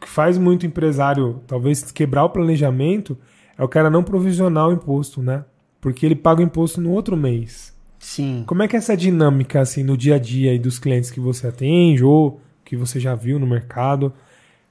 que 0.00 0.08
faz 0.08 0.38
muito 0.38 0.66
empresário 0.66 1.42
talvez 1.46 1.92
quebrar 1.92 2.24
o 2.24 2.30
planejamento 2.30 3.18
é 3.56 3.62
o 3.62 3.68
cara 3.68 3.90
não 3.90 4.02
provisionar 4.02 4.68
o 4.68 4.72
imposto, 4.72 5.22
né? 5.22 5.44
Porque 5.80 6.06
ele 6.06 6.16
paga 6.16 6.40
o 6.40 6.44
imposto 6.44 6.80
no 6.80 6.90
outro 6.90 7.16
mês. 7.16 7.76
Sim. 7.98 8.44
Como 8.46 8.62
é 8.62 8.68
que 8.68 8.74
é 8.74 8.78
essa 8.78 8.96
dinâmica, 8.96 9.60
assim, 9.60 9.82
no 9.82 9.96
dia 9.96 10.14
a 10.14 10.18
dia 10.18 10.52
aí 10.52 10.58
dos 10.58 10.78
clientes 10.78 11.10
que 11.10 11.20
você 11.20 11.48
atende 11.48 12.02
ou 12.02 12.40
que 12.64 12.76
você 12.76 12.98
já 12.98 13.14
viu 13.14 13.38
no 13.38 13.46
mercado? 13.46 14.12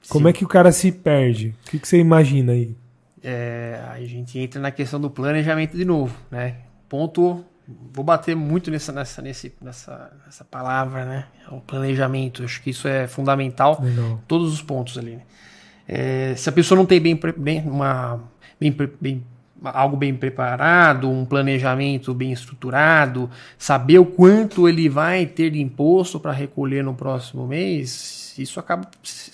Como 0.08 0.26
Sim. 0.26 0.30
é 0.30 0.32
que 0.32 0.44
o 0.44 0.48
cara 0.48 0.72
se 0.72 0.90
perde? 0.90 1.54
O 1.66 1.70
que, 1.70 1.78
que 1.78 1.86
você 1.86 1.98
imagina 1.98 2.52
aí? 2.52 2.74
É, 3.22 3.80
a 3.88 4.00
gente 4.00 4.38
entra 4.38 4.60
na 4.60 4.70
questão 4.70 5.00
do 5.00 5.10
planejamento 5.10 5.76
de 5.76 5.84
novo, 5.84 6.14
né? 6.30 6.56
Ponto. 6.88 7.44
Vou 7.92 8.04
bater 8.04 8.34
muito 8.34 8.70
nessa, 8.70 8.92
nessa, 8.92 9.22
nesse, 9.22 9.52
nessa, 9.60 10.12
nessa 10.24 10.44
palavra, 10.44 11.04
né? 11.04 11.26
O 11.50 11.60
planejamento. 11.60 12.44
Acho 12.44 12.62
que 12.62 12.70
isso 12.70 12.88
é 12.88 13.06
fundamental. 13.06 13.80
Legal. 13.82 14.20
Todos 14.26 14.52
os 14.52 14.62
pontos 14.62 14.96
ali. 14.98 15.16
Né? 15.16 15.22
É, 15.86 16.34
se 16.36 16.48
a 16.48 16.52
pessoa 16.52 16.78
não 16.78 16.86
tem 16.86 17.00
bem, 17.00 17.18
bem 17.36 17.60
uma 17.62 18.20
bem, 18.60 18.76
bem 19.00 19.24
algo 19.62 19.96
bem 19.96 20.14
preparado, 20.14 21.10
um 21.10 21.24
planejamento 21.24 22.14
bem 22.14 22.32
estruturado, 22.32 23.30
saber 23.58 23.98
o 23.98 24.06
quanto 24.06 24.68
ele 24.68 24.88
vai 24.88 25.26
ter 25.26 25.50
de 25.50 25.60
imposto 25.60 26.18
para 26.18 26.32
recolher 26.32 26.82
no 26.82 26.94
próximo 26.94 27.46
mês, 27.46 28.34
isso 28.38 28.58
acaba, 28.58 28.88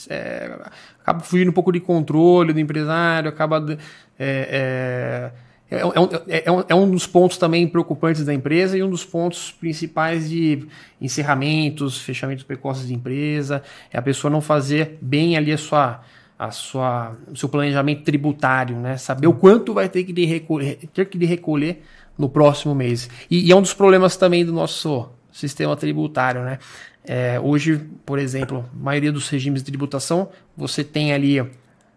é, 0.09 0.59
acaba 1.01 1.21
fugindo 1.21 1.51
um 1.51 1.53
pouco 1.55 1.71
de 1.71 1.81
controle 1.81 2.53
do 2.53 2.61
empresário, 2.61 3.29
acaba. 3.29 3.79
É, 4.19 5.31
é, 5.39 5.46
é, 5.71 5.85
um, 5.85 5.91
é, 6.29 6.51
um, 6.51 6.65
é 6.69 6.75
um 6.75 6.91
dos 6.91 7.07
pontos 7.07 7.39
também 7.39 7.67
preocupantes 7.67 8.25
da 8.25 8.33
empresa 8.33 8.79
e 8.79 8.83
um 8.83 8.91
dos 8.91 9.05
pontos 9.05 9.51
principais 9.51 10.29
de 10.29 10.67
encerramentos, 11.01 11.99
fechamentos 11.99 12.45
precoces 12.45 12.87
de 12.87 12.95
empresa, 12.95 13.63
é 13.93 13.99
a 13.99 14.03
pessoa 14.03 14.31
não 14.31 14.41
fazer 14.41 14.99
bem 15.01 15.37
ali 15.37 15.53
a 15.53 15.59
sua 15.59 16.03
a 16.39 16.51
sua, 16.51 17.17
o 17.33 17.35
seu 17.35 17.49
planejamento 17.49 18.03
tributário, 18.03 18.77
né? 18.77 18.99
Saber 18.99 19.27
o 19.27 19.33
quanto 19.33 19.73
vai 19.73 19.89
ter 19.89 20.05
que 20.05 20.13
de 20.13 20.27
recolher, 20.27 20.79
ter 20.93 21.07
que 21.07 21.17
de 21.17 21.25
recolher 21.25 21.83
no 22.19 22.29
próximo 22.29 22.75
mês. 22.75 23.09
E, 23.31 23.49
e, 23.49 23.53
é 23.53 23.57
um 23.57 23.63
dos 23.63 23.73
problemas 23.73 24.19
também 24.19 24.45
do 24.45 24.53
nosso 24.53 25.09
sistema 25.33 25.75
tributário, 25.77 26.43
né? 26.43 26.59
É, 27.05 27.41
hoje, 27.41 27.81
por 28.05 28.19
exemplo, 28.19 28.69
a 28.71 28.85
maioria 28.85 29.13
dos 29.13 29.29
regimes 29.29 29.63
de 29.63 29.67
tributação, 29.71 30.29
você 30.57 30.85
tem 30.85 31.13
ali 31.13 31.41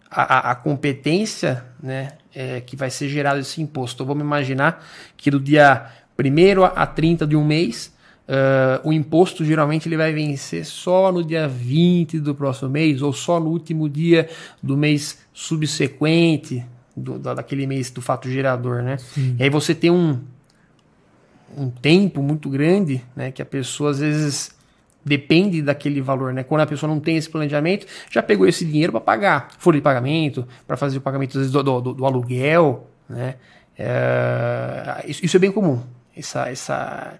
a, 0.09 0.51
a, 0.51 0.55
competência, 0.55 1.65
né? 1.81 2.13
É, 2.33 2.61
que 2.61 2.75
vai 2.75 2.89
ser 2.89 3.09
gerado 3.09 3.39
esse 3.39 3.61
imposto. 3.61 3.95
Então, 3.95 4.05
vamos 4.05 4.23
imaginar 4.23 4.85
que 5.17 5.31
do 5.31 5.39
dia 5.39 5.87
1 6.17 6.63
a 6.63 6.85
30 6.85 7.25
de 7.27 7.35
um 7.35 7.43
mês, 7.43 7.97
Uh, 8.29 8.89
o 8.89 8.93
imposto 8.93 9.43
geralmente 9.43 9.89
ele 9.89 9.97
vai 9.97 10.13
vencer 10.13 10.63
só 10.63 11.11
no 11.11 11.23
dia 11.23 11.47
20 11.47 12.19
do 12.19 12.35
próximo 12.35 12.69
mês 12.69 13.01
ou 13.01 13.11
só 13.11 13.39
no 13.39 13.49
último 13.49 13.89
dia 13.89 14.29
do 14.61 14.77
mês 14.77 15.17
subsequente 15.33 16.63
do, 16.95 17.17
daquele 17.17 17.65
mês 17.65 17.89
do 17.89 18.03
fato 18.03 18.29
gerador, 18.29 18.83
né? 18.83 18.97
Sim. 18.97 19.35
E 19.39 19.41
aí 19.41 19.49
você 19.49 19.73
tem 19.73 19.89
um, 19.89 20.19
um 21.57 21.71
tempo 21.71 22.21
muito 22.21 22.51
grande, 22.51 23.03
né? 23.15 23.31
Que 23.31 23.41
a 23.41 23.45
pessoa 23.45 23.89
às 23.89 23.99
vezes 23.99 24.51
depende 25.03 25.61
daquele 25.61 26.01
valor, 26.01 26.33
né? 26.33 26.43
Quando 26.43 26.61
a 26.61 26.65
pessoa 26.65 26.91
não 26.91 26.99
tem 26.99 27.17
esse 27.17 27.29
planejamento, 27.29 27.87
já 28.09 28.21
pegou 28.21 28.47
esse 28.47 28.65
dinheiro 28.65 28.91
para 28.91 29.01
pagar 29.01 29.49
folha 29.57 29.77
de 29.77 29.81
pagamento, 29.81 30.47
para 30.67 30.77
fazer 30.77 30.97
o 30.97 31.01
pagamento 31.01 31.37
vezes, 31.37 31.51
do, 31.51 31.63
do, 31.63 31.93
do, 31.93 32.05
aluguel, 32.05 32.87
né? 33.09 33.35
É, 33.77 35.03
isso, 35.07 35.25
isso, 35.25 35.37
é 35.37 35.39
bem 35.39 35.51
comum. 35.51 35.81
Essa, 36.15 36.49
essa 36.49 37.19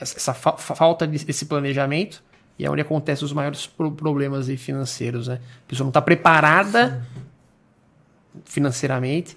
essa 0.00 0.32
fa 0.32 0.56
falta 0.56 1.06
desse 1.06 1.44
planejamento 1.44 2.22
e 2.58 2.64
é 2.64 2.70
onde 2.70 2.80
acontecem 2.80 3.24
os 3.24 3.32
maiores 3.32 3.66
problemas 3.66 4.48
financeiros. 4.58 5.28
Né? 5.28 5.34
A 5.34 5.68
pessoa 5.68 5.84
não 5.84 5.90
está 5.90 6.00
preparada 6.00 7.06
financeiramente, 8.44 9.36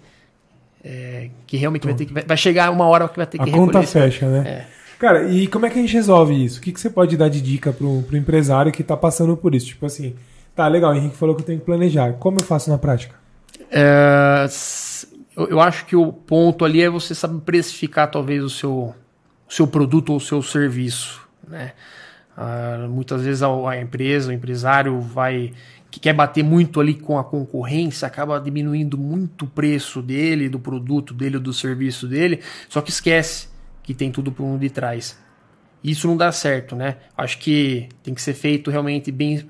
é, 0.84 1.30
que 1.48 1.58
realmente 1.58 1.86
vai 1.86 1.94
ter 1.94 2.06
que. 2.06 2.14
Vai 2.14 2.38
chegar 2.38 2.70
uma 2.72 2.86
hora 2.86 3.08
que 3.08 3.18
vai 3.18 3.26
ter 3.26 3.38
que 3.38 3.50
A 3.50 3.54
conta 3.54 3.82
fecha, 3.84 4.28
né? 4.28 4.50
É. 4.50 4.83
Cara, 5.04 5.30
e 5.30 5.48
como 5.48 5.66
é 5.66 5.70
que 5.70 5.78
a 5.78 5.82
gente 5.82 5.94
resolve 5.94 6.46
isso? 6.46 6.60
O 6.60 6.62
que, 6.62 6.72
que 6.72 6.80
você 6.80 6.90
pode 6.90 7.18
dar 7.18 7.28
de 7.28 7.42
dica 7.42 7.74
para 7.74 7.86
o 7.86 8.06
empresário 8.14 8.72
que 8.72 8.82
está 8.82 8.96
passando 8.96 9.36
por 9.36 9.54
isso? 9.54 9.66
Tipo 9.66 9.86
assim, 9.86 10.16
tá 10.56 10.66
legal, 10.66 10.94
o 10.94 10.96
Henrique 10.96 11.18
falou 11.18 11.36
que 11.36 11.42
eu 11.42 11.46
tenho 11.46 11.60
que 11.60 11.66
planejar. 11.66 12.14
Como 12.14 12.40
eu 12.40 12.44
faço 12.46 12.70
na 12.70 12.78
prática? 12.78 13.14
É, 13.70 14.48
eu, 15.36 15.60
acho 15.60 15.86
que 15.88 15.94
o 15.94 16.14
ponto 16.14 16.64
ali 16.64 16.82
é 16.82 16.90
você 16.90 17.14
saber 17.14 17.42
precificar 17.42 18.10
talvez 18.10 18.42
o 18.46 18.50
seu, 18.50 18.96
seu 19.50 19.68
produto 19.68 20.14
ou 20.14 20.22
seu 20.22 20.42
serviço. 20.42 21.22
Né? 21.46 21.74
Uh, 22.38 22.88
muitas 22.88 23.24
vezes 23.24 23.44
a, 23.44 23.78
empresa, 23.78 24.30
o 24.30 24.34
empresário 24.34 25.02
vai 25.02 25.52
que 25.92 26.00
quer 26.00 26.14
bater 26.14 26.46
muito 26.46 26.80
ali 26.80 26.94
com 26.94 27.20
a 27.20 27.26
concorrência, 27.26 28.08
acaba 28.08 28.40
diminuindo 28.40 28.98
muito 28.98 29.44
o 29.44 29.48
preço 29.50 30.02
dele, 30.02 30.48
do 30.48 30.60
produto 30.60 31.14
dele, 31.14 31.38
do 31.38 31.52
serviço 31.52 32.08
dele, 32.08 32.40
só 32.70 32.82
que 32.82 32.90
esquece 32.90 33.53
que 33.84 33.94
tem 33.94 34.12
tudo 34.12 34.32
por 34.32 34.44
um 34.44 34.58
de 34.58 34.70
trás. 34.70 35.18
Isso 35.84 36.08
não 36.08 36.16
dá 36.16 36.32
certo, 36.32 36.76
né? 36.76 36.98
Acho 37.16 37.38
que 37.38 37.90
tem 38.02 38.14
que 38.14 38.22
ser 38.22 38.34
feito 38.34 38.72
realmente 38.72 39.12
bem. 39.12 39.46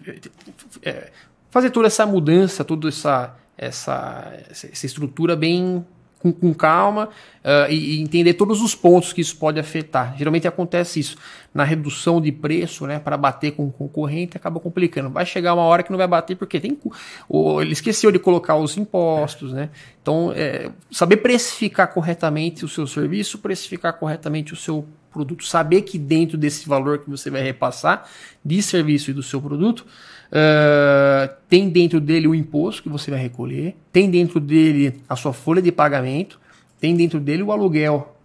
É, 0.82 1.12
fazer 1.52 1.70
toda 1.70 1.86
essa 1.86 2.06
mudança, 2.06 2.66
toda 2.66 2.90
essa, 2.90 3.36
essa, 3.56 4.34
essa 4.50 4.86
estrutura 4.86 5.36
bem 5.36 5.86
com, 6.24 6.32
com 6.32 6.53
calma 6.53 7.09
uh, 7.43 7.69
e, 7.69 7.97
e, 7.97 8.01
entender 8.01 8.34
todos 8.36 8.61
os 8.61 8.74
pontos 8.74 9.11
que 9.11 9.19
isso 9.19 9.36
pode 9.36 9.59
afetar. 9.59 10.15
Geralmente 10.17 10.47
acontece 10.47 11.01
isso. 11.01 11.17
Na 11.53 11.65
redução 11.65 12.21
de 12.21 12.32
preço, 12.32 12.88
né, 12.88 12.97
para 12.97 13.17
bater 13.17 13.51
com 13.51 13.67
o 13.67 13.71
concorrente, 13.71 14.38
acaba 14.38 14.59
complicando. 14.59 15.09
Vai 15.09 15.26
chegar 15.26 15.53
uma 15.53 15.63
hora 15.63 15.84
que 15.84 15.91
não 15.91 15.97
vai 15.97 16.07
bater 16.07 16.38
porque 16.38 16.59
tem. 16.59 16.80
Ou 17.28 17.61
ele 17.61 17.74
esqueceu 17.74 18.11
de 18.11 18.17
colocar 18.17 18.55
os 18.55 18.78
impostos, 18.78 19.51
né? 19.51 19.69
Então, 20.01 20.32
é, 20.36 20.71
saber 20.89 21.17
precificar 21.17 21.93
corretamente 21.93 22.65
o 22.65 22.67
seu 22.69 22.88
serviço, 22.88 23.38
precificar 23.38 23.93
corretamente 23.93 24.53
o 24.53 24.55
seu 24.55 24.88
produto. 25.11 25.45
Saber 25.45 25.84
que 25.84 25.99
dentro 25.99 26.38
desse 26.38 26.67
valor 26.67 26.99
que 26.99 27.09
você 27.09 27.30
vai 27.30 27.43
repassar 27.43 28.09
de 28.43 28.63
serviço 28.63 29.11
e 29.11 29.13
do 29.13 29.21
seu 29.21 29.39
produto, 29.39 29.86
Uh, 30.34 31.32
tem 31.48 31.70
dentro 31.70 32.02
dele 32.02 32.28
o 32.28 32.34
imposto 32.34 32.82
que 32.82 32.90
você 32.90 33.12
vai 33.12 33.20
recolher, 33.20 33.76
tem 33.92 34.10
dentro 34.10 34.40
dele 34.40 35.00
a 35.08 35.16
sua 35.16 35.32
folha 35.32 35.62
de 35.62 35.72
pagamento, 35.72 36.40
tem 36.80 36.96
dentro 36.96 37.20
dele 37.20 37.44
o 37.44 37.52
aluguel 37.52 38.18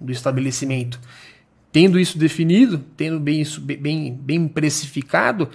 do 0.00 0.10
estabelecimento. 0.10 0.98
Tendo 1.70 2.00
isso 2.00 2.18
definido, 2.18 2.82
tendo 2.96 3.20
bem 3.20 3.40
isso 3.40 3.60
bem, 3.60 4.12
bem 4.12 4.48
precificado, 4.48 5.48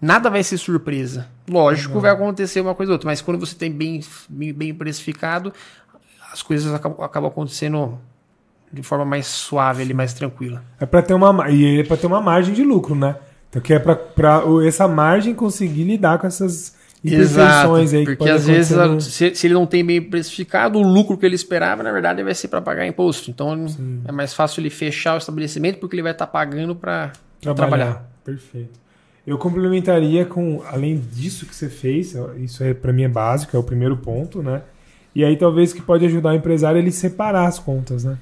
nada 0.00 0.28
vai 0.28 0.42
ser 0.42 0.58
surpresa. 0.58 1.28
Lógico, 1.48 2.00
vai 2.00 2.10
acontecer 2.10 2.60
uma 2.60 2.74
coisa 2.74 2.90
ou 2.90 2.94
outra, 2.94 3.08
mas 3.08 3.22
quando 3.22 3.38
você 3.38 3.54
tem 3.54 3.70
bem, 3.70 4.00
bem 4.28 4.74
precificado, 4.74 5.52
as 6.32 6.42
coisas 6.42 6.74
acabam, 6.74 7.04
acabam 7.04 7.30
acontecendo 7.30 8.00
de 8.72 8.82
forma 8.82 9.04
mais 9.04 9.28
suave, 9.28 9.82
ali, 9.82 9.94
mais 9.94 10.12
tranquila. 10.12 10.64
É 10.80 10.86
para 10.86 11.02
ter 11.02 11.14
uma 11.14 11.48
e 11.50 11.80
é 11.80 11.84
para 11.84 11.96
ter 11.96 12.08
uma 12.08 12.20
margem 12.20 12.52
de 12.52 12.64
lucro, 12.64 12.96
né? 12.96 13.16
Então, 13.52 13.60
que 13.60 13.74
é 13.74 13.78
para 13.78 14.42
essa 14.66 14.88
margem 14.88 15.34
conseguir 15.34 15.84
lidar 15.84 16.18
com 16.18 16.26
essas 16.26 16.74
imperfeições 17.04 17.92
aí. 17.92 18.02
Porque 18.02 18.30
às 18.30 18.46
vezes, 18.46 18.74
se, 19.04 19.34
se, 19.34 19.46
ele 19.46 19.52
não 19.52 19.66
tem 19.66 19.84
bem 19.84 20.00
precificado, 20.00 20.78
o 20.78 20.82
lucro 20.82 21.18
que 21.18 21.26
ele 21.26 21.34
esperava, 21.34 21.82
na 21.82 21.92
verdade, 21.92 22.22
vai 22.22 22.34
ser 22.34 22.48
para 22.48 22.62
pagar 22.62 22.86
imposto. 22.86 23.30
Então, 23.30 23.68
Sim. 23.68 24.00
é 24.06 24.10
mais 24.10 24.32
fácil 24.32 24.62
ele 24.62 24.70
fechar 24.70 25.16
o 25.16 25.18
estabelecimento 25.18 25.78
porque 25.78 25.94
ele 25.94 26.02
vai 26.02 26.12
estar 26.12 26.24
tá 26.24 26.32
pagando 26.32 26.74
para 26.74 27.12
trabalhar. 27.42 27.68
trabalhar. 27.68 28.10
Perfeito. 28.24 28.80
Eu 29.26 29.36
complementaria 29.36 30.24
com, 30.24 30.62
além 30.66 30.98
disso 30.98 31.44
que 31.44 31.54
você 31.54 31.68
fez, 31.68 32.16
isso 32.38 32.64
é 32.64 32.72
para 32.72 32.90
mim 32.90 33.02
é 33.02 33.08
básico, 33.08 33.54
é 33.54 33.60
o 33.60 33.62
primeiro 33.62 33.98
ponto, 33.98 34.42
né? 34.42 34.62
E 35.14 35.22
aí 35.22 35.36
talvez 35.36 35.74
que 35.74 35.82
pode 35.82 36.06
ajudar 36.06 36.30
o 36.30 36.34
empresário 36.34 36.78
ele 36.78 36.90
separar 36.90 37.46
as 37.46 37.58
contas, 37.58 38.02
né? 38.02 38.16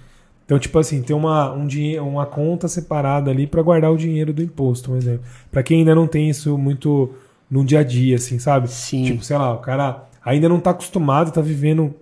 Então, 0.51 0.59
tipo 0.59 0.77
assim, 0.81 1.01
ter 1.01 1.15
uma, 1.15 1.53
um 1.53 1.65
dinheiro, 1.65 2.05
uma 2.05 2.27
conta 2.27 2.67
separada 2.67 3.31
ali 3.31 3.47
para 3.47 3.63
guardar 3.63 3.93
o 3.93 3.97
dinheiro 3.97 4.33
do 4.33 4.43
imposto, 4.43 4.91
por 4.91 4.99
exemplo. 4.99 5.23
Para 5.49 5.63
quem 5.63 5.79
ainda 5.79 5.95
não 5.95 6.09
tem 6.09 6.29
isso 6.29 6.59
muito 6.59 7.15
no 7.49 7.65
dia 7.65 7.79
a 7.79 7.83
dia, 7.85 8.17
assim, 8.17 8.37
sabe? 8.41 8.69
Sim. 8.69 9.05
Tipo, 9.05 9.23
sei 9.23 9.39
lá, 9.39 9.55
o 9.55 9.59
cara 9.59 10.09
ainda 10.25 10.49
não 10.49 10.59
tá 10.59 10.71
acostumado, 10.71 11.31
tá 11.31 11.41
vivendo 11.41 11.95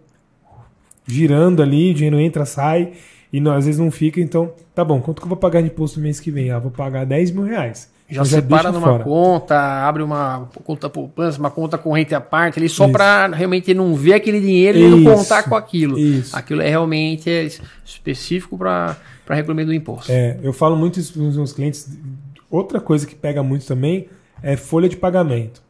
girando 1.07 1.63
ali, 1.63 1.91
o 1.91 1.95
dinheiro 1.95 2.19
entra, 2.19 2.47
sai, 2.47 2.95
e 3.31 3.39
não, 3.39 3.53
às 3.53 3.67
vezes 3.67 3.79
não 3.79 3.91
fica, 3.91 4.19
então, 4.19 4.51
tá 4.75 4.83
bom, 4.83 4.99
quanto 4.99 5.21
que 5.21 5.27
eu 5.27 5.29
vou 5.29 5.37
pagar 5.37 5.61
de 5.61 5.67
imposto 5.67 5.99
no 5.99 6.05
mês 6.05 6.19
que 6.19 6.31
vem? 6.31 6.51
Ah, 6.51 6.59
vou 6.59 6.71
pagar 6.71 7.05
10 7.05 7.33
mil 7.33 7.45
reais. 7.45 7.93
Já, 8.11 8.25
já 8.25 8.41
separa 8.41 8.73
numa 8.73 8.87
fora. 8.87 9.05
conta, 9.05 9.87
abre 9.87 10.03
uma 10.03 10.49
conta 10.65 10.89
poupança, 10.89 11.39
uma 11.39 11.51
conta 11.51 11.77
corrente 11.77 12.15
à 12.15 12.21
parte, 12.21 12.59
ali 12.59 12.69
só 12.69 12.89
para 12.89 13.27
realmente 13.27 13.75
não 13.75 13.95
ver 13.95 14.15
aquele 14.15 14.41
dinheiro 14.41 14.79
e 14.79 14.89
não 14.89 15.15
contar 15.15 15.43
com 15.43 15.55
aquilo. 15.55 15.99
Isso. 15.99 16.35
Aquilo 16.35 16.63
é 16.63 16.69
realmente 16.71 17.29
é 17.29 17.47
específico 17.85 18.57
para 18.57 18.97
regulamento 19.29 19.67
do 19.67 19.75
imposto. 19.75 20.11
É, 20.11 20.39
eu 20.43 20.55
falo 20.55 20.75
muito 20.75 20.99
isso 20.99 21.13
para 21.13 21.23
os 21.23 21.37
meus 21.37 21.53
clientes. 21.53 21.99
Outra 22.51 22.81
coisa 22.81 23.07
que 23.07 23.15
pega 23.15 23.43
muito 23.43 23.67
também 23.67 24.09
é 24.43 24.57
folha 24.57 24.89
de 24.89 24.97
pagamento. 24.97 25.63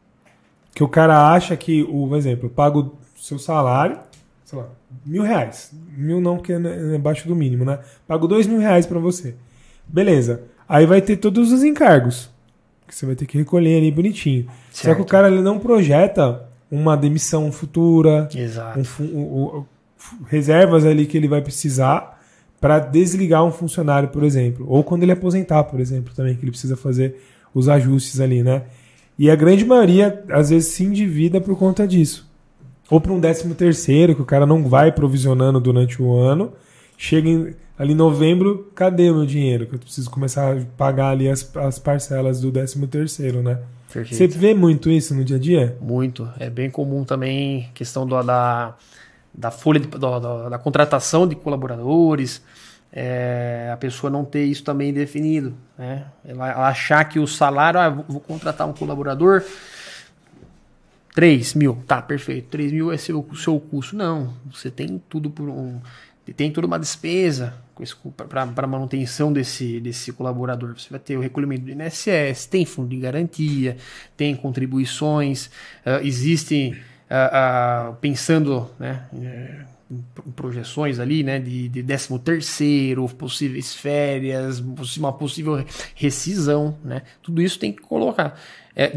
Que 0.73 0.85
o 0.85 0.89
cara 0.89 1.33
acha 1.33 1.57
que, 1.57 1.83
o, 1.83 2.07
por 2.07 2.17
exemplo, 2.17 2.47
eu 2.47 2.51
pago 2.51 2.97
seu 3.17 3.37
salário, 3.37 3.99
sei 4.45 4.59
lá, 4.61 4.69
mil 5.05 5.25
reais. 5.25 5.73
Mil 5.97 6.21
não, 6.21 6.37
porque 6.37 6.53
é 6.53 6.95
abaixo 6.95 7.27
do 7.27 7.35
mínimo, 7.35 7.65
né? 7.65 7.81
Pago 8.07 8.29
dois 8.29 8.47
mil 8.47 8.61
reais 8.61 8.87
para 8.87 9.01
você. 9.01 9.35
Beleza. 9.89 10.43
Aí 10.69 10.85
vai 10.85 11.01
ter 11.01 11.17
todos 11.17 11.53
os 11.53 11.63
encargos. 11.63 12.31
Que 12.87 12.95
você 12.95 13.07
vai 13.07 13.15
ter 13.15 13.27
que 13.27 13.39
recolher 13.39 13.79
ali 13.79 13.91
bonitinho. 13.91 14.47
Certo. 14.71 14.85
Só 14.87 14.95
que 14.95 15.03
o 15.03 15.05
cara 15.05 15.29
ele 15.29 15.41
não 15.41 15.59
projeta 15.59 16.45
uma 16.71 16.97
demissão 16.97 17.51
futura. 17.51 18.29
Um, 18.77 19.05
um, 19.05 19.23
um, 19.59 19.65
reservas 20.27 20.85
ali 20.85 21.07
que 21.07 21.17
ele 21.17 21.29
vai 21.29 21.41
precisar 21.41 22.19
para 22.61 22.79
desligar 22.79 23.45
um 23.45 23.53
funcionário, 23.53 24.09
por 24.09 24.25
exemplo. 24.25 24.67
Ou 24.69 24.83
quando 24.83 25.03
ele 25.03 25.13
aposentar, 25.13 25.65
por 25.65 25.81
exemplo, 25.81 26.13
também, 26.15 26.35
que 26.35 26.43
ele 26.43 26.51
precisa 26.51 26.77
fazer 26.77 27.17
os 27.55 27.69
ajustes 27.69 28.21
ali, 28.21 28.43
né? 28.43 28.65
E 29.19 29.31
a 29.31 29.37
grande 29.37 29.65
maioria, 29.65 30.23
às 30.31 30.51
vezes, 30.51 30.73
se 30.73 30.85
endivida 30.85 31.41
por 31.41 31.57
conta 31.59 31.87
disso. 31.87 32.29
Ou 32.91 33.01
para 33.01 33.13
um 33.13 33.21
décimo 33.21 33.55
terceiro, 33.55 34.15
que 34.15 34.23
o 34.23 34.25
cara 34.25 34.47
não 34.47 34.65
vai 34.65 34.93
provisionando 34.93 35.61
durante 35.61 36.01
o 36.01 36.15
ano. 36.17 36.53
Chega 36.97 37.29
em 37.29 37.55
ali 37.79 37.93
em 37.93 37.97
novembro, 37.97 38.71
cadê 38.75 39.11
o 39.11 39.15
meu 39.15 39.27
dinheiro? 39.27 39.67
Que 39.67 39.77
eu 39.77 39.79
preciso 39.79 40.11
começar 40.11 40.53
a 40.53 40.65
pagar 40.77 41.11
ali 41.11 41.29
as, 41.29 41.55
as 41.57 41.79
parcelas 41.79 42.41
do 42.41 42.51
13 42.51 42.87
terceiro, 42.89 43.43
né? 43.43 43.61
Perfeito. 43.93 44.17
Você 44.17 44.39
vê 44.39 44.53
muito 44.53 44.91
isso 44.91 45.15
no 45.15 45.25
dia 45.25 45.37
a 45.37 45.41
dia? 45.41 45.79
Muito. 45.81 46.29
É 46.39 46.51
bem 46.51 46.69
comum 46.69 47.05
também 47.05 47.71
questão 47.73 48.07
do, 48.07 48.21
da, 48.23 48.75
da 49.33 49.51
folha, 49.51 49.79
de, 49.81 49.87
do, 49.87 49.99
da, 49.99 50.49
da, 50.49 50.59
contratação 50.59 51.27
de 51.27 51.37
colaboradores, 51.37 52.43
é, 52.93 53.71
a 53.73 53.77
pessoa 53.77 54.11
não 54.11 54.25
ter 54.25 54.45
isso 54.45 54.65
também 54.65 54.93
definido. 54.93 55.55
Né? 55.79 56.05
Ela, 56.25 56.51
ela 56.51 56.69
achar 56.69 57.05
que 57.05 57.19
o 57.19 57.27
salário, 57.27 57.81
ah, 57.81 57.89
vou 57.89 58.21
contratar 58.21 58.69
um 58.69 58.75
colaborador, 58.75 59.43
3 61.15 61.55
mil, 61.55 61.83
tá, 61.87 62.03
perfeito, 62.03 62.49
3 62.49 62.73
mil 62.73 62.93
é 62.93 62.97
seu, 62.99 63.27
seu 63.37 63.59
custo. 63.59 63.97
Não, 63.97 64.35
você 64.53 64.71
tem 64.71 65.01
tudo 65.09 65.31
por 65.31 65.49
um 65.49 65.81
tem 66.33 66.51
toda 66.51 66.67
uma 66.67 66.79
despesa 66.79 67.55
para 68.29 68.67
manutenção 68.67 69.33
desse, 69.33 69.81
desse 69.81 70.13
colaborador. 70.13 70.75
Você 70.79 70.91
vai 70.91 71.01
ter 71.01 71.17
o 71.17 71.21
recolhimento 71.21 71.65
do 71.65 71.71
INSS, 71.71 72.47
tem 72.47 72.65
fundo 72.65 72.89
de 72.89 72.97
garantia, 72.97 73.77
tem 74.17 74.35
contribuições, 74.35 75.47
uh, 75.87 76.03
existem, 76.03 76.73
uh, 76.73 77.91
uh, 77.93 77.97
pensando 77.97 78.71
né, 78.79 79.05
eh, 79.15 79.65
em 79.91 80.31
projeções 80.33 80.99
ali, 80.99 81.23
né, 81.23 81.39
de, 81.39 81.69
de 81.69 81.83
13 81.83 82.19
terceiro, 82.19 83.09
possíveis 83.09 83.75
férias, 83.75 84.63
uma 84.97 85.13
possível 85.13 85.65
rescisão, 85.95 86.77
né, 86.85 87.03
tudo 87.23 87.41
isso 87.41 87.59
tem 87.59 87.73
que 87.73 87.83
colocar. 87.83 88.39
É, 88.77 88.93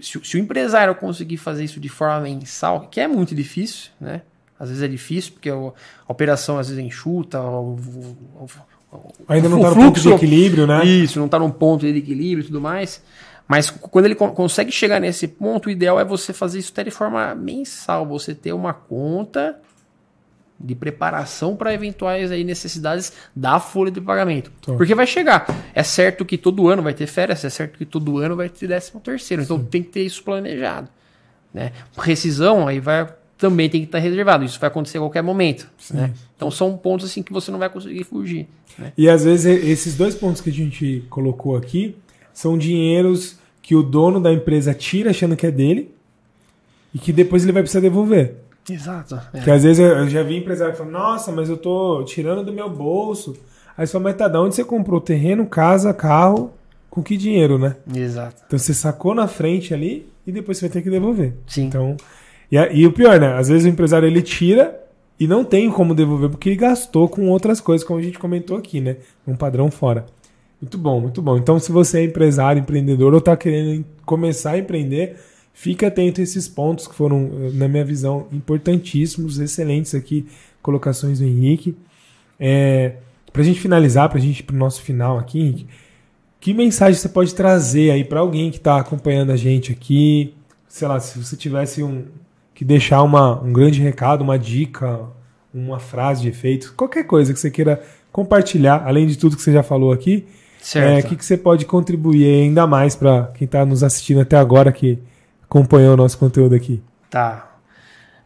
se, 0.00 0.20
se 0.22 0.36
o 0.36 0.40
empresário 0.40 0.94
conseguir 0.96 1.36
fazer 1.36 1.64
isso 1.64 1.80
de 1.80 1.88
forma 1.88 2.20
mensal, 2.20 2.88
que 2.88 3.00
é 3.00 3.06
muito 3.06 3.34
difícil, 3.34 3.90
né, 4.00 4.22
às 4.58 4.68
vezes 4.68 4.82
é 4.82 4.88
difícil, 4.88 5.32
porque 5.32 5.50
a 5.50 5.72
operação 6.08 6.58
às 6.58 6.68
vezes 6.68 6.82
é 6.82 6.86
enxuta, 6.86 7.40
o, 7.40 7.74
o, 7.74 8.46
o, 8.92 9.12
Ainda 9.28 9.48
não 9.48 9.58
está 9.58 9.70
no 9.70 9.76
ponto 9.76 10.00
de 10.00 10.08
equilíbrio, 10.10 10.66
né? 10.66 10.84
Isso, 10.84 11.18
não 11.18 11.26
está 11.26 11.38
num 11.38 11.50
ponto 11.50 11.80
de 11.80 11.98
equilíbrio 11.98 12.44
e 12.44 12.46
tudo 12.46 12.60
mais. 12.60 13.02
Mas 13.48 13.70
quando 13.70 14.06
ele 14.06 14.14
consegue 14.14 14.72
chegar 14.72 15.00
nesse 15.00 15.28
ponto, 15.28 15.66
o 15.66 15.70
ideal 15.70 16.00
é 16.00 16.04
você 16.04 16.32
fazer 16.32 16.58
isso 16.58 16.72
até 16.72 16.84
de 16.84 16.90
forma 16.90 17.34
mensal, 17.34 18.04
você 18.04 18.34
ter 18.34 18.52
uma 18.52 18.72
conta 18.72 19.56
de 20.58 20.74
preparação 20.74 21.54
para 21.54 21.72
eventuais 21.72 22.32
aí 22.32 22.42
necessidades 22.42 23.12
da 23.34 23.60
folha 23.60 23.90
de 23.90 24.00
pagamento. 24.00 24.50
Porque 24.62 24.94
vai 24.94 25.06
chegar. 25.06 25.46
É 25.74 25.82
certo 25.82 26.24
que 26.24 26.38
todo 26.38 26.66
ano 26.66 26.82
vai 26.82 26.94
ter 26.94 27.06
férias, 27.06 27.44
é 27.44 27.50
certo 27.50 27.76
que 27.78 27.84
todo 27.84 28.18
ano 28.18 28.34
vai 28.34 28.48
ter 28.48 28.66
décimo 28.66 29.00
terceiro. 29.00 29.42
Então 29.42 29.58
Sim. 29.58 29.64
tem 29.66 29.82
que 29.82 29.90
ter 29.90 30.02
isso 30.02 30.24
planejado. 30.24 30.88
Né? 31.52 31.72
Rescisão, 31.96 32.66
aí 32.66 32.80
vai 32.80 33.06
também 33.38 33.68
tem 33.68 33.80
que 33.80 33.86
estar 33.86 33.98
reservado. 33.98 34.44
Isso 34.44 34.58
vai 34.58 34.68
acontecer 34.68 34.98
a 34.98 35.00
qualquer 35.00 35.22
momento. 35.22 35.68
Né? 35.92 36.12
Então 36.36 36.50
são 36.50 36.76
pontos 36.76 37.06
assim 37.06 37.22
que 37.22 37.32
você 37.32 37.50
não 37.50 37.58
vai 37.58 37.68
conseguir 37.68 38.04
fugir. 38.04 38.48
Né? 38.78 38.92
E 38.96 39.08
às 39.08 39.24
vezes 39.24 39.64
esses 39.64 39.96
dois 39.96 40.14
pontos 40.14 40.40
que 40.40 40.50
a 40.50 40.52
gente 40.52 41.04
colocou 41.10 41.56
aqui 41.56 41.96
são 42.32 42.56
dinheiros 42.56 43.38
que 43.62 43.74
o 43.74 43.82
dono 43.82 44.20
da 44.20 44.32
empresa 44.32 44.72
tira 44.72 45.10
achando 45.10 45.36
que 45.36 45.46
é 45.46 45.50
dele 45.50 45.94
e 46.94 46.98
que 46.98 47.12
depois 47.12 47.42
ele 47.42 47.52
vai 47.52 47.62
precisar 47.62 47.80
devolver. 47.80 48.36
Exato. 48.68 49.20
É. 49.32 49.40
Que 49.40 49.50
às 49.50 49.62
vezes 49.62 49.78
eu 49.78 50.08
já 50.08 50.22
vi 50.22 50.36
empresário 50.36 50.74
falando, 50.74 50.92
nossa, 50.92 51.30
mas 51.30 51.48
eu 51.48 51.56
tô 51.56 52.02
tirando 52.04 52.44
do 52.44 52.52
meu 52.52 52.68
bolso. 52.68 53.36
Aí 53.76 53.86
sua 53.86 54.00
meta 54.00 54.28
de 54.28 54.38
onde 54.38 54.54
você 54.54 54.64
comprou 54.64 55.00
terreno, 55.00 55.46
casa, 55.46 55.92
carro, 55.92 56.52
com 56.88 57.02
que 57.02 57.16
dinheiro, 57.16 57.58
né? 57.58 57.76
Exato. 57.94 58.42
Então 58.46 58.58
você 58.58 58.72
sacou 58.72 59.14
na 59.14 59.28
frente 59.28 59.74
ali 59.74 60.08
e 60.26 60.32
depois 60.32 60.58
você 60.58 60.66
vai 60.66 60.72
ter 60.72 60.82
que 60.82 60.90
devolver. 60.90 61.34
Sim. 61.46 61.64
Então 61.66 61.96
e, 62.50 62.56
e 62.56 62.86
o 62.86 62.92
pior, 62.92 63.18
né? 63.18 63.34
Às 63.34 63.48
vezes 63.48 63.64
o 63.64 63.68
empresário 63.68 64.06
ele 64.06 64.22
tira 64.22 64.78
e 65.18 65.26
não 65.26 65.44
tem 65.44 65.70
como 65.70 65.94
devolver 65.94 66.30
porque 66.30 66.50
ele 66.50 66.56
gastou 66.56 67.08
com 67.08 67.28
outras 67.28 67.60
coisas, 67.60 67.86
como 67.86 67.98
a 67.98 68.02
gente 68.02 68.18
comentou 68.18 68.56
aqui, 68.56 68.80
né? 68.80 68.96
Um 69.26 69.34
padrão 69.34 69.70
fora. 69.70 70.06
Muito 70.60 70.78
bom, 70.78 71.00
muito 71.00 71.20
bom. 71.20 71.36
Então, 71.36 71.58
se 71.58 71.70
você 71.70 72.00
é 72.00 72.04
empresário, 72.04 72.60
empreendedor 72.60 73.12
ou 73.12 73.18
está 73.18 73.36
querendo 73.36 73.84
começar 74.04 74.52
a 74.52 74.58
empreender, 74.58 75.16
fique 75.52 75.84
atento 75.84 76.20
a 76.20 76.24
esses 76.24 76.48
pontos 76.48 76.86
que 76.86 76.94
foram, 76.94 77.30
na 77.52 77.68
minha 77.68 77.84
visão, 77.84 78.26
importantíssimos, 78.32 79.38
excelentes 79.38 79.94
aqui, 79.94 80.26
colocações 80.62 81.18
do 81.18 81.24
Henrique. 81.24 81.76
É, 82.40 82.94
para 83.32 83.42
a 83.42 83.44
gente 83.44 83.60
finalizar, 83.60 84.08
para 84.08 84.18
a 84.18 84.20
gente 84.20 84.40
ir 84.40 84.42
para 84.44 84.56
o 84.56 84.58
nosso 84.58 84.80
final 84.80 85.18
aqui, 85.18 85.40
Henrique, 85.40 85.66
que 86.40 86.54
mensagem 86.54 86.94
você 86.94 87.08
pode 87.08 87.34
trazer 87.34 87.90
aí 87.90 88.04
para 88.04 88.20
alguém 88.20 88.50
que 88.50 88.56
está 88.56 88.78
acompanhando 88.78 89.32
a 89.32 89.36
gente 89.36 89.72
aqui? 89.72 90.34
Sei 90.68 90.86
lá, 90.86 91.00
se 91.00 91.18
você 91.18 91.36
tivesse 91.36 91.82
um, 91.82 92.04
que 92.56 92.64
deixar 92.64 93.02
uma, 93.02 93.38
um 93.42 93.52
grande 93.52 93.82
recado, 93.82 94.24
uma 94.24 94.38
dica, 94.38 95.00
uma 95.52 95.78
frase 95.78 96.22
de 96.22 96.28
efeito, 96.28 96.72
qualquer 96.74 97.04
coisa 97.04 97.34
que 97.34 97.38
você 97.38 97.50
queira 97.50 97.82
compartilhar, 98.10 98.82
além 98.86 99.06
de 99.06 99.18
tudo 99.18 99.36
que 99.36 99.42
você 99.42 99.52
já 99.52 99.62
falou 99.62 99.92
aqui, 99.92 100.26
é, 100.74 101.02
que, 101.02 101.16
que 101.16 101.24
você 101.24 101.36
pode 101.36 101.66
contribuir 101.66 102.24
ainda 102.24 102.66
mais 102.66 102.96
para 102.96 103.30
quem 103.34 103.44
está 103.44 103.62
nos 103.66 103.84
assistindo 103.84 104.22
até 104.22 104.38
agora 104.38 104.72
que 104.72 104.98
acompanhou 105.42 105.92
o 105.92 105.96
nosso 105.98 106.16
conteúdo 106.16 106.54
aqui. 106.54 106.82
Tá. 107.10 107.58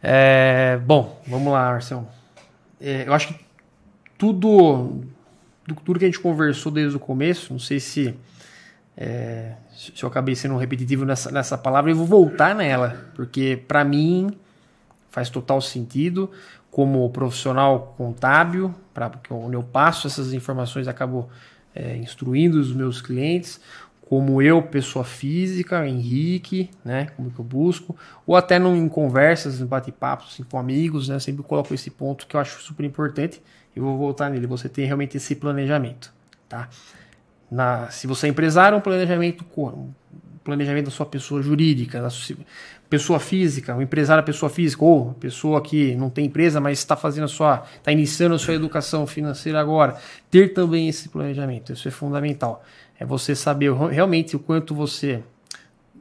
É, 0.01 0.79
bom, 0.85 1.21
vamos 1.27 1.51
lá, 1.51 1.71
Marcelo. 1.71 2.07
É, 2.79 3.05
eu 3.05 3.13
acho 3.13 3.27
que 3.27 3.35
tudo, 4.17 5.01
tudo 5.83 5.99
que 5.99 6.05
a 6.05 6.07
gente 6.07 6.21
conversou 6.21 6.71
desde 6.71 6.95
o 6.95 6.99
começo, 7.01 7.51
não 7.51 7.59
sei 7.59 7.81
se 7.81 8.15
é, 8.95 9.55
se 9.81 10.03
eu 10.03 10.09
acabei 10.09 10.35
sendo 10.35 10.57
repetitivo 10.57 11.05
nessa, 11.05 11.31
nessa 11.31 11.57
palavra, 11.57 11.89
eu 11.89 11.95
vou 11.95 12.05
voltar 12.05 12.53
nela, 12.53 13.09
porque 13.15 13.63
para 13.67 13.83
mim 13.83 14.31
faz 15.09 15.29
total 15.29 15.59
sentido. 15.59 16.29
Como 16.69 17.09
profissional 17.09 17.95
contábil, 17.97 18.73
para 18.93 19.11
onde 19.31 19.55
eu 19.55 19.63
passo 19.63 20.07
essas 20.07 20.31
informações, 20.31 20.87
acabo 20.87 21.29
é, 21.75 21.97
instruindo 21.97 22.57
os 22.59 22.71
meus 22.71 23.01
clientes, 23.01 23.59
como 24.07 24.41
eu, 24.41 24.61
pessoa 24.61 25.03
física, 25.03 25.85
Henrique, 25.85 26.69
né, 26.83 27.07
como 27.17 27.29
que 27.29 27.39
eu 27.39 27.43
busco, 27.45 27.95
ou 28.25 28.37
até 28.37 28.57
em 28.57 28.87
conversas, 28.87 29.59
em 29.59 29.65
bate-papos 29.65 30.33
assim, 30.33 30.43
com 30.43 30.57
amigos, 30.57 31.09
né, 31.09 31.19
sempre 31.19 31.43
coloco 31.43 31.73
esse 31.73 31.89
ponto 31.89 32.25
que 32.25 32.35
eu 32.35 32.39
acho 32.39 32.61
super 32.61 32.85
importante, 32.85 33.41
eu 33.75 33.83
vou 33.83 33.97
voltar 33.97 34.29
nele, 34.29 34.47
você 34.47 34.69
tem 34.69 34.85
realmente 34.85 35.17
esse 35.17 35.35
planejamento, 35.35 36.13
tá? 36.47 36.69
Na, 37.51 37.91
se 37.91 38.07
você 38.07 38.27
é 38.27 38.29
empresário, 38.29 38.77
um 38.77 38.81
planejamento 38.81 39.43
planejamento 40.43 40.85
da 40.85 40.91
sua 40.91 41.05
pessoa 41.05 41.41
jurídica, 41.41 42.01
da 42.01 42.09
sua 42.09 42.35
pessoa 42.89 43.19
física, 43.19 43.75
o 43.75 43.81
empresário 43.81 44.21
é 44.21 44.25
pessoa 44.25 44.49
física, 44.49 44.83
ou 44.83 45.13
pessoa 45.13 45.61
que 45.61 45.95
não 45.95 46.09
tem 46.09 46.25
empresa, 46.25 46.59
mas 46.59 46.79
está 46.79 46.95
fazendo 46.95 47.25
a 47.25 47.27
sua, 47.27 47.63
está 47.77 47.91
iniciando 47.91 48.35
a 48.35 48.39
sua 48.39 48.55
educação 48.55 49.05
financeira 49.05 49.59
agora, 49.59 49.97
ter 50.29 50.53
também 50.53 50.89
esse 50.89 51.09
planejamento, 51.09 51.73
isso 51.73 51.87
é 51.87 51.91
fundamental. 51.91 52.63
É 52.99 53.05
você 53.05 53.35
saber 53.35 53.71
realmente 53.73 54.35
o 54.35 54.39
quanto 54.39 54.75
você, 54.75 55.23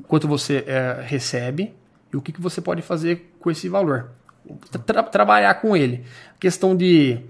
quanto 0.08 0.26
você 0.26 0.64
é, 0.66 1.02
recebe 1.02 1.74
e 2.12 2.16
o 2.16 2.20
que, 2.20 2.32
que 2.32 2.40
você 2.40 2.60
pode 2.60 2.82
fazer 2.82 3.32
com 3.40 3.50
esse 3.50 3.68
valor. 3.68 4.10
Tra 4.86 5.02
trabalhar 5.02 5.54
com 5.54 5.76
ele. 5.76 6.04
A 6.34 6.38
questão 6.38 6.74
de 6.74 7.20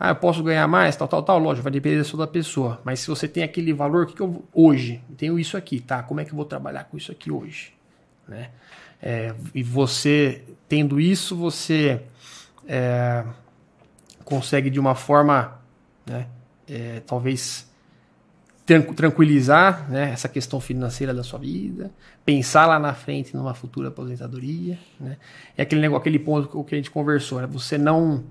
ah, 0.00 0.10
eu 0.10 0.16
posso 0.16 0.44
ganhar 0.44 0.68
mais, 0.68 0.94
tal, 0.94 1.08
tal, 1.08 1.22
tal, 1.24 1.38
lógico, 1.40 1.64
vai 1.64 1.72
depender 1.72 2.04
só 2.04 2.16
da 2.16 2.26
pessoa. 2.26 2.80
Mas 2.84 3.00
se 3.00 3.08
você 3.08 3.26
tem 3.26 3.42
aquele 3.42 3.72
valor, 3.72 4.06
que, 4.06 4.14
que 4.14 4.20
eu 4.20 4.44
hoje 4.54 5.02
tenho 5.16 5.38
isso 5.38 5.56
aqui, 5.56 5.80
tá? 5.80 6.04
Como 6.04 6.20
é 6.20 6.24
que 6.24 6.30
eu 6.30 6.36
vou 6.36 6.44
trabalhar 6.44 6.84
com 6.84 6.96
isso 6.96 7.10
aqui 7.10 7.32
hoje, 7.32 7.72
né? 8.28 8.50
É, 9.02 9.34
e 9.52 9.62
você 9.62 10.44
tendo 10.68 11.00
isso, 11.00 11.36
você 11.36 12.02
é, 12.66 13.24
consegue 14.24 14.70
de 14.70 14.78
uma 14.78 14.94
forma, 14.94 15.58
né? 16.06 16.28
É, 16.68 17.00
talvez 17.04 17.68
tranquilizar 18.66 19.90
né, 19.90 20.10
essa 20.12 20.28
questão 20.28 20.60
financeira 20.60 21.14
da 21.14 21.22
sua 21.22 21.38
vida, 21.38 21.90
pensar 22.22 22.66
lá 22.66 22.78
na 22.78 22.92
frente 22.92 23.34
numa 23.34 23.54
futura 23.54 23.88
aposentadoria, 23.88 24.78
né? 25.00 25.16
É 25.56 25.62
aquele 25.62 25.80
negócio, 25.80 26.02
aquele 26.02 26.18
ponto 26.18 26.62
que 26.64 26.74
a 26.74 26.78
gente 26.78 26.90
conversou, 26.90 27.40
né? 27.40 27.46
Você 27.46 27.78
não 27.78 28.24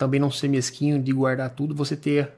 também 0.00 0.18
não 0.18 0.30
ser 0.30 0.48
mesquinho 0.48 0.98
de 0.98 1.12
guardar 1.12 1.50
tudo, 1.50 1.74
você 1.74 1.94
ter 1.94 2.30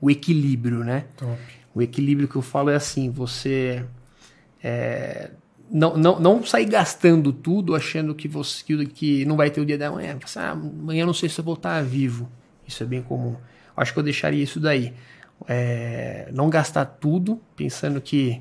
o 0.00 0.10
equilíbrio, 0.10 0.82
né? 0.82 1.04
Top. 1.18 1.38
O 1.74 1.82
equilíbrio 1.82 2.26
que 2.26 2.34
eu 2.34 2.40
falo 2.40 2.70
é 2.70 2.76
assim, 2.76 3.10
você 3.10 3.84
é, 4.64 5.30
não, 5.70 5.98
não, 5.98 6.18
não 6.18 6.42
sair 6.46 6.64
gastando 6.64 7.30
tudo 7.30 7.74
achando 7.74 8.14
que 8.14 8.26
você 8.26 8.64
que, 8.64 8.86
que 8.86 9.24
não 9.26 9.36
vai 9.36 9.50
ter 9.50 9.60
o 9.60 9.66
dia 9.66 9.76
da 9.76 9.90
manhã. 9.90 10.16
Você, 10.24 10.38
ah, 10.38 10.52
amanhã 10.52 11.04
não 11.04 11.12
sei 11.12 11.28
se 11.28 11.38
eu 11.38 11.44
vou 11.44 11.54
estar 11.54 11.84
vivo. 11.84 12.26
Isso 12.66 12.82
é 12.82 12.86
bem 12.86 13.02
comum. 13.02 13.36
Acho 13.76 13.92
que 13.92 13.98
eu 13.98 14.02
deixaria 14.02 14.42
isso 14.42 14.58
daí. 14.58 14.94
É, 15.46 16.30
não 16.32 16.48
gastar 16.48 16.86
tudo 16.86 17.38
pensando 17.54 18.00
que 18.00 18.40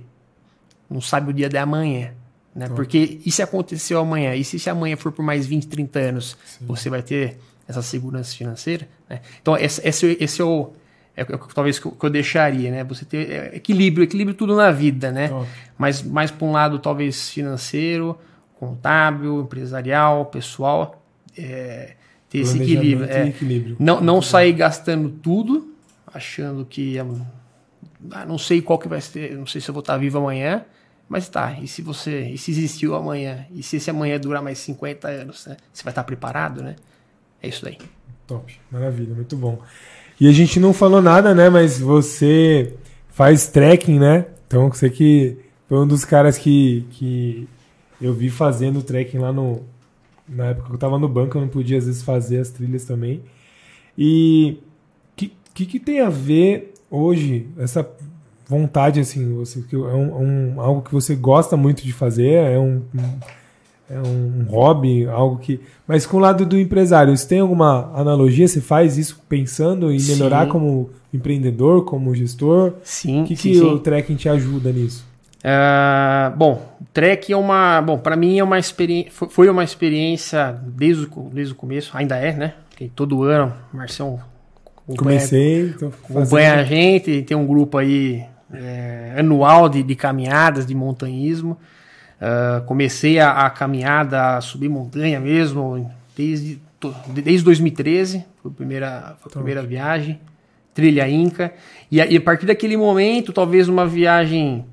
não 0.89 1.01
sabe 1.01 1.31
o 1.31 1.33
dia 1.33 1.49
da 1.49 1.65
manhã. 1.65 2.13
Né? 2.55 2.69
Porque 2.69 3.19
e 3.25 3.29
se 3.29 3.41
aconteceu 3.41 3.99
amanhã? 3.99 4.35
E 4.35 4.43
se, 4.45 4.57
se 4.57 4.69
amanhã 4.69 4.95
for 4.95 5.11
por 5.11 5.23
mais 5.23 5.45
20, 5.45 5.67
30 5.67 5.99
anos? 5.99 6.37
Sim. 6.45 6.65
Você 6.65 6.89
vai 6.89 7.03
ter 7.03 7.37
essa 7.69 7.83
segurança 7.83 8.35
financeira. 8.35 8.89
Né? 9.07 9.21
Então, 9.39 9.55
esse, 9.55 9.87
esse, 9.87 10.17
esse 10.19 10.41
é 10.41 10.43
o. 10.43 10.73
É, 11.15 11.23
talvez 11.53 11.77
que 11.77 11.85
eu, 11.85 11.91
que 11.91 12.05
eu 12.05 12.09
deixaria, 12.09 12.71
né? 12.71 12.83
Você 12.85 13.05
ter 13.05 13.29
é, 13.29 13.55
equilíbrio, 13.55 14.03
equilíbrio 14.03 14.35
tudo 14.35 14.55
na 14.55 14.71
vida, 14.71 15.11
né? 15.11 15.29
Mas 15.77 16.01
mais 16.01 16.31
para 16.31 16.47
um 16.47 16.51
lado, 16.51 16.79
talvez 16.79 17.29
financeiro, 17.29 18.17
contábil, 18.57 19.41
empresarial, 19.41 20.25
pessoal, 20.25 21.03
é, 21.37 21.95
ter 22.29 22.39
esse 22.39 22.61
equilíbrio. 22.61 23.09
É, 23.09 23.27
equilíbrio. 23.27 23.75
Não, 23.79 24.01
não 24.01 24.21
sair 24.21 24.53
gastando 24.53 25.09
tudo, 25.09 25.73
achando 26.11 26.65
que 26.65 26.97
ah, 28.11 28.25
não 28.25 28.37
sei 28.37 28.61
qual 28.61 28.79
que 28.79 28.87
vai 28.87 29.01
ser, 29.01 29.35
não 29.35 29.45
sei 29.45 29.61
se 29.61 29.69
eu 29.69 29.73
vou 29.73 29.81
estar 29.81 29.97
vivo 29.97 30.17
amanhã, 30.17 30.65
mas 31.07 31.27
tá, 31.27 31.57
e 31.61 31.67
se 31.67 31.81
você, 31.81 32.29
e 32.29 32.37
se 32.37 32.51
existiu 32.51 32.95
amanhã, 32.95 33.45
e 33.51 33.61
se 33.61 33.75
esse 33.75 33.89
amanhã 33.89 34.19
durar 34.19 34.41
mais 34.41 34.57
50 34.59 35.07
anos, 35.07 35.45
né? 35.45 35.57
Você 35.73 35.83
vai 35.83 35.91
estar 35.91 36.03
preparado, 36.03 36.63
né? 36.63 36.75
É 37.41 37.47
isso 37.47 37.63
daí. 37.63 37.77
Top, 38.27 38.53
maravilha, 38.71 39.13
muito 39.15 39.35
bom. 39.35 39.59
E 40.19 40.27
a 40.27 40.31
gente 40.31 40.59
não 40.59 40.73
falou 40.73 41.01
nada, 41.01 41.33
né? 41.33 41.49
Mas 41.49 41.79
você 41.79 42.73
faz 43.09 43.47
trekking, 43.47 43.99
né? 43.99 44.25
Então 44.47 44.69
você 44.69 44.89
que 44.89 45.37
foi 45.67 45.77
um 45.77 45.87
dos 45.87 46.03
caras 46.03 46.37
que, 46.37 46.85
que 46.91 47.47
eu 48.01 48.13
vi 48.13 48.29
fazendo 48.29 48.81
trekking 48.83 49.19
lá 49.19 49.31
no. 49.31 49.63
Na 50.27 50.47
época 50.47 50.67
que 50.67 50.75
eu 50.75 50.79
tava 50.79 50.99
no 50.99 51.07
banco, 51.07 51.37
eu 51.37 51.41
não 51.41 51.47
podia 51.47 51.77
às 51.77 51.85
vezes 51.85 52.03
fazer 52.03 52.39
as 52.39 52.49
trilhas 52.49 52.85
também. 52.85 53.23
E 53.97 54.59
o 55.11 55.15
que, 55.15 55.33
que, 55.53 55.65
que, 55.65 55.79
tem 55.79 56.01
a 56.01 56.09
ver 56.09 56.73
hoje, 56.89 57.47
essa 57.57 57.89
vontade, 58.47 58.99
assim, 58.99 59.33
você, 59.33 59.63
é 59.73 59.75
um, 59.75 60.53
um, 60.53 60.61
algo 60.61 60.81
que 60.83 60.91
você 60.91 61.15
gosta 61.15 61.57
muito 61.57 61.83
de 61.83 61.91
fazer, 61.91 62.33
é 62.33 62.59
um 62.59 62.83
é 63.89 63.99
um 63.99 64.45
hobby, 64.47 65.07
algo 65.07 65.37
que. 65.37 65.59
Mas 65.87 66.05
com 66.05 66.17
o 66.17 66.19
lado 66.19 66.45
do 66.45 66.59
empresário, 66.59 67.15
você 67.15 67.27
tem 67.27 67.39
alguma 67.39 67.91
analogia? 67.95 68.47
Você 68.47 68.61
faz 68.61 68.97
isso 68.97 69.19
pensando 69.27 69.91
em 69.91 69.99
melhorar 70.01 70.45
sim. 70.45 70.51
como 70.51 70.89
empreendedor, 71.13 71.85
como 71.85 72.13
gestor? 72.13 72.73
Sim. 72.83 73.23
O 73.23 73.25
que, 73.25 73.35
sim, 73.35 73.51
que 73.51 73.57
sim. 73.57 73.65
o 73.65 73.79
trekking 73.79 74.15
te 74.15 74.29
ajuda 74.29 74.71
nisso? 74.71 75.07
Uh, 75.39 76.35
bom, 76.37 76.61
o 76.79 76.85
trek 76.93 77.33
é 77.33 77.37
uma. 77.37 77.81
Bom, 77.81 77.97
para 77.97 78.15
mim 78.15 78.37
é 78.37 78.43
uma 78.43 78.59
experiência. 78.59 79.11
Foi 79.11 79.49
uma 79.49 79.63
experiência 79.63 80.55
desde 80.67 81.05
o, 81.05 81.29
desde 81.33 81.53
o 81.53 81.55
começo, 81.55 81.91
ainda 81.95 82.15
é, 82.15 82.33
né? 82.33 82.53
Porque 82.69 82.91
todo 82.93 83.23
ano, 83.23 83.53
Marcelo. 83.73 84.19
Comecei. 84.97 85.73
Acompanha 86.09 86.55
a 86.55 86.63
gente, 86.63 87.21
tem 87.21 87.37
um 87.37 87.45
grupo 87.45 87.77
aí 87.77 88.23
é, 88.51 89.15
anual 89.17 89.69
de, 89.69 89.83
de 89.83 89.95
caminhadas, 89.95 90.65
de 90.65 90.75
montanhismo. 90.75 91.57
Uh, 92.19 92.65
comecei 92.65 93.17
a, 93.17 93.31
a, 93.31 93.49
caminhada, 93.49 94.35
a 94.35 94.41
subir 94.41 94.67
montanha 94.67 95.19
mesmo, 95.21 95.89
desde, 96.15 96.59
desde 97.07 97.45
2013, 97.45 98.25
foi 98.41 98.51
a 98.51 98.53
primeira, 98.53 99.17
foi 99.21 99.29
a 99.29 99.33
primeira 99.33 99.63
viagem, 99.63 100.19
trilha 100.73 101.09
Inca. 101.09 101.53
E 101.89 102.01
a, 102.01 102.05
e 102.05 102.17
a, 102.17 102.21
partir 102.21 102.45
daquele 102.45 102.75
momento, 102.75 103.31
talvez 103.31 103.69
uma 103.69 103.85
viagem 103.85 104.65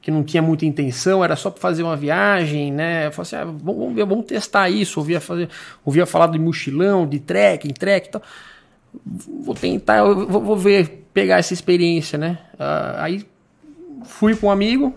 que 0.00 0.10
não 0.10 0.24
tinha 0.24 0.42
muita 0.42 0.64
intenção, 0.64 1.22
era 1.22 1.36
só 1.36 1.50
para 1.50 1.60
fazer 1.60 1.82
uma 1.82 1.94
viagem, 1.96 2.72
né? 2.72 3.08
Eu 3.08 3.12
falei 3.12 3.26
assim, 3.26 3.36
ah, 3.36 3.54
vamos, 3.62 3.94
ver, 3.94 4.06
vamos 4.06 4.24
testar 4.24 4.70
isso. 4.70 4.98
Ouvia, 4.98 5.20
fazer, 5.20 5.50
ouvia 5.84 6.06
falar 6.06 6.28
de 6.28 6.38
mochilão, 6.38 7.06
de 7.06 7.18
trekking, 7.18 7.74
trek 7.74 8.08
e 8.08 8.10
tal. 8.12 8.22
Vou 9.04 9.54
tentar, 9.54 10.02
vou, 10.04 10.40
vou 10.40 10.56
ver, 10.56 11.06
pegar 11.12 11.36
essa 11.36 11.52
experiência, 11.52 12.16
né? 12.16 12.38
Uh, 12.54 12.96
aí 12.96 13.26
fui 14.04 14.34
com 14.34 14.46
um 14.46 14.50
amigo, 14.50 14.94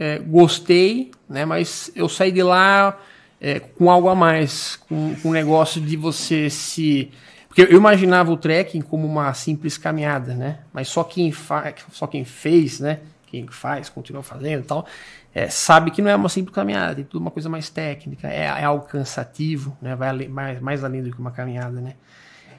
é, 0.00 0.18
gostei, 0.18 1.10
né? 1.28 1.44
Mas 1.44 1.92
eu 1.94 2.08
saí 2.08 2.32
de 2.32 2.42
lá 2.42 2.98
é, 3.38 3.60
com 3.60 3.90
algo 3.90 4.08
a 4.08 4.14
mais, 4.14 4.76
com, 4.88 5.14
com 5.16 5.28
um 5.28 5.32
negócio 5.32 5.80
de 5.80 5.96
você 5.96 6.48
se 6.48 7.12
porque 7.50 7.62
eu 7.62 7.76
imaginava 7.76 8.30
o 8.30 8.36
trekking 8.36 8.80
como 8.80 9.04
uma 9.04 9.34
simples 9.34 9.76
caminhada, 9.76 10.34
né? 10.34 10.60
Mas 10.72 10.86
só 10.86 11.02
quem 11.02 11.32
faz, 11.32 11.74
só 11.90 12.06
quem 12.06 12.24
fez, 12.24 12.78
né? 12.78 13.00
Quem 13.26 13.44
faz, 13.48 13.88
continua 13.88 14.22
fazendo, 14.22 14.60
e 14.60 14.66
tal, 14.66 14.86
é, 15.34 15.48
sabe 15.48 15.90
que 15.90 16.00
não 16.00 16.08
é 16.08 16.14
uma 16.14 16.28
simples 16.28 16.54
caminhada, 16.54 16.94
tem 16.94 17.04
tudo 17.04 17.20
uma 17.20 17.30
coisa 17.30 17.48
mais 17.48 17.68
técnica, 17.68 18.28
é, 18.28 18.42
é 18.42 18.64
algo 18.64 18.86
cansativo, 18.86 19.76
né? 19.82 19.96
Vai 19.96 20.28
mais, 20.28 20.60
mais 20.60 20.84
além 20.84 21.02
do 21.02 21.10
que 21.10 21.18
uma 21.18 21.32
caminhada, 21.32 21.80
né? 21.80 21.94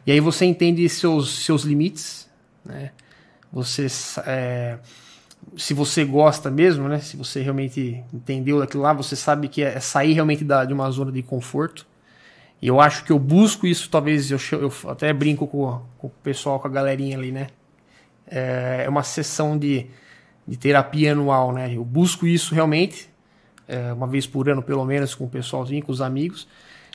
E 0.06 0.12
aí 0.12 0.20
você 0.20 0.44
entende 0.44 0.88
seus 0.90 1.46
seus 1.46 1.64
limites, 1.64 2.30
né? 2.66 2.92
Você 3.52 3.88
é, 4.26 4.78
se 5.58 5.74
você 5.74 6.06
gosta 6.06 6.50
mesmo, 6.50 6.88
né? 6.88 7.00
Se 7.00 7.18
você 7.18 7.42
realmente 7.42 8.04
entendeu 8.14 8.60
daquilo 8.60 8.84
lá, 8.84 8.94
você 8.94 9.16
sabe 9.16 9.48
que 9.48 9.62
é 9.62 9.80
sair 9.80 10.14
realmente 10.14 10.44
da, 10.44 10.64
de 10.64 10.74
uma 10.74 10.90
zona 10.92 11.12
de 11.12 11.22
conforto. 11.22 11.86
E 12.62 12.68
eu 12.68 12.80
acho 12.80 13.04
que 13.04 13.12
eu 13.12 13.20
busco 13.20 13.66
isso, 13.66 13.90
talvez 13.90 14.30
eu, 14.30 14.38
eu 14.52 14.72
até 14.90 15.12
brinco 15.12 15.48
com, 15.48 15.82
com, 15.98 16.08
o 16.08 16.10
pessoal, 16.10 16.60
com 16.60 16.68
a 16.68 16.72
galerinha 16.72 17.18
ali, 17.18 17.32
né? 17.32 17.48
É, 18.28 18.84
é 18.86 18.90
uma 18.90 19.04
sessão 19.04 19.58
de, 19.58 19.88
de 20.48 20.58
terapia 20.58 21.12
anual, 21.12 21.52
né? 21.52 21.76
Eu 21.76 21.84
busco 21.84 22.28
isso 22.28 22.54
realmente, 22.54 23.10
é, 23.68 23.92
uma 23.92 24.08
vez 24.08 24.28
por 24.28 24.48
ano 24.50 24.62
pelo 24.62 24.86
menos, 24.86 25.16
com 25.16 25.26
o 25.26 25.30
pessoalzinho, 25.30 25.84
com 25.84 25.92
os 25.92 26.02
amigos. 26.02 26.48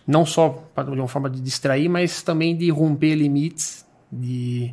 Não 0.07 0.25
só 0.25 0.63
de 0.85 1.01
uma 1.01 1.09
forma 1.09 1.29
de 1.29 1.41
distrair, 1.41 1.89
mas 1.89 2.23
também 2.23 2.57
de 2.57 2.71
romper 2.71 3.17
limites, 3.17 3.85
de, 4.11 4.73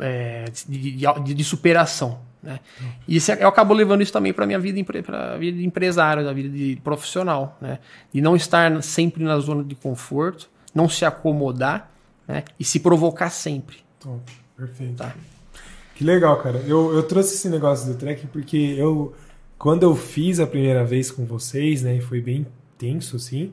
é, 0.00 0.46
de, 0.66 0.96
de, 0.96 1.34
de 1.34 1.44
superação. 1.44 2.27
Né? 2.42 2.60
E 3.06 3.16
isso, 3.16 3.32
eu 3.32 3.48
acabo 3.48 3.74
levando 3.74 4.02
isso 4.02 4.12
também 4.12 4.32
para 4.32 4.44
a 4.44 4.46
minha 4.46 4.58
vida, 4.58 4.82
para 5.02 5.34
a 5.34 5.36
vida 5.36 5.58
de 5.58 5.66
empresário, 5.66 6.24
da 6.24 6.32
vida 6.32 6.48
de 6.48 6.80
profissional. 6.82 7.56
Né? 7.60 7.78
De 8.12 8.20
não 8.20 8.36
estar 8.36 8.82
sempre 8.82 9.24
na 9.24 9.38
zona 9.38 9.64
de 9.64 9.74
conforto, 9.74 10.48
não 10.74 10.88
se 10.88 11.04
acomodar 11.04 11.90
né? 12.26 12.44
e 12.58 12.64
se 12.64 12.80
provocar 12.80 13.30
sempre. 13.30 13.78
Top, 14.00 14.32
perfeito. 14.56 14.96
Tá? 14.96 15.14
Que 15.94 16.04
legal, 16.04 16.40
cara. 16.40 16.58
Eu, 16.66 16.94
eu 16.94 17.02
trouxe 17.02 17.34
esse 17.34 17.48
negócio 17.48 17.92
do 17.92 17.98
trekking 17.98 18.28
porque 18.28 18.76
eu, 18.78 19.14
quando 19.58 19.82
eu 19.82 19.96
fiz 19.96 20.38
a 20.38 20.46
primeira 20.46 20.84
vez 20.84 21.10
com 21.10 21.24
vocês, 21.24 21.82
né, 21.82 22.00
foi 22.00 22.20
bem 22.20 22.46
tenso 22.78 23.16
assim, 23.16 23.52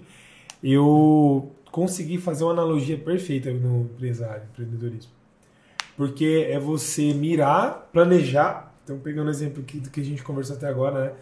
eu 0.64 1.52
consegui 1.72 2.20
fazer 2.20 2.44
uma 2.44 2.54
analogia 2.54 2.98
perfeita 2.98 3.52
no 3.52 3.82
empresário, 3.82 4.44
empreendedorismo. 4.54 5.12
Porque 5.98 6.48
é 6.50 6.60
você 6.60 7.14
mirar, 7.14 7.90
planejar 7.92 8.65
então, 8.86 9.00
pegando 9.00 9.28
o 9.28 9.32
exemplo 9.32 9.64
aqui 9.64 9.80
do 9.80 9.90
que 9.90 10.00
a 10.00 10.04
gente 10.04 10.24
conversou 10.24 10.56
até 10.56 10.68
agora, 10.68 11.06
né? 11.06 11.14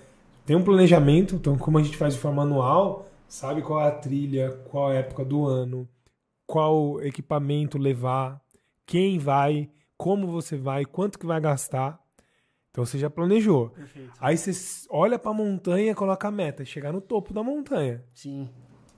Tem 0.45 0.53
um 0.53 0.63
planejamento, 0.63 1.35
então, 1.35 1.57
como 1.57 1.77
a 1.77 1.81
gente 1.81 1.95
faz 1.95 2.13
de 2.13 2.19
forma 2.19 2.43
anual, 2.43 3.07
sabe 3.25 3.61
qual 3.61 3.79
é 3.79 3.87
a 3.87 3.91
trilha, 3.91 4.51
qual 4.69 4.91
é 4.91 4.97
a 4.97 4.99
época 4.99 5.23
do 5.23 5.47
ano, 5.47 5.87
qual 6.45 7.01
equipamento 7.01 7.77
levar, 7.77 8.41
quem 8.85 9.17
vai, 9.17 9.69
como 9.97 10.27
você 10.27 10.57
vai, 10.57 10.83
quanto 10.83 11.17
que 11.17 11.25
vai 11.25 11.39
gastar. 11.39 11.97
Então 12.69 12.85
você 12.85 12.99
já 12.99 13.09
planejou. 13.09 13.69
Perfeito. 13.69 14.11
Aí 14.19 14.37
você 14.37 14.51
olha 14.89 15.17
para 15.17 15.31
a 15.31 15.33
montanha, 15.33 15.95
coloca 15.95 16.27
a 16.27 16.31
meta, 16.31 16.65
chegar 16.65 16.91
no 16.91 16.99
topo 16.99 17.33
da 17.33 17.41
montanha. 17.41 18.03
Sim. 18.13 18.49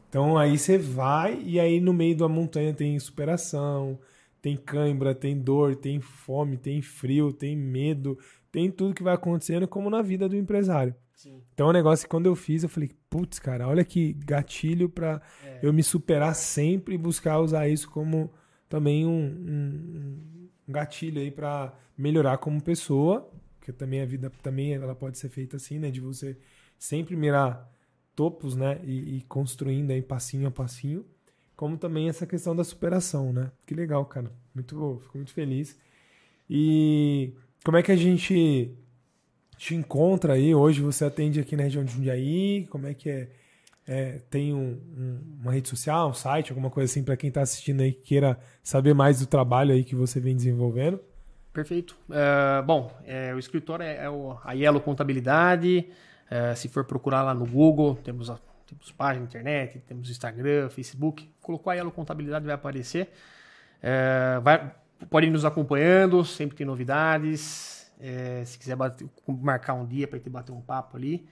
Então 0.09 0.39
aí 0.39 0.57
você 0.57 0.75
vai 0.75 1.39
e 1.43 1.59
aí 1.59 1.79
no 1.79 1.93
meio 1.93 2.17
da 2.17 2.27
montanha 2.27 2.73
tem 2.73 2.97
superação, 2.97 3.99
tem 4.41 4.57
cãibra, 4.57 5.13
tem 5.13 5.37
dor, 5.37 5.75
tem 5.75 5.99
fome, 5.99 6.57
tem 6.57 6.81
frio, 6.81 7.31
tem 7.31 7.55
medo, 7.55 8.17
tem 8.55 8.71
tudo 8.71 8.93
que 8.93 9.03
vai 9.03 9.13
acontecendo 9.13 9.67
como 9.67 9.89
na 9.89 10.01
vida 10.01 10.29
do 10.29 10.35
empresário. 10.37 10.95
Sim. 11.13 11.41
Então, 11.53 11.67
o 11.67 11.69
é 11.69 11.71
um 11.71 11.73
negócio 11.73 12.05
que 12.05 12.09
quando 12.09 12.27
eu 12.27 12.37
fiz, 12.37 12.63
eu 12.63 12.69
falei, 12.69 12.89
putz, 13.09 13.37
cara, 13.37 13.67
olha 13.67 13.83
que 13.83 14.13
gatilho 14.13 14.87
para 14.87 15.21
é. 15.43 15.59
eu 15.61 15.73
me 15.73 15.83
superar 15.83 16.33
sempre 16.33 16.95
e 16.95 16.97
buscar 16.97 17.37
usar 17.41 17.67
isso 17.67 17.89
como 17.89 18.31
também 18.69 19.05
um, 19.05 19.11
um, 19.11 20.49
um 20.69 20.71
gatilho 20.71 21.19
aí 21.19 21.29
para 21.29 21.77
melhorar 21.97 22.37
como 22.37 22.63
pessoa, 22.63 23.29
porque 23.59 23.73
também 23.73 23.99
a 23.99 24.05
vida 24.05 24.31
também 24.41 24.73
ela 24.73 24.95
pode 24.95 25.17
ser 25.17 25.27
feita 25.27 25.57
assim, 25.57 25.77
né, 25.77 25.91
de 25.91 25.99
você 25.99 26.37
sempre 26.79 27.13
mirar 27.17 27.69
topos, 28.15 28.55
né, 28.55 28.79
e, 28.85 29.17
e 29.17 29.21
construindo 29.23 29.91
aí 29.91 30.01
passinho 30.01 30.47
a 30.47 30.51
passinho, 30.51 31.05
como 31.57 31.77
também 31.77 32.07
essa 32.07 32.25
questão 32.25 32.55
da 32.55 32.63
superação, 32.63 33.33
né? 33.33 33.51
Que 33.65 33.73
legal, 33.73 34.05
cara. 34.05 34.31
Muito 34.53 34.77
bom, 34.77 34.97
fico 34.97 35.17
muito 35.17 35.33
feliz. 35.33 35.77
E 36.49 37.33
como 37.65 37.77
é 37.77 37.81
que 37.81 37.91
a 37.91 37.95
gente 37.95 38.71
te 39.57 39.73
encontra 39.73 40.33
aí? 40.33 40.53
Hoje 40.53 40.81
você 40.81 41.03
atende 41.03 41.39
aqui 41.39 41.57
na 41.57 41.63
região 41.63 41.83
de 41.83 41.91
Jundiaí? 41.91 42.67
Como 42.69 42.85
é 42.85 42.93
que 42.93 43.09
é? 43.09 43.27
é 43.87 44.19
tem 44.29 44.53
um, 44.53 44.79
um, 44.95 45.37
uma 45.41 45.51
rede 45.51 45.67
social, 45.67 46.09
um 46.09 46.13
site, 46.13 46.51
alguma 46.51 46.69
coisa 46.69 46.91
assim 46.91 47.03
para 47.03 47.17
quem 47.17 47.29
está 47.29 47.41
assistindo 47.41 47.81
aí 47.81 47.91
que 47.91 48.03
queira 48.03 48.39
saber 48.61 48.93
mais 48.93 49.19
do 49.19 49.25
trabalho 49.25 49.73
aí 49.73 49.83
que 49.83 49.95
você 49.95 50.19
vem 50.19 50.35
desenvolvendo? 50.35 50.99
Perfeito. 51.51 51.97
Uh, 52.07 52.61
bom, 52.63 52.95
é, 53.03 53.33
o 53.33 53.39
escritório 53.39 53.83
é, 53.83 54.03
é 54.03 54.09
o, 54.11 54.37
a 54.43 54.53
Yellow 54.53 54.79
Contabilidade. 54.81 55.89
Uh, 56.29 56.55
se 56.55 56.67
for 56.67 56.85
procurar 56.85 57.23
lá 57.23 57.33
no 57.33 57.47
Google, 57.47 57.95
temos, 57.95 58.29
a, 58.29 58.37
temos 58.67 58.91
página 58.91 59.21
na 59.21 59.25
internet, 59.25 59.81
temos 59.87 60.07
Instagram, 60.07 60.69
Facebook. 60.69 61.27
Colocou 61.41 61.71
a 61.71 61.73
Yellow 61.73 61.91
Contabilidade, 61.91 62.45
vai 62.45 62.53
aparecer. 62.53 63.09
Uh, 63.79 64.39
vai, 64.41 64.71
pode 65.09 65.27
ir 65.27 65.29
nos 65.29 65.45
acompanhando, 65.45 66.23
sempre 66.23 66.55
tem 66.55 66.65
novidades. 66.65 67.91
É, 67.99 68.43
se 68.45 68.57
quiser 68.57 68.75
bater, 68.75 69.07
marcar 69.27 69.73
um 69.73 69.85
dia 69.85 70.07
para 70.07 70.17
gente 70.17 70.29
bater 70.29 70.51
um 70.51 70.61
papo 70.61 70.97
ali. 70.97 71.25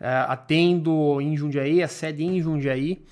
É, 0.00 0.08
atendo 0.28 1.20
em 1.20 1.36
Jundiaí, 1.36 1.82
a 1.82 1.88
sede 1.88 2.24
em 2.24 2.40
Jundiaí, 2.40 3.04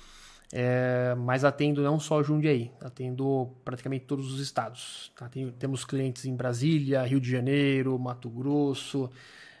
é, 0.51 1.15
mas 1.17 1.43
atendo 1.43 1.81
não 1.81 1.99
só 1.99 2.21
Jundiaí, 2.21 2.71
atendo 2.81 3.49
praticamente 3.63 4.05
todos 4.05 4.31
os 4.33 4.39
estados. 4.39 5.11
Tá? 5.17 5.27
Tem, 5.29 5.49
temos 5.51 5.85
clientes 5.85 6.25
em 6.25 6.35
Brasília, 6.35 7.03
Rio 7.03 7.19
de 7.19 7.29
Janeiro, 7.29 7.97
Mato 7.97 8.29
Grosso, 8.29 9.09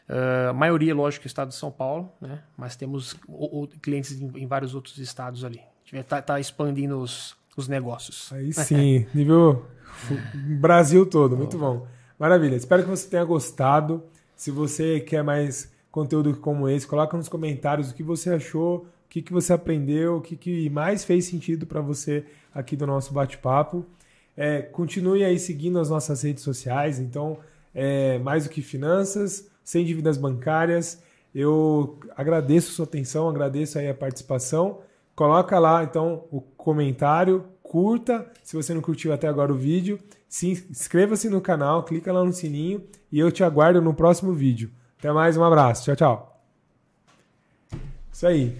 Uh, 0.07 0.49
a 0.49 0.53
maioria, 0.53 0.93
lógico, 0.93 1.25
é 1.25 1.27
estado 1.27 1.49
de 1.49 1.55
São 1.55 1.71
Paulo, 1.71 2.11
né? 2.19 2.43
Mas 2.57 2.75
temos 2.75 3.15
o, 3.27 3.63
o, 3.63 3.67
clientes 3.67 4.19
em, 4.19 4.31
em, 4.35 4.45
vários 4.45 4.75
outros 4.75 4.97
estados 4.97 5.45
ali. 5.45 5.61
Está 5.91 6.21
tá 6.21 6.39
expandindo 6.39 6.99
os, 6.99 7.37
os 7.55 7.67
negócios. 7.67 8.31
Aí 8.33 8.51
sim, 8.51 9.07
nível 9.13 9.65
Brasil 10.59 11.05
todo, 11.05 11.37
muito 11.37 11.57
bom. 11.57 11.87
Maravilha, 12.17 12.55
espero 12.55 12.83
que 12.83 12.89
você 12.89 13.07
tenha 13.07 13.23
gostado. 13.23 14.03
Se 14.35 14.51
você 14.51 14.99
quer 14.99 15.23
mais 15.23 15.71
conteúdo 15.91 16.35
como 16.37 16.67
esse, 16.67 16.87
coloca 16.87 17.15
nos 17.15 17.29
comentários 17.29 17.91
o 17.91 17.93
que 17.93 18.03
você 18.03 18.31
achou, 18.31 18.77
o 18.77 19.09
que, 19.09 19.21
que 19.21 19.31
você 19.31 19.53
aprendeu, 19.53 20.17
o 20.17 20.21
que, 20.21 20.35
que 20.35 20.69
mais 20.69 21.03
fez 21.03 21.25
sentido 21.25 21.67
para 21.67 21.81
você 21.81 22.25
aqui 22.53 22.75
do 22.75 22.87
nosso 22.87 23.13
bate-papo. 23.13 23.85
É, 24.35 24.61
continue 24.61 25.23
aí 25.23 25.37
seguindo 25.37 25.79
as 25.79 25.89
nossas 25.89 26.23
redes 26.23 26.43
sociais, 26.43 26.99
então, 26.99 27.37
é, 27.73 28.17
mais 28.19 28.45
do 28.45 28.49
que 28.49 28.61
finanças, 28.61 29.47
sem 29.63 29.85
dívidas 29.85 30.17
bancárias. 30.17 31.01
Eu 31.33 31.99
agradeço 32.15 32.71
sua 32.71 32.85
atenção, 32.85 33.29
agradeço 33.29 33.77
aí 33.77 33.87
a 33.87 33.93
participação. 33.93 34.79
Coloca 35.15 35.59
lá, 35.59 35.83
então, 35.83 36.25
o 36.31 36.41
comentário, 36.41 37.45
curta, 37.73 38.31
se 38.43 38.55
você 38.55 38.71
não 38.71 38.81
curtiu 38.81 39.11
até 39.11 39.27
agora 39.27 39.51
o 39.51 39.57
vídeo, 39.57 39.99
se 40.29 40.51
inscreva-se 40.51 41.27
no 41.27 41.41
canal, 41.41 41.81
clica 41.81 42.13
lá 42.13 42.23
no 42.23 42.31
sininho 42.31 42.83
e 43.11 43.17
eu 43.17 43.31
te 43.31 43.43
aguardo 43.43 43.81
no 43.81 43.95
próximo 43.95 44.31
vídeo. 44.31 44.69
Até 44.99 45.11
mais, 45.11 45.35
um 45.37 45.43
abraço, 45.43 45.85
tchau, 45.85 45.95
tchau. 45.95 46.43
Isso 48.11 48.27
aí. 48.27 48.55